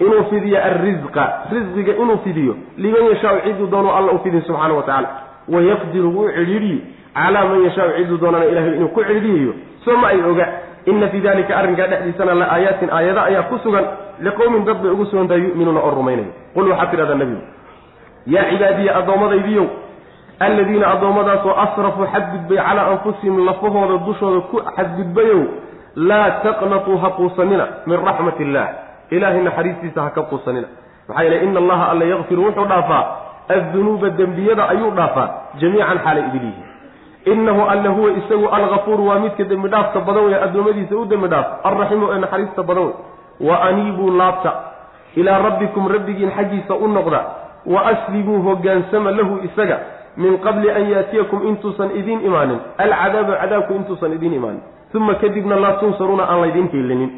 inuu 0.00 0.24
fidiyo 0.30 0.58
alrisqa 0.68 1.24
risqiga 1.52 1.92
inuu 2.02 2.18
fidiyo 2.24 2.54
liman 2.76 3.04
yashaau 3.10 3.38
ciduu 3.44 3.66
doonu 3.66 3.90
alla 3.98 4.12
u 4.12 4.18
fidin 4.24 4.42
subxaana 4.42 4.74
wa 4.74 4.82
tacala 4.82 5.08
wayaqdiru 5.54 6.08
wuu 6.16 6.28
cidhiidhiyi 6.36 6.78
calaa 7.14 7.44
man 7.50 7.64
yashaau 7.64 7.90
ciduu 7.96 8.16
doonana 8.22 8.44
ilahay 8.44 8.74
inuu 8.76 8.88
ku 8.88 9.04
cidhiiyayo 9.04 9.52
soo 9.84 9.96
ma 10.02 10.08
ay 10.08 10.20
oga 10.30 10.46
ina 10.86 11.08
fii 11.12 11.20
dalika 11.20 11.56
arrinkaa 11.60 11.86
dhexdiisana 11.92 12.34
la 12.40 12.46
aayaatin 12.54 12.90
aayada 12.98 13.22
ayaa 13.28 13.42
ku 13.50 13.58
sugan 13.64 13.84
liqowmin 14.26 14.64
dad 14.68 14.78
bay 14.82 14.90
ugu 14.94 15.04
sugantahay 15.10 15.42
yu'minuuna 15.42 15.80
oo 15.86 15.90
rumaynayo. 15.98 16.32
Qul 16.54 16.68
waxaad 16.70 16.90
tidhahdaa 16.90 17.14
nebigu 17.22 17.42
yaa 18.34 18.44
cibaadiya 18.50 18.92
addoommadaydiyow 19.00 19.66
alladiina 20.46 20.86
addoommadaasoo 20.94 21.54
asrafuu 21.64 22.06
xadgudbay 22.14 22.58
calaa 22.66 22.86
anfusihim 22.92 23.36
lafahooda 23.48 23.96
dushooda 24.06 24.40
ku 24.50 24.56
xadgudbayow 24.76 25.40
laa 26.08 26.30
taqnatuu 26.46 26.96
ha 27.02 27.08
quusanina 27.18 27.64
min 27.86 27.98
raxmat 28.08 28.40
illah 28.44 28.66
ilaahay 29.10 29.42
naxariistiisa 29.48 30.00
ha 30.06 30.10
ka 30.16 30.22
quusanina. 30.30 30.68
Maxaa 31.08 31.22
yeele 31.24 31.38
ina 31.46 31.58
allaha 31.62 31.84
alla 31.92 32.04
yakfiru 32.12 32.42
wuxuu 32.46 32.64
dhaafaa 32.72 33.02
addunuuba 33.56 34.08
dembiyada 34.20 34.62
ayuu 34.72 34.90
dhaafaa 34.98 35.28
jamiican 35.60 35.98
xaalay 36.04 36.24
idin 36.28 36.42
yihiin 36.50 36.65
inahu 37.26 37.62
alla 37.70 37.88
huwa 37.90 38.10
isagu 38.12 38.48
algafuuru 38.48 39.06
waa 39.08 39.18
midka 39.18 39.44
dembi 39.44 39.68
dhaafka 39.68 40.00
badan 40.00 40.24
wey 40.24 40.34
addoommadiisa 40.34 40.96
u 40.96 41.04
dembi 41.04 41.28
dhaaf 41.28 41.46
alraximu 41.64 42.08
ee 42.12 42.18
naxariista 42.18 42.62
badan. 42.62 42.84
Wey 42.84 43.50
wa 43.50 43.62
aniibuu 43.62 44.10
laabta 44.10 44.52
ilaa 45.16 45.38
rabbikum 45.38 45.88
rabbigiin 45.88 46.30
xaggiisa 46.30 46.74
u 46.74 46.88
noqda. 46.88 47.20
Wa 47.66 47.86
aslimuu 47.86 48.42
hogaansama 48.42 49.10
lahu 49.10 49.38
isaga 49.44 49.78
min 50.16 50.38
qabli 50.38 50.70
an 50.70 50.90
yaatiyakum 50.90 51.46
intuusan 51.48 51.90
idiin 51.96 52.20
imaanin. 52.26 52.58
Alcadaabu 52.78 53.32
cadaabku 53.40 53.74
intuusan 53.74 54.12
idiin 54.12 54.34
imaanin. 54.34 54.62
Uma 54.94 55.14
kadibna 55.14 55.56
laa 55.60 55.72
tunsaruuna 55.72 56.24
aan 56.30 56.40
laydiin 56.40 56.68
hiilinin 56.72 57.10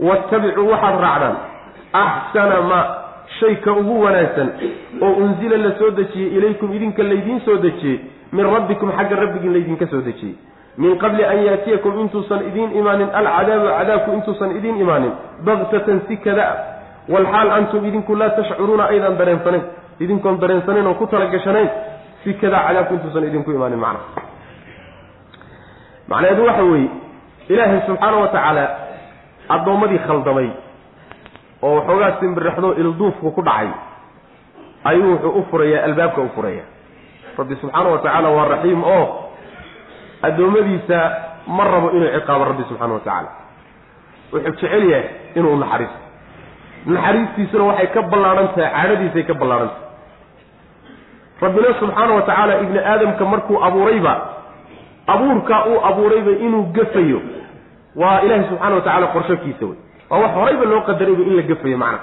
waattabicuu 0.00 0.70
waxaad 0.70 1.00
raacdaan. 1.00 1.36
Axsana 1.92 2.60
maa 2.60 2.84
shayka 3.40 3.72
ugu 3.72 4.02
wanaagsan. 4.02 4.48
Oo 5.00 5.12
unsila 5.24 5.56
la 5.56 5.78
soo 5.78 5.90
dejiyey 5.90 6.36
ilaykum 6.38 6.72
idinka 6.72 7.02
laydiin 7.02 7.40
soo 7.40 7.56
dejiyey 7.56 8.00
min 8.32 8.44
rabbikum 8.54 8.92
xagga 8.98 9.16
rabbigiin 9.22 9.52
laydinka 9.52 9.86
soo 9.86 10.00
dejiyey. 10.00 10.36
Min 10.78 10.98
qabli 10.98 11.24
an 11.24 11.38
yaatiyakum 11.48 12.00
intuusan 12.00 12.40
idiin 12.48 12.70
imaanin 12.80 13.08
alcadaabu 13.20 13.66
cadaabku 13.78 14.10
intuusan 14.18 14.50
idiin 14.58 14.76
imaanin 14.84 15.12
baktatan 15.44 16.00
si 16.08 16.16
kada 16.16 16.46
walxaal 17.08 17.50
antum 17.58 17.84
idinku 17.84 18.14
laa 18.14 18.30
tashcuruuna 18.38 18.84
aydan 18.92 19.18
dareensanayn 19.18 19.62
idinkoon 20.00 20.40
dareensanayn 20.40 20.86
oo 20.86 20.94
ku 20.94 21.06
talagashanayn 21.06 21.68
si 22.24 22.34
kada 22.34 22.58
cadaabku 22.66 22.94
intuusan 22.94 23.24
idinku 23.28 23.50
imaanin 23.50 23.78
macna. 23.78 24.00
Macnaheedu 26.08 26.44
waxa 26.46 26.62
weeye 26.62 26.90
ilaahay 27.48 27.80
subxaana 27.86 28.16
wa 28.22 28.28
tacaala 28.28 28.64
addoommadii 29.48 29.98
khaldamay 30.06 30.48
oo 31.62 31.74
waxoogaa 31.76 32.12
simbirraxdo 32.20 32.74
ilduufku 32.82 33.30
ku 33.36 33.42
dhacay 33.42 33.70
ayuu 34.84 35.12
wuxuu 35.12 35.38
u 35.38 35.42
furayaa 35.50 35.84
albaabka 35.84 36.20
u 36.22 36.28
furaya 36.34 36.62
rabbi 37.38 37.54
subxaana 37.60 37.88
wa 37.94 37.98
tacaala 37.98 38.28
waa 38.36 38.48
raxiim 38.54 38.84
oo 38.84 39.04
addoommadiisa 40.22 40.98
ma 41.56 41.64
rabo 41.72 41.90
inuu 41.96 42.10
ciqaabo 42.16 42.44
rabbi 42.50 42.64
subxaana 42.68 42.94
wa 42.94 43.00
tacaala 43.00 43.28
wuxuu 44.32 44.50
jecel 44.60 44.84
yahay 44.90 45.08
inuu 45.34 45.56
naxariisto 45.62 45.98
naxariistiisuna 46.94 47.64
waxay 47.70 47.86
ka 47.94 48.02
ballaadhan 48.12 48.48
tahay 48.54 48.70
caadadiisay 48.76 49.22
ka 49.30 49.34
ballaadhan 49.40 49.68
tahay 49.68 49.88
rabbina 51.44 51.74
subxaana 51.80 52.12
wa 52.18 52.22
tacaala 52.28 52.52
ibni 52.64 52.78
aadamka 52.92 53.24
markuu 53.32 53.56
abuurayba 53.66 54.14
abuurkaa 55.14 55.64
uu 55.70 55.80
abuurayba 55.90 56.30
inuu 56.46 56.62
gafayo 56.76 57.20
waa 57.96 58.20
ilaahay 58.24 58.44
subxaana 58.48 58.74
wa 58.74 58.80
tacala 58.86 59.06
qorshakiisa 59.14 59.64
wey. 59.66 59.78
Waa 60.10 60.18
wax 60.22 60.32
horayba 60.38 60.64
loo 60.64 60.80
qadarayba 60.88 61.22
in 61.28 61.34
la 61.36 61.42
gafayo 61.42 61.78
macna. 61.78 61.98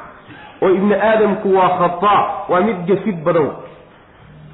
Oo 0.61 0.69
ibni 0.77 0.93
aadamku 1.09 1.47
waa 1.57 1.69
khataa 1.79 2.21
waa 2.49 2.61
mid 2.67 2.77
gafid 2.89 3.17
badan 3.25 3.49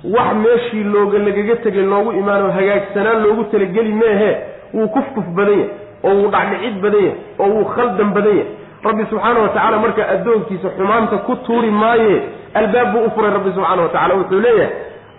wax 0.03 0.35
meeshii 0.35 0.83
looga 0.83 1.17
lagaga 1.19 1.55
tegay 1.55 1.81
loogu 1.83 2.11
imaano 2.11 2.51
hagaagsanaan 2.51 3.23
loogu 3.23 3.43
talageli 3.43 3.93
meehe 3.93 4.37
wuu 4.73 4.87
kufkuf 4.87 5.25
badan 5.35 5.59
yahy 5.59 5.69
oo 6.03 6.13
wuu 6.15 6.29
dhacdhicid 6.31 6.81
badan 6.81 7.03
yahy 7.05 7.15
oo 7.39 7.47
wuu 7.55 7.65
khaldan 7.75 8.09
badan 8.13 8.37
yahy 8.37 8.47
rabbi 8.83 9.05
subxaana 9.09 9.39
wa 9.39 9.49
tacala 9.49 9.79
marka 9.79 10.09
addoonkiisa 10.09 10.69
xumaanta 10.77 11.17
ku 11.17 11.35
tuuri 11.45 11.69
maaye 11.71 12.21
albaab 12.53 12.91
buu 12.93 13.05
u 13.07 13.11
furay 13.15 13.31
rabbi 13.31 13.51
subxaana 13.55 13.81
wa 13.81 13.89
tacala 13.89 14.13
wuxuu 14.15 14.39
leeyahay 14.39 14.71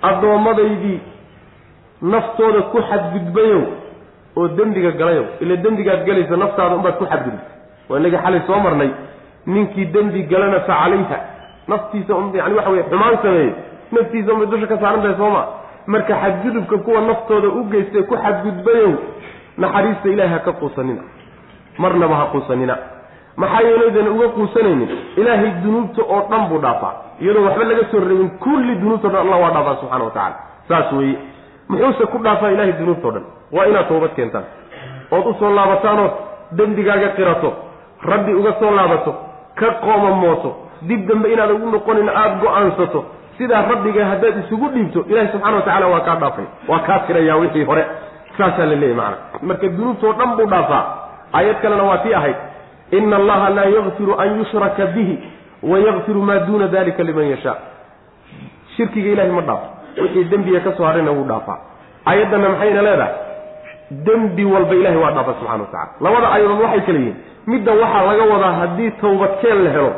addoommadaydii 0.02 1.01
naftooda 2.02 2.61
ku 2.73 2.78
xadgudbayow 2.90 3.62
oo 4.36 4.48
dembiga 4.48 4.90
galayow 4.90 5.24
ila 5.40 5.56
dembigaad 5.56 6.05
galaysa 6.06 6.36
naftaada 6.36 6.77
unbaad 6.77 6.97
ku 7.01 7.06
xadgudubtay 7.06 7.52
waa 7.89 7.98
inagii 7.98 8.19
xalay 8.24 8.40
soo 8.47 8.61
marnay 8.66 8.90
ninkii 9.47 9.85
dembi 9.94 10.23
galana 10.23 10.61
fa 10.61 10.74
calayha 10.82 11.19
naftiisa 11.69 12.12
yani 12.35 12.55
waxa 12.55 12.70
weye 12.70 12.85
xumaan 12.90 13.16
sameeyey 13.23 13.52
naftiisa 13.97 14.33
unbay 14.33 14.47
dusha 14.53 14.66
ka 14.66 14.77
saaran 14.83 15.03
tahay 15.03 15.16
sooma? 15.16 15.43
Marka 15.87 16.15
xadgudubka 16.23 16.77
kuwa 16.85 17.01
naftooda 17.01 17.49
u 17.49 17.65
geystay 17.71 18.03
ku 18.03 18.15
xadgudbayow 18.16 18.93
naxariista 19.59 20.09
ilahay 20.09 20.33
ha 20.33 20.39
ka 20.47 20.53
quusanina. 20.53 21.03
Marnaba 21.79 22.15
ha 22.16 22.27
quusanina. 22.33 22.77
Maxaa 23.37 23.62
yeelaydan 23.66 24.09
uga 24.15 24.29
quusanaynin? 24.37 24.89
Ilaahay 25.16 25.51
dunuubta 25.65 26.03
oo 26.03 26.21
dhan 26.31 26.49
buu 26.49 26.59
dhaafaa. 26.59 26.93
Iyadoo 27.21 27.45
waxba 27.47 27.65
laga 27.65 27.85
soo 27.91 28.01
rabin 28.01 28.31
kulli 28.45 28.75
dunuubta 28.81 29.09
o 29.09 29.11
dhan 29.11 29.21
allah 29.27 29.39
waa 29.43 29.51
dhaafaa 29.57 29.77
subxana 29.81 30.05
wa 30.05 30.11
tacala 30.11 30.37
saas 30.69 30.93
weeye. 30.93 31.19
Muxuuse 31.69 32.07
ku 32.12 32.19
dhaafaa 32.19 32.51
ilahay 32.51 32.73
dunuubta 32.73 33.09
o 33.09 33.11
dhan. 33.11 33.25
Waa 33.53 33.66
inaad 33.66 33.89
toobad 33.89 34.15
keentaan. 34.16 34.45
Ood 35.11 35.27
u 35.27 35.35
soo 35.39 35.51
laabataanood 35.55 36.12
dembigaaga 36.53 37.09
qirato. 37.16 37.53
Rabbi 38.03 38.33
uga 38.35 38.53
soo 38.61 38.71
laabato. 38.71 39.15
Ka 39.55 39.71
qoomamooto 39.85 40.51
dib 40.83 41.07
dambe 41.09 41.33
inaad 41.33 41.51
ugu 41.51 41.71
noqonin 41.71 42.09
aada 42.09 42.35
go'aansato 42.43 43.05
sidaa 43.39 43.62
rabbiga 43.70 44.06
haddaad 44.06 44.44
isugu 44.44 44.69
dhiibto 44.69 45.05
ilahi 45.09 45.28
subxana 45.32 45.56
wa 45.56 45.62
tacala 45.62 45.86
waa 45.86 46.01
kaa 46.01 46.16
dhaafay 46.16 46.44
waa 46.69 46.78
kaa 46.78 46.98
tirayaa 46.98 47.36
wixii 47.36 47.65
hore. 47.65 47.85
Saasaa 48.39 48.66
la 48.66 48.74
leeyahy 48.74 48.94
macana 48.94 49.16
marka 49.43 49.69
dunuubtoo 49.69 50.12
dhan 50.12 50.36
buu 50.36 50.47
dhaafaa. 50.47 50.85
Aayad 51.35 51.56
kalena 51.62 51.82
waa 51.82 51.98
tii 51.98 52.15
ahayd. 52.15 52.36
Ina 52.90 53.16
allaha 53.16 53.51
laa 53.51 53.65
yakfiru 53.65 54.20
an 54.20 54.39
yushraka 54.39 54.86
bihi 54.86 55.19
wayakfiru 55.62 56.23
maa 56.23 56.39
duuna 56.39 56.69
dalika 56.69 57.02
liman 57.02 57.31
yashaa. 57.31 57.56
Shirkiga 58.77 59.11
ilahay 59.11 59.31
ma 59.31 59.40
dhaafo. 59.40 59.66
Wixii 60.02 60.24
dembiga 60.24 60.61
ka 60.61 60.77
soo 60.77 60.85
harayna 60.85 61.11
wuu 61.11 61.24
dhaafaa. 61.24 61.59
Aayaddana 62.06 62.48
maxayna 62.48 62.82
leedahay? 62.82 63.15
Dembi 63.90 64.44
walba 64.44 64.74
ilahay 64.74 64.97
waa 64.97 65.11
dhaafa 65.11 65.35
subxana 65.40 65.65
wa 65.73 65.89
labada 66.01 66.27
aayadood 66.28 66.61
waxay 66.61 66.81
kala 66.81 66.98
yihiin. 66.98 67.16
Midda 67.47 67.73
waxaa 67.73 68.06
laga 68.06 68.24
wadaa 68.32 68.52
haddii 68.52 68.90
tawbadkeen 68.90 69.65
la 69.65 69.70
helo 69.70 69.93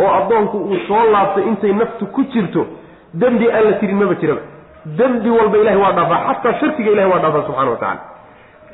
oo 0.00 0.10
addoonku 0.18 0.58
uu 0.58 0.78
soo 0.88 1.04
laabtay 1.12 1.44
intay 1.44 1.72
naftu 1.72 2.06
ku 2.06 2.24
jirto 2.32 2.66
dembi 3.14 3.50
aan 3.50 3.64
la 3.64 3.72
tirin 3.72 3.96
maba 3.96 4.14
jiraba. 4.14 4.40
Dembi 4.84 5.30
walba 5.30 5.58
ilahay 5.58 5.78
waa 5.78 5.92
dhaafaa 5.92 6.34
xataa 6.34 6.58
shirkiga 6.60 6.90
ilahay 6.90 7.10
waa 7.10 7.18
dhaafaa 7.18 7.42
subxana 7.46 7.70
wa 7.70 7.76
tacala 7.76 8.00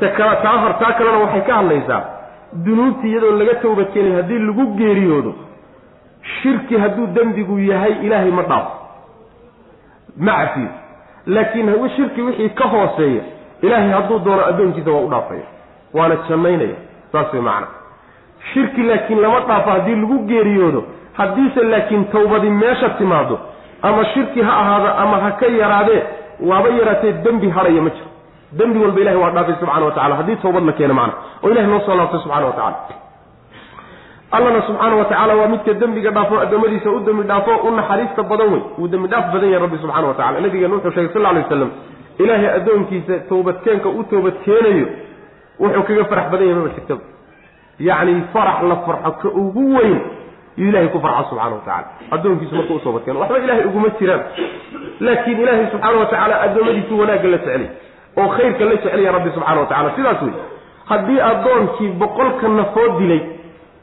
ta 0.01 0.09
kala 0.17 0.37
taa 0.37 0.57
hor 0.63 0.73
taa 0.79 0.93
kalena 0.93 1.19
waxay 1.19 1.41
ka 1.41 1.55
hadlaysaa 1.55 2.03
dunuubti 2.65 3.09
iyadoon 3.11 3.39
laga 3.39 3.55
tawbadkeenin 3.55 4.15
haddii 4.17 4.39
lagu 4.39 4.67
geeriyoodo 4.79 5.35
shirki 6.43 6.77
hadduu 6.77 7.07
dembigu 7.07 7.59
yahay 7.59 7.93
ilaahay 8.07 8.31
ma 8.31 8.43
dhaafo. 8.43 8.73
Ma 10.17 10.33
cafiyo 10.33 10.69
laakiin 11.27 11.69
shirki 11.97 12.23
wixii 12.23 12.49
ka 12.49 12.65
hooseeya 12.69 13.23
ilaahay 13.63 13.91
hadduu 13.91 14.19
doono 14.19 14.47
addoonkiisa 14.47 14.91
waa 14.91 15.01
u 15.01 15.09
dhaafaya. 15.09 15.47
Waana 15.95 16.17
jannaynaya 16.29 16.77
saas 17.13 17.33
way 17.33 17.43
macana 17.43 17.67
shirki 18.53 18.83
laakiin 18.83 19.21
lama 19.21 19.41
dhaafo 19.41 19.71
haddii 19.71 19.95
lagu 19.95 20.19
geeriyoodo 20.19 20.85
haddiise 21.19 21.63
laakiin 21.73 22.05
tawbadi 22.13 22.51
meesha 22.51 22.89
timaado 22.99 23.39
ama 23.83 24.05
shirki 24.05 24.43
ha 24.43 24.53
ahaada 24.63 24.91
ama 25.03 25.17
ha 25.25 25.31
ka 25.41 25.47
yaraadee 25.47 26.03
waaba 26.49 26.69
yaraatee 26.79 27.13
dembi 27.25 27.49
hadhaya 27.51 27.83
ma 27.83 27.91
jiro. 27.91 28.09
Dembi 28.59 28.79
walba 28.83 29.01
ilahay 29.01 29.19
waa 29.23 29.31
dhaafay 29.31 29.55
subxana 29.61 29.85
wa 29.87 29.93
tacala 29.93 30.17
haddii 30.17 30.37
tawbad 30.37 30.65
la 30.65 30.73
keeno 30.73 30.95
macana 30.95 31.13
oo 31.43 31.51
ilahay 31.51 31.67
noo 31.71 31.81
soo 31.87 31.95
laabtay 31.99 32.21
subxana 32.25 32.47
wa 32.47 32.53
tacala 32.53 32.77
allana 34.33 34.63
subxaana 34.67 34.97
wa 34.97 35.05
tacaala 35.05 35.35
waa 35.37 35.49
midka 35.49 35.73
dembiga 35.75 36.11
dhaafo 36.11 36.41
addoommadiisa 36.41 36.91
u 36.91 37.01
dembi 37.01 37.23
dhaafo 37.31 37.51
u 37.67 37.71
naxariista 37.77 38.23
badan 38.23 38.53
wey 38.53 38.63
wuu 38.79 38.89
dembi 38.89 39.09
dhaaf 39.09 39.27
badan 39.35 39.51
yahay 39.51 39.63
rabbi 39.67 39.79
subxana 39.83 40.09
wa 40.09 40.15
tacala 40.15 40.41
nabigeena 40.41 40.75
wuxuu 40.75 40.91
sheegay 40.97 41.13
sal 41.15 41.27
alay 41.27 41.43
waslam 41.43 41.71
ilaahay 42.19 42.51
addoonkiisa 42.59 43.15
toobadkeenka 43.29 43.89
u 43.89 44.03
toobadkeenayo 44.11 44.87
wuxuu 45.61 45.83
kaga 45.89 46.05
farax 46.11 46.27
badan 46.33 46.47
yahay 46.49 46.63
maba 46.63 46.75
jirtaba. 46.77 47.03
Yacni 47.89 48.23
farax 48.33 48.59
la 48.71 48.77
farxo 48.87 49.11
ka 49.23 49.29
ugu 49.43 49.65
weyn 49.77 49.99
yuu 50.61 50.69
ilahay 50.71 50.89
ku 50.95 50.99
farxa 51.05 51.25
subxana 51.31 51.55
wa 51.57 51.63
tacala 51.67 51.87
addoonkiisu 52.15 52.55
markuu 52.59 52.77
u 52.77 52.81
toobadkeeno 52.85 53.21
waxba 53.23 53.39
ilahay 53.45 53.65
uguma 53.71 53.89
jiraan. 53.99 54.23
Laakiin 55.07 55.39
ilaahay 55.43 55.67
subxaana 55.73 55.99
wa 56.03 56.07
tacaala 56.13 56.35
addoommadiisu 56.47 56.93
wanaagga 57.01 57.29
la 57.35 57.39
jeclay 57.39 57.69
oo 58.21 58.29
khayrka 58.37 58.65
la 58.65 58.75
jecelaya 58.77 59.13
rabbi 59.17 59.31
subxana 59.37 59.61
wa 59.61 59.67
tacala 59.73 59.91
sidaas 59.97 60.23
wey 60.27 60.35
haddii 60.91 61.21
addoonkii 61.31 61.89
boqolka 62.03 62.49
nafood 62.59 62.93
dilay 63.01 63.21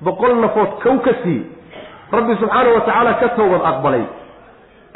boqol 0.07 0.33
nafood 0.43 0.71
kow 0.83 0.95
ka 1.05 1.11
siiyey 1.23 1.43
rabbi 2.17 2.33
subxaana 2.41 2.69
wa 2.75 2.81
tacaala 2.87 3.13
ka 3.21 3.27
towbad 3.37 3.61
aqbalay 3.71 4.03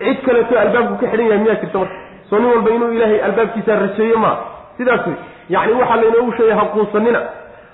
cid 0.03 0.17
kaleeto 0.25 0.53
albaabku 0.63 0.95
ka 1.01 1.07
xidhan 1.11 1.27
yahay 1.31 1.39
miyaa 1.43 1.59
jirta 1.61 1.77
marka? 1.79 1.95
Soo 2.29 2.39
nin 2.39 2.49
walba 2.53 2.69
inuu 2.75 2.91
ilaahay 2.97 3.19
albaabkiisa 3.27 3.75
rajeeyo 3.83 4.17
maa? 4.23 4.35
Sidaas 4.77 5.05
wey 5.07 5.15
yacni 5.53 5.73
waxaa 5.81 5.97
laynoogu 6.01 6.31
sheegay 6.37 6.55
haquusanina 6.61 7.21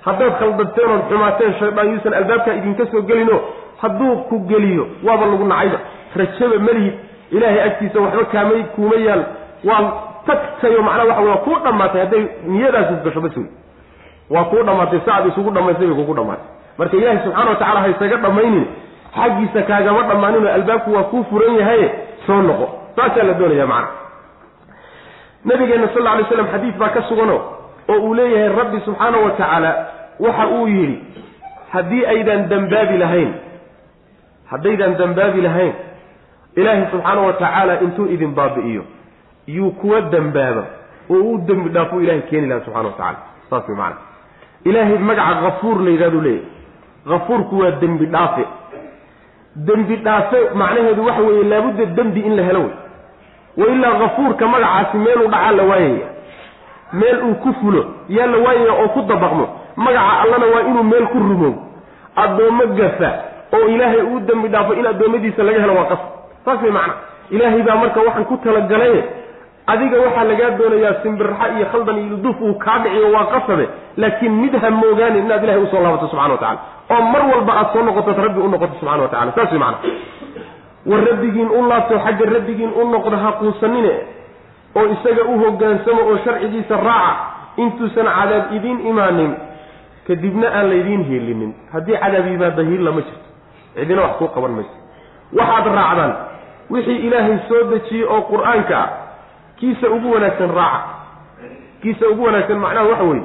haddaad 0.07 0.34
khaldanteen 0.39 0.89
ood 0.95 1.03
xumaateen 1.09 1.53
shaydaan 1.59 1.88
yuusan 1.93 2.13
albaabkaa 2.19 2.53
idinka 2.59 2.85
soo 2.91 3.01
gelino 3.09 3.38
hadduu 3.82 4.16
ku 4.30 4.40
geliyo 4.49 4.88
waaba 5.08 5.26
lagu 5.32 5.45
nacayba. 5.52 5.80
Rajaba 6.16 6.60
malihid 6.68 6.94
ilaahay 7.32 7.62
agtiisa 7.68 7.99
waxba 8.06 8.24
kaamay 8.34 8.64
kuuma 8.76 8.95
yaal 9.08 9.24
waa 9.70 9.82
tagtayo 10.28 10.82
macnaha 10.88 11.08
waxa 11.10 11.22
waa 11.30 11.38
kuu 11.45 11.58
dhammaatay 11.66 12.02
hadday 12.04 12.24
niyadaasi 12.48 12.94
gasho 13.06 13.22
bas 13.26 13.38
waa 14.34 14.44
kuu 14.52 14.64
dhammaatay 14.68 14.99
sacad 15.06 15.26
isugu 15.32 15.52
dhammaystay 15.56 15.88
bay 15.88 15.95
kugu 16.02 16.14
dhammaatay. 16.20 16.48
Marka 16.78 16.98
ilaahay 16.98 17.20
subxana 17.26 17.49
wa 17.49 17.56
tacala 17.62 17.80
ha 17.84 17.88
isaga 17.94 18.18
dhammaynin 18.26 18.66
xaggiisa 19.18 19.62
kaagama 19.70 20.02
dhammaaninoo 20.10 20.52
albaabku 20.58 20.90
waa 20.95 21.04
kuu 21.12 21.24
furan 21.30 21.56
yahaye 21.62 21.88
soo 22.28 22.41
noqo. 22.49 22.68
Saasaa 22.95 23.24
la 23.30 23.34
doonaya 23.34 23.68
macana 23.68 23.88
nabigeena 25.45 25.88
sal 25.94 26.08
alay 26.08 26.26
slam 26.30 26.48
xadiis 26.54 26.76
baa 26.82 26.90
ka 26.95 27.02
sugano 27.10 27.36
oo 27.90 27.99
uu 28.08 28.14
leeyahay 28.14 28.49
rabbi 28.60 28.80
subxaana 28.86 29.18
wa 29.18 29.32
tacaala 29.32 29.72
waxa 30.20 30.48
uu 30.48 30.68
yidhi 30.68 30.98
haddii 31.74 32.06
aydan 32.14 32.49
dembaabi 32.52 32.98
lahayn 33.04 33.32
haddaydaan 34.52 34.98
dembaabi 35.02 35.41
lahayn 35.41 35.74
ilaahay 36.56 36.86
subxaana 36.91 37.22
wa 37.22 37.34
tacaala 37.34 37.80
intuu 37.82 38.06
idin 38.15 38.34
baabi'iyo 38.40 38.84
yuu 39.48 39.72
kuwa 39.72 40.02
dembaaba 40.02 40.64
oo 41.10 41.22
u 41.34 41.38
dembi 41.48 41.69
dhaafuu 41.69 42.02
ilahay 42.02 42.22
keeni 42.22 42.48
lahaa 42.48 42.65
subxana 42.65 42.88
wa 42.90 42.94
tacala 42.99 43.18
saas 43.49 43.68
way 43.69 43.78
macana 43.78 43.95
ilaahay 44.65 44.98
magaca 44.98 45.36
hafuur 45.48 45.82
la 45.86 45.90
yidhahdu 45.90 46.22
leeyahy 46.22 46.45
hafuurku 47.10 47.60
waa 47.60 47.72
dembi 47.72 48.06
dhaafe. 48.06 48.45
Dembi 49.56 49.95
dhaafe 49.95 50.38
macnaheedu 50.56 51.06
waxa 51.06 51.22
weeye 51.22 51.44
laabudda 51.44 51.86
dembi 51.86 52.19
in 52.19 52.36
la 52.36 52.44
helo 52.44 52.60
wey. 52.60 52.74
Wa 53.57 53.65
ilaa 53.74 53.94
hafuurka 53.99 54.48
magacaasi 54.48 54.98
meeluu 54.98 55.28
dhacaa 55.28 55.52
la 55.52 55.64
waayaya. 55.64 56.07
Meel 56.94 57.18
uu 57.24 57.36
ku 57.36 57.53
fulo 57.61 57.86
yaa 58.10 58.28
la 58.28 58.38
waayaya 58.38 58.74
oo 58.74 58.88
ku 58.88 59.02
dabaqmo 59.02 59.48
magaca 59.76 60.19
allana 60.24 60.45
waa 60.56 60.61
inuu 60.69 60.84
meel 60.84 61.07
ku 61.07 61.18
rumow 61.19 61.53
addoommo 62.15 62.65
gafa 62.65 63.11
oo 63.56 63.68
ilaahay 63.74 64.02
uu 64.02 64.19
dembi 64.19 64.48
dhaafo 64.48 64.74
in 64.74 64.86
addoommadiisa 64.91 65.44
laga 65.44 65.61
helo 65.64 65.76
waa 65.80 65.86
qasab 65.91 66.10
saas 66.45 66.61
way 66.64 66.72
macna. 66.72 66.94
Ilaahay 67.36 67.61
baa 67.68 67.76
marka 67.76 67.99
waxaan 68.07 68.26
ku 68.26 68.38
talagalaye 68.44 68.99
adiga 69.74 69.98
waxaa 70.06 70.24
lagaa 70.32 70.49
doonayaa 70.60 70.94
simbirxa 71.03 71.45
iyo 71.57 71.65
khaldan 71.72 71.98
iyo 72.03 72.18
duf 72.26 72.38
uu 72.41 72.53
kaa 72.65 72.78
dhiciyo 72.84 73.11
waa 73.15 73.26
qasabe 73.34 73.65
laakiin 73.98 74.34
mid 74.41 74.53
ha 74.61 74.69
moogaanin 74.72 75.26
inaad 75.26 75.44
ilahay 75.44 75.61
u 75.64 75.68
soo 75.72 75.82
laabato 75.84 76.07
subxana 76.07 76.34
wa 76.34 76.40
tacala 76.44 76.60
oo 76.95 77.02
mar 77.14 77.24
walba 77.32 77.53
aad 77.61 77.68
soo 77.74 77.84
noqotood 77.88 78.18
rabbi 78.26 78.40
u 78.40 78.48
noqoto 78.53 78.74
subxana 78.80 79.02
wa 79.03 79.10
tacala 79.14 79.32
saas 79.36 79.52
way 79.52 79.60
macana 79.60 79.78
war 80.91 81.02
rabbigiin 81.11 81.49
u 81.57 81.68
laabto 81.72 81.99
xagga 82.06 82.26
rabbigiin 82.36 82.72
u 82.82 82.84
noqdo 82.95 83.18
ha 83.24 83.32
quusanine 83.40 83.94
oo 84.80 84.86
isaga 84.95 85.24
u 85.34 85.36
hogaansamo 85.44 86.02
oo 86.11 86.18
sharcigiisa 86.26 86.76
raaca 86.88 87.14
intuusan 87.64 88.07
cadaab 88.18 88.45
idiin 88.57 88.80
imaanin 88.91 89.32
kadibna 90.07 90.48
aan 90.57 90.69
laydiin 90.72 91.03
hiilinin 91.10 91.52
haddii 91.74 91.98
cadaab 92.03 92.26
yimaada 92.32 92.64
hiilla 92.69 92.91
ma 92.98 93.02
jirto 93.07 93.27
cidina 93.78 94.02
wax 94.02 94.14
kuu 94.20 94.28
qaban 94.36 94.52
mayso. 94.58 94.76
Waxaad 95.38 95.66
raacdaan 95.78 96.14
wixii 96.70 96.99
ilaahay 97.08 97.38
soo 97.48 97.64
dejiyey 97.72 98.06
oo 98.14 98.22
qur'aanka 98.32 98.76
ah 98.84 98.90
kiisa 99.60 99.88
ugu 99.90 100.12
wanaagsan 100.14 100.52
raaca. 100.60 100.82
Kiisa 101.82 102.08
ugu 102.12 102.24
wanaagsan 102.26 102.60
macnaha 102.60 102.86
waxa 102.91 103.04
weeye 103.04 103.24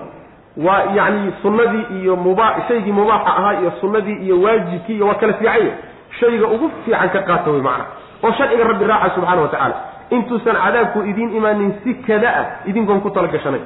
waa 0.57 0.83
yacni 0.97 1.33
sunnadii 1.43 1.85
iyo 2.01 2.16
muba 2.16 2.47
shaygii 2.69 2.93
mubaaxa 2.93 3.37
ahaa 3.37 3.55
iyo 3.61 3.73
sunnadii 3.81 4.16
iyo 4.27 4.41
waajibkii 4.43 4.95
iyo 4.97 5.07
waa 5.07 5.15
kala 5.15 5.33
fiicanya 5.33 5.73
shayga 6.20 6.47
ugu 6.47 6.70
fiican 6.85 7.11
ka 7.11 7.23
qaata 7.23 7.51
wey 7.51 7.61
macnaha. 7.61 7.87
Oo 8.24 8.33
sharciga 8.33 8.65
rabbi 8.65 8.85
raaca 8.85 9.15
subxaana 9.15 9.43
wa 9.43 9.49
tacaala. 9.49 9.74
Intuusan 10.11 10.57
cadaabku 10.57 10.99
idiin 11.11 11.37
imaanin 11.37 11.73
si 11.85 11.95
kada 11.95 12.29
ah 12.41 12.47
idinkoon 12.69 13.01
ku 13.01 13.11
tala 13.11 13.29
gashanay 13.29 13.61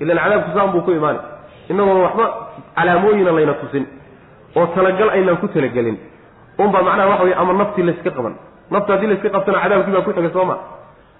ilan 0.00 0.18
cadaabku 0.18 0.50
saan 0.56 0.72
buu 0.72 0.80
ku 0.80 0.90
imaanay. 0.92 1.20
Inagoon 1.68 2.00
waxba 2.02 2.26
calaamooyina 2.76 3.32
layna 3.32 3.54
tusin 3.60 3.84
oo 4.58 4.66
talagal 4.76 5.08
aynaan 5.16 5.36
ku 5.42 5.48
talagelin. 5.54 5.96
Unbaa 6.58 6.82
macnaha 6.82 7.08
waxa 7.12 7.24
weye 7.24 7.34
ama 7.42 7.52
naftii 7.60 7.82
layska 7.88 8.10
qaban. 8.16 8.34
Nafta 8.70 8.92
haddii 8.92 9.06
layska 9.12 9.28
qabtana 9.34 9.58
cadaabkii 9.64 9.92
baa 9.96 10.02
ku 10.06 10.12
xiga 10.16 10.30
soo 10.36 10.44
ma. 10.50 10.56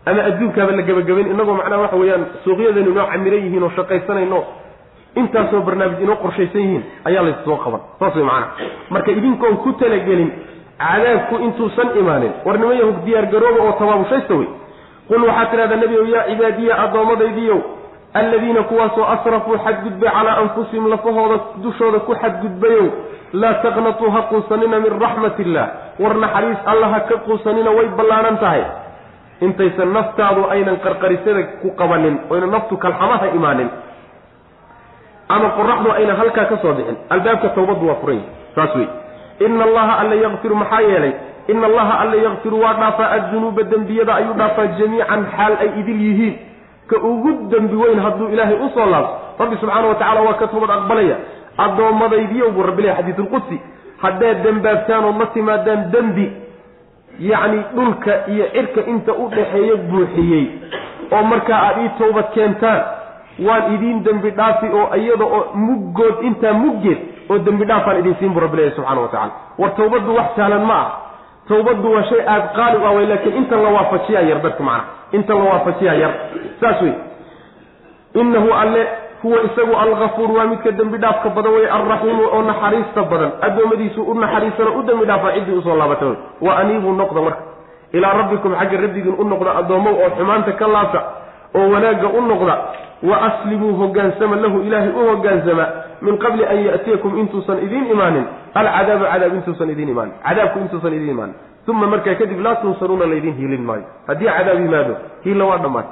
Ama 0.06 0.22
adduunkaaba 0.28 0.72
la 0.78 0.82
gebagabayn 0.88 1.30
inagoo 1.34 1.54
macnaha 1.60 1.82
waxa 1.84 1.96
weeyaan 2.02 2.24
suuqyadeenu 2.44 2.90
inoo 2.94 3.06
camiran 3.12 3.40
yihiin 3.44 3.62
oo 3.66 3.70
shaqaysanayno 3.76 4.38
intaasoo 5.20 5.60
barnaamij 5.66 6.00
inoo 6.04 6.16
qorshaysan 6.22 6.60
yihiin 6.64 6.82
ayaa 7.08 7.22
laysoo 7.26 7.56
qaban. 7.64 7.80
Saas 7.98 8.14
way 8.16 8.24
macana 8.24 8.46
marka 8.90 9.10
idinkoon 9.18 9.56
ku 9.64 9.72
talagelin 9.80 10.30
cadaabku 10.78 11.34
intuusan 11.46 11.88
imaanin. 12.00 12.32
War 12.44 12.58
nima 12.58 12.74
yahug 12.80 12.98
diyaargarooba 13.04 13.60
oo 13.66 13.72
tabaabushaysta 13.80 14.34
wey 14.40 14.48
qul 15.08 15.22
waxaad 15.28 15.50
tidhahdaa 15.50 15.76
nebi 15.82 15.96
ow 16.02 16.06
yaa 16.14 16.24
cibaadiya 16.30 16.74
addoommadaydiiyow 16.84 17.60
alladiina 18.20 18.62
kuwaasoo 18.70 19.04
asrafuu 19.14 19.56
xadgudbay 19.64 20.10
calaa 20.16 20.36
anfusihim 20.42 20.86
lafahooda 20.92 21.36
dushooda 21.64 21.98
ku 22.06 22.12
xadgudbayow 22.22 22.86
laa 23.32 23.54
taqnatuu 23.64 24.10
ha 24.14 24.20
quusanina 24.30 24.80
min 24.80 24.92
raxmat 25.04 25.38
illah 25.44 25.66
war 26.00 26.14
naxariis 26.24 26.60
alla 26.66 26.86
ha 26.92 27.00
ka 27.08 27.16
quusanina 27.26 27.70
way 27.70 27.88
ballaanan 27.98 28.38
tahay. 28.38 28.64
Intaysan 29.40 29.92
naftaadu 29.94 30.50
aynan 30.50 30.76
qarqarisada 30.84 31.42
ku 31.62 31.70
qabanin 31.78 32.16
oyna 32.30 32.46
naftu 32.46 32.74
kalxamaha 32.76 33.26
imaanin 33.38 33.68
ama 35.28 35.48
qoraxdu 35.58 35.88
aynan 35.98 36.16
halkaa 36.16 36.44
ka 36.50 36.56
soo 36.62 36.72
bixin. 36.74 36.96
Albaabka 37.10 37.48
tawbaddu 37.54 37.84
waa 37.86 38.00
furan 38.02 38.20
saas 38.56 38.74
wey 38.74 38.88
ina 39.46 39.64
allaha 39.64 39.92
alla 40.02 40.14
yakfiru 40.24 40.54
maxaa 40.56 40.80
yeelay? 40.80 41.12
Ina 41.48 41.66
allaha 41.70 41.94
alla 42.02 42.16
yakfiru 42.16 42.56
waa 42.64 42.74
dhaafaa 42.80 43.08
addunuuba 43.16 43.62
dembiyada 43.62 44.14
ayuu 44.18 44.34
dhaafaa 44.40 44.66
jamiican 44.78 45.22
xaal 45.36 45.54
ay 45.62 45.70
idil 45.80 46.00
yihiin. 46.06 46.34
Ka 46.90 46.96
ugu 46.96 47.30
dembi 47.52 47.76
weyn 47.76 48.00
hadduu 48.00 48.28
ilaahay 48.32 48.56
u 48.56 48.68
soo 48.74 48.86
laabto 48.90 49.14
rabbi 49.38 49.56
subxaana 49.60 49.86
wa 49.88 49.94
tacala 49.94 50.20
waa 50.26 50.34
ka 50.40 50.46
toobad 50.48 50.70
aqbalaya 50.70 51.16
addoommadaydiyow 51.64 52.50
buu 52.56 52.62
rabbi 52.62 52.82
lehy 52.82 52.94
xadiisulqudsi 52.98 53.56
haddaad 54.02 54.42
dembaabtaan 54.42 55.04
ood 55.04 55.18
la 55.22 55.26
timaadaan 55.26 55.90
dembi 55.92 56.26
yacni 57.30 57.58
dhulka 57.74 58.12
iyo 58.32 58.46
cirka 58.54 58.80
inta 58.92 59.12
u 59.12 59.28
dhaxeeya 59.36 59.76
buuxiyey. 59.90 60.46
Oo 61.12 61.22
markaa 61.22 61.60
aada 61.66 61.80
ii 61.82 61.90
towbad 61.98 62.28
keentaan 62.34 62.80
waan 63.46 63.74
idiin 63.74 64.04
dembi 64.04 64.30
dhaafi 64.30 64.66
oo 64.78 64.86
iyada 64.96 65.24
oo 65.24 65.44
muggood 65.54 66.22
intaa 66.28 66.52
muggeed 66.52 66.98
oo 67.30 67.38
dembi 67.38 67.64
dhaafaan 67.64 67.98
idin 67.98 68.16
siin 68.18 68.32
bu 68.34 68.40
rabbi 68.40 68.56
leeyahy 68.56 68.76
subxana 68.76 69.00
wa 69.00 69.08
tacala 69.08 69.32
war 69.58 69.74
tawbaddu 69.74 70.14
wax 70.14 70.28
sahlan 70.36 70.64
ma 70.70 70.78
ah. 70.80 70.88
Tawbaddu 71.48 71.92
waa 71.92 72.02
shay 72.02 72.20
aada 72.26 72.48
qaali 72.56 72.76
u 72.76 72.86
ah 72.86 72.92
way 72.96 73.06
laakiin 73.06 73.36
intan 73.36 73.62
la 73.62 73.68
waafajiyaa 73.76 74.22
yar 74.30 74.40
dadka 74.42 74.62
macnaha. 74.62 74.84
Intan 75.12 75.38
la 75.38 75.44
waafajiyaa 75.50 75.94
yar. 75.94 76.12
Saas 76.60 76.82
wey 76.82 76.92
innahu 78.14 78.52
alle 78.52 78.82
huwa 79.22 79.42
isagu 79.42 79.74
alkafuur 79.76 80.30
waa 80.32 80.46
midka 80.46 80.70
dembi 80.70 80.98
dhaafka 80.98 81.28
badan 81.30 81.52
weye 81.52 81.68
alraxiimu 81.70 82.22
oo 82.34 82.42
naxariista 82.42 83.02
badan. 83.02 83.30
Addoommadiisu 83.40 84.02
u 84.02 84.14
naxariisano 84.14 84.70
u 84.78 84.82
dembi 84.82 85.04
dhaafa 85.06 85.32
ciddii 85.34 85.58
u 85.58 85.62
soo 85.62 85.76
laabata 85.76 86.06
wa 86.40 86.56
aniibuu 86.58 86.92
noqda 86.92 87.20
marka. 87.20 87.42
Ilaa 87.92 88.12
rabbikum 88.12 88.52
xagga 88.54 88.76
rabbigiin 88.84 89.14
u 89.18 89.24
noqda 89.24 89.50
addoommow 89.60 89.94
oo 90.02 90.10
xumaanta 90.16 90.52
ka 90.52 90.66
laabta 90.68 91.00
oo 91.54 91.66
wanaagga 91.72 92.08
u 92.08 92.20
noqda 92.20 92.54
wa 93.08 93.16
aslimuu 93.28 93.72
hogaansama 93.80 94.36
lahu 94.36 94.58
ilaahay 94.66 94.90
u 94.90 95.02
hogaansama 95.10 95.66
min 96.02 96.18
qabli 96.18 96.44
an 96.44 96.58
ya'tiyakum 96.68 97.18
intuusan 97.18 97.58
idiin 97.64 97.86
imaanin. 97.94 98.24
Alcadaabu 98.54 99.04
cadaab 99.12 99.34
intuusan 99.34 99.70
idiin 99.70 99.88
imaanin. 99.88 100.14
Cadaabku 100.26 100.58
intuusan 100.58 100.92
idiin 100.94 101.10
imaanin. 101.10 101.34
Uma 101.68 101.86
markaa 101.86 102.14
kadib 102.14 102.40
laa 102.40 102.54
tunsaruuna 102.54 103.06
laydin 103.06 103.34
hiilin 103.38 103.62
maayo. 103.68 103.82
Haddii 104.08 104.26
cadaab 104.36 104.58
yimaado 104.60 104.94
hiilla 105.24 105.44
waa 105.44 105.58
dhammaan. 105.58 105.84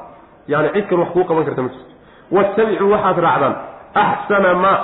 Yani 0.49 0.69
cid 0.75 0.87
kan 0.89 0.99
wax 0.99 1.09
kuu 1.13 1.25
qaban 1.25 1.45
karta 1.45 1.63
ma 1.63 1.69
jirto 1.69 1.96
waattabicuu 2.31 2.91
waxaad 2.91 3.19
raacdaan 3.19 3.55
axsana 3.95 4.55
maa 4.55 4.79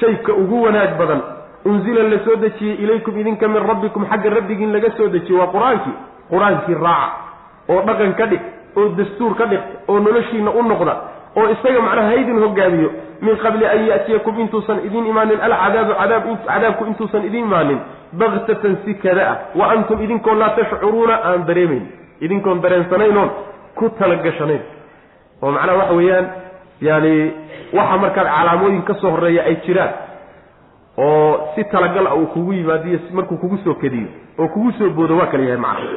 shayka 0.00 0.32
ugu 0.32 0.62
wanaag 0.62 0.98
badan. 0.98 1.22
Unzila 1.64 2.02
la 2.02 2.18
soo 2.24 2.36
dejiyey 2.36 2.74
ilaykum 2.82 3.18
idinka 3.18 3.48
min 3.48 3.62
rabbikum 3.62 4.06
xagga 4.10 4.30
rabbigiin 4.30 4.72
laga 4.72 4.90
soo 4.96 5.08
dejiyey 5.08 5.38
waa 5.40 5.46
qur'aankii. 5.54 5.94
Qur'aankii 6.30 6.74
raaca 6.74 7.12
oo 7.68 7.80
dhaqan 7.86 8.14
ka 8.14 8.26
dhig 8.26 8.40
oo 8.76 8.88
dastuur 8.98 9.34
ka 9.34 9.46
dhig 9.46 9.60
oo 9.88 9.98
noloshiina 10.00 10.50
u 10.50 10.62
noqda 10.62 10.94
oo 11.36 11.46
isaga 11.54 11.80
macnaha 11.80 12.08
haydin 12.08 12.38
hogaamiyo 12.42 12.90
min 13.22 13.36
qabli 13.36 13.66
an 13.66 13.86
ya'tiyakum 13.86 14.40
intuusan 14.40 14.78
idin 14.86 15.06
imaanin 15.06 15.40
alcadaabu 15.40 15.94
cadaab 16.00 16.24
cadaabku 16.46 16.84
intuusan 16.84 17.24
idin 17.24 17.44
imaanin. 17.44 17.78
Baktatan 18.12 18.76
si 18.84 18.94
kada 18.94 19.22
ah 19.30 19.36
wa 19.54 19.70
antum 19.72 20.02
idinkoon 20.02 20.38
laa 20.38 20.50
tashcuruuna 20.58 21.14
aan 21.24 21.46
dareemayn. 21.46 21.86
Idinkoon 22.20 22.60
dareensanaynoon 22.60 23.30
ku 23.78 23.88
talagashanayn. 23.98 24.62
Oo 25.42 25.50
macnaha 25.50 25.78
waxa 25.78 25.94
weeyaan 25.94 26.26
yani 26.88 27.14
waxa 27.76 27.96
markaad 28.04 28.28
calaamooyin 28.36 28.82
ka 28.88 28.94
soo 29.00 29.10
horreeya 29.14 29.42
ay 29.50 29.56
jiraan 29.66 29.92
oo 30.98 31.52
si 31.54 31.64
talagal 31.72 32.06
ah 32.06 32.14
uu 32.20 32.26
kugu 32.34 32.52
yimaadiyo 32.52 32.98
markuu 33.18 33.36
kugu 33.42 33.58
soo 33.64 33.74
kediyo 33.82 34.08
oo 34.38 34.48
kugu 34.54 34.72
soo 34.78 34.90
boodo 34.96 35.16
waa 35.16 35.26
kala 35.32 35.44
yahay 35.44 35.56
macna. 35.56 35.88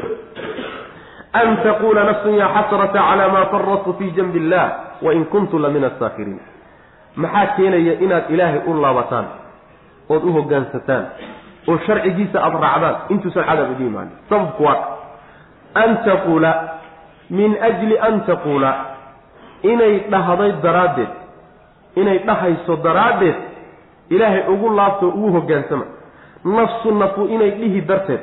An 1.35 1.57
taquula 1.63 2.03
nafsun 2.03 2.35
ya 2.39 2.47
xasrata 2.55 2.99
cala 2.99 3.27
maa 3.33 3.45
faradtu 3.51 3.93
fii 3.99 4.11
janbi 4.15 4.39
illah 4.39 4.65
wain 5.01 5.25
kuntu 5.25 5.59
la 5.59 5.69
min 5.69 5.83
asaakiriin 5.83 6.39
maxaa 7.15 7.47
keenaya 7.57 7.93
inaad 8.05 8.29
ilaahay 8.33 8.61
u 8.67 8.73
laabataan 8.81 9.25
ood 10.09 10.23
u 10.23 10.31
hoggaansataan 10.37 11.03
oo 11.67 11.77
sharcigiisa 11.87 12.39
aada 12.39 12.57
raacdaan 12.65 12.95
intuusan 13.09 13.43
cadaab 13.49 13.71
idin 13.75 13.87
imaanin 13.91 14.15
sababku 14.29 14.63
waa 14.63 14.77
an 15.83 15.97
taquula 16.07 16.51
min 17.29 17.51
ajli 17.67 17.99
an 18.07 18.21
taquula 18.29 18.71
inay 19.71 19.93
dhahday 20.13 20.51
daraaddeed 20.63 21.11
inay 22.01 22.17
dhahayso 22.27 22.75
daraaddeed 22.85 23.35
ilaahay 24.09 24.43
ugu 24.53 24.69
laabto 24.77 25.07
ugu 25.09 25.29
hoggaansama. 25.35 25.85
Nafsu 26.55 26.91
nafu 27.01 27.21
inay 27.35 27.51
dhihi 27.59 27.81
darteed 27.89 28.21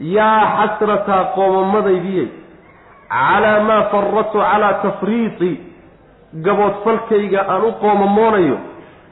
yaa 0.00 0.40
xasrataa 0.56 1.24
qoomamadaydiyey 1.36 2.28
calaa 3.12 3.60
maa 3.68 3.82
faradtu 3.92 4.38
calaa 4.48 4.72
tafriiti 4.84 5.50
gaboodfalkayga 6.46 7.40
aan 7.52 7.64
u 7.68 7.72
qoomamoonayo 7.82 8.56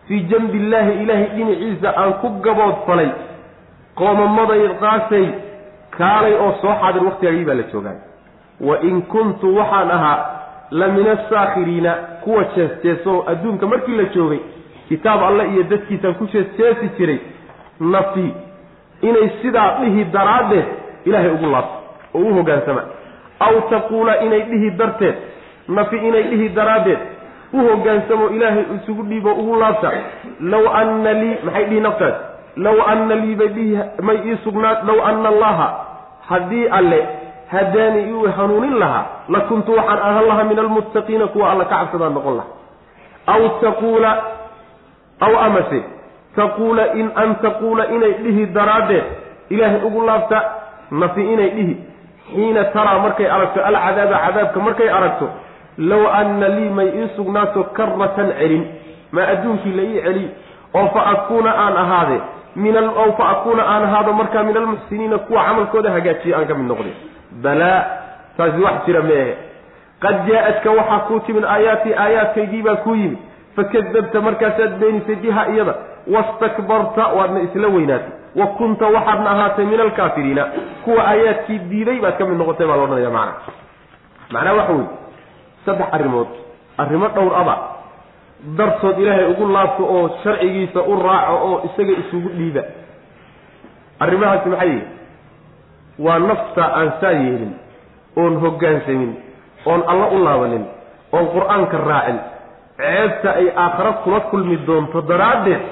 fii 0.09 0.21
janbi 0.31 0.59
illaahi 0.63 0.93
ilaahay 1.03 1.29
dhinaciisa 1.37 1.89
aan 2.03 2.13
ku 2.21 2.29
gaboodfalay 2.47 3.11
qoomamadaydqaasay 4.01 5.27
kaalay 5.99 6.35
oo 6.45 6.53
soo 6.63 6.75
xaadir 6.81 7.03
waktigaagii 7.09 7.45
baa 7.49 7.55
la 7.61 7.63
joogaa. 7.73 7.97
Wa 8.61 8.77
in 8.89 9.03
kuntu 9.03 9.57
waxaan 9.57 9.91
ahaa 9.91 10.19
la 10.71 10.89
min 10.89 11.07
asaakhiriina 11.09 11.93
kuwa 12.25 12.45
jees-jeeso 12.57 13.25
adduunka 13.29 13.67
markii 13.67 13.97
la 13.97 14.05
joogay 14.05 14.39
kitaab 14.89 15.23
alle 15.23 15.49
iyo 15.53 15.63
dadkiisaan 15.63 16.15
ku 16.15 16.27
jees-jeesi 16.27 16.89
jiray 16.99 17.19
nafi 17.81 18.35
inay 19.03 19.31
sidaa 19.43 19.79
dhihi 19.81 20.05
daraaddeed 20.05 20.65
ilaahay 21.05 21.31
ugu 21.31 21.47
laabto 21.51 21.79
oo 22.15 22.21
u 22.31 22.35
hoggaansama 22.35 22.83
aw 23.41 23.61
taquula 23.71 24.21
inay 24.21 24.43
dhihi 24.51 24.71
darteed 24.71 25.15
nafi 25.69 25.97
inay 25.97 26.23
dhihi 26.23 26.49
daraaddeed 26.49 26.99
u 27.53 27.59
hoggaansamo 27.69 28.29
ilaahay 28.31 28.65
isugu 28.77 29.03
dhiibo 29.03 29.33
ugu 29.33 29.57
laabta. 29.57 29.91
Low 30.41 30.69
anna 30.75 31.13
lii 31.13 31.37
maxay 31.45 31.65
dhihi 31.65 31.81
naftaas? 31.81 32.15
Low 32.57 32.83
anna 32.87 33.15
lii 33.15 33.35
bay 33.35 33.49
dhihi 33.49 33.79
may 34.03 34.17
ii 34.27 34.37
sugnaa 34.45 34.83
low 34.87 35.05
anna 35.07 35.29
allaha 35.29 35.69
haddii 36.29 36.67
alle 36.69 37.07
hadaani 37.57 38.01
iu 38.11 38.23
hanuunin 38.37 38.79
lahaa 38.83 39.05
la 39.35 39.41
kuntu 39.51 39.77
waxaan 39.79 39.99
ahaan 40.09 40.27
lahaa 40.31 40.45
min 40.51 40.59
almuttaqiina 40.59 41.27
kuwa 41.35 41.51
alla 41.53 41.65
ka 41.65 41.77
cabsadaan 41.81 42.15
noqon 42.19 42.37
laha 42.37 42.49
aw 43.35 43.43
taquula 43.65 44.11
aw 45.27 45.33
amase 45.47 45.81
taquula 46.37 46.85
in 47.01 47.11
an 47.23 47.35
taquula 47.45 47.85
inay 47.97 48.13
dhihi 48.25 48.47
daraaddeed 48.57 49.05
ilaahay 49.55 49.81
ugu 49.89 50.01
laabta 50.09 50.39
nafi 50.91 51.23
inay 51.33 51.51
dhihi 51.57 51.75
xiina 52.35 52.65
taraa 52.75 52.99
markay 53.05 53.29
aragto 53.37 53.61
alcadaaba 53.71 54.17
cadaabka 54.27 54.61
markay 54.67 54.89
aragto 54.99 55.27
low 55.91 56.03
anna 56.21 56.49
lii 56.57 56.71
may 56.79 56.89
ii 57.01 57.09
sugnaato 57.17 57.63
karatan 57.77 58.29
celin 58.39 58.65
maa 59.13 59.27
adduunkii 59.35 59.73
la 59.79 59.83
ii 59.83 60.01
celiy 60.07 60.29
oo 60.75 60.87
fa 60.95 61.03
akuuna 61.13 61.51
aan 61.65 61.77
ahaade 61.85 62.19
min 62.57 62.77
ow 62.77 63.11
fa 63.19 63.25
akuuna 63.35 63.63
aan 63.73 63.83
ahaado 63.89 64.13
markaa 64.21 64.43
min 64.49 64.57
almuxsiniina 64.57 65.19
kuwa 65.19 65.45
camalkooda 65.45 65.91
hagaajiya 65.97 66.37
aan 66.39 66.47
ka 66.51 66.55
mid 66.55 66.69
noqday 66.73 66.95
balaa 67.43 67.81
taasi 68.37 68.61
wax 68.63 68.87
jira 68.87 69.03
meehe 69.03 69.35
qad 70.01 70.17
jaa-adka 70.29 70.71
waxaa 70.71 70.99
kuu 71.09 71.21
timid 71.27 71.45
aayaatii 71.45 71.95
aayaadkaygii 71.95 72.63
baa 72.63 72.77
kuu 72.77 72.95
yimid. 72.95 73.19
Fakadabta 73.57 74.21
markaasaad 74.21 74.73
beenisay 74.81 75.15
biha 75.17 75.43
iyada. 75.55 75.75
Wastakbarta 76.15 77.07
waadna 77.17 77.41
isla 77.47 77.69
weynaatay. 77.69 78.13
Wa 78.37 78.47
kunta 78.47 78.87
waxaadna 78.87 79.31
ahaatay 79.31 79.65
min 79.65 79.81
alkaafiriina 79.81 80.45
kuwa 80.85 81.05
aayaadkii 81.09 81.59
diiday 81.59 81.99
baad 82.01 82.19
ka 82.19 82.25
mid 82.27 82.39
noqotay 82.39 82.67
baa 82.67 82.77
laodhanaya 82.77 83.11
macana 83.11 83.35
macnaha 84.33 84.55
waxa 84.57 84.73
weye 84.73 84.89
saddex 85.67 85.87
arrimood. 85.93 86.27
Arrimo 86.79 87.09
dhowr 87.09 87.37
aba. 87.41 87.57
Dartood 88.59 88.99
ilaahay 88.99 89.27
ugu 89.33 89.49
laabto 89.53 89.85
oo 89.85 90.09
sharcigiisa 90.25 90.83
u 90.83 90.97
raaco 91.07 91.35
oo 91.49 91.63
isaga 91.69 91.93
isugu 92.03 92.29
dhiiba. 92.29 92.63
Arrimahaasi 94.01 94.49
maxay 94.49 94.69
yihi 94.69 94.83
waa 95.99 96.19
nafta 96.19 96.65
aan 96.79 96.93
saa 97.01 97.11
yeelin 97.13 97.53
oon 98.17 98.41
hoggaansamin 98.41 99.13
oon 99.67 99.83
alla 99.87 100.07
u 100.07 100.25
laabanin 100.25 100.65
oon 101.13 101.27
qur'aanka 101.35 101.77
raacin. 101.89 102.19
Ceebta 102.77 103.31
ay 103.41 103.47
aakhara 103.57 103.93
kula 104.03 104.21
kulmi 104.21 104.57
doonto 104.67 105.01
daraaddeed 105.09 105.63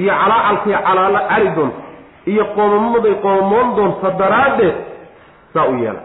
iyo 0.00 0.12
calaacalkay 0.20 0.74
calaalo 0.86 1.20
cari 1.28 1.48
doonto 1.56 1.80
iyo 2.26 2.44
qoomamaday 2.56 3.14
qoomamoon 3.24 3.68
doonto 3.76 4.08
daraaddeed 4.18 4.76
saa 5.54 5.66
u 5.68 5.74
yeela. 5.82 6.00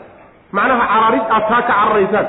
Macnaha 0.52 0.86
cararid 0.94 1.26
aad 1.36 1.46
taa 1.50 1.62
ka 1.62 1.74
cararaysaan 1.74 2.28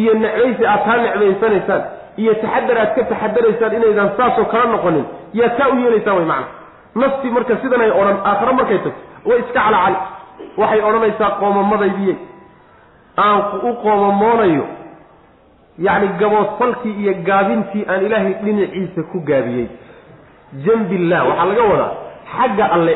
iyo 0.00 0.12
necbaysi 0.22 0.64
aad 0.72 0.82
taa 0.86 0.96
necbaysanaysaan 1.04 1.82
iyo 2.22 2.32
taxadar 2.42 2.78
aad 2.82 2.90
ka 2.96 3.02
taxadaraysaan 3.12 3.72
inaydan 3.78 4.10
saasoo 4.16 4.44
kala 4.52 4.64
noqonin 4.74 5.06
yaa 5.38 5.48
taa 5.58 5.68
u 5.68 5.76
yeelaysaan 5.82 6.16
way 6.18 6.26
macna 6.32 6.48
naftii 7.00 7.30
marka 7.36 7.54
sidanay 7.62 7.90
odhan 8.00 8.18
aakhare 8.30 8.52
markay 8.58 8.78
tagto 8.84 9.00
way 9.28 9.38
iska 9.42 9.60
calacali 9.66 9.96
waxay 10.60 10.80
odhanaysaa 10.88 11.30
qoomamadaydiyey 11.40 12.16
aan 13.24 13.40
u 13.68 13.72
qoomamoonayo 13.84 14.64
yacni 15.86 16.08
gaboodfalkii 16.20 16.94
iyo 17.02 17.12
gaabintii 17.28 17.84
aan 17.90 18.00
ilaahay 18.06 18.34
dhinaciisa 18.44 19.02
ku 19.12 19.18
gaabiyey. 19.28 19.66
Jambillah 20.64 21.20
waxaa 21.28 21.46
laga 21.50 21.62
wadaa 21.72 21.92
xagga 22.36 22.64
alle 22.76 22.94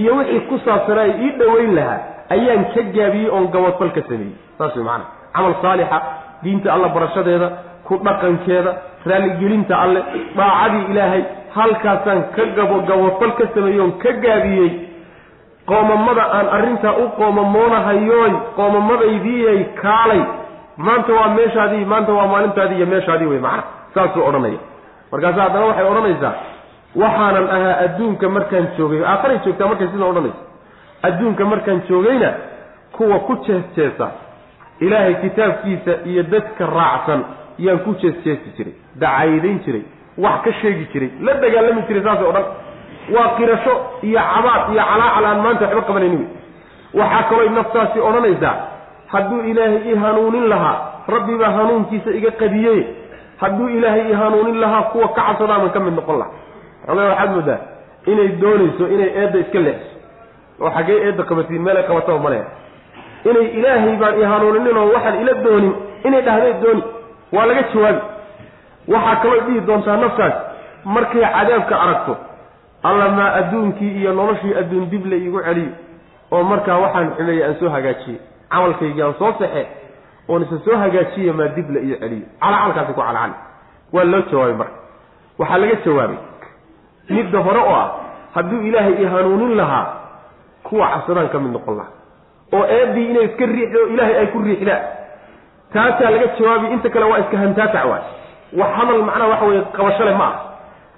iyo 0.00 0.12
wixii 0.18 0.40
ku 0.48 0.58
saabsanaa 0.64 1.06
ii 1.24 1.30
dhoweyn 1.40 1.74
lahaa 1.78 1.98
ayaan 2.34 2.64
ka 2.74 2.82
gaabiyey 2.96 3.28
oon 3.34 3.46
gaboodfal 3.54 3.90
ka 3.96 4.02
sameeyey. 4.08 4.34
Saas 4.58 4.76
way 4.76 4.84
macana 4.84 5.06
camal 5.34 5.54
saalixa 5.62 5.98
diinta 6.42 6.68
alla 6.74 6.88
barashadeeda 6.96 7.48
ku 7.86 7.94
dhaqankeeda 8.06 8.72
raalligelinta 9.10 9.74
alle 9.84 10.00
daacadii 10.38 10.84
ilaahay 10.92 11.22
halkaasaan 11.56 12.20
ka 12.36 12.42
gabo 12.56 12.76
gabofal 12.90 13.32
ka 13.38 13.44
sameeyoon 13.54 13.92
ka 14.02 14.10
gaabiyey 14.24 14.70
qoomamada 15.66 16.22
aan 16.38 16.48
arrintaa 16.56 16.92
u 17.02 17.08
qoomamoonahayoy 17.18 18.32
qoomamadaydiyay 18.56 19.60
kaalay. 19.82 20.22
Maanta 20.76 21.12
waa 21.18 21.28
meeshaadii 21.38 21.84
maanta 21.84 22.12
waa 22.12 22.26
maalintaadii 22.26 22.76
iyo 22.76 22.86
meeshaadii 22.86 23.26
wey 23.32 23.38
macana 23.38 23.62
saasuu 23.94 24.24
odhanaya. 24.28 24.58
Markaasa 25.12 25.42
haddana 25.42 25.66
waxay 25.66 25.86
odhanaysaa 25.92 26.32
waxaanan 27.02 27.46
ahaa 27.56 27.76
adduunka 27.84 28.28
markaan 28.28 28.66
joogay. 28.78 29.00
Aakharay 29.12 29.38
joogtaa 29.44 29.68
markay 29.68 29.88
sidaa 29.92 30.08
odhanaysa. 30.12 30.42
Adduunka 31.02 31.44
markaan 31.44 31.82
joogayna 31.88 32.30
kuwa 32.96 33.18
ku 33.18 33.36
jees 33.46 33.64
jeesa 33.76 34.06
ilaahay 34.80 35.14
kitaabkiisa 35.14 35.92
iyo 36.04 36.22
dadka 36.22 36.66
raacsan 36.66 37.24
yaan 37.58 37.78
ku 37.78 37.94
jees-jeesi 38.02 38.48
jiray 38.56 38.74
dacaydayn 39.00 39.58
jiray 39.66 39.82
wax 40.18 40.42
ka 40.44 40.52
sheegi 40.60 40.84
jiray 40.92 41.10
la 41.26 41.34
dagaalami 41.42 41.82
jiray 41.88 42.02
saasoo 42.02 42.32
dhan 42.32 42.44
waa 43.14 43.28
qirasho 43.36 43.74
iyo 44.02 44.20
cabaad 44.34 44.62
iyo 44.72 44.82
calaacal 44.90 45.24
aan 45.30 45.40
maanta 45.44 45.64
waxba 45.66 45.82
qabanayni 45.88 46.26
waxaa 46.98 47.22
kalooy 47.28 47.48
naftaasi 47.48 47.98
odhanaysaa 48.08 48.54
hadduu 49.12 49.40
ilaahay 49.50 49.92
i 49.92 49.96
hanuunin 50.02 50.46
lahaa 50.52 50.76
rabbi 51.14 51.34
baa 51.40 51.50
hanuunkiisa 51.58 52.10
iga 52.10 52.30
qadiyey. 52.30 52.80
Hadduu 53.40 53.68
ilaahay 53.68 54.10
i 54.10 54.14
hanuunin 54.20 54.60
lahaa 54.60 54.82
kuwa 54.82 55.08
ka 55.08 55.22
cabsadaaman 55.22 55.70
ka 55.74 55.80
mid 55.80 55.94
noqon 55.98 56.18
laha 56.18 56.30
xoogaa 56.86 57.08
waxaad 57.10 57.30
moodaa 57.34 57.58
inay 58.12 58.28
doonayso 58.42 58.84
inay 58.94 59.10
eedda 59.20 59.38
iska 59.44 59.58
leexso. 59.66 59.90
Oo 60.60 60.70
xaggee 60.76 60.98
eedda 61.06 61.22
qabatiin 61.28 61.62
meelay 61.66 61.82
qabataba 61.88 62.18
maleha 62.18 62.44
inay 63.30 63.46
ilaahay 63.58 63.96
baan 64.02 64.14
i 64.20 64.24
hanuuninin 64.32 64.76
oo 64.82 64.86
waxaan 64.94 65.20
ila 65.22 65.32
doonin 65.44 65.74
inay 66.06 66.22
dhahday 66.26 66.52
dooni. 66.62 66.82
Waa 67.34 67.46
laga 67.48 67.62
jawaabi 67.74 68.00
waxaa 68.94 69.16
kaloo 69.22 69.40
dhihi 69.46 69.60
doontaa 69.68 69.96
naftaas 70.04 70.34
markay 70.94 71.22
cadaabka 71.36 71.74
aragto 71.84 72.14
alla 72.88 73.08
maa 73.08 73.30
adduunkii 73.40 73.92
iyo 74.00 74.12
noloshii 74.12 74.54
adduun 74.60 74.90
dib 74.90 75.06
la 75.06 75.16
iigu 75.16 75.40
celiyo 75.46 75.72
oo 76.32 76.42
markaa 76.50 76.78
waxaan 76.84 77.10
xumeeyey 77.16 77.44
aan 77.46 77.56
soo 77.60 77.68
hagaajiyey. 77.76 78.18
Camalkaygii 78.50 79.02
aan 79.02 79.14
soo 79.18 79.32
saxe 79.38 79.62
oon 80.28 80.42
isa 80.42 80.58
soo 80.64 80.76
hagaajiye 80.82 81.32
maa 81.32 81.48
dib 81.56 81.68
la 81.74 81.80
ii 81.80 81.96
celiyo. 82.02 82.26
Calacalkaasi 82.40 82.92
ku 82.92 83.00
calacali 83.00 83.34
waa 83.92 84.04
loo 84.04 84.22
jawaabay 84.30 84.56
marka. 84.60 84.76
Waxaa 85.38 85.58
laga 85.62 85.76
jawaabay 85.84 86.18
midda 87.10 87.38
hore 87.46 87.60
oo 87.60 87.74
ah 87.82 87.88
hadduu 88.34 88.60
ilaahay 88.68 88.94
i 89.02 89.04
hanuunin 89.12 89.56
lahaa 89.56 89.86
kuwa 90.62 90.86
cabsadaan 90.92 91.28
ka 91.32 91.38
mid 91.38 91.52
noqon 91.52 91.76
lahaa. 91.76 91.92
Oo 92.52 92.64
eeddii 92.76 93.10
inay 93.10 93.24
iska 93.24 93.46
riixdo 93.46 93.80
ilaahay 93.94 94.16
ay 94.18 94.26
ku 94.26 94.38
riixdaan 94.48 94.82
taasaa 95.72 96.10
laga 96.14 96.26
jawaabi 96.38 96.66
inta 96.74 96.88
kale 96.94 97.04
waa 97.10 97.18
iska 97.24 97.36
hantaatac 97.38 97.84
waay. 97.90 98.04
Wax 98.58 98.70
hadal 98.78 99.02
macnaha 99.08 99.28
waxa 99.32 99.44
weye 99.46 99.62
qabasho 99.76 100.04
leh 100.04 100.16
ma 100.18 100.26
ah 100.28 100.34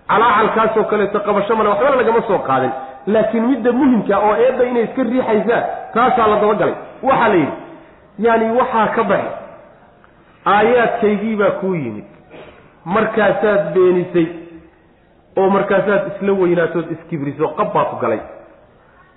calaacalkaasoo 0.08 0.84
kaleeto 0.90 1.20
qabasho 1.20 1.54
waxbana 1.54 1.96
lagama 1.96 2.22
soo 2.28 2.38
qaadin. 2.38 2.72
Laakiin 3.06 3.44
midda 3.48 3.72
muhimka 3.72 4.18
oo 4.18 4.34
eedda 4.44 4.64
inay 4.64 4.82
iska 4.84 5.02
riixaysaan 5.02 5.64
taasaa 5.94 6.26
la 6.30 6.36
dabagalay. 6.42 6.74
Waxaa 7.02 7.28
la 7.28 7.34
yidhi 7.34 7.52
yaani 8.18 8.46
waxaa 8.58 8.86
ka 8.96 9.02
baxay. 9.04 9.32
Aayaadkaygiibaa 10.46 11.50
kuu 11.60 11.74
yimid. 11.74 12.04
Markaasaad 12.84 13.72
beenisay 13.74 14.26
oo 15.36 15.50
markaasaad 15.50 16.02
isla 16.12 16.32
weynaatood 16.32 16.90
iskibriso 16.90 17.48
qab 17.58 17.72
baa 17.74 17.84
ku 17.84 17.96
galay. 17.96 18.20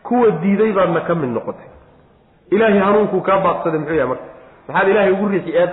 Kuwa 0.04 0.32
diiday 0.42 0.72
baadna 0.72 1.02
ka 1.02 1.16
mid 1.16 1.30
noqotay. 1.30 1.70
Ilaahay 2.52 2.80
hanuunkuu 2.80 3.22
kaa 3.22 3.40
baaqsaday 3.46 3.80
muxuu 3.80 3.96
yahay 3.96 4.10
marka? 4.10 4.28
Maxaad 4.68 4.88
ilaahay 4.90 5.12
ugu 5.12 5.28
riixi 5.28 5.52
eed 5.62 5.70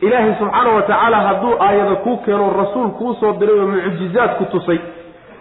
ilaahay 0.00 0.34
subxaana 0.38 0.70
wa 0.76 0.82
tacaala 0.82 1.16
hadduu 1.28 1.54
aayada 1.66 1.94
kuu 2.04 2.16
keeno 2.16 2.52
rasuul 2.60 2.88
kuu 2.98 3.14
soo 3.20 3.32
diray 3.40 3.58
oo 3.60 3.66
mucjizaad 3.66 4.30
ku 4.38 4.44
tusay 4.44 4.78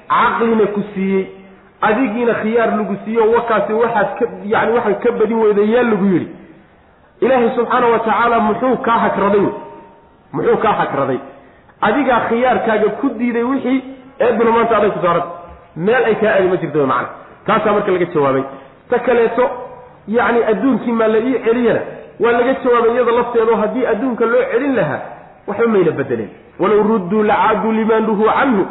caqlina 0.10 0.66
ku 0.76 0.82
siiyey 0.94 1.26
adigiina 1.82 2.34
khiyaar 2.42 2.70
lagu 2.78 2.96
siiyo 3.06 3.32
wakaasi 3.36 3.74
waxaad 3.74 4.10
ka 4.20 4.26
yani 4.54 4.72
waxaad 4.78 5.00
ka 5.04 5.12
badin 5.20 5.38
weyda 5.44 5.62
yaa 5.74 5.84
lagu 5.84 6.06
yidhi. 6.14 6.28
Ilaahay 7.22 7.50
subxaana 7.56 7.88
wa 7.94 8.00
tacaala 8.00 8.40
muxuu 8.40 8.78
kaa 8.88 8.98
hagraday 9.06 9.48
muxuu 10.34 10.58
kaa 10.64 10.74
hagraday 10.82 11.20
adigaa 11.82 12.20
khiyaarkaaga 12.30 12.90
ku 13.02 13.10
diiday 13.20 13.44
wixii 13.52 13.80
eeduna 14.20 14.52
maanta 14.56 14.78
aday 14.78 14.90
ku 14.96 15.00
saaranta 15.06 15.30
meel 15.76 16.04
ay 16.12 16.16
kaa 16.22 16.32
aadi 16.38 16.48
ma 16.54 16.58
jirta 16.64 16.86
macana 16.92 17.10
taasaa 17.48 17.74
marka 17.76 17.92
laga 17.92 18.06
jawaabay. 18.14 18.44
Ta 18.90 19.00
kaleeto 19.00 19.46
yacni 20.08 20.44
adduunkii 20.52 20.92
maa 21.00 21.08
la 21.14 21.20
ii 21.20 21.40
celiyana 21.46 21.82
waa 22.24 22.32
laga 22.38 22.54
jawaabay 22.64 22.92
iyada 22.96 23.12
lafteedo 23.20 23.56
haddii 23.62 23.86
adduunka 23.94 24.26
loo 24.26 24.44
celin 24.52 24.76
lahaa 24.80 25.02
waxba 25.48 25.68
mayna 25.68 25.92
bedeleen 26.00 26.30
walow 26.60 26.84
rudduu 26.92 27.24
lacaaduu 27.24 27.72
limaa 27.80 28.00
nuhuu 28.08 28.30
canhu 28.40 28.64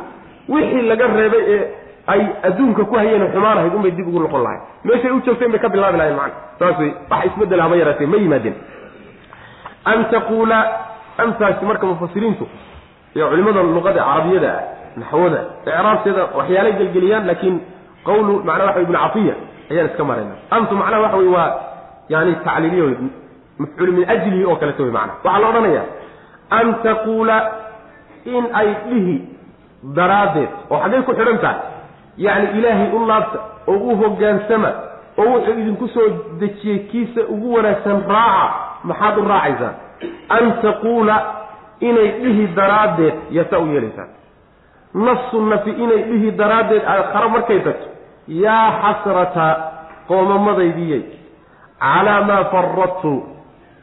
wixii 0.49 0.83
laga 0.91 1.07
reebay 1.19 1.43
ee 1.55 1.63
ay 2.13 2.23
adduunka 2.49 2.85
ku 2.85 2.95
hayeen 3.01 3.27
xumaan 3.35 3.59
ahayd 3.59 3.75
unbay 3.79 3.91
dib 3.99 4.09
ugu 4.09 4.21
noqon 4.25 4.43
lahay 4.47 4.59
meeshay 4.85 5.11
u 5.11 5.21
joogteen 5.27 5.51
bay 5.53 5.61
ka 5.65 5.69
bilaabi 5.75 5.99
lahayn 5.99 6.17
macana 6.17 6.35
saas 6.59 6.79
wey 6.81 6.91
wax 7.11 7.25
isbeddel 7.31 7.61
haba 7.65 7.77
yaraatee 7.83 8.07
ma 8.07 8.17
yimaadeen. 8.25 8.57
An 9.85 10.05
taquula 10.11 10.59
antaasi 11.19 11.65
marka 11.71 11.87
mufasiriintu 11.87 12.47
iyo 13.15 13.29
culimada 13.31 13.63
luqada 13.63 14.01
carabiyada 14.09 14.51
ah 14.59 14.63
naxwada 15.01 15.41
icraabteeda 15.67 16.23
waxyaalay 16.39 16.73
gelgeliyaan 16.81 17.27
laakiin 17.31 17.57
qawlu 18.09 18.33
macnaa 18.49 18.67
waxa 18.69 18.81
ibnu 18.87 18.99
cafiya 19.05 19.35
ayaan 19.71 19.87
iska 19.91 20.05
marayna. 20.11 20.35
Antu 20.57 20.73
macnaha 20.81 21.03
waxa 21.05 21.17
wey 21.23 21.29
waa 21.37 21.51
yani 22.09 22.33
tacliiliya 22.47 22.85
wey 22.89 22.97
mafcuul 23.59 23.93
min 23.97 24.05
ajlihi 24.15 24.45
oo 24.45 24.57
kaleto 24.57 24.83
wey 24.83 24.93
macana 24.93 25.13
waxaa 25.25 25.39
la 25.43 25.49
odhanayaa 25.49 25.85
an 26.59 26.75
taquula 26.87 27.37
in 28.35 28.45
ay 28.61 28.69
dhihi 28.89 29.17
daraaddeed 29.99 30.51
oo 30.71 30.79
xaggay 30.83 31.03
ku 31.09 31.13
xidhan 31.19 31.39
tahay 31.39 31.61
yacni 32.27 32.59
ilaahay 32.59 32.89
u 32.97 33.07
laabta 33.11 33.39
oo 33.73 33.79
u 33.93 33.97
hoggaansama 34.03 34.71
oo 35.19 35.27
wuxuu 35.33 35.59
idinku 35.63 35.89
soo 35.95 36.09
dejiyey 36.41 36.79
kiisa 36.91 37.21
ugu 37.35 37.55
wanaagsan 37.57 38.03
raaca 38.09 38.55
maxaad 38.89 39.19
u 39.19 39.25
raacaysaan? 39.33 39.75
An 40.37 40.45
taquula 40.63 41.17
inay 41.81 42.09
dhihi 42.23 42.47
daraaddeed 42.57 43.15
yasaa 43.37 43.59
u 43.59 43.67
yeelaysaan. 43.73 44.09
Nafsu 44.95 45.41
nafi 45.53 45.71
inay 45.85 46.03
dhihi 46.11 46.31
daraaddeed 46.41 46.83
aakharo 46.95 47.29
markay 47.35 47.61
tagto 47.67 47.87
yaa 48.29 48.67
xasrata 48.83 49.47
qoomamadaydiyey 50.09 51.03
calaa 51.81 52.21
maa 52.29 52.45
faradtu 52.53 53.13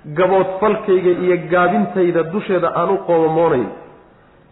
gaboodfalkayga 0.06 1.12
iyo 1.24 1.38
gaabintayda 1.52 2.24
dusheeda 2.24 2.72
aan 2.76 2.90
u 2.90 2.98
qoomamoonayo 3.08 3.70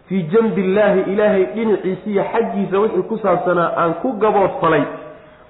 fii 0.07 0.23
janbi 0.23 0.61
illaahi 0.61 0.99
ilaahay 1.13 1.45
dhinaciisa 1.55 2.09
iyo 2.09 2.23
xaggiisa 2.33 2.79
wixii 2.79 3.03
ku 3.09 3.17
saabsanaa 3.17 3.71
aan 3.77 3.93
ku 4.01 4.13
gaboodfalay 4.13 4.83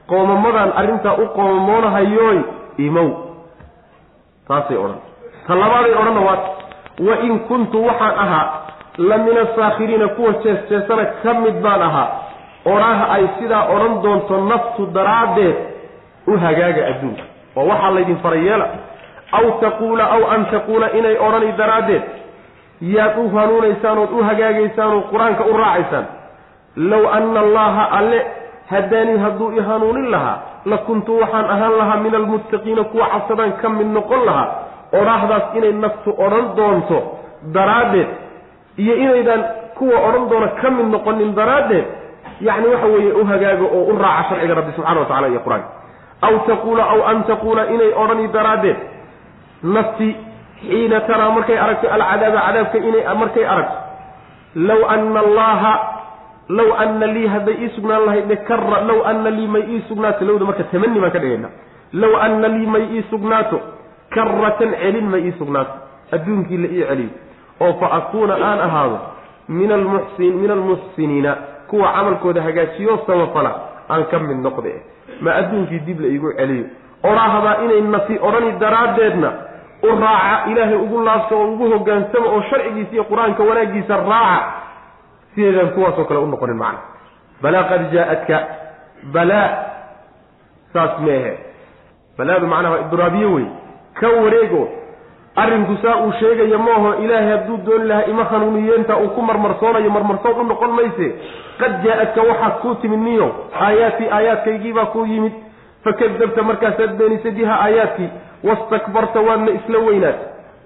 qoomamadaan 0.07 0.71
arrintaa 0.75 1.13
u 1.13 1.25
qoomamoonahayoy 1.27 2.39
imow. 2.77 3.09
Taasay 4.47 4.77
odhan. 4.77 4.99
Ta 5.47 5.55
labaaday 5.55 5.93
odhanna 6.01 6.21
waa 6.21 6.39
wa 7.07 7.15
in 7.27 7.39
kuntu 7.39 7.85
waxaan 7.85 8.15
ahaa 8.19 8.45
la 8.97 9.17
min 9.17 9.37
asaakhiriina 9.37 10.07
kuwa 10.07 10.31
jees-jeesana 10.43 11.05
ka 11.23 11.33
mid 11.33 11.61
baan 11.63 11.81
ahaa. 11.81 12.09
Odhaha 12.65 13.05
ay 13.15 13.27
sidaa 13.39 13.63
odhan 13.75 14.01
doonto 14.03 14.37
naftu 14.51 14.85
daraaddeed 14.85 15.55
u 16.27 16.37
hagaaga 16.37 16.87
adduunka. 16.87 17.23
Oo 17.55 17.67
waxaa 17.67 17.91
laydin 17.95 18.17
faray 18.23 18.45
yeela 18.47 18.67
aw 19.37 19.45
taquula 19.61 20.03
aw 20.15 20.21
an 20.35 20.45
taquula 20.51 20.87
inay 20.99 21.15
odhani 21.27 21.51
daraaddeed 21.57 22.03
yaad 22.95 23.17
u 23.17 23.29
hanuunaysaan 23.37 23.97
ood 24.03 24.11
u 24.19 24.23
hagaagaysaan 24.29 24.93
oo 24.97 25.01
qur'aanka 25.11 25.43
u 25.51 25.57
raacaysaan 25.57 26.05
low 26.91 27.03
anna 27.17 27.39
allaha 27.45 27.83
alle 27.99 28.19
haddaanii 28.71 29.17
hadduu 29.25 29.51
i 29.51 29.59
hanuunin 29.69 30.11
lahaa 30.11 30.37
la 30.65 30.77
kuntu 30.87 31.19
waxaan 31.21 31.45
ahaan 31.55 31.77
lahaa 31.77 31.97
min 32.05 32.15
almuttaqiina 32.15 32.83
kuwa 32.91 33.07
cabsadaan 33.13 33.53
ka 33.61 33.69
mid 33.69 33.87
noqon 33.97 34.25
lahaa 34.29 34.47
odhaahdaas 34.99 35.45
inay 35.57 35.73
naftu 35.83 36.09
odhan 36.25 36.45
doonto 36.57 36.97
daraaddeed 37.57 38.09
iyo 38.83 38.93
inaydaan 39.03 39.43
kuwa 39.77 39.97
odhan 40.07 40.29
doona 40.29 40.47
ka 40.61 40.69
mid 40.77 40.87
noqonin 40.95 41.31
daraaddeed 41.39 41.85
yacni 42.47 42.67
waxa 42.73 42.87
weeye 42.93 43.11
u 43.13 43.25
hagaaga 43.31 43.65
oo 43.77 43.83
u 43.91 43.97
raaca 44.03 44.29
sharciga 44.29 44.55
rabbi 44.59 44.71
subxana 44.77 44.99
wa 44.99 45.05
tacala 45.09 45.27
iyo 45.33 45.39
qur'aanka 45.45 45.69
aw 46.27 46.33
taquula 46.49 46.83
aw 46.93 46.99
an 47.11 47.23
taquula 47.29 47.63
inay 47.75 47.91
odhani 48.03 48.27
daraaddeed 48.37 48.77
nafti 49.63 50.15
xiina 50.61 51.01
taraa 51.01 51.31
markay 51.31 51.57
aragto 51.57 51.87
alcadaaba 51.91 52.39
cadaabka 52.47 52.77
inay 52.77 53.03
markay 53.15 53.45
aragto. 53.45 53.77
Low 54.55 54.81
ana 54.89 55.19
allaha 55.19 55.73
low 56.49 56.73
ana 56.73 57.05
lii 57.07 57.27
hadday 57.27 57.55
ii 57.63 57.69
sugnaan 57.75 58.05
lahayd 58.05 58.31
kara 58.47 58.81
low 58.81 59.05
ana 59.05 59.29
lii 59.29 59.47
may 59.47 59.61
ii 59.61 59.81
sugnaato 59.87 60.25
lowda 60.25 60.45
marka 60.45 60.63
tamani 60.63 60.99
baan 60.99 61.11
ka 61.11 61.19
dhigayna. 61.19 61.49
Low 61.93 62.15
ana 62.17 62.47
lii 62.47 62.65
may 62.65 62.83
ii 62.97 63.03
sugnaato 63.09 63.59
karatan 64.09 64.73
celin 64.81 65.07
may 65.09 65.21
ii 65.27 65.33
sugnaato. 65.37 65.73
Adduunkii 66.11 66.57
la 66.57 66.67
ii 66.67 66.83
celiyo 66.89 67.09
oo 67.61 67.73
fa 67.79 67.91
akuuna 67.91 68.33
aan 68.33 68.59
ahaado 68.59 68.99
min 69.49 69.71
almuxsin 69.71 70.33
min 70.41 70.51
almuxsiniina 70.51 71.35
kuwa 71.67 71.91
camalkooda 71.93 72.41
hagaajiyo 72.41 72.99
samafala 73.07 73.51
aan 73.89 74.05
ka 74.05 74.19
mid 74.19 74.37
noqde 74.41 74.73
ma 75.21 75.35
adduunkii 75.35 75.79
dib 75.79 75.99
la 75.99 76.07
iigu 76.07 76.33
celiyo. 76.37 76.65
Odhaahdaa 77.03 77.55
inay 77.63 77.81
nafi 77.81 78.19
odhani 78.21 78.51
daraaddeedna 78.59 79.31
u 79.83 79.87
raaca 80.01 80.49
ilaahay 80.51 80.75
ugu 80.75 81.01
laabto 81.07 81.35
oo 81.39 81.47
ugu 81.53 81.65
hogaansamo 81.73 82.27
oo 82.35 82.41
sharcigiisa 82.49 82.91
iyo 82.93 83.03
qur'aanka 83.03 83.43
wanaaggiisa 83.49 83.95
raaca 83.97 84.45
sideedaan 85.35 85.69
kuwaasoo 85.75 86.05
kale 86.05 86.19
u 86.19 86.25
noqonin 86.27 86.57
macna. 86.57 86.79
Balaa 87.41 87.63
qad 87.69 87.81
jaa-adka 87.93 88.37
balaa 89.13 89.49
saas 90.73 90.99
meehe. 90.99 91.33
Balaadu 92.17 92.47
macnaha 92.47 92.73
waa 92.75 92.81
idraabiye 92.87 93.25
wey 93.25 93.45
ka 93.99 94.07
wareego 94.09 94.67
arrinku 95.35 95.77
saa 95.81 95.95
uu 96.03 96.11
sheegaya 96.19 96.57
maaho 96.57 96.95
ilaahay 97.03 97.29
hadduu 97.31 97.57
dooni 97.57 97.85
lahaa 97.87 98.03
ima 98.11 98.23
hanuuniyeenta 98.23 98.97
uu 98.97 99.09
ku 99.15 99.21
marmarsoonayo 99.21 99.89
marmarsood 99.89 100.37
u 100.37 100.43
noqon 100.43 100.71
mayse. 100.71 101.07
Qad 101.59 101.83
jaa-adka 101.85 102.21
waxaad 102.21 102.53
kuu 102.61 102.75
timid 102.75 102.99
niyo 102.99 103.27
aayaatii 103.61 104.09
aayaadkaygiibaa 104.11 104.85
kuu 104.85 105.05
yimid. 105.05 105.33
Fakadabta 105.83 106.43
markaasaad 106.43 106.97
beenisay 106.97 107.31
biha 107.31 107.55
aayaadkii 107.63 108.09
wastakbarta 108.43 109.19
waadna 109.19 109.51
isla 109.51 109.79
weynaat 109.79 110.19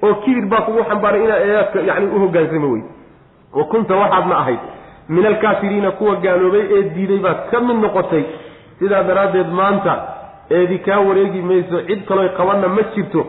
oo 0.03 0.13
kibir 0.13 0.45
baa 0.45 0.61
kugu 0.61 0.83
xambaaray 0.83 1.23
inaad 1.23 1.41
aayaadka 1.41 1.79
yani 1.79 2.05
u 2.05 2.19
hogaansama 2.19 2.67
wey 2.67 2.83
wa 3.53 3.63
kunta 3.63 3.95
waxaadna 3.95 4.37
ahayd. 4.37 4.59
min 5.09 5.25
alkaafiriina 5.25 5.91
kuwa 5.91 6.15
gaaloobay 6.15 6.61
ee 6.71 6.83
diiday 6.83 7.17
baad 7.17 7.49
ka 7.51 7.59
mid 7.59 7.77
noqotay. 7.77 8.23
sidaa 8.79 9.03
daraaddeed 9.03 9.47
maanta 9.47 9.93
eedi 10.49 10.79
kaa 10.79 10.99
wareegi 10.99 11.41
mayso 11.41 11.81
cid 11.87 12.05
kalooy 12.05 12.29
qabanna 12.29 12.67
ma 12.67 12.81
jirto. 12.95 13.25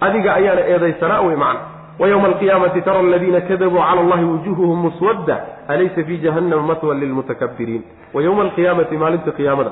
adiga 0.00 0.34
ayaana 0.34 0.60
eedaysanaa 0.60 1.20
wey 1.20 1.36
macna. 1.36 1.60
wa 1.98 2.08
yowma 2.08 2.28
alqiyaamati 2.28 2.82
tara 2.82 2.98
aladiina 2.98 3.40
kadabuu 3.40 3.78
cala 3.78 4.00
allahi 4.00 4.24
wujuhuhum 4.24 4.78
muswadda 4.82 5.40
alaysa 5.68 6.04
fii 6.04 6.18
jahannama 6.18 6.62
matwan 6.62 7.00
lilmutakabiriin 7.00 7.82
wa 8.14 8.22
yowma 8.22 8.42
alqiyaamati 8.42 8.96
maalinta 8.96 9.32
qiyaamada. 9.32 9.70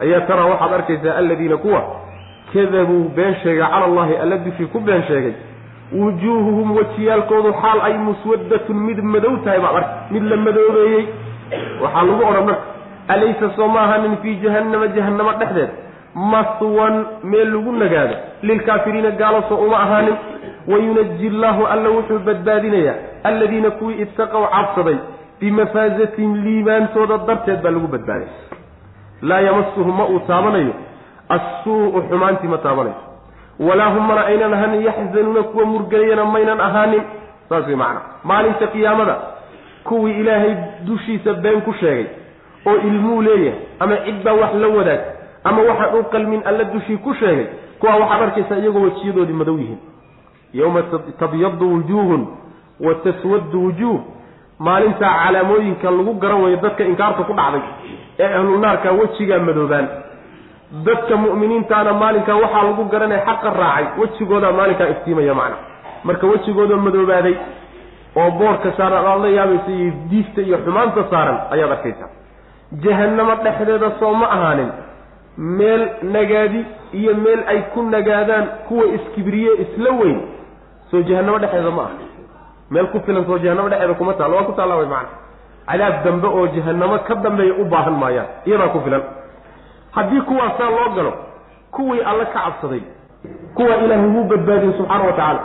ayaa 0.00 0.20
taraa 0.20 0.46
waxaad 0.46 0.72
arkaysaa 0.72 1.16
aladiina 1.16 1.56
kuwa 1.56 1.82
kadabuu 2.52 3.08
been 3.16 3.34
sheegay 3.42 3.62
cala 3.72 3.84
allahi 3.90 4.16
alla 4.22 4.36
dushii 4.46 4.66
ku 4.72 4.80
been 4.80 5.02
sheegay. 5.08 5.34
Wujuuhuhum 5.92 6.76
wejiyaalkoodu 6.76 7.52
xaal 7.62 7.80
ay 7.88 7.94
muswaddatun 8.06 8.76
mid 8.88 8.98
madow 9.14 9.36
tahay 9.44 9.60
baad 9.64 9.76
arka 9.80 9.90
mid 10.10 10.22
la 10.30 10.36
madoobeeyey. 10.36 11.04
Waxaa 11.82 12.04
lagu 12.08 12.22
odhan 12.30 12.44
marka 12.46 12.62
alaysa 13.08 13.50
soo 13.56 13.68
ma 13.68 13.80
ahanin 13.86 14.16
fii 14.22 14.34
jahannama 14.44 14.86
jahannamo 14.96 15.32
dhexdeed? 15.40 15.70
Maswan 16.14 16.94
meel 17.24 17.50
lagu 17.54 17.72
nagaado. 17.72 18.16
Lilkaafiriina 18.42 19.10
gaalosoo 19.10 19.58
uma 19.66 19.76
ahaanin. 19.84 20.16
Wayunaji 20.68 21.28
llaahu 21.30 21.66
alla 21.66 21.88
wuxuu 21.90 22.18
badbaadinayaa. 22.18 22.94
Alladiina 23.24 23.70
kuwii 23.70 24.00
ittaqow 24.02 24.44
cabsaday 24.54 24.96
bimafaazatin 25.40 26.30
liibaantooda 26.44 27.18
darteed 27.28 27.60
baa 27.62 27.70
lagu 27.70 27.86
badbaaday 27.94 28.28
laa 29.22 29.40
yamasuhu 29.40 29.92
ma 29.98 30.04
uu 30.08 30.20
taabanayo 30.28 30.74
assuu'u 31.28 32.02
xumaantii 32.08 32.48
ma 32.48 32.58
taabanayso 32.58 33.04
walaa 33.68 33.88
hum 33.94 34.06
mana 34.06 34.26
aynan 34.26 34.54
ahaanin 34.54 34.82
yaxzanuuna 34.82 35.42
kuwa 35.42 35.64
murgelayana 35.64 36.24
maynan 36.24 36.60
ahaanin 36.60 37.02
saas 37.48 37.66
way 37.66 37.76
macana 37.76 38.00
maalinta 38.24 38.66
qiyaamada 38.66 39.16
kuwii 39.84 40.20
ilaahay 40.20 40.54
dushiisa 40.86 41.32
been 41.34 41.60
ku 41.60 41.72
sheegay 41.80 42.06
oo 42.66 42.76
ilmuu 42.76 43.22
leeyahay 43.22 43.60
ama 43.80 43.96
cid 43.96 44.22
baa 44.24 44.32
wax 44.32 44.54
la 44.54 44.68
wadaag 44.68 45.00
ama 45.44 45.62
waxaan 45.62 45.98
u 45.98 46.04
qalmin 46.04 46.42
alla 46.44 46.64
dushii 46.64 46.96
ku 46.96 47.14
sheegay 47.14 47.46
kuwaa 47.80 47.96
waxaad 47.96 48.22
arkaysaa 48.22 48.56
iyagoo 48.56 48.80
wejiyadoodii 48.80 49.32
madow 49.32 49.58
yihiin 49.58 49.78
yowma 50.52 50.82
tabyadu 51.18 51.72
wujuuhun 51.74 52.26
wa 52.80 52.94
taswaddu 52.94 53.64
wujuuh 53.64 54.00
maalintaa 54.58 55.14
calaamooyinka 55.24 55.90
lagu 55.90 56.14
garan 56.14 56.42
wayo 56.42 56.56
dadka 56.56 56.84
inkaarta 56.84 57.22
ku 57.22 57.32
dhacday 57.32 57.62
ee 58.18 58.34
ahlu 58.34 58.58
naarka 58.58 58.92
wejigaa 58.92 59.38
madoobaan 59.38 59.88
dadka 60.86 61.16
mu'miniintaana 61.16 61.92
maalinkaa 61.92 62.36
waxaa 62.42 62.62
lagu 62.68 62.84
garanaya 62.84 63.22
xaqa 63.26 63.50
raacay. 63.60 63.86
Wejigoodaa 64.00 64.52
maalinkaa 64.52 64.88
iftiimaya 64.94 65.34
macna. 65.34 65.56
Marka 66.04 66.26
wejigooda 66.26 66.76
madoobaaday 66.76 67.34
oo 68.16 68.30
boorka 68.30 68.72
saaran 68.76 69.06
aad 69.06 69.20
la 69.24 69.28
yaabaysa 69.28 69.70
iyo 69.70 69.92
diifta 70.10 70.40
iyo 70.42 70.58
xumaanta 70.64 71.04
saaran 71.10 71.38
ayaad 71.54 71.72
arkaysaa. 71.76 72.08
Jahannamo 72.84 73.34
dhexdeeda 73.44 73.90
soo 74.00 74.14
ma 74.14 74.26
ahaanin. 74.36 74.70
Meel 75.36 75.82
nagaadi 76.02 76.60
iyo 76.92 77.14
meel 77.14 77.40
ay 77.46 77.60
ku 77.74 77.82
nagaadaan 77.82 78.46
kuwa 78.68 78.84
iskibriye 78.96 79.50
isla 79.64 79.90
weyn 80.00 80.18
soo 80.90 81.02
jahannamo 81.02 81.38
dhexdeeda 81.38 81.70
ma 81.70 81.82
aha 81.82 81.94
meel 82.70 82.86
ku 82.92 83.00
filan 83.06 83.24
soo 83.26 83.38
jahanamo 83.38 83.68
dhexeeda 83.68 83.94
kuma 83.94 84.12
taallo 84.14 84.36
waa 84.36 84.44
ku 84.48 84.52
taalla 84.52 84.76
way 84.80 84.86
macana 84.86 85.08
cadaab 85.68 86.04
dambe 86.04 86.26
oo 86.28 86.46
jahanamo 86.56 86.98
ka 87.08 87.14
dambeeya 87.14 87.54
u 87.60 87.64
baahan 87.72 87.94
maayaan 88.02 88.26
iyadaa 88.46 88.68
ku 88.74 88.80
filan 88.84 89.02
haddii 89.96 90.20
kuwaasaa 90.28 90.70
loo 90.76 90.88
galo 90.96 91.12
kuwii 91.74 92.00
alle 92.10 92.24
ka 92.32 92.38
cabsaday 92.44 92.80
kuwa 93.54 93.76
ilaahay 93.84 94.10
wuu 94.14 94.24
badbaadin 94.30 94.72
subxaana 94.78 95.04
wa 95.04 95.12
tacaala. 95.12 95.40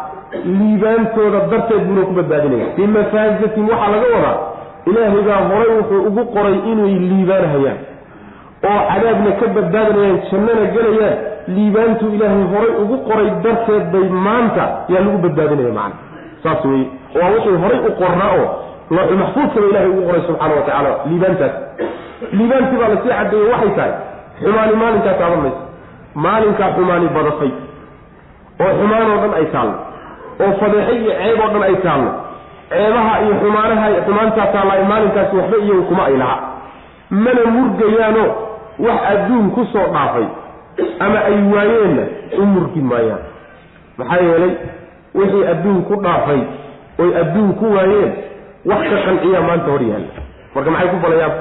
Liibaantooda 0.60 1.40
darteed 1.52 1.84
buuna 1.88 2.02
ku 2.08 2.12
badbaadinaya. 2.20 2.66
Bimafaazatin 2.78 3.64
waxaa 3.70 3.92
laga 3.94 4.08
wadaa 4.16 4.38
ilaahay 4.86 5.22
baa 5.28 5.42
horay 5.50 5.70
wuxuu 5.78 6.02
ugu 6.08 6.24
qoray 6.36 6.56
inay 6.72 6.94
liibaanhayaan 7.10 7.80
oo 8.70 8.80
cadaabna 8.90 9.32
ka 9.40 9.48
badbaadinayaan 9.56 10.20
jannana 10.32 10.66
gelayaan 10.76 11.18
liibaantuu 11.56 12.10
ilaahay 12.16 12.44
horay 12.54 12.72
ugu 12.84 12.98
qoray 13.08 13.30
darteed 13.44 13.84
bay 13.94 14.06
maanta 14.28 14.64
yaa 14.94 15.02
lagu 15.06 15.18
badbaadinaya 15.26 15.74
macana 15.74 15.96
saas 16.44 16.66
weye 16.66 16.86
waa 17.22 17.30
wixii 17.36 17.58
horay 17.64 17.80
u 17.88 17.92
qornaa 18.02 18.32
oo 18.40 18.48
looxu 18.96 19.16
maxfuudkaba 19.22 19.68
ilahay 19.72 19.90
ugu 19.94 20.02
qoray 20.08 20.22
subxaana 20.28 20.54
wa 20.56 20.62
tacaala 20.68 20.92
liibaantaas. 21.10 21.54
Liibaantii 22.38 22.78
baa 22.82 22.88
la 22.94 22.98
sii 23.02 23.10
cadeeyey 23.20 23.50
waxay 23.54 23.72
tahay 23.78 23.92
xumaani 24.44 24.76
maalinkaa 24.82 25.14
taaban 25.22 25.40
mayso. 25.44 25.62
Maalinkaa 26.24 26.70
xumaani 26.76 27.08
badatay 27.16 27.52
oo 28.64 28.72
xumaanoo 28.80 29.18
dhan 29.24 29.34
ay 29.40 29.46
taallo. 29.54 29.76
Oo 30.44 30.52
fadeexe 30.60 30.94
iyo 31.02 31.12
ceeb 31.20 31.40
oo 31.44 31.50
dhan 31.54 31.64
ay 31.70 31.76
taallo. 31.86 32.12
Ceebaha 32.70 33.14
iyo 33.24 33.34
xumaanaha 33.42 33.88
xumaantaa 34.06 34.48
taallaa 34.54 34.84
maalinkaasi 34.92 35.36
waxba 35.40 35.58
iyagu 35.66 35.84
kuma 35.90 36.04
ay 36.10 36.18
laha. 36.22 36.38
Mana 37.24 37.44
murgayaano 37.56 38.26
wax 38.86 39.00
adduun 39.12 39.48
ku 39.56 39.62
soo 39.74 39.88
dhaafay. 39.96 40.28
Ama 41.06 41.20
ay 41.30 41.36
waayeenna 41.54 42.04
u 42.40 42.46
murgi 42.54 42.82
maayaan. 42.92 43.24
Maxaa 43.98 44.22
yeelay 44.28 44.54
wixii 45.16 45.46
adduun 45.54 45.80
ku 45.90 45.96
dhaafay 46.06 46.42
oy 47.02 47.10
adduun 47.22 47.52
ku 47.60 47.66
waayeen 47.76 48.12
wax 48.70 48.82
ka 48.92 48.98
qanciyaa 49.08 49.42
maanta 49.48 49.72
hor 49.74 49.84
yaalla. 49.92 50.12
Marka 50.56 50.70
maxay 50.72 50.90
ku 50.94 50.98
balayaan? 51.04 51.34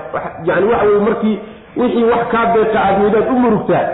Yani 0.49 0.67
waxa 0.73 0.87
weye 0.91 1.01
markii 1.09 1.37
wixii 1.77 2.05
wax 2.13 2.23
kaa 2.33 2.47
deeqa 2.55 2.79
aad 2.87 2.97
weydaad 3.03 3.27
u 3.33 3.39
murugtaa 3.45 3.85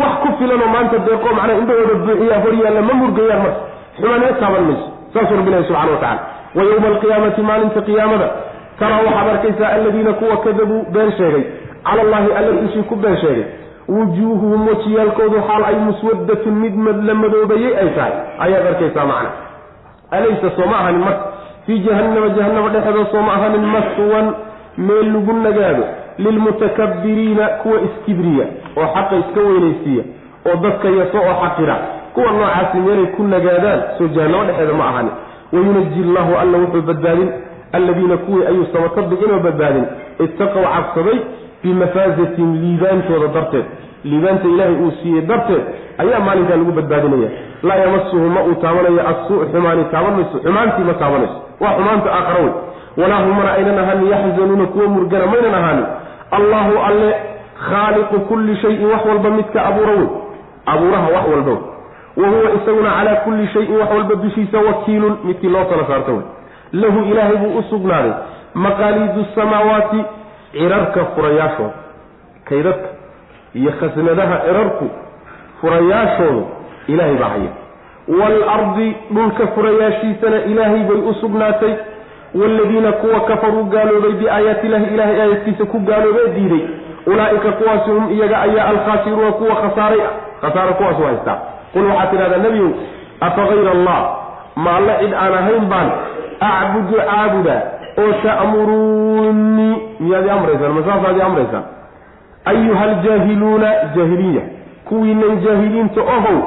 wax 0.00 0.12
ku 0.22 0.28
filanoo 0.38 0.68
maanta 0.74 0.98
deeqo 1.08 1.28
macnaa 1.38 1.58
indhahooda 1.60 1.94
buuxiyaa 2.04 2.40
hor 2.44 2.54
yaalla 2.62 2.82
ma 2.88 2.94
murgayaan 3.00 3.42
marka. 3.42 3.60
Xumaanima 3.96 4.32
taaban 4.40 4.64
mayso? 4.68 4.86
Saasuu 5.14 5.36
rabbi 5.38 5.50
ilahi 5.50 5.64
subxana 5.68 5.92
wa 5.92 5.98
tacala 5.98 6.20
wa 6.56 6.62
yowma 6.68 6.86
alqiyaamati 6.92 7.42
maalinta 7.48 7.80
qiyaamada. 7.88 8.28
Taraa 8.78 9.00
waxaad 9.06 9.28
arkaysaa 9.34 9.68
aladiina 9.76 10.12
kuwa 10.12 10.36
kadabuu 10.44 10.82
been 10.94 11.10
sheegay. 11.18 11.44
Cala 11.86 12.00
allahi 12.02 12.32
alla 12.38 12.52
dushii 12.60 12.82
ku 12.90 12.96
been 12.96 13.16
sheegay. 13.22 13.44
Wujuuhuhum 13.88 14.68
wejiyaalkoodu 14.68 15.42
xaal 15.48 15.64
ay 15.70 15.76
muswadatun 15.86 16.54
mid 16.62 16.74
la 17.08 17.14
madoobayey 17.14 17.72
ay 17.82 17.88
tahay. 17.96 18.12
Ayaad 18.44 18.66
arkaysaa 18.66 19.06
macna. 19.12 19.30
Alaysa 20.10 20.50
sooma 20.56 20.76
ahanin 20.80 21.00
marka. 21.00 21.24
Fii 21.66 21.78
jahannama 21.86 22.28
jahannama 22.36 22.68
dhexeeda 22.74 23.04
sooma 23.12 23.32
ahanin 23.38 23.64
maswan. 23.74 24.26
Meel 24.86 25.06
lagu 25.12 25.32
nagaado 25.46 25.84
lilmutakabiriina 26.18 27.46
kuwa 27.48 27.80
iskibriya 27.80 28.46
oo 28.76 28.86
xaqa 28.94 29.16
iska 29.16 29.40
weynaysiiya 29.40 30.04
oo 30.48 30.56
dadka 30.62 30.88
yaso 30.88 31.18
oo 31.18 31.34
xaqira. 31.42 31.76
Kuwa 32.14 32.32
noocaasi 32.32 32.78
meelay 32.86 33.06
ku 33.16 33.22
nagaadaan 33.22 33.80
soo 33.98 34.08
jahannamo 34.08 34.44
dhexeeda 34.44 34.72
ma 34.80 34.84
ahanin 34.88 35.12
wayunaji 35.52 36.02
llahu 36.14 36.32
alla 36.42 36.58
wuxuu 36.58 36.82
badbaadin 36.82 37.28
alladiina 37.72 38.16
kuwii 38.16 38.46
ayuu 38.46 38.66
samatabiq 38.72 39.20
inoo 39.26 39.38
badbaadin. 39.46 39.84
Ittaqow 40.24 40.62
cabsaday 40.74 41.18
bimafaazatin 41.62 42.48
liibaantooda 42.62 43.28
darteed. 43.34 43.64
Liibaanta 44.04 44.48
ilaahay 44.48 44.74
uu 44.84 44.92
siiyey 45.02 45.22
darteed 45.30 45.62
ayaa 45.98 46.20
maalinkaa 46.20 46.56
lagu 46.56 46.72
badbaadinaya. 46.72 47.30
Laa 47.62 47.76
yamasuhu 47.76 48.28
ma 48.34 48.40
uu 48.48 48.54
taabanayo 48.62 49.08
assuu 49.08 49.44
xumaani 49.52 49.84
taaban 49.92 50.14
mayso 50.16 50.38
xumaantii 50.44 50.84
ma 50.88 50.94
taabanayso. 50.94 51.36
Waa 51.60 51.74
xumaanta 51.76 52.08
aakhara 52.12 52.40
wey 52.44 52.52
walaa 53.00 53.20
humana 53.26 53.52
aynan 53.52 53.78
ahaanin 53.78 54.08
yaxzanuuna 54.10 54.66
kuwa 54.66 54.86
murgana 54.88 55.26
maynan 55.26 55.54
ahaanin 55.54 55.86
allahu 56.30 56.78
alle 56.88 57.14
khaaliqu 57.68 58.20
kulli 58.28 58.56
shayin 58.62 58.86
wax 58.90 59.04
walba 59.04 59.30
midka 59.30 59.64
abuura 59.66 59.92
wey 59.92 60.08
abuuraha 60.66 61.08
wax 61.16 61.24
walba 61.32 61.50
wey 61.52 61.60
wa 62.16 62.28
huwa 62.28 62.50
isaguna 62.62 62.90
calaa 62.90 63.16
kulli 63.24 63.48
shayin 63.48 63.76
wax 63.80 63.90
walba 63.90 64.14
dushiisa 64.14 64.58
wakiilun 64.58 65.18
midkii 65.24 65.48
loo 65.48 65.64
tala 65.64 65.86
saarta 65.86 66.12
wey 66.12 66.22
lahu 66.72 67.00
ilaahay 67.10 67.36
buu 67.36 67.58
u 67.58 67.62
sugnaaday 67.70 68.12
maqaaliidu 68.54 69.26
samaawaati 69.34 70.04
cirarka 70.52 71.04
furayaashooda. 71.04 71.74
Kaydadka 72.44 72.88
iyo 73.54 73.72
khasnadaha 73.80 74.40
cirarku 74.46 74.90
furayaashooda 75.60 76.46
ilaahay 76.88 77.16
baa 77.16 77.28
haya 77.28 77.52
waalardi 78.20 78.96
dhulka 79.10 79.46
furayaashiisana 79.46 80.44
ilaahay 80.44 80.82
bay 80.88 80.96
u 81.10 81.14
sugnaatay 81.20 81.74
waaladiina 82.40 82.92
kuwa 82.92 83.20
kafaruu 83.20 83.64
gaaloobay 83.64 84.12
biaayaati 84.12 84.66
illahi 84.66 84.94
ilahay 84.94 85.20
aayadkiisa 85.20 85.64
ku 85.64 85.78
gaaloobee 85.78 86.28
diiday 86.34 86.64
ulaa'ika 87.06 87.52
kuwaasi 87.52 87.90
hum 87.90 88.10
iyaga 88.12 88.40
ayaa 88.40 88.68
alkhaasiruuna 88.68 89.32
kuwa 89.32 89.54
khasaaray 89.56 90.00
ah 90.00 90.12
khasaaro 90.40 90.74
kuwaasu 90.74 91.02
haystaa 91.02 91.38
qul 91.72 91.86
waxaad 91.86 92.10
tidhahdaa 92.10 92.42
nebiyow 92.46 92.70
afa 93.20 93.42
allah 93.76 94.00
ma 94.56 94.76
alle 94.76 94.92
cid 95.00 95.14
aan 95.14 95.34
ahayn 95.34 95.64
baan 95.68 95.90
acbudu 96.40 96.96
caabuda 96.96 97.56
oo 97.98 98.12
ta'muruunii 98.22 99.76
miyaad 100.00 100.26
i 100.26 100.30
amraysaan 100.30 100.72
ma 100.72 100.82
saasaad 100.88 101.16
i 101.16 101.22
amraysaan 101.22 101.64
ayuha 102.44 102.84
aljaahiluuna 102.84 103.72
jaahiliya 103.96 104.42
kuwiinan 104.88 105.40
jaahiliinta 105.44 106.00
ohow 106.00 106.38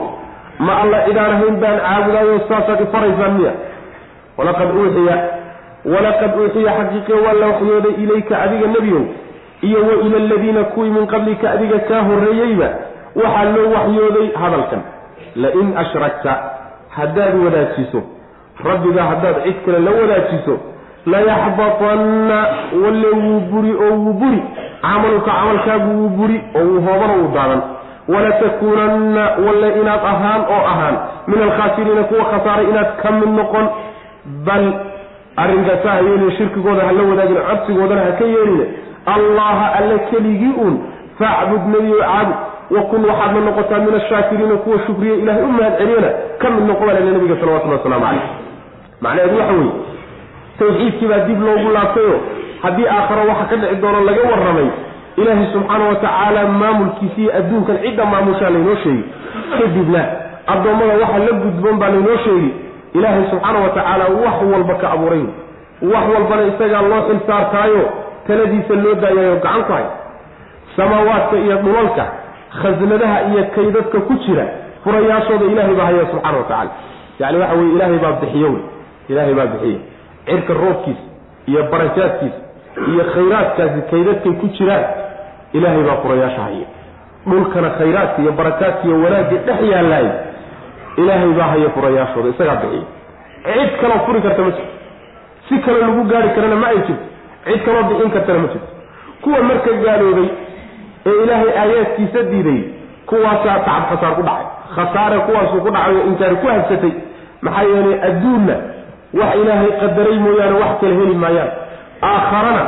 ma 0.59 0.81
alla 0.81 1.03
cidaan 1.07 1.31
ahayn 1.35 1.59
baan 1.63 1.79
caabudaayo 1.87 2.39
saasaad 2.49 2.81
ifaraysaan 2.81 3.33
miya 3.39 3.51
walaqad 4.37 4.75
uuxiya 4.75 5.17
walaqad 5.85 6.31
uuxiya 6.41 6.71
xaqiiqe 6.79 7.13
waa 7.25 7.33
la 7.41 7.47
waxyooday 7.47 7.93
ilayka 8.03 8.41
adiga 8.41 8.67
nebiyow 8.67 9.03
iyo 9.61 9.79
wa 9.87 9.93
ila 10.05 10.17
aladiina 10.17 10.63
kuwii 10.63 10.89
min 10.89 11.07
qablika 11.07 11.51
adiga 11.51 11.79
kaa 11.79 12.01
horreeyeyba 12.01 12.69
waxaa 13.15 13.43
loo 13.55 13.67
waxyooday 13.75 14.27
hadalkan. 14.41 14.81
Lain 15.35 15.77
ashrakta 15.77 16.33
haddaad 16.89 17.35
wadaajiso 17.45 18.01
rabbiga 18.65 19.03
haddaad 19.03 19.35
cid 19.43 19.55
kale 19.65 19.79
la 19.79 19.91
wadaajiso 19.91 20.53
layaxbatanna 21.05 22.37
walle 22.83 23.07
wuu 23.23 23.39
buri 23.51 23.71
oo 23.85 23.95
wuu 24.03 24.13
buri 24.13 24.43
camaluka 24.81 25.31
camalkaagu 25.31 25.89
wuu 25.99 26.09
buri 26.09 26.37
oo 26.55 26.63
wuu 26.63 26.81
hoobano 26.81 27.13
wuu 27.21 27.31
daadan. 27.35 27.61
Walatakuunanna 28.07 29.23
walle 29.45 29.69
inaad 29.81 30.03
ahaan 30.11 30.41
oo 30.55 30.63
ahaan 30.71 30.95
min 31.27 31.41
alkhaasiriina 31.41 32.03
kuwa 32.03 32.25
khasaaray 32.31 32.65
inaad 32.69 32.89
ka 33.01 33.11
mid 33.11 33.29
noqon 33.39 33.65
bal 34.45 34.65
arrinkaasa 35.43 35.89
ha 35.93 35.99
yeelin 36.07 36.31
shirkigooda 36.37 36.81
ha 36.87 36.91
la 36.97 37.03
wadaagin 37.09 37.37
codsigoodana 37.49 38.01
ha 38.07 38.11
ka 38.19 38.25
yeelin 38.35 38.61
allaha 39.15 39.65
alle 39.79 39.97
keligii 40.11 40.53
uun 40.63 40.75
facbud 41.19 41.61
nebiyo 41.73 41.99
caabud. 42.03 42.37
Wakun 42.75 43.05
waxaadna 43.09 43.39
noqotaa 43.45 43.79
min 43.85 43.95
ashaakiriina 43.99 44.55
kuwa 44.63 44.77
shukriya 44.87 45.15
ilahay 45.15 45.43
u 45.43 45.47
mahad 45.47 45.77
celiyana 45.77 46.09
ka 46.41 46.49
mid 46.49 46.63
noqo 46.69 46.85
baa 46.85 46.93
nabiga 46.93 47.35
salawatulli 47.41 47.73
waslamu 47.75 48.05
caleyh 48.05 48.27
macnaheedu 49.01 49.37
waxa 49.39 49.53
weeye 49.53 49.71
tawxiidkii 50.59 51.07
baa 51.11 51.19
dib 51.27 51.41
loogu 51.41 51.69
laabtayo. 51.75 52.15
Haddii 52.63 52.87
aakharo 52.95 53.21
waxa 53.29 53.45
ka 53.49 53.55
dhici 53.61 53.75
doono 53.81 53.99
laga 54.09 54.21
warramay 54.31 54.69
ilaahay 55.17 55.47
subxaana 55.53 55.85
wa 55.89 55.95
tacaala 55.95 56.41
maamulkiisa 56.61 57.21
iyo 57.21 57.31
adduunkan 57.39 57.77
cidda 57.83 58.05
maamushaa 58.05 58.49
laynoo 58.49 58.75
sheegi 58.83 59.03
kadibna 59.59 60.01
addoommada 60.53 60.93
waxa 61.03 61.17
la 61.25 61.31
gudboon 61.41 61.75
baa 61.81 61.89
laynoo 61.89 62.17
sheegi 62.25 62.51
ilaahay 62.97 63.23
subxaana 63.31 63.59
wa 63.65 63.69
tacaala 63.77 64.05
wax 64.23 64.37
walba 64.53 64.75
ka 64.81 64.87
abuuray 64.95 65.23
wax 65.93 66.03
walbana 66.15 66.43
isagaa 66.51 66.81
loo 66.91 67.01
xil 67.07 67.19
saartaayo 67.27 67.83
taladiisa 68.27 68.73
loo 68.83 68.95
daayayo 69.03 69.35
gacan 69.45 69.63
ku 69.67 69.73
hay 69.77 69.85
samaawaadka 70.77 71.35
iyo 71.45 71.55
dhulalka 71.65 72.05
khasnadaha 72.61 73.17
iyo 73.31 73.43
kaydadka 73.55 73.97
ku 74.07 74.13
jira 74.25 74.45
furayaashooda 74.83 75.45
ilaahay 75.45 75.75
baa 75.79 75.85
haya 75.89 76.05
subxana 76.11 76.37
wa 76.37 76.43
tacala 76.43 76.71
yacni 77.19 77.37
waxa 77.39 77.55
weye 77.59 77.71
ilaahay 77.75 77.99
baa 78.03 78.11
bixiyo 78.21 78.51
ilaahay 79.09 79.33
baa 79.39 79.45
bixiya 79.53 79.79
cirka 80.25 80.53
roobkiisa 80.61 81.03
iyo 81.49 81.61
barajaadkiisa 81.71 82.39
iyo 82.91 83.03
khayraadkaasi 83.13 83.79
kaydadkay 83.91 84.33
ku 84.41 84.47
jiraan 84.57 84.85
ilaahay 85.57 85.83
baa 85.89 85.97
furayaasha 86.03 86.41
haya 86.47 86.67
dhulkana 87.29 87.69
khayraadka 87.79 88.17
iyo 88.23 88.31
barakaadka 88.39 88.83
iyo 88.87 88.97
wanaagga 89.03 89.37
dhex 89.47 89.59
yaallaay 89.73 90.07
ilaahay 90.97 91.29
baa 91.39 91.47
haya 91.53 91.69
furayaashooda 91.75 92.29
isagaa 92.29 92.55
bixiya 92.55 92.85
cid 93.55 93.71
kaloo 93.81 93.99
furi 94.05 94.21
karta 94.21 94.41
ma 94.41 94.51
jirto. 94.51 94.73
Si 95.49 95.55
kale 95.65 95.79
lagu 95.81 96.03
gaari 96.11 96.29
karana 96.35 96.55
ma 96.55 96.67
ay 96.73 96.77
jirto. 96.87 97.05
Cid 97.45 97.61
kaloo 97.65 97.83
bixin 97.89 98.11
kartana 98.15 98.39
ma 98.39 98.47
jirto. 98.53 98.67
Kuwa 99.21 99.39
marka 99.49 99.71
gaaloobay 99.85 100.29
ee 101.05 101.23
ilaahay 101.23 101.51
aayaadkiisa 101.61 102.21
diiday 102.31 102.59
kuwaasaa 103.09 103.59
tacab 103.65 103.83
khasaar 103.89 104.13
ku 104.17 104.21
dhacay. 104.27 104.45
Khasaare 104.75 105.17
kuwaasuu 105.27 105.61
ku 105.65 105.69
dhacay 105.75 105.95
oo 105.99 106.05
inkaari 106.11 106.35
ku 106.41 106.47
habsatay 106.53 106.91
maxaa 107.45 107.63
yeelay 107.71 107.97
adduunna 108.09 108.55
wax 109.19 109.31
ilaahay 109.43 109.71
qadaray 109.81 110.17
mooyaane 110.25 110.55
wax 110.61 110.71
kale 110.81 110.93
heli 110.99 111.15
maayaan. 111.23 111.51
Aakharana 112.09 112.63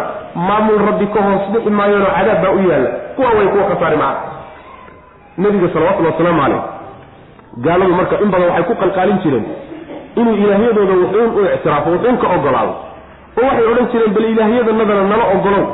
maamul 0.48 0.80
rabbi 0.88 1.06
ka 1.16 1.20
hoos 1.28 1.44
dhixi 1.54 1.70
maayaanoo 1.80 2.12
cadaab 2.18 2.42
baa 2.44 2.52
u 2.52 2.62
yaalla. 2.72 2.90
Kuwa 3.16 3.30
way 3.38 3.48
kuwa 3.54 3.64
khasaari 3.72 3.98
maca 3.98 4.22
nabiga 5.38 5.68
salawatullhi 5.74 6.12
wasalaamu 6.12 6.42
caleyh 6.42 6.62
gaaladu 7.58 7.94
marka 8.00 8.16
in 8.24 8.30
badan 8.32 8.48
waxay 8.50 8.64
ku 8.70 8.74
qalqaalin 8.82 9.20
jireen 9.24 9.46
inuu 10.16 10.36
ilaahyadooda 10.44 10.94
wuxuun 11.02 11.30
u 11.38 11.42
ictiraafo 11.56 11.90
wuxuun 11.96 12.18
ka 12.18 12.28
ogolaado. 12.36 12.74
Oo 13.40 13.46
waxay 13.48 13.66
odhan 13.72 13.88
jireen 13.92 14.14
bal 14.16 14.26
ilaahyadanadana 14.34 15.04
nala 15.12 15.26
ogolow. 15.36 15.66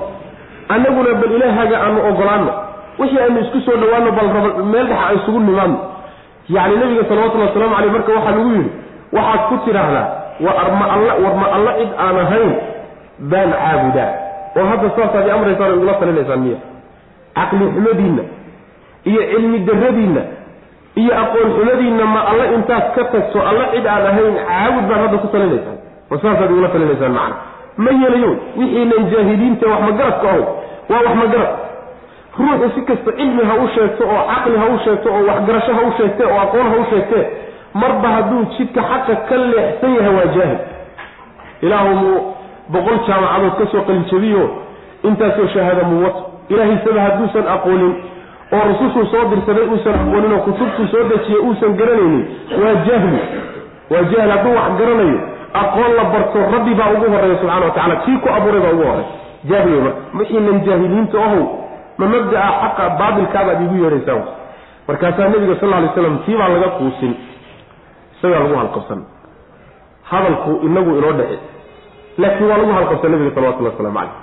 Annaguna 0.73 1.13
bal 1.21 1.31
ilaahaga 1.37 1.75
aanu 1.85 1.99
ogolaano 2.09 2.51
wixii 2.99 3.19
aynu 3.25 3.39
isku 3.45 3.59
soo 3.65 3.77
dhawaano 3.81 4.11
bal 4.17 4.27
raba 4.35 4.49
meel 4.73 4.87
dhexa 4.87 5.03
aan 5.07 5.15
isugu 5.19 5.39
nimaadno 5.39 5.77
yacni 6.55 6.75
nabiga 6.81 7.03
salawatullhi 7.09 7.47
waslamu 7.47 7.75
caleyh 7.75 7.91
marka 7.95 8.11
waxaa 8.17 8.31
lagu 8.37 8.49
yidhi 8.55 8.69
waxaad 9.15 9.41
ku 9.49 9.55
tidhaahdaa 9.65 10.05
war 10.45 10.55
alla 10.63 11.13
war 11.23 11.35
ma 11.41 11.47
alla 11.57 11.71
cid 11.79 11.91
aan 12.05 12.17
ahayn 12.23 12.51
baan 13.31 13.49
caabudaa. 13.61 14.11
Oo 14.57 14.65
hadda 14.71 14.87
saasaad 14.97 15.27
i 15.27 15.31
amraysaan 15.35 15.73
igula 15.77 15.93
talinaysaan 16.01 16.39
miya. 16.45 16.57
Caqli 17.37 17.65
xumadiinna 17.75 18.23
iyo 19.09 19.21
cilmi 19.31 19.59
daradiinna 19.67 20.21
iyo 21.01 21.11
aqoon 21.23 21.49
xumadiinna 21.57 22.05
ma 22.05 22.21
alla 22.31 22.45
intaad 22.55 22.85
ka 22.95 23.03
tagto 23.13 23.39
alla 23.49 23.65
cid 23.73 23.85
aan 23.85 24.05
ahayn 24.11 24.35
caabud 24.47 24.85
baad 24.89 25.01
hadda 25.05 25.17
ku 25.23 25.27
talinaysaan 25.33 25.77
oo 26.11 26.17
saasaad 26.23 26.49
igula 26.51 26.69
talinaysaan 26.75 27.13
macna. 27.17 27.35
Ma 27.83 27.91
yeelayo 28.01 28.31
wixiinan 28.59 29.03
jaahiliinta 29.11 29.65
wax 29.71 29.81
magaradka 29.89 30.27
aho 30.33 30.43
waa 30.89 31.01
wax 31.05 31.15
magarad 31.21 31.51
ruuxu 32.39 32.67
si 32.75 32.81
kasta 32.89 33.11
cilmi 33.17 33.43
ha 33.49 33.53
u 33.63 33.67
sheegto 33.75 34.03
oo 34.13 34.21
caqli 34.31 34.57
ha 34.61 34.65
u 34.75 34.77
sheegto 34.85 35.07
oo 35.15 35.23
waxgarasho 35.29 35.71
ha 35.77 35.81
u 35.89 35.91
sheegte 35.97 36.23
oo 36.25 36.39
aqoon 36.45 36.67
ha 36.71 36.77
u 36.81 36.85
sheegtee 36.91 37.23
marba 37.81 38.07
hadduu 38.15 38.41
jidka 38.57 38.81
xaqa 38.91 39.13
ka 39.29 39.35
leexsan 39.37 39.91
yahay 39.97 40.13
waa 40.17 40.27
jaahil. 40.35 40.59
Ilaahu 41.61 41.93
muu 42.01 42.17
boqol 42.73 42.97
jaamacadood 43.07 43.53
ka 43.59 43.65
soo 43.71 43.81
qalinjabiyo 43.87 44.43
intaasoo 45.03 45.47
shahaada 45.53 45.83
muu 45.91 46.03
wato 46.03 46.99
hadduusan 47.05 47.47
aqoonin 47.55 47.93
oo 48.55 48.63
rusushuu 48.69 49.05
soo 49.11 49.23
dirsaday 49.31 49.65
uusan 49.73 49.95
aqoonin 50.01 50.31
oo 50.35 50.41
kutubtuu 50.47 50.87
soo 50.91 51.03
dejiyey 51.11 51.41
uusan 51.47 51.73
garanaynin. 51.79 52.25
Waa 52.61 52.75
jahli. 52.87 53.19
Waa 53.91 54.03
jahli. 54.11 54.31
Hadduu 54.31 54.53
wax 54.59 54.69
garanayo 54.79 55.19
aqoon 55.61 55.91
la 55.97 56.03
barto 56.13 56.39
rabbi 56.55 56.73
baa 56.79 56.89
ugu 56.95 57.05
horreeya 57.13 57.37
subxana 57.41 57.65
wa 57.65 57.71
tacala 57.71 57.95
kii 58.05 58.17
ku 58.23 58.27
abuuray 58.37 58.61
baa 58.65 58.73
ugu 58.75 58.83
horreya 58.89 59.65
wey 59.65 59.79
marka 59.81 60.17
wixiinan 60.19 60.59
jaahiliinta 60.65 61.17
ahow 61.25 61.43
ma 61.97 62.05
mabda'a 62.13 62.49
xaqa 62.61 62.83
baatilkaabaad 62.99 63.61
igu 63.65 63.75
yeedhaysaa 63.83 64.21
markaasaa 64.87 65.29
nebiga 65.33 65.55
sal 65.61 65.73
alay 65.73 65.89
slam 65.95 66.15
tii 66.25 66.37
baa 66.37 66.49
laga 66.55 66.69
quusin. 66.79 67.13
Isagaa 68.17 68.39
lagu 68.43 68.55
halqabsan. 68.61 68.99
Hadalku 70.09 70.51
inagu 70.67 70.91
inoo 70.99 71.13
dhece 71.19 71.37
laakiin 72.17 72.49
waa 72.49 72.57
lagu 72.57 72.71
halqabsan 72.77 73.11
nabiga 73.11 73.31
salawatullahi 73.35 73.75
waslamu 73.75 73.99
caleyh 73.99 74.13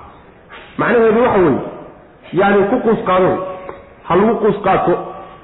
macnaheedu 0.79 1.21
waxa 1.23 1.41
weeye 1.41 1.61
yaani 2.33 2.63
ku 2.71 2.77
quus 2.85 3.01
qaado 3.09 3.31
ha 4.09 4.17
lagu 4.17 4.35
quus 4.43 4.57
qaato 4.67 4.95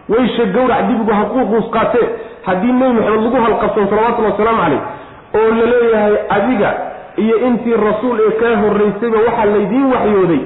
weysha 0.08 0.44
gawrac 0.56 0.80
dibigu 0.88 1.12
ha 1.18 1.24
ku 1.32 1.46
quus 1.52 1.66
qaatee 1.76 2.06
haddii 2.46 2.72
nebi 2.72 2.92
maxamed 3.00 3.22
lagu 3.24 3.38
halqabsan 3.46 3.88
salawatullahi 3.90 4.32
wasalaamu 4.32 4.62
caleyh 4.62 4.82
oo 5.40 5.48
la 5.58 5.66
leeyahay 5.72 6.16
adiga 6.36 6.70
iyo 7.24 7.36
intii 7.48 7.76
rasuul 7.86 8.16
ee 8.26 8.32
kaa 8.40 8.54
horraysayba 8.62 9.18
waxaa 9.26 9.44
laydiin 9.54 9.86
waxyooday 9.94 10.40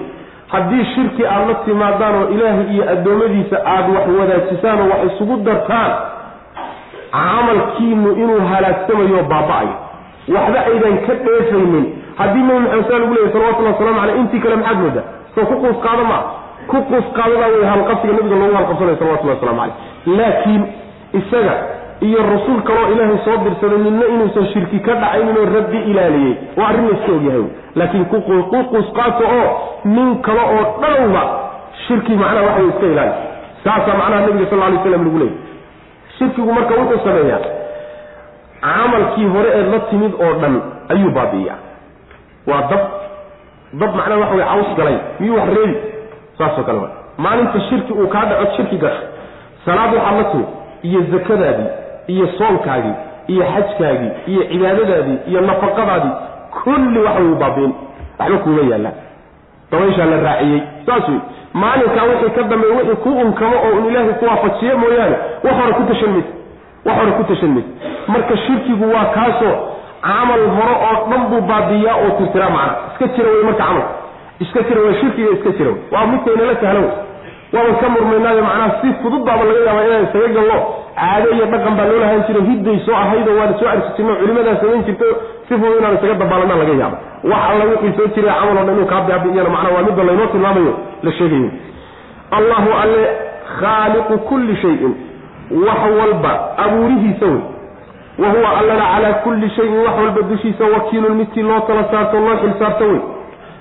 haddii 0.53 0.85
shirki 0.95 1.27
aad 1.27 1.49
la 1.49 1.55
timaadaan 1.67 2.15
oo 2.23 2.29
ilaahay 2.35 2.67
iyo 2.75 2.85
addoommadiisa 2.95 3.57
aada 3.75 3.89
wax 3.99 4.07
wadaajisaan 4.21 4.81
oo 4.85 4.89
wax 4.93 5.01
isugu 5.13 5.37
dartaan 5.49 5.93
camalkiinu 7.13 8.13
inuu 8.23 8.41
halaagsamayo 8.53 9.23
baaba-ayo 9.33 9.75
waxba 10.37 10.61
aydan 10.71 10.95
ka 11.07 11.15
dheefaynin. 11.25 11.85
Haddii 12.19 12.43
nabi 12.43 12.59
maxamed 12.65 12.87
saa 12.89 12.99
lagu 12.99 13.15
leeyay 13.15 13.33
salawatullah 13.33 13.73
waslamu 13.73 13.99
caleyh 14.01 14.17
intii 14.21 14.41
kale 14.45 14.57
maxaad 14.57 14.79
moodaa? 14.83 15.05
Soo 15.35 15.45
ku 15.51 15.55
quus 15.63 15.79
qaado 15.85 16.05
maa 16.11 16.23
ku 16.71 16.77
quus 16.91 17.07
qaadadaa 17.19 17.49
wey 17.55 17.67
halqabsiga 17.73 18.13
nabiga 18.19 18.37
loogu 18.43 18.57
halqabsanayo 18.61 18.97
salawatullahi 19.01 19.39
waslamu 19.39 19.61
caleyh 19.61 20.19
laakiin 20.19 20.63
isaga 21.21 21.55
iyo 22.09 22.21
rasuul 22.33 22.61
kaloo 22.69 22.87
ilaahay 22.93 23.19
soo 23.25 23.37
dirsaday 23.45 23.79
midna 23.87 24.07
inuusan 24.15 24.47
shirki 24.53 24.79
ka 24.87 24.95
dhacayninoo 25.03 25.47
rabbi 25.57 25.79
ilaaliyey 25.91 26.35
waa 26.59 26.69
arrin 26.69 26.87
layska 26.91 27.13
ogyahay 27.19 27.45
laakiin 27.81 28.05
ku 28.13 28.21
quus 28.73 28.89
qaato 28.99 29.25
oo 29.39 29.49
nin 29.95 30.11
kale 30.27 30.43
oo 30.57 30.65
dhanowba 30.83 31.23
shirki 31.87 32.13
macnaha 32.23 32.47
waxa 32.49 32.63
iska 32.71 32.87
ilaali 32.95 33.15
saasaa 33.65 33.97
macnaha 34.03 34.21
nabiga 34.27 34.47
sal 34.51 34.63
alay 34.63 34.79
slam 34.85 35.05
lagu 35.07 35.19
leeyay. 35.19 35.39
Shirkigu 36.19 36.53
marka 36.57 36.75
wuxuu 36.81 37.01
sameeyaa 37.05 37.41
camalkii 38.65 39.27
hore 39.35 39.49
eed 39.59 39.69
la 39.73 39.79
timid 39.91 40.13
oo 40.25 40.33
dhan 40.43 40.55
ayuu 40.89 41.11
baabi'iyaa. 41.17 41.59
Waa 42.47 42.63
dab 42.71 42.83
dab 43.81 43.91
macnaha 43.99 44.21
waxa 44.21 44.35
way 44.37 44.45
caws 44.51 44.71
galay 44.79 44.97
miyuu 45.21 45.37
wax 45.39 45.49
reebi 45.57 45.75
saasoo 46.39 46.63
kale 46.65 46.79
wa 46.79 46.89
maalinta 47.19 47.61
shirki 47.61 47.93
uu 47.93 48.07
kaa 48.09 48.25
dhaco 48.25 48.57
shirki 48.57 48.77
gasho 48.77 49.03
salaad 49.65 49.95
waxaad 49.95 50.17
la 50.19 50.25
timid 50.25 50.47
iyo 50.83 51.01
zakadaadii 51.13 51.69
iyo 52.07 52.27
soonkaagii 52.39 52.95
iyo 53.27 53.45
xajkaagii 53.55 54.11
iyo 54.27 54.43
cibaadadaadii 54.51 55.19
iyo 55.31 55.41
nafaqadaadii 55.41 56.13
kulli 56.63 56.99
waxa 56.99 57.21
way 57.23 57.35
baabi'in. 57.43 57.73
Waxba 58.19 58.39
kuuma 58.39 58.63
yaallaan 58.71 58.95
dabayshaa 59.71 60.05
la 60.13 60.17
raaciyey. 60.27 60.61
Saas 60.87 61.09
wey 61.09 61.19
maalinkaa 61.53 62.05
wixii 62.11 62.31
ka 62.37 62.43
dambeey 62.43 62.73
wixii 62.77 62.97
ku 63.03 63.09
unkamo 63.25 63.57
oo 63.67 63.77
un 63.79 63.85
ilaahay 63.91 64.13
ku 64.21 64.25
waafajiye 64.25 64.75
mooyaane 64.75 65.17
wax 65.45 65.55
hore 65.61 65.73
ku 65.79 65.83
tashan 65.91 66.11
mayse 66.15 66.33
wax 66.87 66.97
hore 66.99 67.13
ku 67.19 67.25
tashan 67.31 67.51
mayse 67.55 67.69
marka 68.09 68.37
shirkigu 68.37 68.85
waa 68.95 69.05
kaasoo 69.17 69.55
camal 70.07 70.43
hore 70.57 70.75
oo 70.89 71.11
dhan 71.11 71.23
buu 71.31 71.41
baabiiyaa 71.51 71.97
oo 72.05 72.11
tirtiraa 72.19 72.51
macna. 72.57 72.75
Iska 72.93 73.07
jira 73.17 73.31
wey 73.31 73.43
marka 73.49 73.65
camalka 73.65 73.89
iska 74.41 74.61
jira 74.69 74.81
wey 74.87 74.95
shirkiga 75.01 75.31
iska 75.37 75.51
jira 75.59 75.71
waa 75.93 76.07
midkaynala 76.13 76.55
sahlan 76.63 76.85
wey 76.85 76.93
waaban 77.55 77.77
ka 77.83 77.89
murmaynaayo 77.95 78.43
macnaha 78.49 78.71
si 78.81 78.89
fudud 79.03 79.23
baaba 79.29 79.45
laga 79.49 79.61
yaabaa 79.69 79.85
inaan 79.89 80.05
isaga 80.09 80.29
gallo. 80.39 80.59
Caado 80.99 81.29
iyo 81.37 81.47
dhaqan 81.53 81.75
baa 81.79 81.87
loo 81.91 81.99
lahaan 82.03 82.23
jiro 82.27 82.41
hidday 82.49 82.79
soo 82.87 82.95
ahaydoo 83.03 83.37
waana 83.39 83.55
soo 83.61 83.69
arki 83.73 83.89
jirno 83.97 84.15
culimadaa 84.21 84.57
samayn 84.63 84.83
jirto 84.89 85.07
si 85.49 85.55
fudud 85.61 85.79
inaan 85.81 85.95
isaga 85.99 86.15
dabaalanaa 86.23 86.59
laga 86.63 86.75
yaaba 86.83 86.99
wax 87.31 87.43
alla 87.53 87.65
wixii 87.71 87.93
soo 87.99 88.07
jiray 88.15 88.35
camal 88.41 88.59
o 88.59 88.65
dhan 88.67 88.75
inuu 88.77 88.87
kaa 88.93 89.01
baabi'iyana 89.09 89.51
macnaa 89.55 89.73
waa 89.77 89.83
midda 89.89 90.03
laynoo 90.09 90.27
tilmaamayo 90.35 90.75
la 91.07 91.13
sheegayo 91.19 91.51
allahu 92.39 92.71
alle 92.83 93.03
khaaliqu 93.61 94.15
kulli 94.29 94.57
shayin. 94.63 94.93
Wax 95.67 95.81
walba 96.01 96.33
abuurihiisa 96.65 97.27
wey. 97.27 97.43
Wa 98.19 98.29
huwa 98.35 98.59
allana 98.59 98.85
calaa 98.95 99.13
kulli 99.25 99.51
shayin 99.57 99.79
wax 99.87 99.95
walba 100.03 100.23
dushiisa 100.31 100.65
wakiilun 100.75 101.15
midkii 101.21 101.43
loo 101.43 101.61
tala 101.69 101.85
saarto 101.91 102.21
loo 102.27 102.37
xil 102.43 102.55
saarto 102.59 102.85
wey 102.93 103.01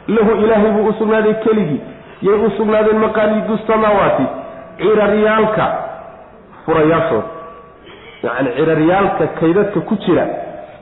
lahu 0.07 0.31
ilaahay 0.43 0.71
buu 0.71 0.87
u 0.89 0.93
sugnaaday 0.99 1.33
keligii 1.33 1.81
yay 2.21 2.35
u 2.45 2.51
sugnaadeen 2.57 2.97
maqaaliidu 3.05 3.57
samaawaati 3.67 4.23
ciraryaalka 4.77 5.65
furayaashooda 6.65 7.27
yacni 8.23 8.49
ciraryaalka 8.57 9.27
kaydadka 9.39 9.79
ku 9.79 9.95
jira 10.05 10.27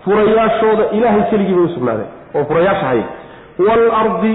furayaashooda 0.05 0.83
ilaahay 0.97 1.23
keligii 1.31 1.53
bay 1.53 1.63
usugnaadeen 1.63 2.09
oo 2.35 2.45
furayaasha 2.45 2.85
haya 2.85 3.03
waalardi 3.67 4.33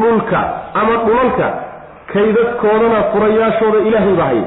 dhulka 0.00 0.40
ama 0.74 0.96
dhulalka 1.06 1.48
kaydadkoodana 2.12 3.02
furayaashooda 3.12 3.78
ilaahay 3.88 4.14
baa 4.20 4.24
haya 4.24 4.44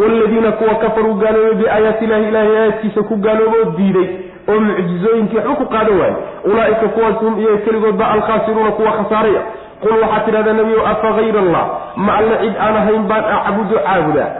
waaladiina 0.00 0.52
kuwa 0.52 0.74
kafaruu 0.74 1.14
gaaloobay 1.14 1.54
biaayaati 1.54 2.04
illahi 2.04 2.28
ilaahay 2.28 2.56
aayaadkiisa 2.56 3.02
ku 3.02 3.16
gaalooboo 3.16 3.64
diiday 3.78 4.08
oo 4.50 4.58
mucjizooyinkii 4.66 5.36
waxba 5.38 5.54
ku 5.60 5.64
qaadan 5.74 5.96
waaye 6.00 6.16
ulaa'ika 6.50 6.86
kuwaas 6.94 7.16
hum 7.24 7.34
iyaga 7.40 7.58
keligoodba 7.66 8.04
alkhaasiruuna 8.14 8.70
kuwa 8.78 8.92
khasaaraya 8.98 9.42
qul 9.82 9.94
waxaad 10.02 10.24
tidhahdaa 10.26 10.52
nebiyow 10.60 10.82
afa 10.92 11.08
hayr 11.18 11.36
allah 11.44 11.64
ma 12.06 12.12
alle 12.20 12.36
cid 12.42 12.54
aan 12.66 12.76
ahayn 12.82 13.02
baan 13.10 13.24
acbudu 13.38 13.74
caabudaa? 13.86 14.30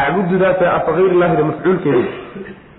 Acbududaasa 0.00 0.66
afa 0.78 0.90
hayr 0.96 1.10
illahida 1.14 1.44
mafcuulkeeda 1.50 2.10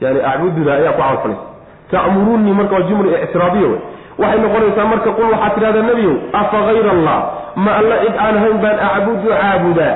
yani 0.02 0.20
acbududa 0.32 0.72
ayaa 0.74 0.92
ku 0.92 1.02
camalfalaysa 1.02 1.44
ta'muruunii 1.92 2.54
marka 2.60 2.76
waa 2.76 2.88
jumla 2.90 3.22
ictiraadiya 3.26 3.68
wey 3.72 3.80
waxay 4.22 4.40
noqonaysaa 4.46 4.86
marka 4.94 5.10
qul 5.18 5.28
waxaad 5.34 5.54
tidhahdaa 5.58 5.86
nebiyow 5.92 6.16
afa 6.42 6.58
hayr 6.68 6.86
allah 6.96 7.18
ma 7.66 7.72
alle 7.80 7.96
cid 8.06 8.16
aan 8.26 8.36
ahayn 8.40 8.58
baan 8.64 8.78
acbudu 8.90 9.28
caabudaa? 9.34 9.94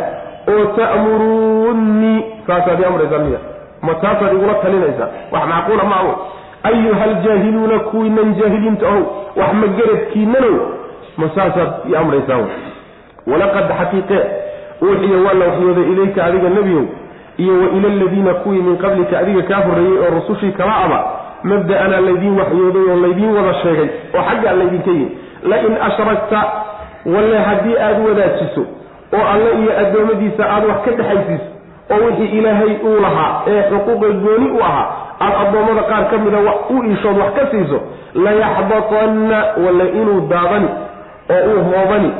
Oo 0.51 0.63
ta'muruunii. 0.77 2.19
Saasaad 2.47 2.79
i 2.81 2.85
amraysaa 2.85 3.19
miya 3.25 3.39
ma 3.87 3.93
taasaad 4.03 4.33
igula 4.37 4.53
talinaysaa 4.63 5.09
wax 5.31 5.43
macquula 5.53 5.83
ma 5.91 5.95
awo 6.01 6.13
ayuha 6.69 7.03
aljaahiluuna 7.09 7.79
kuwiinan 7.79 8.35
jaahiliinta 8.39 8.85
ow 8.95 9.01
wax 9.39 9.53
magaradkiinanow 9.63 10.55
ma 11.17 11.25
saasaad 11.35 11.71
i 11.91 11.95
amraysaan 12.01 12.45
walaqad 13.31 13.67
xaqiiqe 13.79 14.19
uuxiya 14.85 15.17
waa 15.25 15.33
la 15.39 15.45
waxyooday 15.49 15.83
ilayka 15.93 16.25
adiga 16.25 16.49
nebiyow 16.57 16.85
iyo 17.37 17.53
wa 17.61 17.67
ila 17.77 17.87
aladiina 17.93 18.33
kuwii 18.33 18.61
min 18.67 18.77
qablika 18.77 19.19
adiga 19.19 19.41
kaa 19.49 19.61
horreeyey 19.67 19.97
oo 20.03 20.09
rusushii 20.15 20.51
kala 20.51 20.75
aba 20.85 20.99
mabda-anaa 21.43 22.01
laydiin 22.07 22.39
waxyooday 22.39 22.85
oo 22.91 22.97
laydiin 23.05 23.35
wada 23.37 23.53
sheegay 23.63 23.87
oo 24.17 24.23
xaggaa 24.29 24.53
laydinka 24.59 24.91
yihi 24.91 25.07
lain 25.51 25.77
ashrakta 25.87 26.41
walle 27.13 27.37
haddii 27.47 27.77
aada 27.85 27.99
wadaajiso 28.09 28.63
oo 29.17 29.25
alle 29.33 29.49
iyo 29.63 29.71
addoommadiisa 29.81 30.43
aada 30.53 30.67
wax 30.67 30.81
ka 30.85 30.91
dhexaysiiso 30.91 31.49
oo 31.91 32.05
wixii 32.05 32.37
ilaahay 32.39 32.73
uu 32.87 32.99
lahaa 33.05 33.31
ee 33.47 33.61
xuquuqa 33.69 34.07
gooni 34.25 34.47
u 34.57 34.59
ahaa 34.67 34.85
aada 35.23 35.37
addoommada 35.43 35.83
qaar 35.91 36.03
ka 36.11 36.17
mida 36.25 36.37
wax 36.47 36.57
u 36.75 36.83
iishood 36.89 37.17
wax 37.23 37.31
ka 37.39 37.43
siiso 37.51 37.79
layaxbatanna 38.25 39.37
walle 39.65 39.85
inuu 40.01 40.21
daadani 40.31 40.69
oo 41.35 41.41
uu 41.51 41.61
hoobani 41.69 42.11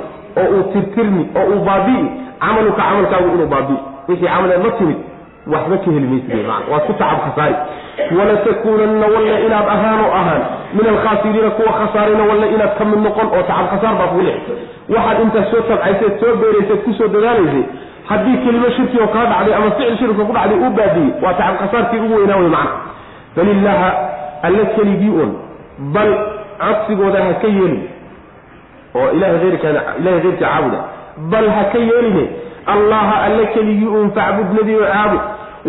oo 0.42 0.48
uu 0.58 0.64
tirtirmi 0.74 1.24
oo 1.40 1.46
uu 1.54 1.60
baabi'i 1.68 2.06
camaluka 2.40 2.82
camalkaagu 2.82 3.28
inuu 3.36 3.48
baabi'i. 3.56 3.80
Wixii 4.08 4.28
camaleed 4.28 4.64
la 4.66 4.72
timid 4.78 4.98
waxba 5.54 5.78
ka 5.84 5.92
heli 5.96 6.08
maysid 6.12 6.48
man 6.50 6.62
waad 6.72 6.84
ku 6.88 6.94
tacab 7.02 7.20
khasaari. 7.26 7.56
Walatakuunanna 8.18 9.08
walle 9.16 9.36
inaad 9.46 9.68
ahaanoo 9.76 10.12
ahaan 10.20 10.42
min 10.78 10.86
alkhaasiriina 10.94 11.50
kuwa 11.58 11.72
khasaarayna 11.80 12.24
walle 12.30 12.48
inaad 12.56 12.74
ka 12.78 12.86
mid 12.90 13.00
noqon 13.06 13.28
oo 13.38 13.44
tacab 13.50 13.68
khasaar 13.74 13.94
baa 14.00 14.08
kugu 14.12 14.22
lex 14.28 14.40
waxaad 14.96 15.18
intaas 15.26 15.48
soo 15.52 15.62
tabcayseed 15.70 16.14
soo 16.22 16.34
beerayseed 16.42 16.82
ku 16.86 16.92
soo 17.00 17.08
dadaalaysay 17.16 17.64
haddii 18.10 18.38
kelimo 18.44 18.70
shirki 18.76 18.98
oo 19.02 19.08
kaa 19.08 19.26
dhacday 19.32 19.54
ama 19.56 19.72
ficil 19.72 19.98
shirka 19.98 20.24
ku 20.28 20.34
dhacday 20.34 20.58
uu 20.64 20.70
baadiyey 20.80 21.10
waa 21.24 21.34
tacab 21.34 21.56
khasaarkii 21.62 22.00
ugu 22.06 22.16
weynaa 22.16 22.38
wey 22.42 22.50
macna. 22.56 22.72
Bal 23.36 23.48
illaaha 23.48 23.90
alle 24.48 24.66
keligii 24.76 25.10
un 25.24 25.32
bal 25.96 26.12
codsigooda 26.64 27.20
ha 27.26 27.34
ka 27.42 27.48
yeelin 27.48 27.84
oo 28.96 29.08
ilahay 29.16 29.48
eyrka 29.48 29.68
ilahay 30.00 30.22
keyrkii 30.22 30.40
caabuda. 30.40 30.80
Bal 31.32 31.48
ha 31.56 31.64
ka 31.74 31.78
yeeline 31.80 32.26
allaha 32.74 33.16
alle 33.28 33.46
keligii 33.56 33.88
uun 33.88 34.12
facbud 34.18 34.48
nebi 34.60 34.76
oo 34.76 34.88
caabud 34.94 35.22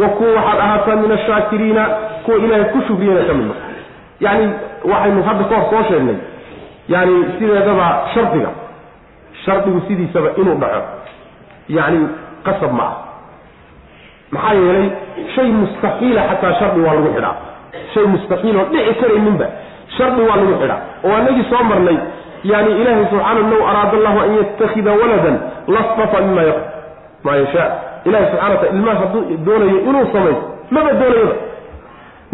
wa 0.02 0.08
kuwa 0.08 0.30
waxaad 0.36 0.58
ahaataa 0.60 0.96
min 0.96 1.12
ashaakiriina 1.12 1.84
kuwa 2.24 2.36
ilaahay 2.38 2.64
ku 2.72 2.78
shukriyana 2.88 3.22
ka 3.28 3.34
mid 3.34 3.50
yacni 4.20 4.48
waxaynu 4.92 5.22
hadda 5.28 5.44
kahor 5.44 5.64
soo 5.70 5.82
sheegnay 5.88 6.16
yani 6.88 7.14
sideedaba 7.38 7.86
shardiga 8.14 8.48
shardigu 9.44 9.80
sidiisaba 9.88 10.28
inuu 10.36 10.54
dhaco. 10.62 10.82
Yacni 11.68 12.08
qasab 12.46 12.72
ma 12.78 12.84
ah 12.84 12.96
maxaa 14.34 14.54
yeelay 14.54 14.88
shay 15.34 15.48
mustaxiila 15.60 16.20
xataa 16.30 16.52
shardi 16.60 16.80
waa 16.86 16.94
lagu 16.98 17.08
xidhaa. 17.16 17.34
Shay 17.94 18.06
mustaxiil 18.14 18.56
oo 18.60 18.66
dhici 18.72 18.94
karayninba 19.00 19.46
shardi 19.96 20.20
waa 20.28 20.36
lagu 20.40 20.54
xidhaa. 20.60 20.80
Oo 21.04 21.14
anagii 21.20 21.44
soo 21.50 21.64
marnay 21.70 21.98
yani 22.44 22.70
ilaahay 22.80 23.06
subxaana 23.10 23.40
low 23.52 23.62
araada 23.70 23.94
allahu 23.98 24.18
an 24.24 24.30
yatakida 24.38 24.90
waladan 25.00 25.36
lastafa 25.74 26.20
mima 26.26 26.42
yaq 26.50 26.58
maa 27.24 27.36
yashaa 27.42 27.68
ilahi 28.08 28.24
subxana 28.30 28.50
wataala 28.54 28.72
ilmaha 28.76 28.98
hadduu 29.02 29.22
doonayo 29.46 29.78
inuu 29.88 30.06
samayso 30.12 30.44
maba 30.70 30.92
doonayoba 31.00 31.36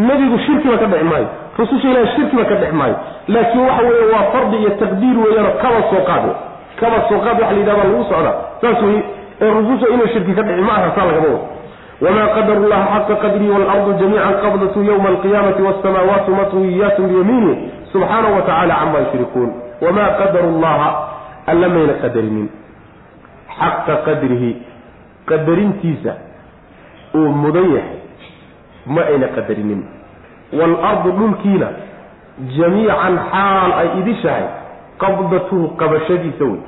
nebigu 0.08 0.38
shirkiba 0.46 0.76
ka 0.82 0.86
dhexi 0.92 1.04
maayo 1.12 1.28
rususha 1.58 1.88
ilahi 1.92 2.08
shirkiba 2.16 2.44
ka 2.50 2.54
dhex 2.62 2.72
maayo. 2.80 2.96
Laakiin 3.28 3.64
waxa 3.68 3.82
weeye 3.88 4.06
waa 4.14 4.24
fardi 4.32 4.56
iyo 4.62 4.70
taqdiir 4.82 5.16
weeyaano 5.24 5.50
kaba 5.62 5.80
soo 5.90 6.02
qaad 6.08 6.24
kaba 6.80 6.98
soo 7.08 7.20
qaad 7.24 7.36
waxa 7.42 7.52
la 7.54 7.58
yidhahda 7.60 7.84
lagu 7.84 8.04
socdaa 8.10 8.34
saas 8.62 8.82
wey 8.86 8.98
ee 9.40 9.50
rususha 9.50 9.86
inuu 9.94 10.08
shirki 10.12 10.32
ka 10.34 10.42
dhici 10.42 10.60
ma 10.60 10.72
aha 10.72 10.90
saa 10.96 11.04
lagama 11.04 11.28
wado. 11.28 11.60
wma 12.00 12.26
qadaru 12.34 12.68
llaha 12.68 13.00
xaqa 13.00 13.14
qadrihi 13.22 13.50
waalardu 13.50 13.92
jamiica 14.00 14.32
qabdatu 14.42 14.82
ywma 14.84 15.08
alqiyamati 15.08 15.62
wasamaawaatu 15.62 16.30
matwiyatun 16.34 17.08
biyamiinih 17.08 17.56
subxaanahu 17.92 18.34
wa 18.34 18.42
tacala 18.42 18.74
cama 18.74 18.98
yushrikuun 18.98 19.50
wamaa 19.80 20.08
qadaru 20.20 20.50
llaha 20.60 20.88
alla 21.46 21.68
mayna 21.68 21.92
qadarinin 22.02 22.48
xaqa 23.58 23.96
qadrihi 24.06 24.56
qadarintiisa 25.26 26.14
uu 27.14 27.28
mudan 27.42 27.68
yahay 27.76 28.00
ma 28.86 29.02
ayna 29.12 29.28
qadarinin 29.36 29.84
waalardu 30.52 31.12
dhulkiina 31.20 31.68
jamiican 32.56 33.20
xaal 33.32 33.70
ay 33.82 33.88
idishahay 34.00 34.46
qabdatuhu 34.98 35.76
qabashadiisa 35.76 36.44
wey 36.44 36.60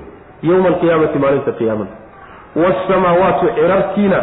yowma 0.43 0.69
alqiyaamati 0.69 1.19
maalinta 1.19 1.53
qiyaamada 1.53 2.02
waasamaawaatu 2.57 3.47
cirarkiina 3.55 4.23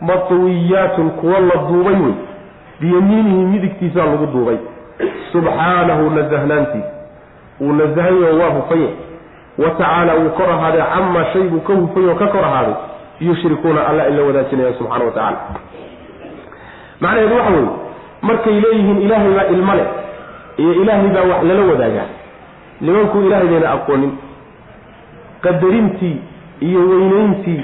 matwiyaatun 0.00 1.10
kuwa 1.10 1.40
la 1.40 1.56
duubay 1.68 1.94
wey 1.94 2.12
biyamiinihi 2.80 3.44
midigtiisaa 3.52 4.04
lagu 4.06 4.26
duubay 4.26 4.56
subxaanahu 5.32 6.10
nasahnaantiisa 6.10 6.88
wuu 7.60 7.72
nasahayo 7.72 8.38
waa 8.38 8.48
hufanya 8.48 8.88
wa 9.58 9.70
tacaala 9.70 10.14
wuu 10.14 10.28
kor 10.30 10.50
ahaaday 10.50 10.82
camaa 10.94 11.24
shay 11.32 11.42
buu 11.42 11.60
ka 11.60 11.72
hufay 11.74 12.04
oo 12.08 12.14
ka 12.14 12.26
kor 12.26 12.44
ahaaday 12.44 12.74
yushrikuuna 13.20 13.86
alla 13.86 14.08
ila 14.08 14.22
wadaajinaya 14.22 14.72
subxana 14.78 15.04
wa 15.04 15.10
tacala 15.10 15.36
macnaheedu 17.00 17.34
waxa 17.36 17.50
weeye 17.50 17.68
markay 18.22 18.60
leeyihiin 18.60 19.02
ilaahay 19.02 19.32
baa 19.34 19.44
ilmo 19.44 19.74
leh 19.74 19.86
iyo 20.56 20.72
ilaahay 20.74 21.08
baa 21.08 21.20
wax 21.20 21.42
lala 21.42 21.62
wadaagaa 21.72 22.06
nimankuu 22.80 23.20
ilaahay 23.26 23.48
bayna 23.48 23.70
aqoonin 23.70 24.12
qadarintii 25.40 26.16
iyo 26.68 26.80
weynayntii 26.90 27.60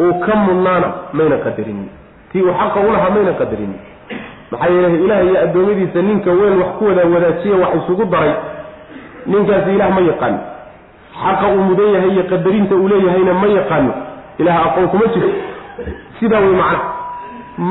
uu 0.00 0.14
ka 0.24 0.34
mudnaana 0.36 0.88
mayna 1.12 1.36
qadarinin 1.44 1.88
tii 2.32 2.42
uu 2.42 2.54
xaqa 2.60 2.80
ulahaa 2.88 3.10
mayna 3.16 3.32
qadarinin 3.40 3.78
maxaa 4.50 4.70
yeele 4.74 5.04
ilaah 5.04 5.22
iyo 5.26 5.38
addoommadiisa 5.44 6.02
ninka 6.08 6.30
weel 6.30 6.58
wax 6.62 6.70
ku 6.78 6.84
wada 6.88 7.04
wadaajiya 7.14 7.56
wax 7.62 7.72
isugu 7.82 8.04
daray 8.04 8.34
ninkaasi 9.26 9.70
ilaah 9.76 9.90
ma 9.96 10.00
yaqaano 10.10 10.38
xaqa 11.22 11.46
uu 11.54 11.62
mudan 11.70 11.88
yahay 11.94 12.10
iyo 12.16 12.24
qadarinta 12.32 12.74
uu 12.74 12.88
leeyahayna 12.92 13.34
ma 13.42 13.46
yaqaano 13.58 13.92
ilaah 14.38 14.58
aqoon 14.66 14.88
kuma 14.92 15.06
jirto 15.14 15.30
sidaa 16.20 16.40
wey 16.40 16.54
macna. 16.62 16.80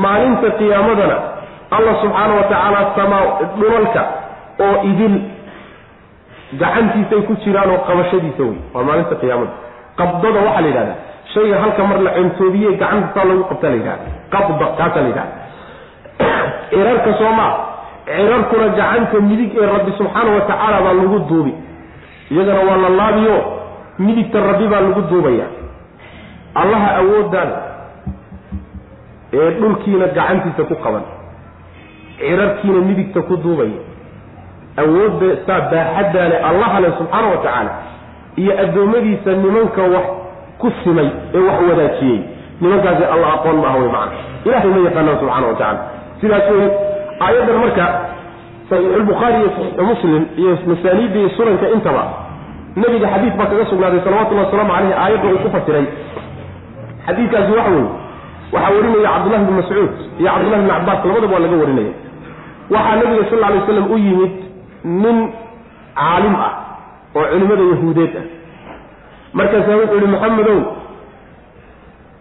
Maalinta 0.02 0.48
qiyaamadana 0.58 1.16
allah 1.76 1.94
subxaana 2.02 2.34
wa 2.38 2.42
tacaala 2.50 2.80
samaa 2.96 3.24
dhulalka 3.60 4.02
oo 4.66 4.76
idil 4.90 5.14
gacantiisay 6.60 7.22
ku 7.28 7.34
jiraan 7.44 7.70
oo 7.74 7.80
qabashadiisa 7.88 8.42
wey 8.48 8.58
waa 8.74 8.84
maalinta 8.88 9.14
qiyaamada 9.22 9.52
qabdada 9.96 10.38
waxaa 10.46 10.60
la 10.60 10.68
yidhahdaa. 10.68 10.98
Shayga 11.34 11.56
halka 11.62 11.82
mar 11.84 11.98
la 12.02 12.10
centoobiye 12.14 12.76
gacantasaa 12.76 13.24
lagu 13.24 13.44
qabta 13.50 13.68
la 13.68 13.76
yidhahda 13.76 14.04
qabda 14.30 14.66
kaasaa 14.78 15.02
la 15.02 15.08
yidhahda 15.08 15.34
cirarka 16.70 17.10
soomaa 17.18 17.52
cirarkuna 18.06 18.68
gacanta 18.78 19.20
midig 19.20 19.50
ee 19.56 19.66
rabbi 19.66 19.90
subxaana 19.98 20.30
wa 20.36 20.40
tacaala 20.50 20.78
baa 20.86 20.94
lagu 21.00 21.18
duubi. 21.28 21.54
Iyagana 22.30 22.60
waa 22.68 22.76
la 22.76 22.88
laabiyo. 22.88 23.38
Midigta 23.98 24.40
rabbi 24.40 24.66
baa 24.66 24.80
lagu 24.80 25.00
duubaya. 25.10 25.46
Allaha 26.54 26.88
awooddaada 27.00 27.56
ee 29.32 29.50
dhulkiina 29.58 30.06
gacantiisa 30.06 30.62
ku 30.70 30.74
qaban. 30.84 31.04
Cirarkiina 32.18 32.80
midigta 32.88 33.22
ku 33.22 33.36
duubaya. 33.36 33.80
Awoodda 34.76 35.28
saa 35.46 35.60
baaxaddaale 35.72 36.36
allaha 36.50 36.80
leh 36.80 36.92
subxaana 36.98 37.28
wa 37.34 37.40
tacaala 37.42 37.72
iyo 38.42 38.52
addoommadiisa 38.62 39.30
nimanka 39.44 39.82
wax 39.94 40.06
ku 40.60 40.72
simay 40.84 41.08
ee 41.34 41.38
wax 41.48 41.58
wadaajiyey. 41.70 42.20
Nimankaasi 42.60 43.04
alla 43.14 43.26
aqoon 43.36 43.56
ma 43.62 43.68
aha 43.68 43.78
wey 43.82 43.88
macana 43.88 44.12
ilahay 44.46 44.70
ma 44.74 44.80
yaqaanaan 44.88 45.18
subxana 45.20 45.46
wa 45.50 45.54
tacala 45.54 45.80
sidaas 46.20 46.50
wey 46.56 46.68
aayaddan 47.26 47.56
marka 47.64 47.86
saxiixulbukhaari 48.70 49.36
iyo 49.40 49.48
saxiixu 49.56 49.82
muslim 49.92 50.22
iyo 50.42 50.52
masaaniidda 50.70 51.18
iyo 51.22 51.28
sunanka 51.36 51.66
intaba 51.76 52.04
nebiga 52.76 53.08
xadiid 53.14 53.34
baa 53.38 53.46
kaga 53.50 53.64
sugnaaday 53.70 54.00
salawatullahi 54.06 54.46
wasalaamu 54.46 54.72
caleyhi 54.74 54.94
aayadda 55.02 55.26
uu 55.32 55.38
ku 55.44 55.48
fasiray. 55.56 55.86
Xadiidkaasi 57.06 57.52
waxa 57.58 57.70
weeye 57.70 57.90
waxaa 58.52 58.72
warinaya 58.76 59.10
cabdullahi 59.14 59.44
bn 59.48 59.54
mascuud 59.60 59.90
iyo 60.20 60.28
cabdullahi 60.30 60.62
bn 60.62 60.68
cabbaas 60.74 61.04
labadaba 61.06 61.34
waa 61.34 61.42
laga 61.44 61.56
warinaya. 61.62 61.92
Waxaa 62.74 62.96
nabiga 63.00 63.24
sal 63.30 63.44
alay 63.48 63.60
slam 63.66 63.86
u 63.94 63.96
yimid 64.06 64.32
nin 65.02 65.16
caalim 65.98 66.34
ah 66.46 66.52
oo 67.14 67.24
culimmada 67.32 67.62
yahuudeed 67.72 68.14
ah. 68.20 68.26
Markaasaa 69.38 69.76
wuxuu 69.80 69.98
yihi 70.00 70.10
maxamedow 70.14 70.60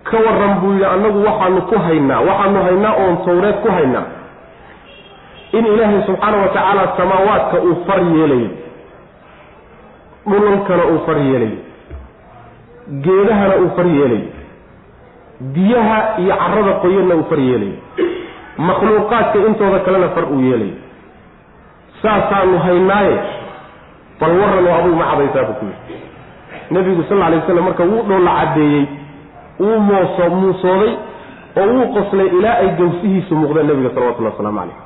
ka 0.09 0.17
waran 0.25 0.53
buu 0.61 0.71
yidhi 0.73 0.85
annagu 0.93 1.19
waxaanu 1.27 1.61
ku 1.69 1.75
haynaa 1.85 2.19
waxaanu 2.29 2.59
haynaa 2.67 2.93
oon 3.03 3.17
tawreed 3.25 3.57
ku 3.63 3.69
haynaa. 3.77 4.05
In 5.57 5.65
ilaahay 5.71 6.01
subxaana 6.07 6.37
wa 6.43 6.47
tacaala 6.55 6.83
samaawaadka 6.97 7.57
uu 7.67 7.75
far 7.87 7.99
yeelayo 8.15 8.49
dhulalkana 10.29 10.83
uu 10.91 10.99
far 11.05 11.17
yeelayo 11.27 11.57
geedahana 13.05 13.55
uu 13.63 13.69
far 13.75 13.87
yeelayo 13.97 14.27
biyaha 15.55 15.97
iyo 16.23 16.35
carada 16.41 16.73
qoyanna 16.83 17.15
uu 17.15 17.25
far 17.29 17.39
yeelayo 17.39 17.75
makhluuqaadka 18.67 19.37
intooda 19.49 19.79
kalena 19.85 20.09
far 20.15 20.25
uu 20.33 20.41
yeelayo 20.49 20.75
saasaanu 22.01 22.59
haynaaye 22.65 23.15
bal 24.19 24.31
waran 24.41 24.67
oo 24.67 24.75
adugu 24.79 24.95
ma 25.01 25.05
cadaysaa 25.11 25.43
buu 25.49 25.57
ku 25.59 25.65
yidhi. 25.65 25.95
Nebigu 26.71 27.03
sal 27.09 27.21
alay 27.23 27.39
waslam 27.39 27.63
marka 27.67 27.83
wuu 27.83 28.03
dhoolla 28.09 28.31
caddeeyey 28.39 28.85
wuu 29.59 29.79
mooso 29.89 30.23
muusooday 30.39 30.93
oo 31.61 31.67
wuu 31.75 31.87
qoslay 31.95 32.27
ilaa 32.37 32.57
ay 32.63 32.69
gawsihiisu 32.79 33.35
muuqdeen 33.35 33.67
nebiga 33.67 33.89
salawatullahi 33.95 34.35
waslamu 34.35 34.59
calayh 34.59 34.77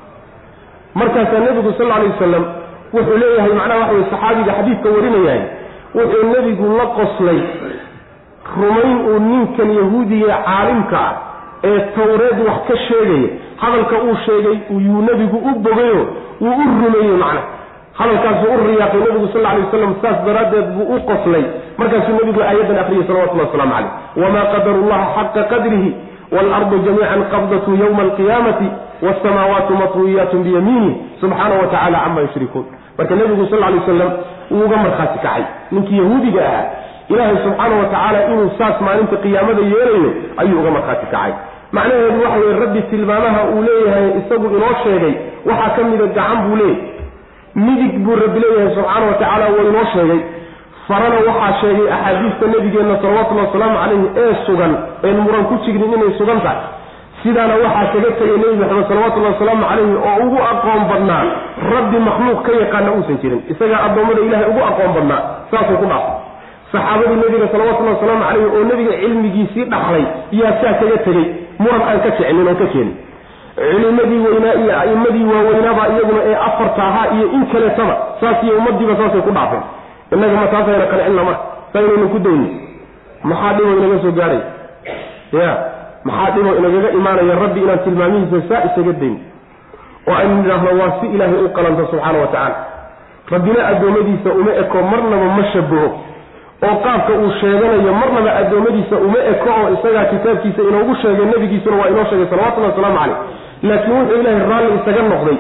markaasaa 1.00 1.40
nebigu 1.48 1.74
sal 1.78 1.92
alay 1.98 2.10
wasalam 2.14 2.46
wuxuu 2.94 3.18
leeyahay 3.24 3.54
macnaha 3.60 3.80
waxa 3.80 3.94
weye 3.94 4.06
saxaabiga 4.12 4.52
xadiidka 4.58 4.90
warinayahay 4.96 5.42
wuxuu 5.96 6.24
nebigu 6.36 6.66
la 6.80 6.86
qoslay 6.98 7.40
rumayn 8.58 8.98
uu 9.10 9.20
ninkan 9.30 9.70
yahuudiga 9.80 10.36
caalimka 10.48 11.00
ah 11.00 11.14
ee 11.64 11.80
tawreed 11.96 12.38
wax 12.48 12.58
ka 12.68 12.76
sheegaya. 12.88 13.30
Hadalka 13.62 13.96
uu 14.04 14.16
sheegay 14.26 14.58
yuu 14.88 15.02
nebigu 15.02 15.38
u 15.38 15.52
bogayo 15.66 16.02
wuu 16.42 16.58
u 16.64 16.66
rumeeyey 16.82 17.18
macna 17.24 17.42
hadalkaasuu 18.00 18.52
u 18.56 18.58
riyaaqay 18.70 19.00
nebigu 19.06 19.28
sal 19.34 19.46
alay 19.52 19.62
waslam 19.66 19.94
saas 20.02 20.18
daraaddeed 20.28 20.68
buu 20.76 20.88
u 20.96 21.00
qoslay 21.10 21.44
markaasuu 21.82 22.16
nebigu 22.20 22.42
aayaddan 22.50 22.78
akriyay 22.84 23.06
salawatullahi 23.10 23.50
waslamu 23.50 23.74
caleyh 23.76 23.92
wamaa 24.24 24.46
qadaru 24.54 24.82
llaha 24.92 25.08
xaqa 25.18 25.44
qadrihi 25.54 25.90
waalardu 26.36 26.76
jamiican 26.88 27.22
qabdatu 27.34 27.72
yowma 27.84 28.02
alqiyaamati 28.08 28.68
wasamaawaatu 29.06 29.74
matwiyaatun 29.82 30.44
biyamiinih 30.48 30.94
subxaanahu 31.22 31.62
wa 31.64 31.68
tacala 31.74 31.98
cama 32.06 32.22
yushrikuun. 32.26 32.66
Marka 32.98 33.16
nebigu 33.20 33.46
sal 33.52 33.60
lay 33.64 33.74
wasalam 33.82 34.12
wuu 34.52 34.66
uga 34.66 34.78
markhaati 34.86 35.20
kacay. 35.26 35.44
Ninkii 35.72 35.98
yahuudiga 36.02 36.42
ahaa 36.50 36.66
ilaahay 37.12 37.38
subxaanau 37.46 37.78
wa 37.80 37.86
tacaala 37.94 38.20
inuu 38.32 38.50
saas 38.58 38.82
maalinta 38.86 39.16
qiyaamada 39.26 39.62
yeelayo 39.74 40.10
ayuu 40.42 40.60
uga 40.62 40.72
markhaati 40.78 41.06
kacay. 41.14 41.32
Macnaheedu 41.76 42.20
waxa 42.26 42.40
weye 42.44 42.60
rabbi 42.64 42.82
tilmaamaha 42.92 43.42
uu 43.54 43.62
leeyahay 43.70 44.08
isagu 44.20 44.46
inoo 44.58 44.74
sheegay 44.84 45.14
waxaa 45.50 45.70
ka 45.78 45.84
mida 45.92 46.06
gacan 46.18 46.38
buu 46.46 46.56
leeyahy 46.62 46.82
midig 47.66 47.94
buu 48.06 48.16
rabbi 48.24 48.40
leeyahay 48.44 48.76
subxaana 48.76 49.06
wa 49.10 49.14
tacaala 49.22 49.46
waa 49.56 49.66
inoo 49.70 49.86
sheegay. 49.94 50.20
Farana 50.88 51.18
waxaa 51.28 51.54
sheegay 51.62 51.88
axaadiista 51.96 52.46
nebigeenna 52.54 52.96
salawatullahi 53.02 53.48
wasalaamu 53.48 53.78
calayhi 53.82 54.08
ee 54.24 54.34
sugan 54.46 54.74
een 55.08 55.18
muran 55.26 55.44
ku 55.50 55.56
jignin 55.66 55.94
inay 55.98 56.12
sugan 56.20 56.40
tahay. 56.46 56.60
Sidaana 57.24 57.54
waxaa 57.64 57.88
kaga 57.94 58.10
tegay 58.20 58.38
nebi 58.44 58.56
maxamed 58.62 58.88
salawatullahi 58.92 59.34
wasalaamu 59.36 59.64
calayhi 59.72 59.96
oo 60.10 60.16
ugu 60.26 60.38
aqoon 60.52 60.82
badnaa. 60.92 61.24
Rabbi 61.74 61.98
makhluuq 62.08 62.40
ka 62.48 62.52
yaqaana 62.62 62.90
uusan 62.98 63.18
jirin 63.22 63.42
isagaa 63.54 63.80
addoommada 63.88 64.22
ilahay 64.28 64.48
ugu 64.52 64.62
aqoon 64.70 64.92
badnaa 64.98 65.22
saasuu 65.52 65.78
ku 65.82 65.86
dhaafay. 65.92 66.16
Saxaabadii 66.72 67.18
nebiga 67.24 67.48
salawatullahi 67.54 67.96
wasalaamu 67.98 68.24
calayhi 68.30 68.48
oo 68.56 68.64
nebiga 68.72 68.94
cilmigiisii 69.02 69.66
dhaxlay 69.74 70.04
yaa 70.40 70.54
saa 70.62 70.74
kaga 70.82 70.98
tegey 71.08 71.26
muran 71.64 71.82
aan 71.90 72.00
ka 72.06 72.10
kicinin 72.18 72.48
oo 72.52 72.56
ka 72.62 72.68
keenin 72.74 72.96
culimadii 73.58 74.20
weynaa 74.28 74.54
iyo 74.62 74.74
a'immadii 74.82 75.26
waaweynaaba 75.34 75.84
iyaguna 75.94 76.22
ee 76.30 76.36
afarta 76.48 76.82
ahaa 76.90 77.08
iyo 77.16 77.26
in 77.36 77.46
kaleetaba 77.52 77.96
saas 78.22 78.44
iyo 78.44 78.54
ummadiiba 78.58 78.96
saasay 79.00 79.22
ku 79.22 79.32
dhaafeen. 79.38 79.64
Innaga 80.14 80.34
ma 80.42 80.48
taasayna 80.54 80.86
qancilla 80.92 81.24
marka 81.30 81.44
saynaynu 81.74 82.08
ku 82.14 82.20
dayni 82.26 82.50
maxaa 83.30 83.54
dhibo 83.58 83.72
inaga 83.80 83.98
soo 84.04 84.12
gaadhay? 84.20 84.42
Ya 85.40 85.50
maxaa 86.08 86.32
dhibo 86.36 86.50
inagaga 86.60 86.90
imaanaya 87.00 87.36
rabbi 87.44 87.60
inaan 87.66 87.80
tilmaamihiisa 87.86 88.38
saa 88.50 88.62
isaga 88.70 88.94
dayn? 89.02 89.16
Oo 90.08 90.16
aynu 90.20 90.36
nidhaahno 90.42 90.70
waa 90.82 90.92
si 91.00 91.06
ilaahay 91.16 91.40
u 91.46 91.50
qalanta 91.58 91.84
subxaana 91.92 92.20
wa 92.24 92.28
tacaala. 92.28 92.56
Rabbina 93.32 93.62
addoommadiisa 93.72 94.30
uma 94.42 94.52
eko 94.62 94.78
marnaba 94.92 95.26
ma 95.38 95.44
shabaho 95.54 95.88
oo 96.68 96.76
qaabka 96.86 97.14
uu 97.22 97.32
sheeganayo 97.42 97.94
marnaba 98.02 98.32
addoommadiisa 98.42 98.96
uma 99.08 99.20
eko 99.34 99.50
oo 99.62 99.68
isagaa 99.76 100.06
kitaabkiisa 100.14 100.62
inoogu 100.70 100.96
sheegay 101.02 101.26
nebigiisuna 101.32 101.76
waa 101.82 101.90
inoo 101.92 102.06
sheegay 102.10 102.28
salawatullahi 102.32 102.72
wasalaamu 102.72 102.98
caleyh 103.00 103.18
laakiin 103.64 103.96
wuxuu 104.00 104.20
ilaahay 104.22 104.44
raalli 104.52 104.70
isaga 104.80 105.02
noqday 105.14 105.38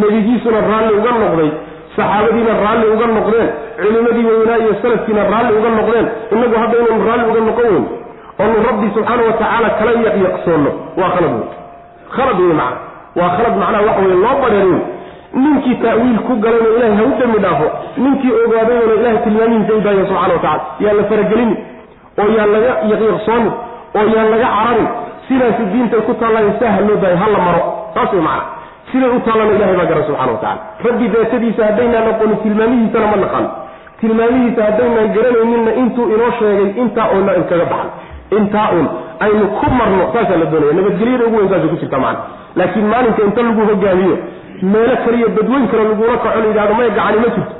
nebigiisuna 0.00 0.58
raalli 0.70 0.92
uga 1.00 1.10
noqday 1.24 1.50
saxaabadiina 1.96 2.52
raalli 2.64 2.86
uga 2.94 3.06
noqdeen 3.16 3.48
culimadii 3.82 4.24
weynaa 4.30 4.58
iyo 4.62 4.72
salafkiina 4.82 5.22
raalli 5.32 5.52
uga 5.58 5.70
noqdeen. 5.78 6.06
Inagu 6.34 6.56
hadda 6.62 6.76
inaynu 6.82 7.04
raalli 7.08 7.24
uga 7.30 7.40
noqon 7.48 7.66
weyn 7.74 7.84
oonu 8.42 8.56
rabbi 8.68 8.86
subxaana 8.94 9.22
wa 9.28 9.32
tacaala 9.40 9.68
kala 9.78 9.92
yaqyaqsoonno. 10.06 10.70
Waa 11.00 11.10
khalad 11.14 11.32
wey 11.38 11.46
khalad 12.16 12.38
wey 12.44 12.54
macna. 12.60 12.76
Waa 13.18 13.30
khalad 13.36 13.54
macnaha 13.62 13.82
waxa 13.88 14.02
weye 14.06 14.16
loo 14.24 14.36
badheerin 14.42 14.80
ninkii 15.42 15.76
ta'wiil 15.84 16.18
ku 16.26 16.32
galayna 16.44 16.68
ilahay 16.76 16.94
ha 16.98 17.04
u 17.10 17.12
dembi 17.20 17.38
dhaafo. 17.44 17.66
Ninkii 18.02 18.32
ogaadayona 18.44 18.94
ilahay 19.00 19.18
tilmaamihiisa 19.24 19.72
u 19.78 19.80
daaya 19.86 20.04
subxana 20.10 20.34
wa 20.36 20.42
tacala 20.46 20.92
la 20.98 21.04
faragelini 21.10 21.56
oo 22.22 22.28
yaan 22.36 22.50
laga 22.54 22.70
yaqyaqsoonin 22.92 23.52
oo 23.98 24.04
yaan 24.14 24.28
laga 24.34 24.46
cararin 24.56 24.88
sidaasi 25.28 25.62
diintay 25.72 26.00
ku 26.08 26.12
taallaayo 26.20 26.52
saa 26.60 26.72
ha 26.76 26.80
loo 26.88 26.96
daayo 27.02 27.16
ha 27.22 27.28
la 27.34 27.38
maro. 27.46 27.62
Saas 27.94 28.12
wey 28.12 28.22
macna. 28.28 28.44
Siday 28.90 29.10
u 29.16 29.20
taallana 29.26 29.52
ilahay 29.56 29.76
baa 29.80 29.86
garan 29.90 30.04
subxana 30.08 30.32
wa 30.32 30.38
tacala 30.38 30.60
rabbi 30.86 31.06
daatadiisa 31.14 31.62
haddaynaan 31.68 32.08
aqoonin 32.12 32.38
tilmaamihiisana 32.44 33.06
ma 33.12 33.16
naqaano 33.24 33.48
tilmaamihiisa 34.00 34.60
haddaynaan 34.68 35.08
garanayninna 35.16 35.72
intuu 35.82 36.06
inoo 36.14 36.30
sheegay 36.38 36.68
intaa 36.82 37.06
oona 37.16 37.32
inkaga 37.40 37.64
baxan. 37.72 37.90
Intaa 38.38 38.68
un 38.78 38.86
aynu 39.26 39.44
ku 39.58 39.66
marno 39.78 40.04
saasaa 40.14 40.38
la 40.42 40.46
doonaya 40.52 40.74
nabadgelyada 40.78 41.24
ugu 41.28 41.36
weyn 41.40 41.48
saasay 41.52 41.68
ku 41.72 41.76
jirta 41.82 41.98
macana 42.04 42.20
laakiin 42.58 42.86
maalinka 42.92 43.22
inta 43.28 43.42
lagu 43.48 43.62
hogaamiyo 43.70 44.16
meelo 44.72 44.94
kaliyo 45.04 45.28
dadweyn 45.36 45.66
kale 45.70 45.82
lagula 45.90 46.16
kaco 46.24 46.38
la 46.42 46.46
yidhahdo 46.50 46.74
may 46.80 46.90
gacani 46.98 47.18
ma 47.24 47.28
jirto. 47.36 47.54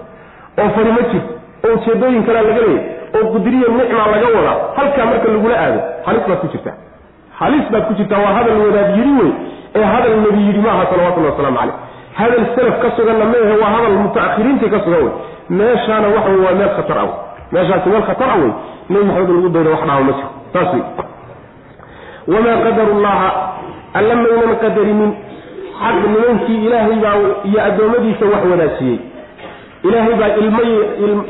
Oo 0.61 0.69
fari 0.77 0.91
ma 0.97 1.03
jirto. 1.11 1.33
Oo 1.67 1.75
ujeedooyin 1.79 2.23
kalea 2.27 2.43
laga 2.49 2.61
leeyay 2.67 2.83
oo 3.17 3.25
qudriya 3.35 3.69
nicmaa 3.79 4.09
laga 4.15 4.27
wadaa. 4.37 4.57
Halkaa 4.77 5.07
marka 5.11 5.29
lagula 5.37 5.55
aado 5.65 5.81
halis 6.07 6.23
baad 6.29 6.39
ku 6.45 6.49
jirtaa 6.55 6.77
halis 7.41 7.65
baad 7.73 7.85
ku 7.89 7.95
jirtaa 8.01 8.21
waa 8.25 8.35
hadal 8.39 8.59
wadaad 8.67 8.91
yidhi 8.99 9.13
wey 9.21 9.33
ee 9.79 9.85
hadal 9.95 10.15
nebi 10.25 10.41
yidhi 10.49 10.61
maaha 10.67 10.87
salawatullahi 10.91 11.33
wasalaamu 11.35 11.59
caleyh 11.59 11.77
hadal 12.21 12.45
salaf 12.57 12.77
ka 12.83 12.89
suganna 12.97 13.25
meehe 13.35 13.55
waa 13.63 13.73
hadal 13.77 13.97
mutaakhiriintii 14.05 14.71
ka 14.75 14.81
sugan 14.87 15.03
wey 15.07 15.13
meeshaana 15.61 16.09
waxa 16.17 16.31
wey 16.35 16.43
waa 16.47 16.55
meel 16.61 16.73
khatar 16.79 16.99
ah. 17.05 17.09
Meeshaasi 17.55 17.89
meel 17.95 18.05
khatar 18.11 18.29
ah 18.35 18.39
wey 18.43 18.53
nebi 18.91 19.05
maxamed 19.09 19.31
lagu 19.37 19.49
daydo 19.57 19.71
wax 19.75 19.83
dhaama 19.89 20.01
ma 20.09 20.13
jiro. 20.19 20.29
Saas 20.53 20.71
wey 20.75 20.85
wamaa 22.35 22.57
qadaru 22.67 22.95
llaha 23.05 23.31
alla 23.99 24.15
maynan 24.23 24.55
qadarinin. 24.63 25.13
Xaq 25.81 25.97
nimankii 26.13 26.59
ilaahay 26.67 26.97
baa 27.05 27.17
iyo 27.49 27.59
addoommadiisa 27.69 28.25
wax 28.33 28.43
wadaajiyey 28.53 28.99
ilaahay 29.87 30.15
baa 30.21 30.31
ilmo 30.43 30.63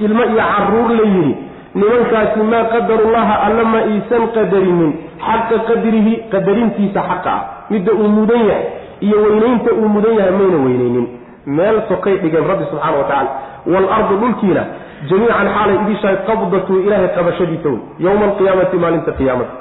ilmo 0.07 0.23
iyo 0.33 0.43
carruur 0.53 0.91
la 0.99 1.05
yidhi 1.15 1.35
nimankaasi 1.75 2.41
maa 2.53 2.65
qadarullaha 2.75 3.35
alla 3.47 3.65
ma 3.73 3.81
iisan 3.93 4.25
qadarinin. 4.37 4.93
Xaqa 5.27 5.57
qadrihi 5.69 6.13
qadarintiisa 6.33 7.01
xaqa 7.11 7.31
ah. 7.37 7.43
Midda 7.71 7.93
uu 7.93 8.09
mudan 8.17 8.43
yahay 8.51 8.67
iyo 9.01 9.17
weynaynta 9.25 9.71
uu 9.81 9.89
mudan 9.95 10.15
yahay 10.19 10.33
mayna 10.41 10.59
weynaynin 10.67 11.07
meel 11.47 11.77
sokay 11.89 12.17
dhigeen 12.23 12.47
rabbi 12.51 12.65
subxana 12.71 12.97
wa 12.99 13.05
tacala 13.11 13.31
waalardu 13.73 14.15
dhulkiina 14.23 14.63
jamiican 15.11 15.49
xaalay 15.57 15.77
idishahay 15.83 16.17
qabdatu 16.29 16.73
ilaahay 16.87 17.09
qabashadiisa 17.17 17.69
wey 17.69 17.81
yowma 18.05 18.25
alqiyaamati 18.31 18.77
maalinta 18.85 19.13
qiyaamada 19.19 19.53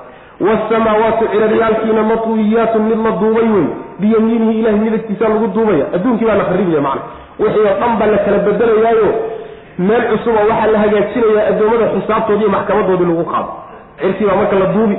waasamaawaatu 0.45 1.23
ciraryaalkiina 1.33 2.03
matwiyaatun 2.11 2.83
mid 2.89 2.99
la 3.05 3.11
duubay 3.21 3.47
wey 3.55 3.67
biyamiinihi 3.99 4.59
ilahay 4.59 4.79
midagtiisa 4.85 5.29
lagu 5.33 5.47
duubaya. 5.55 5.85
Adduunkii 5.95 6.25
baa 6.29 6.35
la 6.41 6.45
kharibaya 6.49 6.81
macna. 6.87 7.01
Wixii 7.39 7.65
oo 7.69 7.75
dhan 7.81 7.93
baa 7.99 8.09
la 8.13 8.17
kala 8.25 8.37
bedelayaayo 8.47 9.09
meel 9.77 10.03
cusub 10.11 10.35
oo 10.39 10.45
waxaa 10.51 10.71
la 10.73 10.79
hagaajinayaa 10.83 11.47
addoommada 11.51 11.85
xisaabtoodii 11.95 12.49
maxkamadoodii 12.55 13.05
lagu 13.11 13.25
qaado. 13.31 13.49
Cirkii 13.99 14.25
baa 14.29 14.35
marka 14.41 14.55
la 14.61 14.65
duubi 14.75 14.97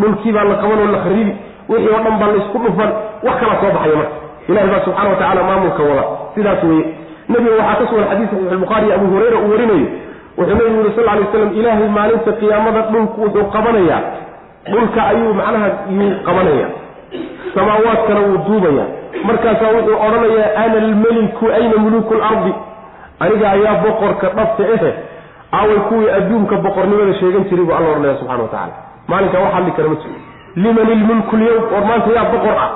dhulkii 0.00 0.32
baa 0.36 0.44
la 0.50 0.54
qaban 0.62 0.78
oo 0.84 0.90
la 0.94 0.98
kharibi 1.04 1.32
wixii 1.68 1.90
oo 1.94 2.00
dhan 2.04 2.16
baa 2.20 2.28
la 2.32 2.36
isku 2.42 2.58
dhufan 2.64 2.90
wax 3.26 3.34
kala 3.40 3.54
soo 3.60 3.70
baxaya 3.76 3.96
marka. 4.00 4.14
Ilahi 4.48 4.68
baa 4.72 4.80
subxana 4.84 5.08
wa 5.12 5.16
tacala 5.20 5.42
maamulka 5.48 5.82
wada. 5.88 6.04
Sidaas 6.34 6.62
weye 6.68 6.84
nebiga 7.28 7.54
waxaa 7.60 7.76
ka 7.80 7.84
sugan 7.90 8.06
xadiis 8.10 8.30
saxiix 8.30 8.52
albukhaari 8.52 8.92
abu 8.96 9.06
hureyra 9.12 9.36
uu 9.44 9.50
warinayo. 9.52 9.88
Wuxuu 10.38 10.54
nebigu 10.58 10.76
yuri 10.80 10.90
sal 10.96 11.04
lay 11.08 11.24
slam 11.32 11.50
ilaahay 11.58 11.88
maalinta 11.96 12.32
qiyaamada 12.40 12.80
dhulku 12.92 13.18
wuxuu 13.24 13.44
qabanayaa. 13.54 14.00
Dhulka 14.72 15.00
ayuu 15.10 15.32
macnaha 15.40 15.68
yuu 15.98 16.10
qabanaya 16.26 16.66
samaawaadkana 17.54 18.20
wuu 18.26 18.38
duubaya 18.46 18.84
markaasaa 19.28 19.70
wuxuu 19.76 19.96
odhanayaa 20.06 20.50
ana 20.64 20.76
almeliku 20.84 21.44
ayna 21.58 21.76
muluku 21.84 22.14
lardi 22.14 22.52
aniga 23.24 23.46
ayaa 23.56 23.74
boqorka 23.84 24.26
dhabta 24.38 24.62
ehe 24.74 24.90
aaway 25.58 25.78
kuwii 25.88 26.10
adduunka 26.18 26.56
boqornimada 26.66 27.14
sheegan 27.20 27.44
jiray 27.50 27.64
buu 27.68 27.74
alla 27.78 27.88
odhanaya 27.92 28.16
subxana 28.20 28.42
wa 28.42 28.48
tacala 28.54 28.74
maalinkaa 29.10 29.40
wax 29.44 29.52
hadli 29.56 29.72
kara 29.76 29.88
ma 29.88 29.96
jiro 30.02 30.18
liman 30.64 30.88
ilmulku 30.96 31.36
lyowm 31.42 31.64
war 31.72 31.84
maanta 31.90 32.10
yaa 32.18 32.28
boqor 32.34 32.56
ah. 32.64 32.70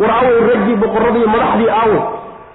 War 0.00 0.10
aaway 0.10 0.38
raggii 0.50 0.76
boqorradii 0.82 1.26
madaxdii 1.34 1.70
aaway. 1.78 2.00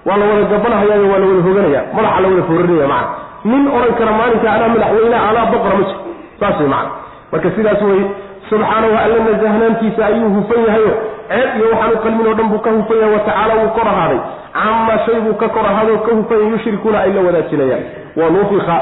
Waa 0.07 0.17
la 0.19 0.25
wada 0.29 0.43
gabanahayaayo 0.51 1.05
waa 1.11 1.19
la 1.21 1.25
wada 1.29 1.41
hoganaya 1.47 1.81
madaxa 1.97 2.19
la 2.23 2.27
wada 2.31 2.43
foorinaya 2.49 2.87
macana 2.87 3.07
nin 3.51 3.63
odhan 3.77 3.93
kara 3.99 4.11
maalinka 4.19 4.47
anaa 4.55 4.69
madaxweyneha 4.75 5.29
anaa 5.31 5.45
boqora 5.53 5.75
ma 5.79 5.83
jiro 5.87 6.01
saas 6.39 6.59
wey 6.59 6.67
macana 6.73 6.89
marka 7.31 7.49
sidaas 7.55 7.81
weye 7.89 8.05
subxaanahu 8.49 8.95
alla 9.03 9.17
nasahnaantiisa 9.27 10.01
ayuu 10.09 10.29
hufan 10.37 10.59
yahayo 10.67 10.91
ceeb 11.31 11.49
iyo 11.59 11.67
waxaan 11.73 11.97
qalmin 12.03 12.27
oo 12.27 12.33
dhan 12.39 12.47
buu 12.51 12.59
ka 12.65 12.69
hufan 12.77 12.97
yahay 13.01 13.13
watacaala 13.17 13.53
wuu 13.61 13.69
kor 13.77 13.87
ahaaday 13.93 14.19
camaa 14.53 14.97
shay 15.05 15.19
buu 15.25 15.33
ka 15.41 15.47
kor 15.49 15.65
ahaado 15.65 15.97
ka 16.05 16.11
hufan 16.17 16.37
yahay 16.39 16.51
yushrikuuna 16.53 16.99
ay 17.05 17.11
la 17.13 17.21
wadaajinayaan. 17.27 17.83
Wa 18.19 18.29
nufika 18.35 18.75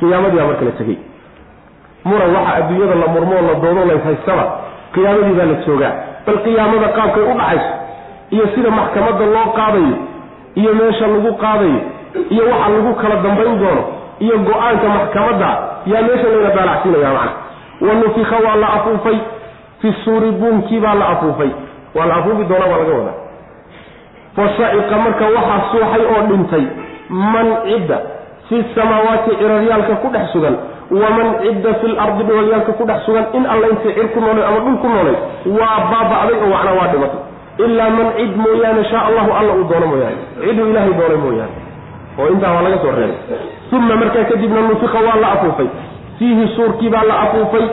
qiyaamadii 0.00 0.38
baa 0.38 0.46
marka 0.50 0.64
la 0.64 0.70
tegey. 0.80 0.98
Muran 2.04 2.34
waxa 2.36 2.54
adduunyada 2.58 2.94
la 3.02 3.06
murmoo 3.14 3.42
la 3.48 3.54
doodo 3.62 3.84
layshaystaba 3.90 4.44
qiyaamadii 4.94 5.34
baa 5.38 5.46
la 5.52 5.54
joogaa. 5.66 5.92
Bal 6.26 6.38
qiyaamada 6.44 6.88
qaabkay 6.96 7.22
u 7.22 7.34
dhacayso 7.38 7.72
iyo 8.34 8.44
sida 8.54 8.70
maxkamadda 8.70 9.24
loo 9.34 9.48
qaadayo 9.58 9.96
iyo 10.60 10.70
meesha 10.78 11.06
lagu 11.06 11.32
qaadayo 11.42 11.80
iyo 12.34 12.42
waxa 12.52 12.68
lagu 12.74 12.94
kala 13.00 13.16
dambayn 13.24 13.58
doono 13.62 13.82
iyo 14.24 14.36
go'aanka 14.48 14.88
maxkamadda 14.96 15.48
yaa 15.92 16.02
meesha 16.08 16.28
layna 16.32 16.50
daalacsiinaya 16.56 17.12
macna. 17.18 17.32
Wa 17.86 17.94
nufika 18.00 18.36
waa 18.46 18.56
la 18.62 18.68
afuufay. 18.76 19.18
Fi 19.80 19.88
suuri 20.04 20.30
buunkii 20.30 20.80
baa 20.80 20.94
la 20.94 21.08
afuufay. 21.08 21.50
Waa 21.94 22.06
la 22.06 22.14
afuufi 22.20 22.44
doonaa 22.50 22.68
baa 22.72 22.78
laga 22.82 22.94
wadaa 22.98 23.23
fa 24.36 24.42
shaciqa 24.56 24.96
marka 25.04 25.24
waxaa 25.36 25.60
suuxay 25.72 26.04
oo 26.12 26.22
dhintay 26.30 26.64
man 27.34 27.48
cidda 27.66 27.98
fi 28.48 28.56
samaawaati 28.74 29.30
ciraryaalka 29.40 29.94
ku 30.02 30.08
dhex 30.14 30.26
sugan 30.34 30.56
waman 31.02 31.28
cidda 31.42 31.70
fi 31.80 31.86
lardi 31.98 32.22
dhulalyaalka 32.28 32.72
ku 32.78 32.84
dhex 32.90 32.98
sugan 33.06 33.24
in 33.38 33.44
alla 33.52 33.66
intay 33.74 33.92
cir 33.98 34.08
ku 34.14 34.20
noolay 34.24 34.44
ama 34.48 34.58
dhul 34.66 34.76
ku 34.84 34.88
noolay 34.94 35.16
waa 35.58 35.78
baaba'day 35.92 36.36
oo 36.42 36.48
macnaa 36.54 36.74
waa 36.80 36.88
dhimatay. 36.92 37.22
Ilaa 37.64 37.90
man 37.96 38.08
cid 38.18 38.32
mooyaane 38.44 38.82
shaa 38.90 39.02
allahu 39.08 39.30
alla 39.38 39.52
uu 39.58 39.64
doono 39.70 39.86
mooyaane. 39.92 40.20
Ciduu 40.42 40.66
ilaahay 40.70 40.92
doonay 41.00 41.18
mooyaane. 41.24 41.54
Oo 42.18 42.26
intaa 42.34 42.52
waa 42.56 42.62
laga 42.66 42.78
soo 42.84 42.92
reebay. 42.98 43.18
Uma 43.76 43.94
markaa 44.02 44.24
kadibna 44.30 44.60
nufika 44.68 44.98
waa 45.06 45.16
la 45.22 45.28
afuufay. 45.34 45.68
Fiihi 46.18 46.44
suurkii 46.56 46.90
baa 46.94 47.04
la 47.10 47.14
afuufay. 47.24 47.66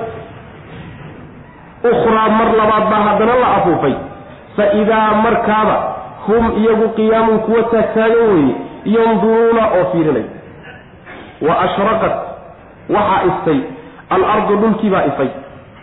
Ukhraa 1.92 2.30
mar 2.38 2.50
labaad 2.60 2.86
baa 2.92 3.02
haddana 3.08 3.34
la 3.44 3.48
afuufay. 3.58 3.96
Fa 4.56 4.64
idaa 4.82 5.08
markaaba 5.24 5.76
hum 6.28 6.52
iyagu 6.64 6.90
qiyaamun 6.90 7.40
kuwa 7.40 7.64
taagtaagan 7.64 8.30
weeye 8.34 8.56
yanduruuna 8.86 9.64
oo 9.78 9.86
fiirinay. 9.92 10.24
Wa 11.42 11.60
ashraqat 11.66 12.16
waxaa 12.90 13.24
iftay 13.30 13.60
alardu 14.10 14.56
dhulkiibaa 14.56 15.06
ifay. 15.06 15.28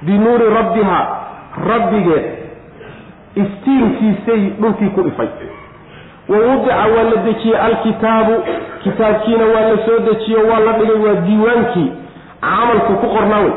Binuuri 0.02 0.48
rabbihaa 0.54 1.06
rabbigeed 1.68 2.24
iftiinkiisay 3.36 4.40
dhulkii 4.60 4.86
ku 4.94 5.00
ifay. 5.06 5.28
Wa 6.28 6.36
wudica 6.38 6.76
waa 6.76 7.02
la 7.10 7.16
dejiyey 7.24 7.58
alkitaabu 7.58 8.34
kitaabkiina 8.82 9.44
waa 9.44 9.60
la 9.70 9.76
soo 9.86 9.98
dejiyo 9.98 10.38
waa 10.50 10.58
la 10.60 10.72
dhigay 10.72 10.96
waa 11.06 11.14
diiwaankii 11.20 11.92
camalku 12.40 12.92
ku 13.00 13.06
qornaa 13.14 13.40
wey 13.40 13.52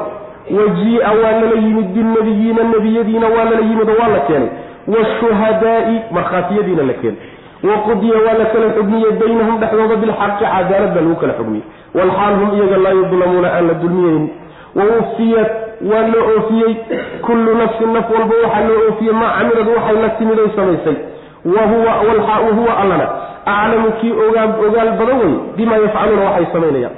wajii'a 0.60 1.12
waa 1.12 1.32
lala 1.32 1.56
yimid 1.66 1.88
binnebiyiina 1.96 2.64
nebiyadiina 2.64 3.28
waa 3.28 3.44
lala 3.44 3.60
yimid 3.60 3.90
oo 3.90 3.98
waa 4.02 4.08
la 4.08 4.20
keenay 4.20 4.50
washuhadaa'i 4.88 5.96
markhaatiyadiina 6.12 6.84
la 6.84 6.94
keenay 6.94 7.18
waqudiya 7.64 8.18
waa 8.26 8.38
la 8.42 8.46
kala 8.46 8.74
xugmiyey 8.78 9.12
baynahum 9.12 9.60
dhexdooda 9.60 9.96
bilxaqi 9.96 10.46
cadaalad 10.46 10.94
baa 10.94 11.02
lagu 11.02 11.16
kala 11.16 11.34
xugmiyey 11.34 11.66
walxaal 11.96 12.36
hum 12.42 12.50
iyaga 12.58 12.78
laa 12.78 12.96
yudlamuuna 13.02 13.50
aan 13.58 13.68
la 13.68 13.74
dulmiyeynin 13.74 14.30
wawufiyat 14.76 15.52
waa 15.92 16.08
loo 16.14 16.26
oofiyey 16.36 16.76
kullu 17.22 17.56
nafsin 17.62 17.94
naf 17.94 18.10
walba 18.16 18.36
waxaa 18.44 18.68
loo 18.68 18.80
oofiyey 18.88 19.14
maa 19.14 19.32
camilad 19.38 19.68
waxay 19.76 20.02
la 20.04 20.10
timid 20.10 20.40
oy 20.40 20.50
samaysay 20.56 20.98
wahuwa 21.46 22.78
allana 22.78 23.08
aclamu 23.46 23.92
kii 23.92 24.12
ogaa 24.12 24.48
ogaal 24.68 24.92
badan 25.00 25.20
wey 25.22 25.36
bimaa 25.58 25.78
yafcaluuna 25.78 26.26
waxay 26.30 26.46
samaynayaan 26.54 26.96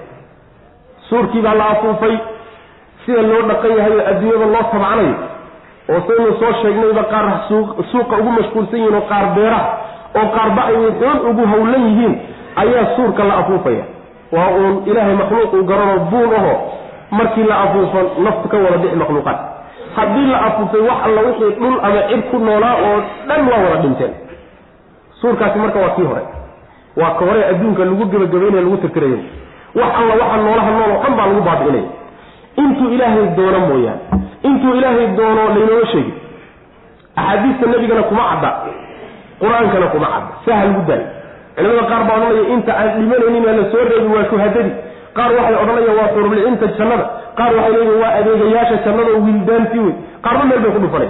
suurkii 1.10 1.42
baa 1.42 1.54
la 1.54 1.70
afuufay 1.70 2.18
sida 3.06 3.22
loo 3.22 3.42
dhaqan 3.42 3.78
yahay 3.78 3.94
oo 4.00 4.08
adduunyada 4.12 4.46
loo 4.46 4.64
tabcanayo 4.72 5.16
oo 5.90 6.00
saynu 6.08 6.32
soo 6.40 6.54
sheegnayba 6.62 7.04
qaar 7.14 7.26
suuqa 7.92 8.16
ugu 8.22 8.32
mashquulsan 8.38 8.80
yihiin 8.80 8.96
oo 9.00 9.06
qaar 9.12 9.26
beeraha 9.36 9.68
oo 10.20 10.28
qaarba 10.36 10.62
ay 10.70 10.76
xoon 11.02 11.18
ugu 11.30 11.44
howlan 11.54 11.84
yihiin 11.90 12.14
ayaa 12.62 12.86
suurka 12.96 13.24
la 13.24 13.34
afuufaya. 13.42 13.84
Waa 14.36 14.50
uun 14.60 14.76
ilaahay 14.90 15.16
makhluuq 15.22 15.54
uu 15.54 15.64
garanoo 15.70 16.00
buun 16.12 16.32
aho 16.40 16.54
markii 17.12 17.44
la 17.50 17.56
afuufo 17.66 18.00
naftu 18.26 18.48
ka 18.50 18.58
wada 18.58 18.78
bixi 18.78 18.96
makhluuqaad. 19.02 19.38
Haddii 19.96 20.28
la 20.32 20.38
afuufay 20.48 20.82
wax 20.90 21.00
alla 21.08 21.22
wixii 21.28 21.52
dhul 21.60 21.76
ama 21.88 22.02
cid 22.10 22.22
ku 22.32 22.38
noolaa 22.46 22.76
oo 22.88 22.98
dhan 23.28 23.42
waa 23.50 23.60
wada 23.66 23.78
dhinteen. 23.84 24.14
Suurkaasi 25.22 25.60
marka 25.60 25.80
waa 25.80 25.90
kii 25.96 26.04
hore. 26.10 26.24
Waa 26.98 27.12
ka 27.20 27.26
hore 27.26 27.42
adduunka 27.52 27.86
lagu 27.86 28.06
gebagabaynaya 28.06 28.64
lagu 28.66 28.78
tirtirayo. 28.78 29.20
Wax 29.76 29.92
alla 30.02 30.14
waxa 30.22 30.38
noolaha 30.46 30.72
nool 30.78 30.92
oo 30.96 31.02
dhan 31.04 31.14
baa 31.18 31.28
lagu 31.30 31.42
baabi'inaya. 31.48 31.90
Intuu 32.62 32.90
ilaahay 32.96 33.26
doono 33.38 33.60
mooyaane 33.70 34.02
intuu 34.48 34.74
ilaahay 34.80 35.08
doono 35.18 35.42
laynooga 35.56 35.86
sheegi. 35.92 36.14
Axaadiista 37.16 37.66
nebigana 37.72 38.04
kuma 38.10 38.24
cadda. 38.30 38.50
Qur'aankana 39.42 39.88
kuma 39.94 40.08
cadda. 40.14 40.32
Saha 40.46 40.64
lagu 40.68 40.82
daayo 40.90 41.06
culimada 41.56 41.84
qaar 41.92 42.02
baa 42.08 42.16
odhanaya 42.18 42.44
inta 42.54 42.72
aan 42.80 42.90
dhimanaynin 42.98 43.46
ee 43.50 43.56
la 43.60 43.64
soo 43.72 43.84
reebi 43.90 44.10
waa 44.16 44.26
shuhadadii. 44.32 44.74
Qaar 45.18 45.30
waxay 45.38 45.56
odhanayaan 45.64 45.98
waa 46.00 46.10
xurulcinta 46.16 46.66
jannada. 46.78 47.06
Qaar 47.38 47.52
waxay 47.58 47.72
leeyihiin 47.76 48.00
waa 48.04 48.12
adeegayaasha 48.20 48.76
jannada 48.86 49.12
oo 49.16 49.22
wiildaantii 49.26 49.80
wey 49.86 49.94
qaarba 50.26 50.44
meel 50.50 50.60
bay 50.64 50.72
ku 50.76 50.80
dhufanay. 50.86 51.10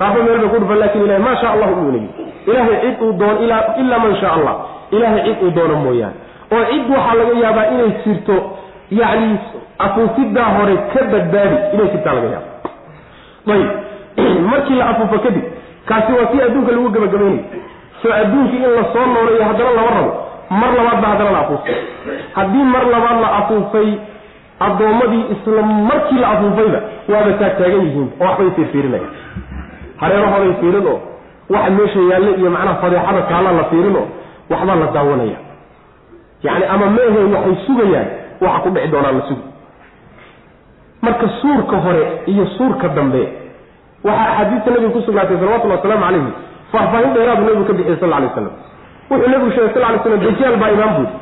Qaarba 0.00 0.18
meel 0.26 0.38
bay 0.42 0.48
ku 0.52 0.56
dhufan 0.62 0.78
laakiin 0.82 1.04
ilahay 1.06 1.22
maa 1.26 1.36
sha 1.42 1.48
allahu 1.54 1.74
uunay 1.82 2.04
ilahay 2.50 2.76
cid 2.84 2.96
uu 3.06 3.12
doono 3.20 3.38
ilaa 3.44 3.98
man 4.04 4.14
sha 4.20 4.28
allah. 4.36 4.54
Ilahay 4.96 5.20
cid 5.26 5.38
uu 5.46 5.50
doono 5.56 5.74
mooyaane. 5.84 6.16
Oo 6.54 6.62
cid 6.70 6.84
waxaa 6.94 7.14
laga 7.20 7.34
yaabaa 7.44 7.66
inay 7.74 7.90
jirto 8.04 8.36
yacni 9.00 9.38
afuufidaa 9.86 10.48
hore 10.56 10.74
ka 10.92 11.00
badbaadi 11.12 11.56
inay 11.74 11.88
jirtaa 11.94 12.14
laga 12.18 12.28
yaaba 12.34 12.49
ayib 13.46 13.70
markii 14.50 14.74
la 14.74 14.88
afuufo 14.88 15.18
kadib 15.18 15.44
kaasi 15.86 16.12
waa 16.12 16.32
si 16.32 16.42
adduunka 16.42 16.72
lagu 16.72 16.90
gebagabaynayo 16.90 17.44
soo 18.02 18.12
adduunkii 18.12 18.56
in 18.56 18.72
la 18.78 18.84
soo 18.92 19.06
nooleeyo 19.06 19.44
haddana 19.44 19.70
lama 19.70 19.90
rabo 19.96 20.12
mar 20.50 20.70
labaad 20.76 21.00
baa 21.02 21.10
haddana 21.10 21.30
la 21.30 21.38
afuufay. 21.38 21.74
Haddii 22.34 22.64
mar 22.74 22.84
labaad 22.86 23.20
la 23.20 23.36
afuufay 23.36 23.90
addoommadii 24.60 25.24
isla 25.34 25.62
markii 25.62 26.18
la 26.18 26.28
afuufayba 26.28 26.80
waaba 27.08 27.32
taagtaagan 27.32 27.80
yihiin 27.86 28.10
oo 28.20 28.24
waxbay 28.24 28.50
fiirfiirinayaan 28.50 29.10
hareerahooday 29.96 30.54
fiirin 30.60 30.86
oo 30.86 31.00
waxa 31.50 31.70
meesha 31.70 32.00
yaalle 32.10 32.30
iyo 32.40 32.50
macnaha 32.50 32.80
fadeexada 32.82 33.22
taalla 33.22 33.52
la 33.52 33.64
fiirin 33.64 33.96
oo 33.96 34.08
waxbaa 34.50 34.74
la 34.74 34.86
daawanaya. 34.86 35.38
Yacni 36.42 36.64
ama 36.64 36.86
meehe 36.86 37.24
waxay 37.34 37.56
sugayaan 37.66 38.08
waxa 38.40 38.58
ku 38.60 38.68
dhici 38.70 38.88
doonaan 38.88 39.16
la 39.18 39.22
sugi 39.28 39.49
marka 41.02 41.26
suurka 41.40 41.76
hore 41.76 42.04
iyo 42.26 42.46
suurka 42.56 42.88
dambe 42.88 43.22
waxaa 44.04 44.28
axaadiista 44.30 44.70
nabiga 44.70 44.90
ku 44.96 45.00
sugnaatay 45.06 45.36
salawatullhi 45.40 45.76
wasalaamu 45.76 46.04
calayhi 46.04 46.32
faahfaahin 46.72 47.14
dheeraadu 47.14 47.42
nabigu 47.48 47.64
ka 47.64 47.72
bixiyey 47.78 47.98
sal 48.00 48.12
alay 48.18 48.30
slam 48.34 48.50
wuxuu 49.10 49.30
nabigu 49.34 49.50
sheegay 49.56 49.72
sal 49.74 49.82
lay 49.92 49.98
slam 50.04 50.20
dajaal 50.26 50.56
baa 50.62 50.70
imaan 50.76 50.92
buuri 50.96 51.12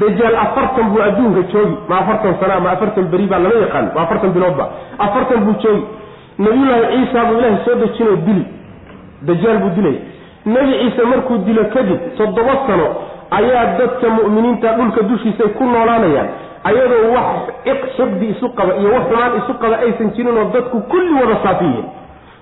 dajaal 0.00 0.36
afartan 0.44 0.86
buu 0.92 1.02
adduunka 1.08 1.42
joogi 1.52 1.76
ma 1.88 1.94
afartan 2.02 2.34
sana 2.40 2.60
ma 2.64 2.70
afartan 2.76 3.04
beri 3.12 3.26
baa 3.32 3.38
lama 3.44 3.56
yaqaan 3.64 3.86
ma 3.94 4.00
afartan 4.06 4.30
biloodba 4.36 4.64
afartan 5.06 5.40
buu 5.46 5.54
joogi. 5.64 5.84
Nabiyullaahi 6.44 6.96
ciisa 6.96 7.24
buu 7.28 7.36
ilaahay 7.38 7.58
soo 7.64 7.74
dejinoo 7.82 8.16
dili 8.26 8.44
dajaal 9.28 9.58
buu 9.62 9.72
dilay. 9.78 9.96
Nebi 10.46 10.72
ciise 10.80 11.02
markuu 11.12 11.38
dilo 11.48 11.64
kadib 11.74 12.00
toddoba 12.18 12.54
sano 12.66 12.86
ayaa 13.38 13.64
dadka 13.78 14.06
mu'miniinta 14.18 14.72
dhulka 14.78 15.02
dushiisay 15.10 15.48
ku 15.58 15.64
noolaanayaan 15.72 16.28
ayadoo 16.64 17.12
wax 17.14 17.26
xibdi 17.96 18.26
isu 18.34 18.48
qaba 18.58 18.72
iyo 18.80 18.88
wax 18.94 19.04
xumaan 19.10 19.32
isu 19.40 19.52
qaba 19.62 19.76
aysan 19.86 20.10
jirin 20.16 20.38
oo 20.38 20.44
dadku 20.54 20.80
kulli 20.92 21.12
wada 21.20 21.36
saafiyihiin 21.44 21.86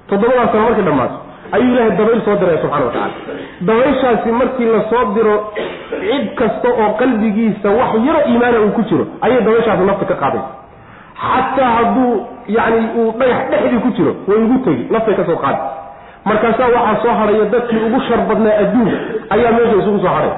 toddobadaas 0.09 0.53
sano 0.53 0.63
markay 0.69 0.85
dhammaato 0.89 1.17
ayuu 1.57 1.73
ilaahay 1.75 1.91
dabayl 1.99 2.21
soo 2.27 2.37
diraya 2.41 2.59
subxana 2.63 2.85
wa 2.85 2.93
tacala 2.93 3.13
dabayshaasi 3.69 4.31
markii 4.41 4.67
la 4.75 4.81
soo 4.91 5.05
diro 5.15 5.37
cid 5.91 6.27
kasta 6.41 6.69
oo 6.83 6.89
qalbigiisa 7.01 7.69
wax 7.79 7.91
yaro 8.07 8.21
iimaana 8.31 8.59
uu 8.67 8.73
ku 8.79 8.83
jiro 8.91 9.05
ayay 9.27 9.41
dabayshaasi 9.49 9.83
nafta 9.91 10.05
ka 10.05 10.15
qaadaysa 10.15 10.51
xataa 11.23 11.71
hadduu 11.79 12.11
yacni 12.57 12.83
uu 13.01 13.13
dhagax 13.21 13.51
dhexdii 13.53 13.81
ku 13.87 13.91
jiro 13.99 14.13
way 14.29 14.39
ugu 14.45 14.59
tegi 14.67 14.87
naftay 14.91 15.15
ka 15.21 15.25
soo 15.31 15.37
qaadi. 15.45 15.61
Markaasaa 16.29 16.69
waxaa 16.77 17.03
soo 17.03 17.15
hadhaya 17.21 17.45
dadkii 17.55 17.81
ugu 17.87 18.01
shar 18.09 18.21
badnaa 18.29 18.57
adduunka 18.63 18.97
ayaa 19.35 19.53
meesha 19.57 19.77
isugu 19.83 19.99
soo 20.05 20.13
hadhay 20.17 20.33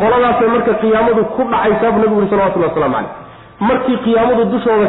qoladaasay 0.00 0.48
marka 0.54 0.72
qiyaamadu 0.82 1.24
ku 1.36 1.42
dhacaysaabuu 1.52 2.00
nabigu 2.02 2.14
yuri 2.20 2.30
salawatullahi 2.30 2.70
waslamu 2.72 2.94
caleyh 2.94 3.10
markii 3.68 3.96
qiyaamadu 4.06 4.44
dushooda 4.52 4.86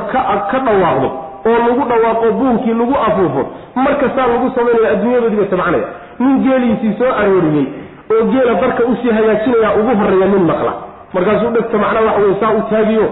ka 0.52 0.60
dhawaaqdo 0.68 1.10
oo 1.49 1.57
lagu 1.68 1.84
dhawaaqo 1.91 2.27
buunkii 2.40 2.73
lagu 2.81 2.95
afuufo 3.07 3.41
markastaa 3.86 4.27
lagu 4.34 4.48
samaynaya 4.57 4.91
adduunyadoodiiba 4.95 5.45
tabcanaya 5.53 5.88
nin 6.19 6.36
geeliisii 6.45 6.94
soo 6.99 7.11
arooriyey 7.22 7.65
oo 8.14 8.23
geela 8.34 8.53
darka 8.64 8.84
u 8.91 8.95
sii 9.02 9.11
hagaajinaya 9.18 9.69
ugu 9.80 9.91
horreeya 9.99 10.27
nin 10.34 10.44
maqla. 10.52 10.73
Markaasuu 11.14 11.49
dhegta 11.56 11.77
macnaha 11.84 12.06
waxa 12.06 12.22
weye 12.22 12.36
saa 12.41 12.52
u 12.57 12.61
taagiyo 12.72 13.06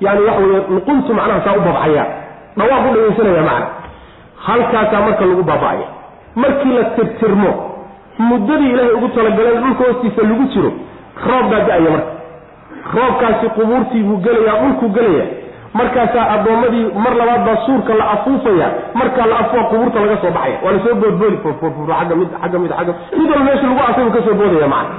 yani 0.00 0.20
waxa 0.28 0.42
weye 0.46 0.60
nuquntu 0.74 1.14
macnaha 1.18 1.40
saa 1.46 1.56
u 1.58 1.60
babcaya. 1.66 2.04
Dhawaaq 2.58 2.84
u 2.90 2.94
dhagaysanaya 2.94 3.42
macna. 3.48 3.66
Halkaasaa 4.46 5.00
marka 5.06 5.24
lagu 5.30 5.42
baaba'aya. 5.50 5.86
Markii 6.42 6.72
la 6.78 6.84
tirtirmo 6.96 7.50
muddadii 8.18 8.70
ilaahay 8.72 8.92
ugu 8.98 9.08
talagaleen 9.08 9.60
dhulka 9.64 9.84
hoostiisa 9.84 10.22
lagu 10.22 10.44
jiro 10.54 10.72
roob 11.28 11.46
baa 11.50 11.60
da'aya 11.68 11.90
marka. 11.94 12.12
Roobkaasi 12.94 13.46
qubuurtii 13.56 14.02
buu 14.08 14.16
gelayaa 14.24 14.58
dhulkuu 14.62 14.88
gelaya 14.96 15.24
markaasaa 15.78 16.24
addoommadii 16.34 16.84
mar 17.04 17.14
labaad 17.20 17.44
baa 17.46 17.56
suurka 17.66 17.94
la 17.94 18.04
afuufaya. 18.14 18.68
Markaa 18.94 19.26
la 19.26 19.38
afuufa 19.38 19.64
qubuurta 19.70 20.00
laga 20.00 20.16
soo 20.22 20.30
baxaya. 20.36 20.58
Waa 20.64 20.72
la 20.72 20.78
soo 20.84 20.94
boodboodi 20.94 21.38
agga 22.00 22.14
mid 22.20 22.28
agga 22.44 22.58
mid 22.58 22.72
agga 22.80 22.92
mid. 22.92 23.30
Walba 23.30 23.44
meesha 23.46 23.66
lagu 23.66 23.80
asay 23.90 24.04
buu 24.04 24.14
ka 24.16 24.22
soo 24.26 24.34
boodaya 24.40 24.68
macana 24.68 24.94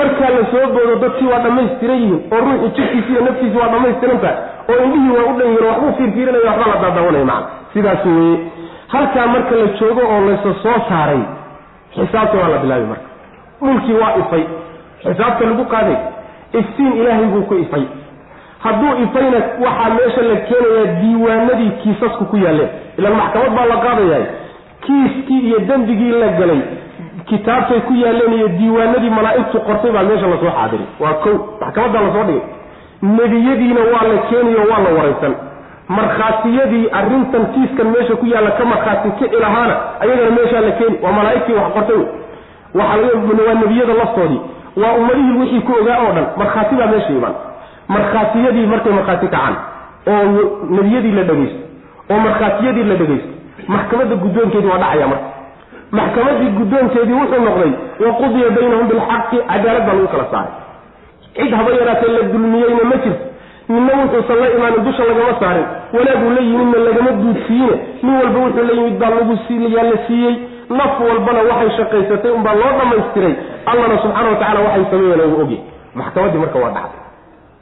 markaa 0.00 0.30
la 0.36 0.42
soo 0.52 0.66
boodo 0.74 0.94
dadkii 1.02 1.26
waa 1.32 1.38
dhammaystiran 1.44 1.96
yihiin 2.02 2.20
oo 2.34 2.40
ruuxu 2.46 2.68
jirkiisi 2.76 3.12
iyo 3.12 3.20
naftiisi 3.26 3.56
waa 3.62 3.68
dhammaystiran 3.74 4.18
tahay 4.20 4.36
oo 4.70 4.84
indhihii 4.84 5.12
waa 5.16 5.26
u 5.30 5.34
dhan 5.38 5.48
yihiin 5.50 5.66
waxbuu 5.70 5.92
fiirfiirinaya 5.98 6.46
waxbaa 6.50 6.70
la 6.74 6.80
daadawanaya 6.84 7.24
macana 7.24 7.46
sidaas 7.72 8.04
weye 8.06 8.38
halkaa 8.94 9.26
marka 9.34 9.54
la 9.60 9.66
joogo 9.80 10.02
oo 10.12 10.20
laysa 10.28 10.50
soo 10.62 10.78
saaray 10.88 11.22
xisaabta 11.96 12.36
waa 12.42 12.48
la 12.54 12.58
bilaabi 12.64 12.86
marka. 12.92 13.08
Dhulkii 13.62 13.96
waa 14.02 14.14
ifay 14.22 14.44
xisaabta 15.04 15.44
lagu 15.50 15.64
qaaday 15.74 15.96
iftiin 16.60 16.92
ilaahay 17.00 17.24
buu 17.32 17.42
ku 17.42 17.54
ifay. 17.54 17.84
Hadduu 18.64 18.92
ifayna 19.04 19.38
waxaa 19.64 19.90
meesha 19.98 20.22
la 20.30 20.36
keenayaa 20.48 20.94
diiwaanadii 21.00 21.70
kiisasku 21.82 22.24
ku 22.30 22.36
yaalleen. 22.36 22.68
Ilaan 22.98 23.16
maxkamad 23.20 23.52
baa 23.56 23.66
la 23.72 23.76
qaadayaa. 23.84 24.26
Kiiskii 24.84 25.40
iyo 25.48 25.58
dembigii 25.68 26.10
la 26.22 26.28
galay 26.38 26.60
kitaabtay 27.30 27.80
ku 27.80 27.92
yaaleen 28.02 28.32
iyo 28.38 28.48
diiwaanadii 28.48 29.10
malaa'igtu 29.10 29.60
qortay 29.68 29.90
baa 29.96 30.02
meesha 30.02 30.26
la 30.32 30.36
soo 30.42 30.52
xaadiray. 30.56 30.86
Waa 31.00 31.12
kow 31.24 31.36
maxkamaddaa 31.60 32.02
la 32.06 32.12
soo 32.14 32.24
dhigay. 32.28 32.42
Nebiyadiina 33.02 33.80
waa 33.92 34.04
la 34.12 34.16
keeniyo 34.28 34.62
waa 34.70 34.80
la 34.84 34.90
waraysan. 34.98 35.34
Markhaatiyadii 35.96 36.84
arrintan 37.00 37.44
kiiskan 37.54 37.86
meesha 37.94 38.14
ku 38.20 38.26
yaalla 38.26 38.50
ka 38.58 38.64
markhaati 38.64 39.08
kici 39.18 39.36
lahaana 39.44 39.74
ayagana 40.00 40.30
meeshaa 40.38 40.60
la 40.60 40.70
keeni. 40.78 40.96
Waa 41.02 41.12
malaa'igtii 41.18 41.52
wax 41.60 41.72
qortay. 41.76 42.02
Waa 42.74 43.54
nebiyada 43.62 43.94
laftoodii 44.00 44.40
waa 44.82 44.92
ummadihii 45.00 45.38
wixii 45.40 45.60
ku 45.60 45.72
ogaa 45.80 45.98
oo 46.06 46.12
dhan 46.16 46.26
markhaati 46.36 46.74
baa 46.80 46.86
meesha 46.92 47.12
imaan 47.18 47.34
markhaatiyadii 47.94 48.66
markay 48.72 48.92
markhaati 48.92 49.26
kacaan 49.26 49.54
oo 50.12 50.24
nebiyadii 50.76 51.12
la 51.18 51.24
dhegaysto 51.30 51.62
oo 52.10 52.18
markhaatiyadii 52.26 52.84
la 52.92 52.96
dhegaysto 53.00 53.32
maxkamadda 53.68 54.14
guddoonkeedii 54.16 54.68
waa 54.68 54.78
dhacaya 54.78 55.06
marka. 55.12 55.28
Maxkamadii 55.98 56.50
guddoonkeedii 56.58 57.12
wuxuu 57.20 57.42
noqday 57.44 57.72
wa 58.04 58.12
qudiya 58.20 58.50
baynahum 58.56 58.86
bilxaqi 58.90 59.36
cadaalad 59.50 59.84
baa 59.86 59.94
lagu 59.94 60.08
kala 60.12 60.26
saaray. 60.32 60.52
Cid 61.36 61.52
haba 61.58 61.70
yaraatee 61.80 62.12
la 62.16 62.22
dulmiyeyna 62.32 62.84
ma 62.90 62.96
jirto. 63.02 63.24
Ninna 63.68 63.92
wuxuusan 64.00 64.38
la 64.42 64.48
imaanin 64.56 64.84
dusha 64.86 65.04
lagama 65.10 65.32
saarin. 65.40 65.66
Wanaaguu 65.94 66.30
la 66.36 66.40
yimidna 66.48 66.78
lagama 66.88 67.10
duudsiine 67.22 67.74
nin 68.02 68.14
walba 68.20 68.38
wuxuu 68.44 68.64
la 68.68 68.72
yimid 68.78 68.98
baa 69.00 69.10
lagu 69.10 69.34
la 69.90 69.98
siiyey 70.06 70.34
naf 70.78 70.92
walbana 71.08 71.40
waxay 71.50 71.70
shaqaysatay 71.78 72.30
unbaa 72.38 72.54
loo 72.60 72.72
dhamaystiray. 72.78 73.34
Allana 73.70 73.96
subxaana 74.02 74.28
watacala 74.32 74.60
waxay 74.66 74.84
sameeyeen 74.90 75.20
uu 75.34 75.40
ogyahy 75.44 75.60
maxkamaddii 75.94 76.38
marka 76.44 76.58
waa 76.64 76.70
dhacday. 76.76 77.00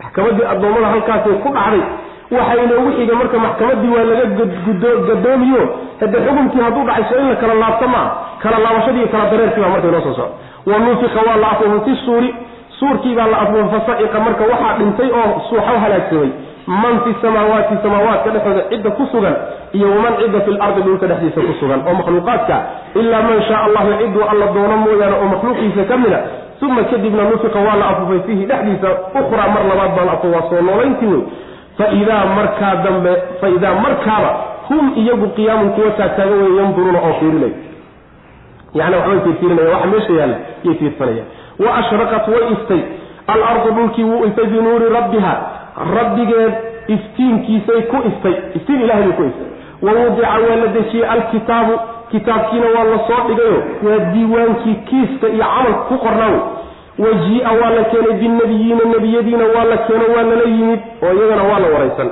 Maxkamaddii 0.02 0.46
addoommada 0.52 0.86
halkaasay 0.94 1.34
ku 1.44 1.48
dhacday. 1.56 1.82
Waxaa 2.36 2.62
inoogu 2.64 2.90
xiga 2.96 3.14
marka 3.20 3.38
maxkamadii 3.46 3.90
waa 3.96 4.04
laga 4.10 4.26
gadoomiyo 5.08 5.62
hade 6.00 6.18
xukunkii 6.26 6.60
hadduu 6.66 6.84
dhacay 6.88 7.04
so 7.10 7.14
in 7.20 7.28
la 7.28 7.36
kala 7.42 7.54
laabto 7.62 7.86
maa 7.94 8.06
kala 8.42 8.58
laabashadii 8.64 8.98
iyo 9.02 9.08
kala 9.14 9.24
dareerkii 9.30 9.60
baa 9.64 9.68
marka 9.74 9.88
inoo 9.88 10.00
soo 10.06 10.14
socda 10.14 10.34
wa 10.72 10.78
nufiqa 10.84 11.20
waa 11.28 11.36
la 11.42 11.48
afuufay 11.52 11.80
fi 11.86 11.92
suuri. 12.04 12.30
Suurkii 12.78 13.14
baa 13.18 13.26
la 13.32 13.38
afuufay 13.44 13.80
fasaciqa 13.80 14.18
marka 14.26 14.44
waxaa 14.52 14.74
dhintay 14.78 15.10
oo 15.20 15.30
suuxo 15.48 15.74
halaagsamay 15.82 16.30
man 16.68 17.00
fi 17.04 17.10
samaawaati 17.22 17.74
samaawaadka 17.82 18.30
dhexooda 18.34 18.62
cidda 18.70 18.90
ku 18.98 19.06
sugan 19.12 19.36
iyo 19.72 19.86
waman 19.94 20.14
cidda 20.20 20.40
fi 20.46 20.50
lardi 20.60 20.80
dhulka 20.86 21.06
dhexdiisa 21.10 21.40
ku 21.48 21.54
sugan 21.60 21.80
oo 21.88 21.94
makhluuqaadka 22.00 22.56
ilaa 23.00 23.22
man 23.28 23.42
shaa 23.48 23.62
allahu 23.68 23.90
ciduu 24.02 24.24
alla 24.32 24.46
doono 24.56 24.76
mooyaane 24.84 25.16
oo 25.22 25.28
makhluuqiisa 25.34 25.84
ka 25.90 25.96
mida 26.04 26.20
uma 26.66 26.82
kadibna 26.90 27.22
nufiqa 27.30 27.58
waa 27.66 27.76
la 27.80 27.86
afuufay 27.92 28.20
fiihi 28.26 28.44
dhexdiisa 28.50 28.88
ukhraa 29.20 29.48
mar 29.54 29.62
labaad 29.70 29.90
baa 29.96 30.04
la 30.08 30.12
afuuf 30.18 30.34
waa 30.36 30.44
soo 30.50 30.60
noolayntii 30.68 31.06
wey 31.14 31.22
faidaa 31.78 32.22
markaa 32.38 32.74
dambe 32.84 33.12
faidaa 33.40 33.74
markaaba 33.84 34.30
hum 34.68 34.92
iyagu 35.02 35.26
qiyaamun 35.36 35.70
kuwa 35.76 35.90
taagtaaga 36.00 36.34
wey 36.42 36.52
yanduruuna 36.60 36.98
oo 37.08 37.12
fiirinaya 37.20 37.54
yani 38.78 38.96
waxbay 38.96 39.20
fiirfiirinaya 39.24 39.70
waxa 39.74 39.86
meesha 39.92 40.12
yaalla 40.20 40.36
yay 40.64 40.74
fiirsanayaan 40.74 41.28
wa 41.64 41.70
ashraqat 41.80 42.28
way 42.34 42.42
iftay 42.56 42.82
alardu 43.34 43.70
dhulkii 43.78 44.04
wuu 44.10 44.24
iftay 44.28 44.46
binuuri 44.54 44.88
rabbiha 44.98 45.34
rabbigeed 45.94 46.52
iftiinkiisay 46.94 47.82
ku 47.90 47.96
iftay 48.10 48.34
iftiin 48.58 48.80
ilahay 48.84 49.02
bay 49.02 49.12
ku 49.18 49.22
iftay 49.30 49.48
wa 49.82 49.92
wudica 49.92 50.28
waa 50.48 50.56
la 50.62 50.66
dejiyey 50.76 51.06
alkitaabu. 51.14 51.74
Kitaabkiina 52.12 52.66
waa 52.74 52.84
la 52.90 52.98
soo 53.08 53.20
dhigayo 53.28 53.58
waa 53.86 53.98
diiwaankii 54.12 54.74
kiiska 54.88 55.26
iyo 55.28 55.44
camalka 55.44 55.82
ku 55.88 55.94
qornaawe 56.04 56.38
wajii'a 57.04 57.50
waa 57.60 57.70
la 57.76 57.82
keenay 57.90 58.12
binnebiyiina 58.20 58.84
nebiyadiina 58.92 59.44
waa 59.54 59.64
la 59.72 59.76
keeno 59.76 60.04
waa 60.16 60.22
lala 60.30 60.44
yimid 60.54 60.80
oo 61.02 61.12
iyagana 61.18 61.42
waa 61.50 61.58
la 61.64 61.68
waraysan. 61.74 62.08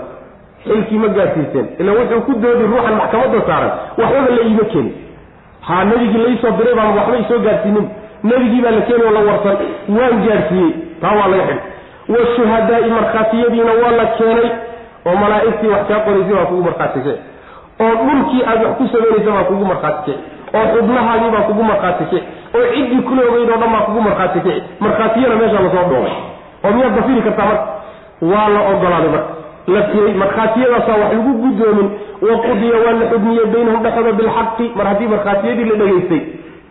Xilkii 0.67 0.99
ma 0.99 1.09
gaadsiiseen 1.17 1.67
ila 1.81 1.93
wuxuu 1.93 2.21
ku 2.27 2.33
doodi 2.43 2.65
ruuxan 2.71 2.95
maxkamadda 3.01 3.41
saaran 3.49 3.71
waxbaba 3.99 4.31
la 4.37 4.43
iima 4.49 4.65
keeni 4.73 4.93
haa 5.69 5.85
nebigii 5.85 6.23
laysoo 6.27 6.51
diray 6.59 6.75
baan 6.79 6.97
waxba 6.99 7.17
isoo 7.25 7.39
gaadsiinin 7.47 7.87
nebigii 8.31 8.61
baa 8.65 8.71
la 8.71 8.81
keeni 8.89 9.03
oo 9.09 9.11
la 9.17 9.21
warsan. 9.29 9.57
Waan 9.97 10.17
gaadhsiiyey 10.27 10.71
taa 11.01 11.15
waa 11.19 11.29
laga 11.33 11.45
xidh 11.49 11.63
washuhadaai 12.15 12.91
markhaatiyadiina 12.91 13.73
waa 13.83 13.91
la 14.01 14.07
keenay 14.19 14.49
oo 15.07 15.17
malaa'igtii 15.23 15.69
wax 15.75 15.83
kaa 15.89 16.01
qoraysay 16.07 16.35
baa 16.37 16.47
kugu 16.51 16.63
markhaati 16.69 17.01
kici 17.01 17.19
oo 17.85 17.95
dhulkii 18.07 18.43
aad 18.51 18.63
wax 18.65 18.75
ku 18.79 18.85
samaynaysa 18.93 19.31
baa 19.37 19.45
kugu 19.51 19.65
markhaati 19.73 20.03
kici 20.11 20.19
oo 20.59 20.67
xubnahaagii 20.75 21.31
baa 21.37 21.45
kugu 21.49 21.63
markhaati 21.71 22.05
kici 22.11 22.23
oo 22.57 22.65
ciddii 22.75 23.03
kula 23.09 23.23
ogeyd 23.31 23.51
oo 23.51 23.59
dhan 23.63 23.73
baa 23.75 23.85
kugu 23.89 24.01
markhaati 24.09 24.41
kici 24.47 24.63
markhaatiyana 24.85 25.37
meeshaa 25.41 25.63
la 25.67 25.71
soo 25.75 25.85
dhoobay 25.91 26.15
oo 26.65 26.71
miyaad 26.77 26.95
dafiri 26.99 27.23
kartaa 27.27 27.47
marka? 27.51 27.67
Waa 28.33 28.49
la 28.55 28.61
ogolaaday 28.73 29.11
marka. 29.17 29.33
La 29.75 29.83
firay 29.91 30.15
markhaatiyadaasaa 30.23 30.97
wax 31.03 31.13
lagu 31.13 31.33
guddoomin. 31.43 31.89
Wa 32.27 32.35
qudiya 32.45 32.77
waa 32.85 32.93
la 33.01 33.07
xugmiyey 33.11 33.47
baynahum 33.53 33.83
dhexooda 33.85 34.13
bilxaqi. 34.21 34.67
Mar 34.77 34.87
haddii 34.91 35.07
markhaatiyadii 35.15 35.65
la 35.71 35.77
dhegaystay 35.81 36.21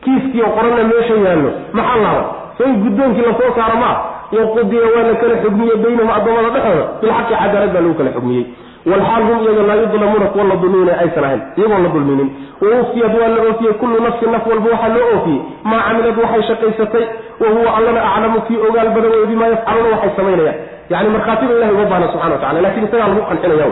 kiiskii 0.03 0.41
oo 0.41 0.52
qoranna 0.57 0.84
meesha 0.91 1.14
yaallo 1.26 1.52
maxaa 1.78 1.98
laaba 2.06 2.24
so 2.57 2.64
guddoonkii 2.84 3.26
la 3.28 3.34
soo 3.40 3.52
saaro 3.57 3.76
maa 3.84 3.95
waqudiya 4.38 4.86
waa 4.95 5.03
la 5.10 5.16
kala 5.22 5.36
xugmiyey 5.44 5.78
baynahum 5.84 6.10
addoommada 6.18 6.49
dhexooda. 6.56 6.86
Bilxaqi 7.02 7.34
cadaalad 7.41 7.72
baa 7.74 7.82
lagu 7.86 7.94
kala 7.99 8.12
xugmiyey. 8.18 8.45
Walxaal 8.90 9.24
hum 9.28 9.38
iyaga 9.44 9.64
laa 9.70 9.78
yudlamuuna 9.84 10.26
kuwa 10.34 10.44
la 10.49 10.56
dulmina 10.62 10.94
aysan 11.03 11.24
ahayn 11.28 11.41
iyagoon 11.57 11.84
la 11.86 11.90
dulminin. 11.95 12.30
Wawufiyad 12.62 13.14
waa 13.22 13.30
la 13.36 13.40
oofiyey 13.48 13.74
kullu 13.82 13.98
nafsin 14.06 14.32
naf 14.36 14.44
walba 14.52 14.68
waxaa 14.74 14.94
loo 14.95 15.07
oofiyey. 15.16 15.40
Maa 15.70 15.82
camilad 15.88 16.18
waxay 16.24 16.44
shaqaysatay 16.49 17.06
wa 17.41 17.48
huwa 17.56 17.70
allana 17.78 18.02
aclamu 18.10 18.41
kii 18.48 18.60
ogaal 18.68 18.90
badan 18.95 19.12
wey 19.16 19.26
bimaa 19.32 19.49
yafcaluuna 19.53 19.90
waxay 19.95 20.12
samaynayaan. 20.18 20.57
Yani 20.91 21.10
markhaatida 21.16 21.53
ilahi 21.57 21.72
uma 21.78 21.86
baahna 21.91 22.07
subxana 22.12 22.34
watacala 22.36 22.62
laakiin 22.66 22.86
isagaa 22.88 23.07
lagu 23.12 23.22
qancinaya 23.30 23.68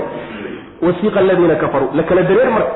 wasiiqa 0.85 1.19
aladiina 1.23 1.55
kafaruu 1.63 1.89
la 1.97 2.03
dareer 2.03 2.49
marka. 2.57 2.73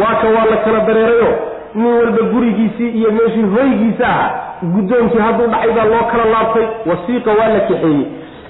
Waa 0.00 0.14
waa 0.36 0.46
la 0.52 0.56
kala 0.64 0.80
dareerayo 0.88 1.30
nin 1.76 1.86
walba 1.98 2.22
gurigiisii 2.32 2.90
iyo 2.98 3.10
meeshii 3.18 3.46
hoygiisa 3.56 4.04
ahaa 4.08 4.30
guddoonkii 4.74 5.18
hadduu 5.26 5.46
dhacay 5.52 5.70
baa 5.76 5.84
loo 5.92 6.04
kala 6.12 6.24
laabtay 6.34 6.66
wasiiqa 6.90 7.30
waa 7.38 7.48
la 7.54 7.60
kaxeeyey. 7.68 8.04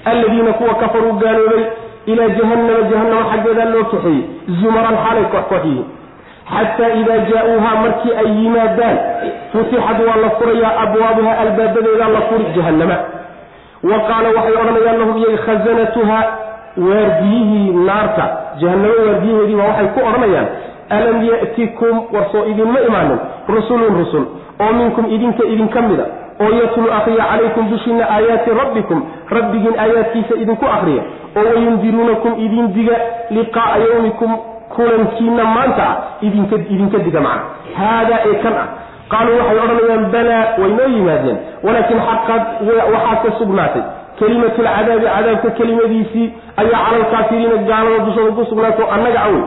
Alladiina 0.09 0.53
kuwa 0.59 0.73
kafaruu 0.81 1.13
gaaloobay 1.23 1.63
ilaa 2.11 2.29
jahannama 2.39 2.81
jahannama 2.91 3.23
xaggeedaa 3.31 3.69
loo 3.73 3.83
kaxeeyey. 3.93 4.23
Zumaran 4.61 4.97
xaalay 5.03 5.25
koox 5.33 5.45
koox 5.51 5.63
yihiin 5.65 5.85
xataa 6.53 6.91
idaa 7.01 7.17
jaa-uuhaa 7.29 7.75
markii 7.83 8.13
ay 8.21 8.29
yimaadaan 8.41 8.97
futixad 9.51 9.99
waa 10.07 10.17
la 10.23 10.29
furayaa 10.39 10.73
abwaabuha 10.83 11.31
albaabadeedaa 11.43 12.09
la 12.15 12.21
furi 12.29 12.45
jahannama. 12.57 12.97
Wa 13.89 13.97
qaala 14.09 14.27
waxay 14.37 14.55
odhanayaan 14.61 14.99
lahum 15.01 15.17
iyaga 15.21 15.37
khasanatuha 15.47 16.19
waardiyihii 16.87 17.71
naarta. 17.87 18.25
Jahannamo 18.61 18.93
waardiyaheedii 19.07 19.55
baa 19.59 19.67
waxay 19.71 19.87
ku 19.95 19.99
odhanayaan 20.09 20.47
alam 20.89 21.23
ya'tikum 21.29 22.01
warsoo 22.13 22.45
idinma 22.51 22.79
imaanin 22.87 23.19
rusulun 23.47 23.97
rusul 23.99 24.25
oo 24.59 24.73
minkum 24.73 25.05
idinka 25.15 25.43
idinka 25.53 25.81
mida 25.81 26.05
oo 26.41 26.51
yatlu 26.61 26.91
akhriya 26.91 27.25
calaykum 27.31 27.69
dushiina 27.69 28.09
aayaati 28.09 28.49
rabbikum 28.61 29.03
rabbigiin 29.29 29.79
aayaadkiisa 29.79 30.35
idinku 30.43 30.65
akhriya 30.65 31.03
oo 31.37 31.45
wayundiruunakum 31.49 32.39
idin 32.45 32.73
diga 32.73 32.95
liqaa'a 33.29 33.77
yawmikum 33.77 34.37
kulankiina 34.75 35.43
maanta 35.43 35.83
ah 35.89 35.95
idinka 36.21 36.55
idinka 36.55 36.97
diga 36.97 37.21
macna 37.21 37.43
haadaa 37.79 38.19
ee 38.29 38.35
kan 38.43 38.55
ah 38.63 38.67
qaaluu 39.11 39.37
waxay 39.39 39.59
odhanayaan 39.65 40.05
balaa 40.15 40.43
waynoo 40.61 40.89
yimaadeen 40.95 41.37
walaakin 41.63 41.99
xaqad 42.09 42.43
waxaa 42.93 43.15
ka 43.23 43.29
sugnaatay 43.39 43.85
kelimatu 44.19 44.61
lcadaabi 44.61 45.05
cadaabka 45.15 45.49
kelimadiisii 45.59 46.33
ayaa 46.61 46.89
cala 47.21 47.57
gaalada 47.69 48.05
dushooda 48.05 48.31
ku 48.37 48.45
sugnaato 48.51 48.91
annaga 48.95 49.19
awey 49.27 49.43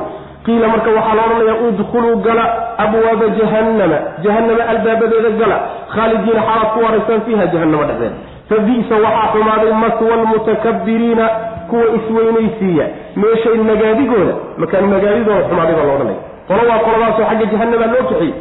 qiila 0.47 0.67
marka 0.73 0.91
waxaa 0.97 1.15
la 1.19 1.23
odhanaya 1.29 1.55
udkhuluu 1.69 2.17
gala 2.27 2.45
abwaaba 2.85 3.27
jahannama. 3.39 3.99
Jahannama 4.25 4.63
albaabadeeda 4.73 5.31
gala. 5.41 5.57
Khaalidiina 5.95 6.41
xaalaad 6.49 6.69
ku 6.75 6.79
waraysaan 6.85 7.21
fiiha 7.27 7.47
jahannama 7.55 7.85
dhexdeeda. 7.89 8.17
Fabi'sa 8.51 8.95
waxaa 9.05 9.29
xumaaday 9.35 9.73
maswa 9.85 10.13
almutakabiriina 10.19 11.25
kuwa 11.71 11.85
isweynaysiiya. 11.99 12.85
Meeshay 13.23 13.59
magaadigooda 13.71 14.35
makaan 14.63 14.85
magaadidooda 14.95 15.43
xumaaday 15.49 15.75
baa 15.79 15.87
la 15.89 15.93
odhanaya. 15.97 16.21
Qolo 16.49 16.63
waa 16.71 16.79
qoladaasoo 16.87 17.25
xagga 17.31 17.47
jahannama 17.53 17.87
loo 17.93 18.05
kaxiyey 18.11 18.35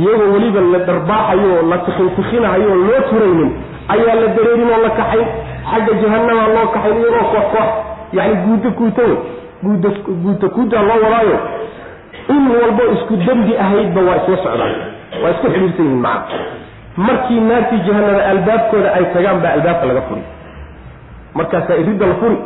iyagoo 0.00 0.28
weliba 0.34 0.60
la 0.72 0.78
darbaaxayo 0.88 1.62
la 1.70 1.76
tikintikinahayo 1.86 2.66
oo 2.72 2.80
loo 2.88 3.00
turaynin 3.10 3.50
ayaa 3.94 4.14
la 4.22 4.26
dareerin 4.36 4.70
oo 4.74 4.80
la 4.86 4.90
kaxayn 4.98 5.26
xagga 5.70 5.92
jahannama 6.02 6.42
loo 6.54 6.66
kaxayn 6.74 6.96
iyagoo 7.02 7.24
koox 7.32 7.46
koox 7.54 7.68
yani 8.18 8.34
guuto 8.44 8.68
kuuto 8.78 9.02
wey 9.08 9.16
guud 9.62 9.84
guuta 10.24 10.48
kuutaa 10.56 10.82
loo 10.88 10.98
wadaayo 11.04 11.38
in 12.34 12.44
walbo 12.60 12.82
isku 12.94 13.16
dembi 13.26 13.52
ahaydba 13.64 14.00
waa 14.08 14.16
isla 14.22 14.36
socdaan 14.44 14.74
waa 15.22 15.30
isku 15.34 15.46
xidhiirsan 15.54 15.84
yihiin 15.86 16.00
macana 16.06 16.44
markii 17.06 17.40
naartii 17.48 17.80
jahanama 17.86 18.22
albaabkooda 18.32 18.88
ay 18.98 19.04
tagaan 19.14 19.38
baa 19.44 19.52
albaabka 19.56 19.86
laga 19.90 20.02
furi. 20.08 20.22
Markaasaa 21.34 21.76
iridda 21.82 22.06
la 22.06 22.14
furi. 22.22 22.36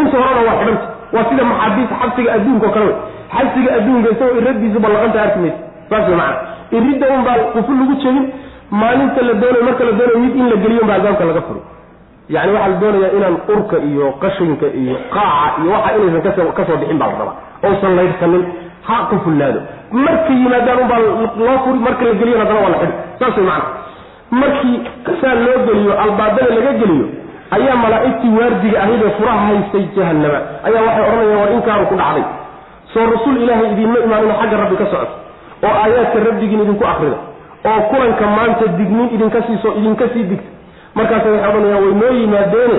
Inta 0.00 0.16
horena 0.22 0.42
waa 0.48 0.56
xidhanta 0.60 0.86
waa 1.14 1.24
sida 1.30 1.44
maxaabiista 1.50 1.94
xabsiga 2.02 2.30
adduunka 2.36 2.66
oo 2.66 2.72
kale 2.76 2.86
wey. 2.86 2.96
Xabsiga 3.36 3.70
adduunka 3.78 4.08
isagoo 4.14 4.38
iradiisa 4.40 4.78
ballaqanta 4.84 5.22
arki 5.24 5.38
maysa. 5.44 5.58
Saas 5.90 6.08
wey 6.08 6.16
macana 6.16 6.36
iridda 6.76 7.06
un 7.16 7.22
baa 7.28 7.36
quful 7.54 7.76
lagu 7.80 7.94
jegin 8.02 8.24
maalinta 8.80 9.20
la 9.28 9.34
doonayo 9.40 9.64
marka 9.68 9.84
la 9.88 9.92
doonayo 9.98 10.18
mid 10.24 10.34
in 10.40 10.46
la 10.52 10.56
geliyo 10.62 10.80
un 10.84 10.88
baa 10.90 10.94
albaabka 11.00 11.24
laga 11.30 11.42
furi 11.48 11.60
yani 12.34 12.52
waxaa 12.52 12.68
la 12.72 12.76
doonayaa 12.82 13.12
inaan 13.18 13.36
urka 13.54 13.76
iyo 13.90 14.06
qashinka 14.22 14.66
iyo 14.80 14.94
qaaca 15.14 15.62
iyo 15.62 15.70
waxa 15.76 15.90
inaysan 15.96 16.22
ka 16.26 16.30
soo 16.36 16.52
ka 16.58 16.62
soo 16.68 16.76
bixin 16.80 16.98
baa 17.00 17.08
la 17.12 17.18
rabaa. 17.18 17.36
Ousan 17.66 17.96
laydhsanin 17.98 18.44
ha 18.88 18.96
qufulnaado 19.10 19.60
markay 20.04 20.36
yimaadaan 20.42 20.78
unbaa 20.84 20.98
loo 21.38 21.56
furi 21.64 21.78
marka 21.86 22.04
la 22.08 22.14
geliyo 22.20 22.38
haddana 22.40 22.60
waa 22.64 22.72
la 22.74 22.78
xidhi. 22.82 22.94
Saas 23.18 23.36
way 23.38 23.60
markii 24.40 24.76
saa 25.20 25.34
loo 25.44 25.58
geliyo 25.66 25.92
albaabada 26.04 26.50
laga 26.58 26.72
geliyo 26.82 27.06
ayaa 27.56 27.76
malaa'igtii 27.84 28.32
waardiga 28.38 28.78
ahayd 28.82 29.02
ee 29.06 29.12
furaha 29.18 29.42
haystay 29.48 29.84
jahannama. 29.96 30.38
Ayaa 30.66 30.82
waxay 30.86 31.04
odhanayaan 31.08 31.38
war 31.42 31.52
inkaaru 31.56 31.86
ku 31.90 31.94
dhacday. 32.00 32.24
Soo 32.92 33.06
rasuul 33.14 33.36
ilaahay 33.42 33.68
idiinma 33.72 33.98
imaanino 34.06 34.34
xagga 34.40 34.56
rabbi 34.62 34.76
ka 34.82 34.86
socoto 34.92 35.14
oo 35.66 35.74
aayaadka 35.82 36.18
rabbigiin 36.28 36.60
idinku 36.64 36.84
akrida 36.92 37.16
oo 37.70 37.80
kulanka 37.90 38.26
maanta 38.36 38.64
digniin 38.78 39.08
idinka 39.16 39.40
siiso 39.46 39.68
idinka 39.78 40.04
sii 40.14 40.24
digta 40.30 40.50
markaasa 40.98 41.28
waxay 41.34 41.48
odhanayaan 41.50 41.84
way 41.84 41.94
noo 42.00 42.12
yimaadeene 42.20 42.78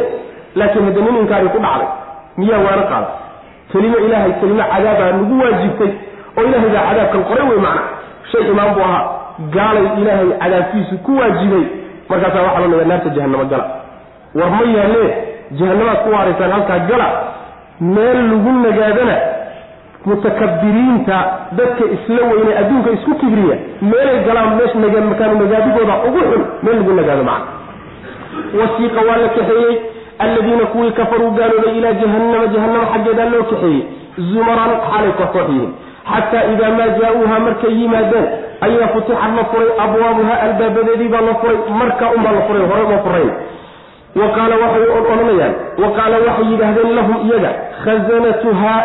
laakiin 0.59 0.85
hadda 0.87 1.01
nin 1.05 1.15
inkaari 1.21 1.49
ku 1.55 1.59
dhacday. 1.65 1.87
Miyaa 2.39 2.61
waana 2.65 2.83
qaada 2.91 3.07
kelimo 3.71 3.97
ilaahay 4.05 4.31
kelimo 4.41 4.63
cadaabaa 4.73 5.11
nagu 5.17 5.35
waajibtay 5.43 5.91
oo 6.37 6.43
ilaahay 6.47 6.69
baa 6.75 6.85
cadaabkan 6.89 7.23
qoray 7.29 7.45
wey 7.51 7.59
macna. 7.65 7.81
Shay 8.31 8.43
imaan 8.51 8.73
buu 8.75 8.83
ahaa 8.87 9.03
gaalay 9.55 9.85
ilaahay 10.01 10.29
cadaabkiisu 10.43 10.95
ku 11.05 11.11
waajibay. 11.19 11.65
Markaasaa 12.09 12.43
waxaa 12.47 12.67
nayaa 12.71 12.89
naarta 12.91 13.09
jahanamo 13.17 13.45
gala. 13.51 13.65
War 14.39 14.49
ma 14.57 14.63
yaalle 14.77 15.03
jahanamaad 15.59 15.99
ku 16.03 16.09
waaraysaan 16.15 16.51
halkaa 16.55 16.79
gala. 16.91 17.07
Meel 17.95 18.19
lagu 18.31 18.51
nagaadana 18.65 19.17
mutakabiriinta 20.05 21.17
dadka 21.57 21.83
isla 21.95 22.21
weyne 22.31 22.51
adduunka 22.61 22.89
isku 22.97 23.15
kibriya 23.21 23.55
meelay 23.81 24.19
galaan 24.27 24.55
meesha 24.57 24.79
naga 24.83 25.01
makaanu 25.09 25.35
nagaadigooda 25.43 25.95
ugu 26.07 26.19
xun 26.29 26.43
meel 26.63 26.75
lagu 26.79 26.93
nagaado 26.99 27.23
macna 27.29 27.45
wasiiqa 28.59 28.99
waa 29.07 29.17
la 29.23 29.29
kaxeeyey. 29.37 29.75
alladiina 30.19 30.65
kuwii 30.73 30.91
kafaruu 30.91 31.31
gaaloobay 31.37 31.77
ilaa 31.77 31.93
jahannama 32.01 32.47
jahannama 32.53 32.85
xaggeedaa 32.93 33.29
loo 33.33 33.43
kaxeeyey. 33.51 33.81
zumaran 34.31 34.71
xaalay 34.89 35.11
kooxkoox 35.19 35.49
yihiin 35.49 35.71
xataa 36.11 36.43
idaa 36.53 36.71
maa 36.77 36.89
jaa-uuha 36.99 37.39
markay 37.45 37.73
yimaadeen 37.81 38.25
ayaa 38.67 38.87
futixad 38.93 39.31
la 39.37 39.43
furay 39.51 39.69
abwaabuha 39.85 40.33
albaabadeedii 40.45 41.09
baa 41.13 41.21
la 41.29 41.33
furay 41.41 41.57
markaa 41.81 42.09
unbaa 42.17 42.31
la 42.37 42.41
furay 42.47 42.63
hore 42.71 42.83
uma 42.89 42.97
furayn. 43.05 43.31
wa 44.19 44.27
qaala 44.35 44.55
waxay 44.63 44.85
odhanayaan 44.99 45.53
wa 45.83 45.89
qaala 45.97 46.17
waxay 46.27 46.47
yidhaahdeen 46.51 46.95
lahum 46.99 47.17
iyaga 47.27 47.51
khasanatuhaa 47.83 48.79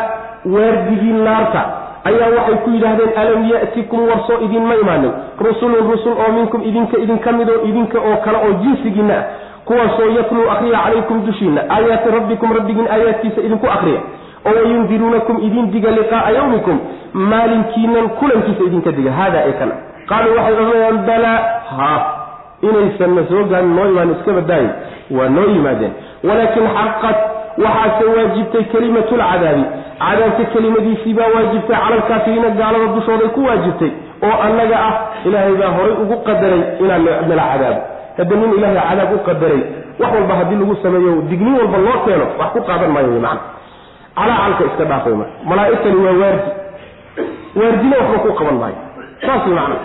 waardigii 0.55 1.13
naarta. 1.27 1.63
ayaa 2.11 2.29
waxay 2.37 2.57
ku 2.65 2.71
yidhaahdeen 2.75 3.13
alam 3.23 3.41
ya'tikum 3.53 4.01
warsoo 4.11 4.39
idinma 4.47 4.75
imaanin? 4.83 5.13
Rusulun 5.47 5.83
rusul 5.93 6.15
oo 6.25 6.33
minkum 6.39 6.61
idinka 6.71 6.97
idinka 7.05 7.33
mid 7.33 7.49
oo 7.55 7.63
idinka 7.71 7.99
oo 7.99 8.17
kale 8.25 8.39
oo 8.47 8.53
jinsigiinna 8.63 9.15
ah 9.19 9.25
kuwaasoo 9.65 10.09
yatluu 10.19 10.51
akriya 10.55 10.79
calaykum 10.85 11.27
dushiina 11.27 11.61
aayaati 11.77 12.11
rabbikum 12.17 12.53
rabbigiin 12.59 12.89
aayaadkiisa 12.95 13.41
idinku 13.47 13.67
akriya 13.77 14.01
oo 14.49 14.55
wayundiruunakum 14.59 15.37
idin 15.47 15.71
diga 15.75 15.91
liqaaa 15.99 16.31
yawmikum. 16.39 16.79
Maalinkiinan 17.31 18.09
kulankiisa 18.19 18.63
idinka 18.69 18.93
diga. 18.93 19.13
Haada 19.13 19.39
ee 19.49 19.53
kana. 19.61 19.75
Qaaluu 20.09 20.37
waxay 20.37 20.55
odhanayaan 20.63 20.99
balaa 21.09 21.39
ha. 21.79 21.91
Inaysanna 22.69 23.23
soo 23.31 23.45
gaarin 23.51 23.75
noo 23.77 23.87
imaan 23.93 24.11
iska 24.15 24.33
badaayin 24.39 24.71
waa 25.17 25.29
noo 25.37 25.45
yimaadeen. 25.55 25.93
Walaakin 26.29 26.67
xaqat 26.77 27.19
waxaase 27.65 28.05
waajibtay 28.17 28.65
kelimatulcadaabi 28.73 29.65
cadaabka 30.03 30.45
kelimadiisii 30.53 31.15
baa 31.19 31.31
waajibtay 31.35 31.77
cala 31.77 31.95
alkaafiriina 31.97 32.51
gaalada 32.61 32.87
dushooday 32.97 33.29
ku 33.37 33.41
waajibtay. 33.49 33.91
Oo 34.27 34.37
annaga 34.47 34.77
ah 34.89 34.95
ilaahay 35.27 35.55
baa 35.63 35.73
horay 35.77 35.95
ugu 36.03 36.17
qadaray 36.29 36.63
inaan 36.83 37.05
nala 37.29 37.45
cadaabo 37.53 37.81
hadda 38.19 38.35
nin 38.41 38.51
ilaahay 38.59 38.83
cadaab 38.91 39.13
u 39.15 39.19
qadaray 39.29 39.61
wax 40.01 40.11
walba 40.17 40.35
haddii 40.41 40.59
lagu 40.63 40.75
sameeyo 40.83 41.13
dignin 41.31 41.55
walba 41.61 41.79
loo 41.87 41.99
keeno 42.07 42.27
wax 42.41 42.49
ku 42.55 42.61
qaadan 42.69 42.91
maayo 42.95 43.09
wy 43.17 43.21
macana 43.27 43.41
calaacalka 44.17 44.63
iska 44.71 44.85
dhaafay 44.91 45.15
marka. 45.21 45.35
Malaa'igtani 45.51 45.97
waa 46.07 46.17
waardi. 46.23 46.51
Waardina 47.61 47.97
waxba 48.01 48.19
ku 48.25 48.31
qaban 48.39 48.57
maayo. 48.63 48.79
Saas 49.27 49.43
wy 49.49 49.55
macana 49.59 49.77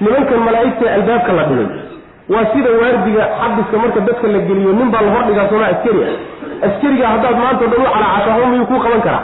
nimankan 0.00 0.40
malaa'igta 0.46 0.84
albaabka 0.96 1.32
la 1.38 1.44
dhigay 1.50 1.68
waa 2.32 2.44
sida 2.52 2.70
waardiga 2.80 3.22
xabiska 3.40 3.76
marka 3.82 4.00
dadka 4.08 4.26
la 4.34 4.38
geliyo 4.48 4.72
nin 4.78 4.88
baa 4.94 5.02
la 5.06 5.10
hordhigaa 5.14 5.48
sooma 5.50 5.66
askari 5.72 6.00
askariga 6.66 7.06
haddaad 7.12 7.36
maanta 7.42 7.64
o 7.64 7.68
dhan 7.72 7.80
u 7.80 7.88
calaacashaho 7.94 8.46
miyuu 8.52 8.66
kuu 8.70 8.80
qaban 8.84 9.00
karaa 9.06 9.22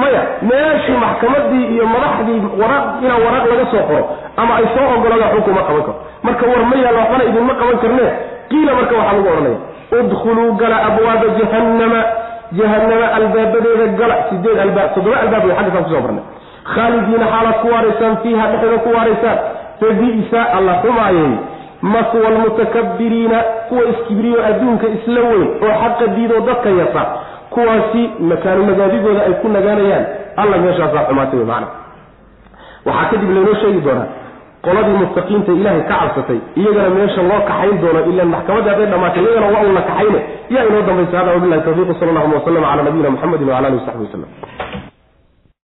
maya 0.00 0.22
meeshii 0.50 0.98
maxkamadii 1.04 1.64
iyo 1.74 1.84
madaxdii 1.94 2.40
waraq 2.60 2.84
inaa 3.04 3.20
waraq 3.26 3.44
laga 3.50 3.64
soo 3.72 3.82
qoro 3.90 4.02
ama 4.42 4.52
ay 4.60 4.66
soo 4.74 4.86
ogolaada 4.96 5.28
xukuma 5.34 5.62
qaban 5.68 5.82
karo. 5.86 5.94
Marka 6.26 6.44
war 6.50 6.62
ma 6.70 6.76
yaalla 6.82 6.98
waxbana 7.02 7.24
idinma 7.30 7.54
qaban 7.60 7.78
karne. 7.82 8.06
Qiila 8.50 8.72
marka 8.78 8.94
waxaa 9.00 9.16
lagu 9.16 9.28
odhanaya 9.32 9.58
udkhuluu 10.00 10.50
gala 10.60 10.76
abwaaba 10.88 11.26
jahannama. 11.38 12.00
Jahannama 12.58 13.06
albaabadeeda 13.18 13.86
gala 14.00 14.14
sideed 14.30 14.58
albaab 14.64 14.88
toddoba 14.94 15.16
albaab 15.24 15.44
way 15.48 15.56
xagga 15.58 15.80
ku 15.84 15.90
soo 15.92 16.00
marnay. 16.04 16.24
Khaalidiina 16.74 17.26
xaalaad 17.32 17.56
ku 17.62 17.66
waaraysaan 17.74 18.14
fiiha 18.22 18.44
dhexdeeda 18.52 18.78
ku 18.84 18.90
waaraysaan. 18.96 19.38
Fabi'sa 19.80 20.40
alla 20.56 20.72
xumaayey 20.84 21.30
maswa 21.92 22.26
almutakabiriina 22.30 23.38
kuwa 23.68 23.82
iskibriyo 23.92 24.38
adduunka 24.48 24.86
isla 24.96 25.20
weyn 25.30 25.48
oo 25.66 25.72
xaqa 25.82 26.06
diidoo 26.16 26.40
dadka 26.48 26.68
yasa 26.80 27.02
kuwaasi 27.58 28.02
makaanu 28.30 28.62
nagaadigooda 28.70 29.20
ay 29.28 29.32
ku 29.42 29.48
nagaanayaan 29.56 30.04
alla 30.42 30.56
meeshaasaa 30.64 31.04
xumaatay 31.10 31.40
macana 31.50 31.66
waxaa 32.88 33.10
kadib 33.12 33.30
laynoo 33.36 33.54
sheegi 33.62 33.80
doonaa 33.86 34.06
qoladii 34.66 34.96
muttaqiinta 35.02 35.52
ilaahay 35.58 35.82
ka 35.90 35.94
cabsatay 36.02 36.38
iyagana 36.60 36.90
meesha 36.98 37.22
loo 37.30 37.40
kaxayn 37.50 37.76
doono 37.82 38.00
ilaan 38.10 38.30
maxkamadda 38.34 38.70
hadday 38.72 38.86
dhamaatay 38.92 39.22
iyagana 39.24 39.48
waa 39.54 39.62
un 39.68 39.74
la 39.78 39.82
kaxayne. 39.90 40.20
Yaa 40.54 40.64
inoo 40.70 40.82
dambaysa 40.88 41.18
hada 41.20 41.30
wabilahi 41.36 41.62
tawfiiq 41.66 41.90
sala 42.00 42.10
allahuma 42.12 42.34
waslama 42.38 42.66
cala 42.70 42.82
nabiyina 42.88 43.10
muxamedin 43.14 43.48
wala 43.52 43.66
alihi 43.68 43.80
wasaxbi 43.82 44.04
waslem 44.06 44.30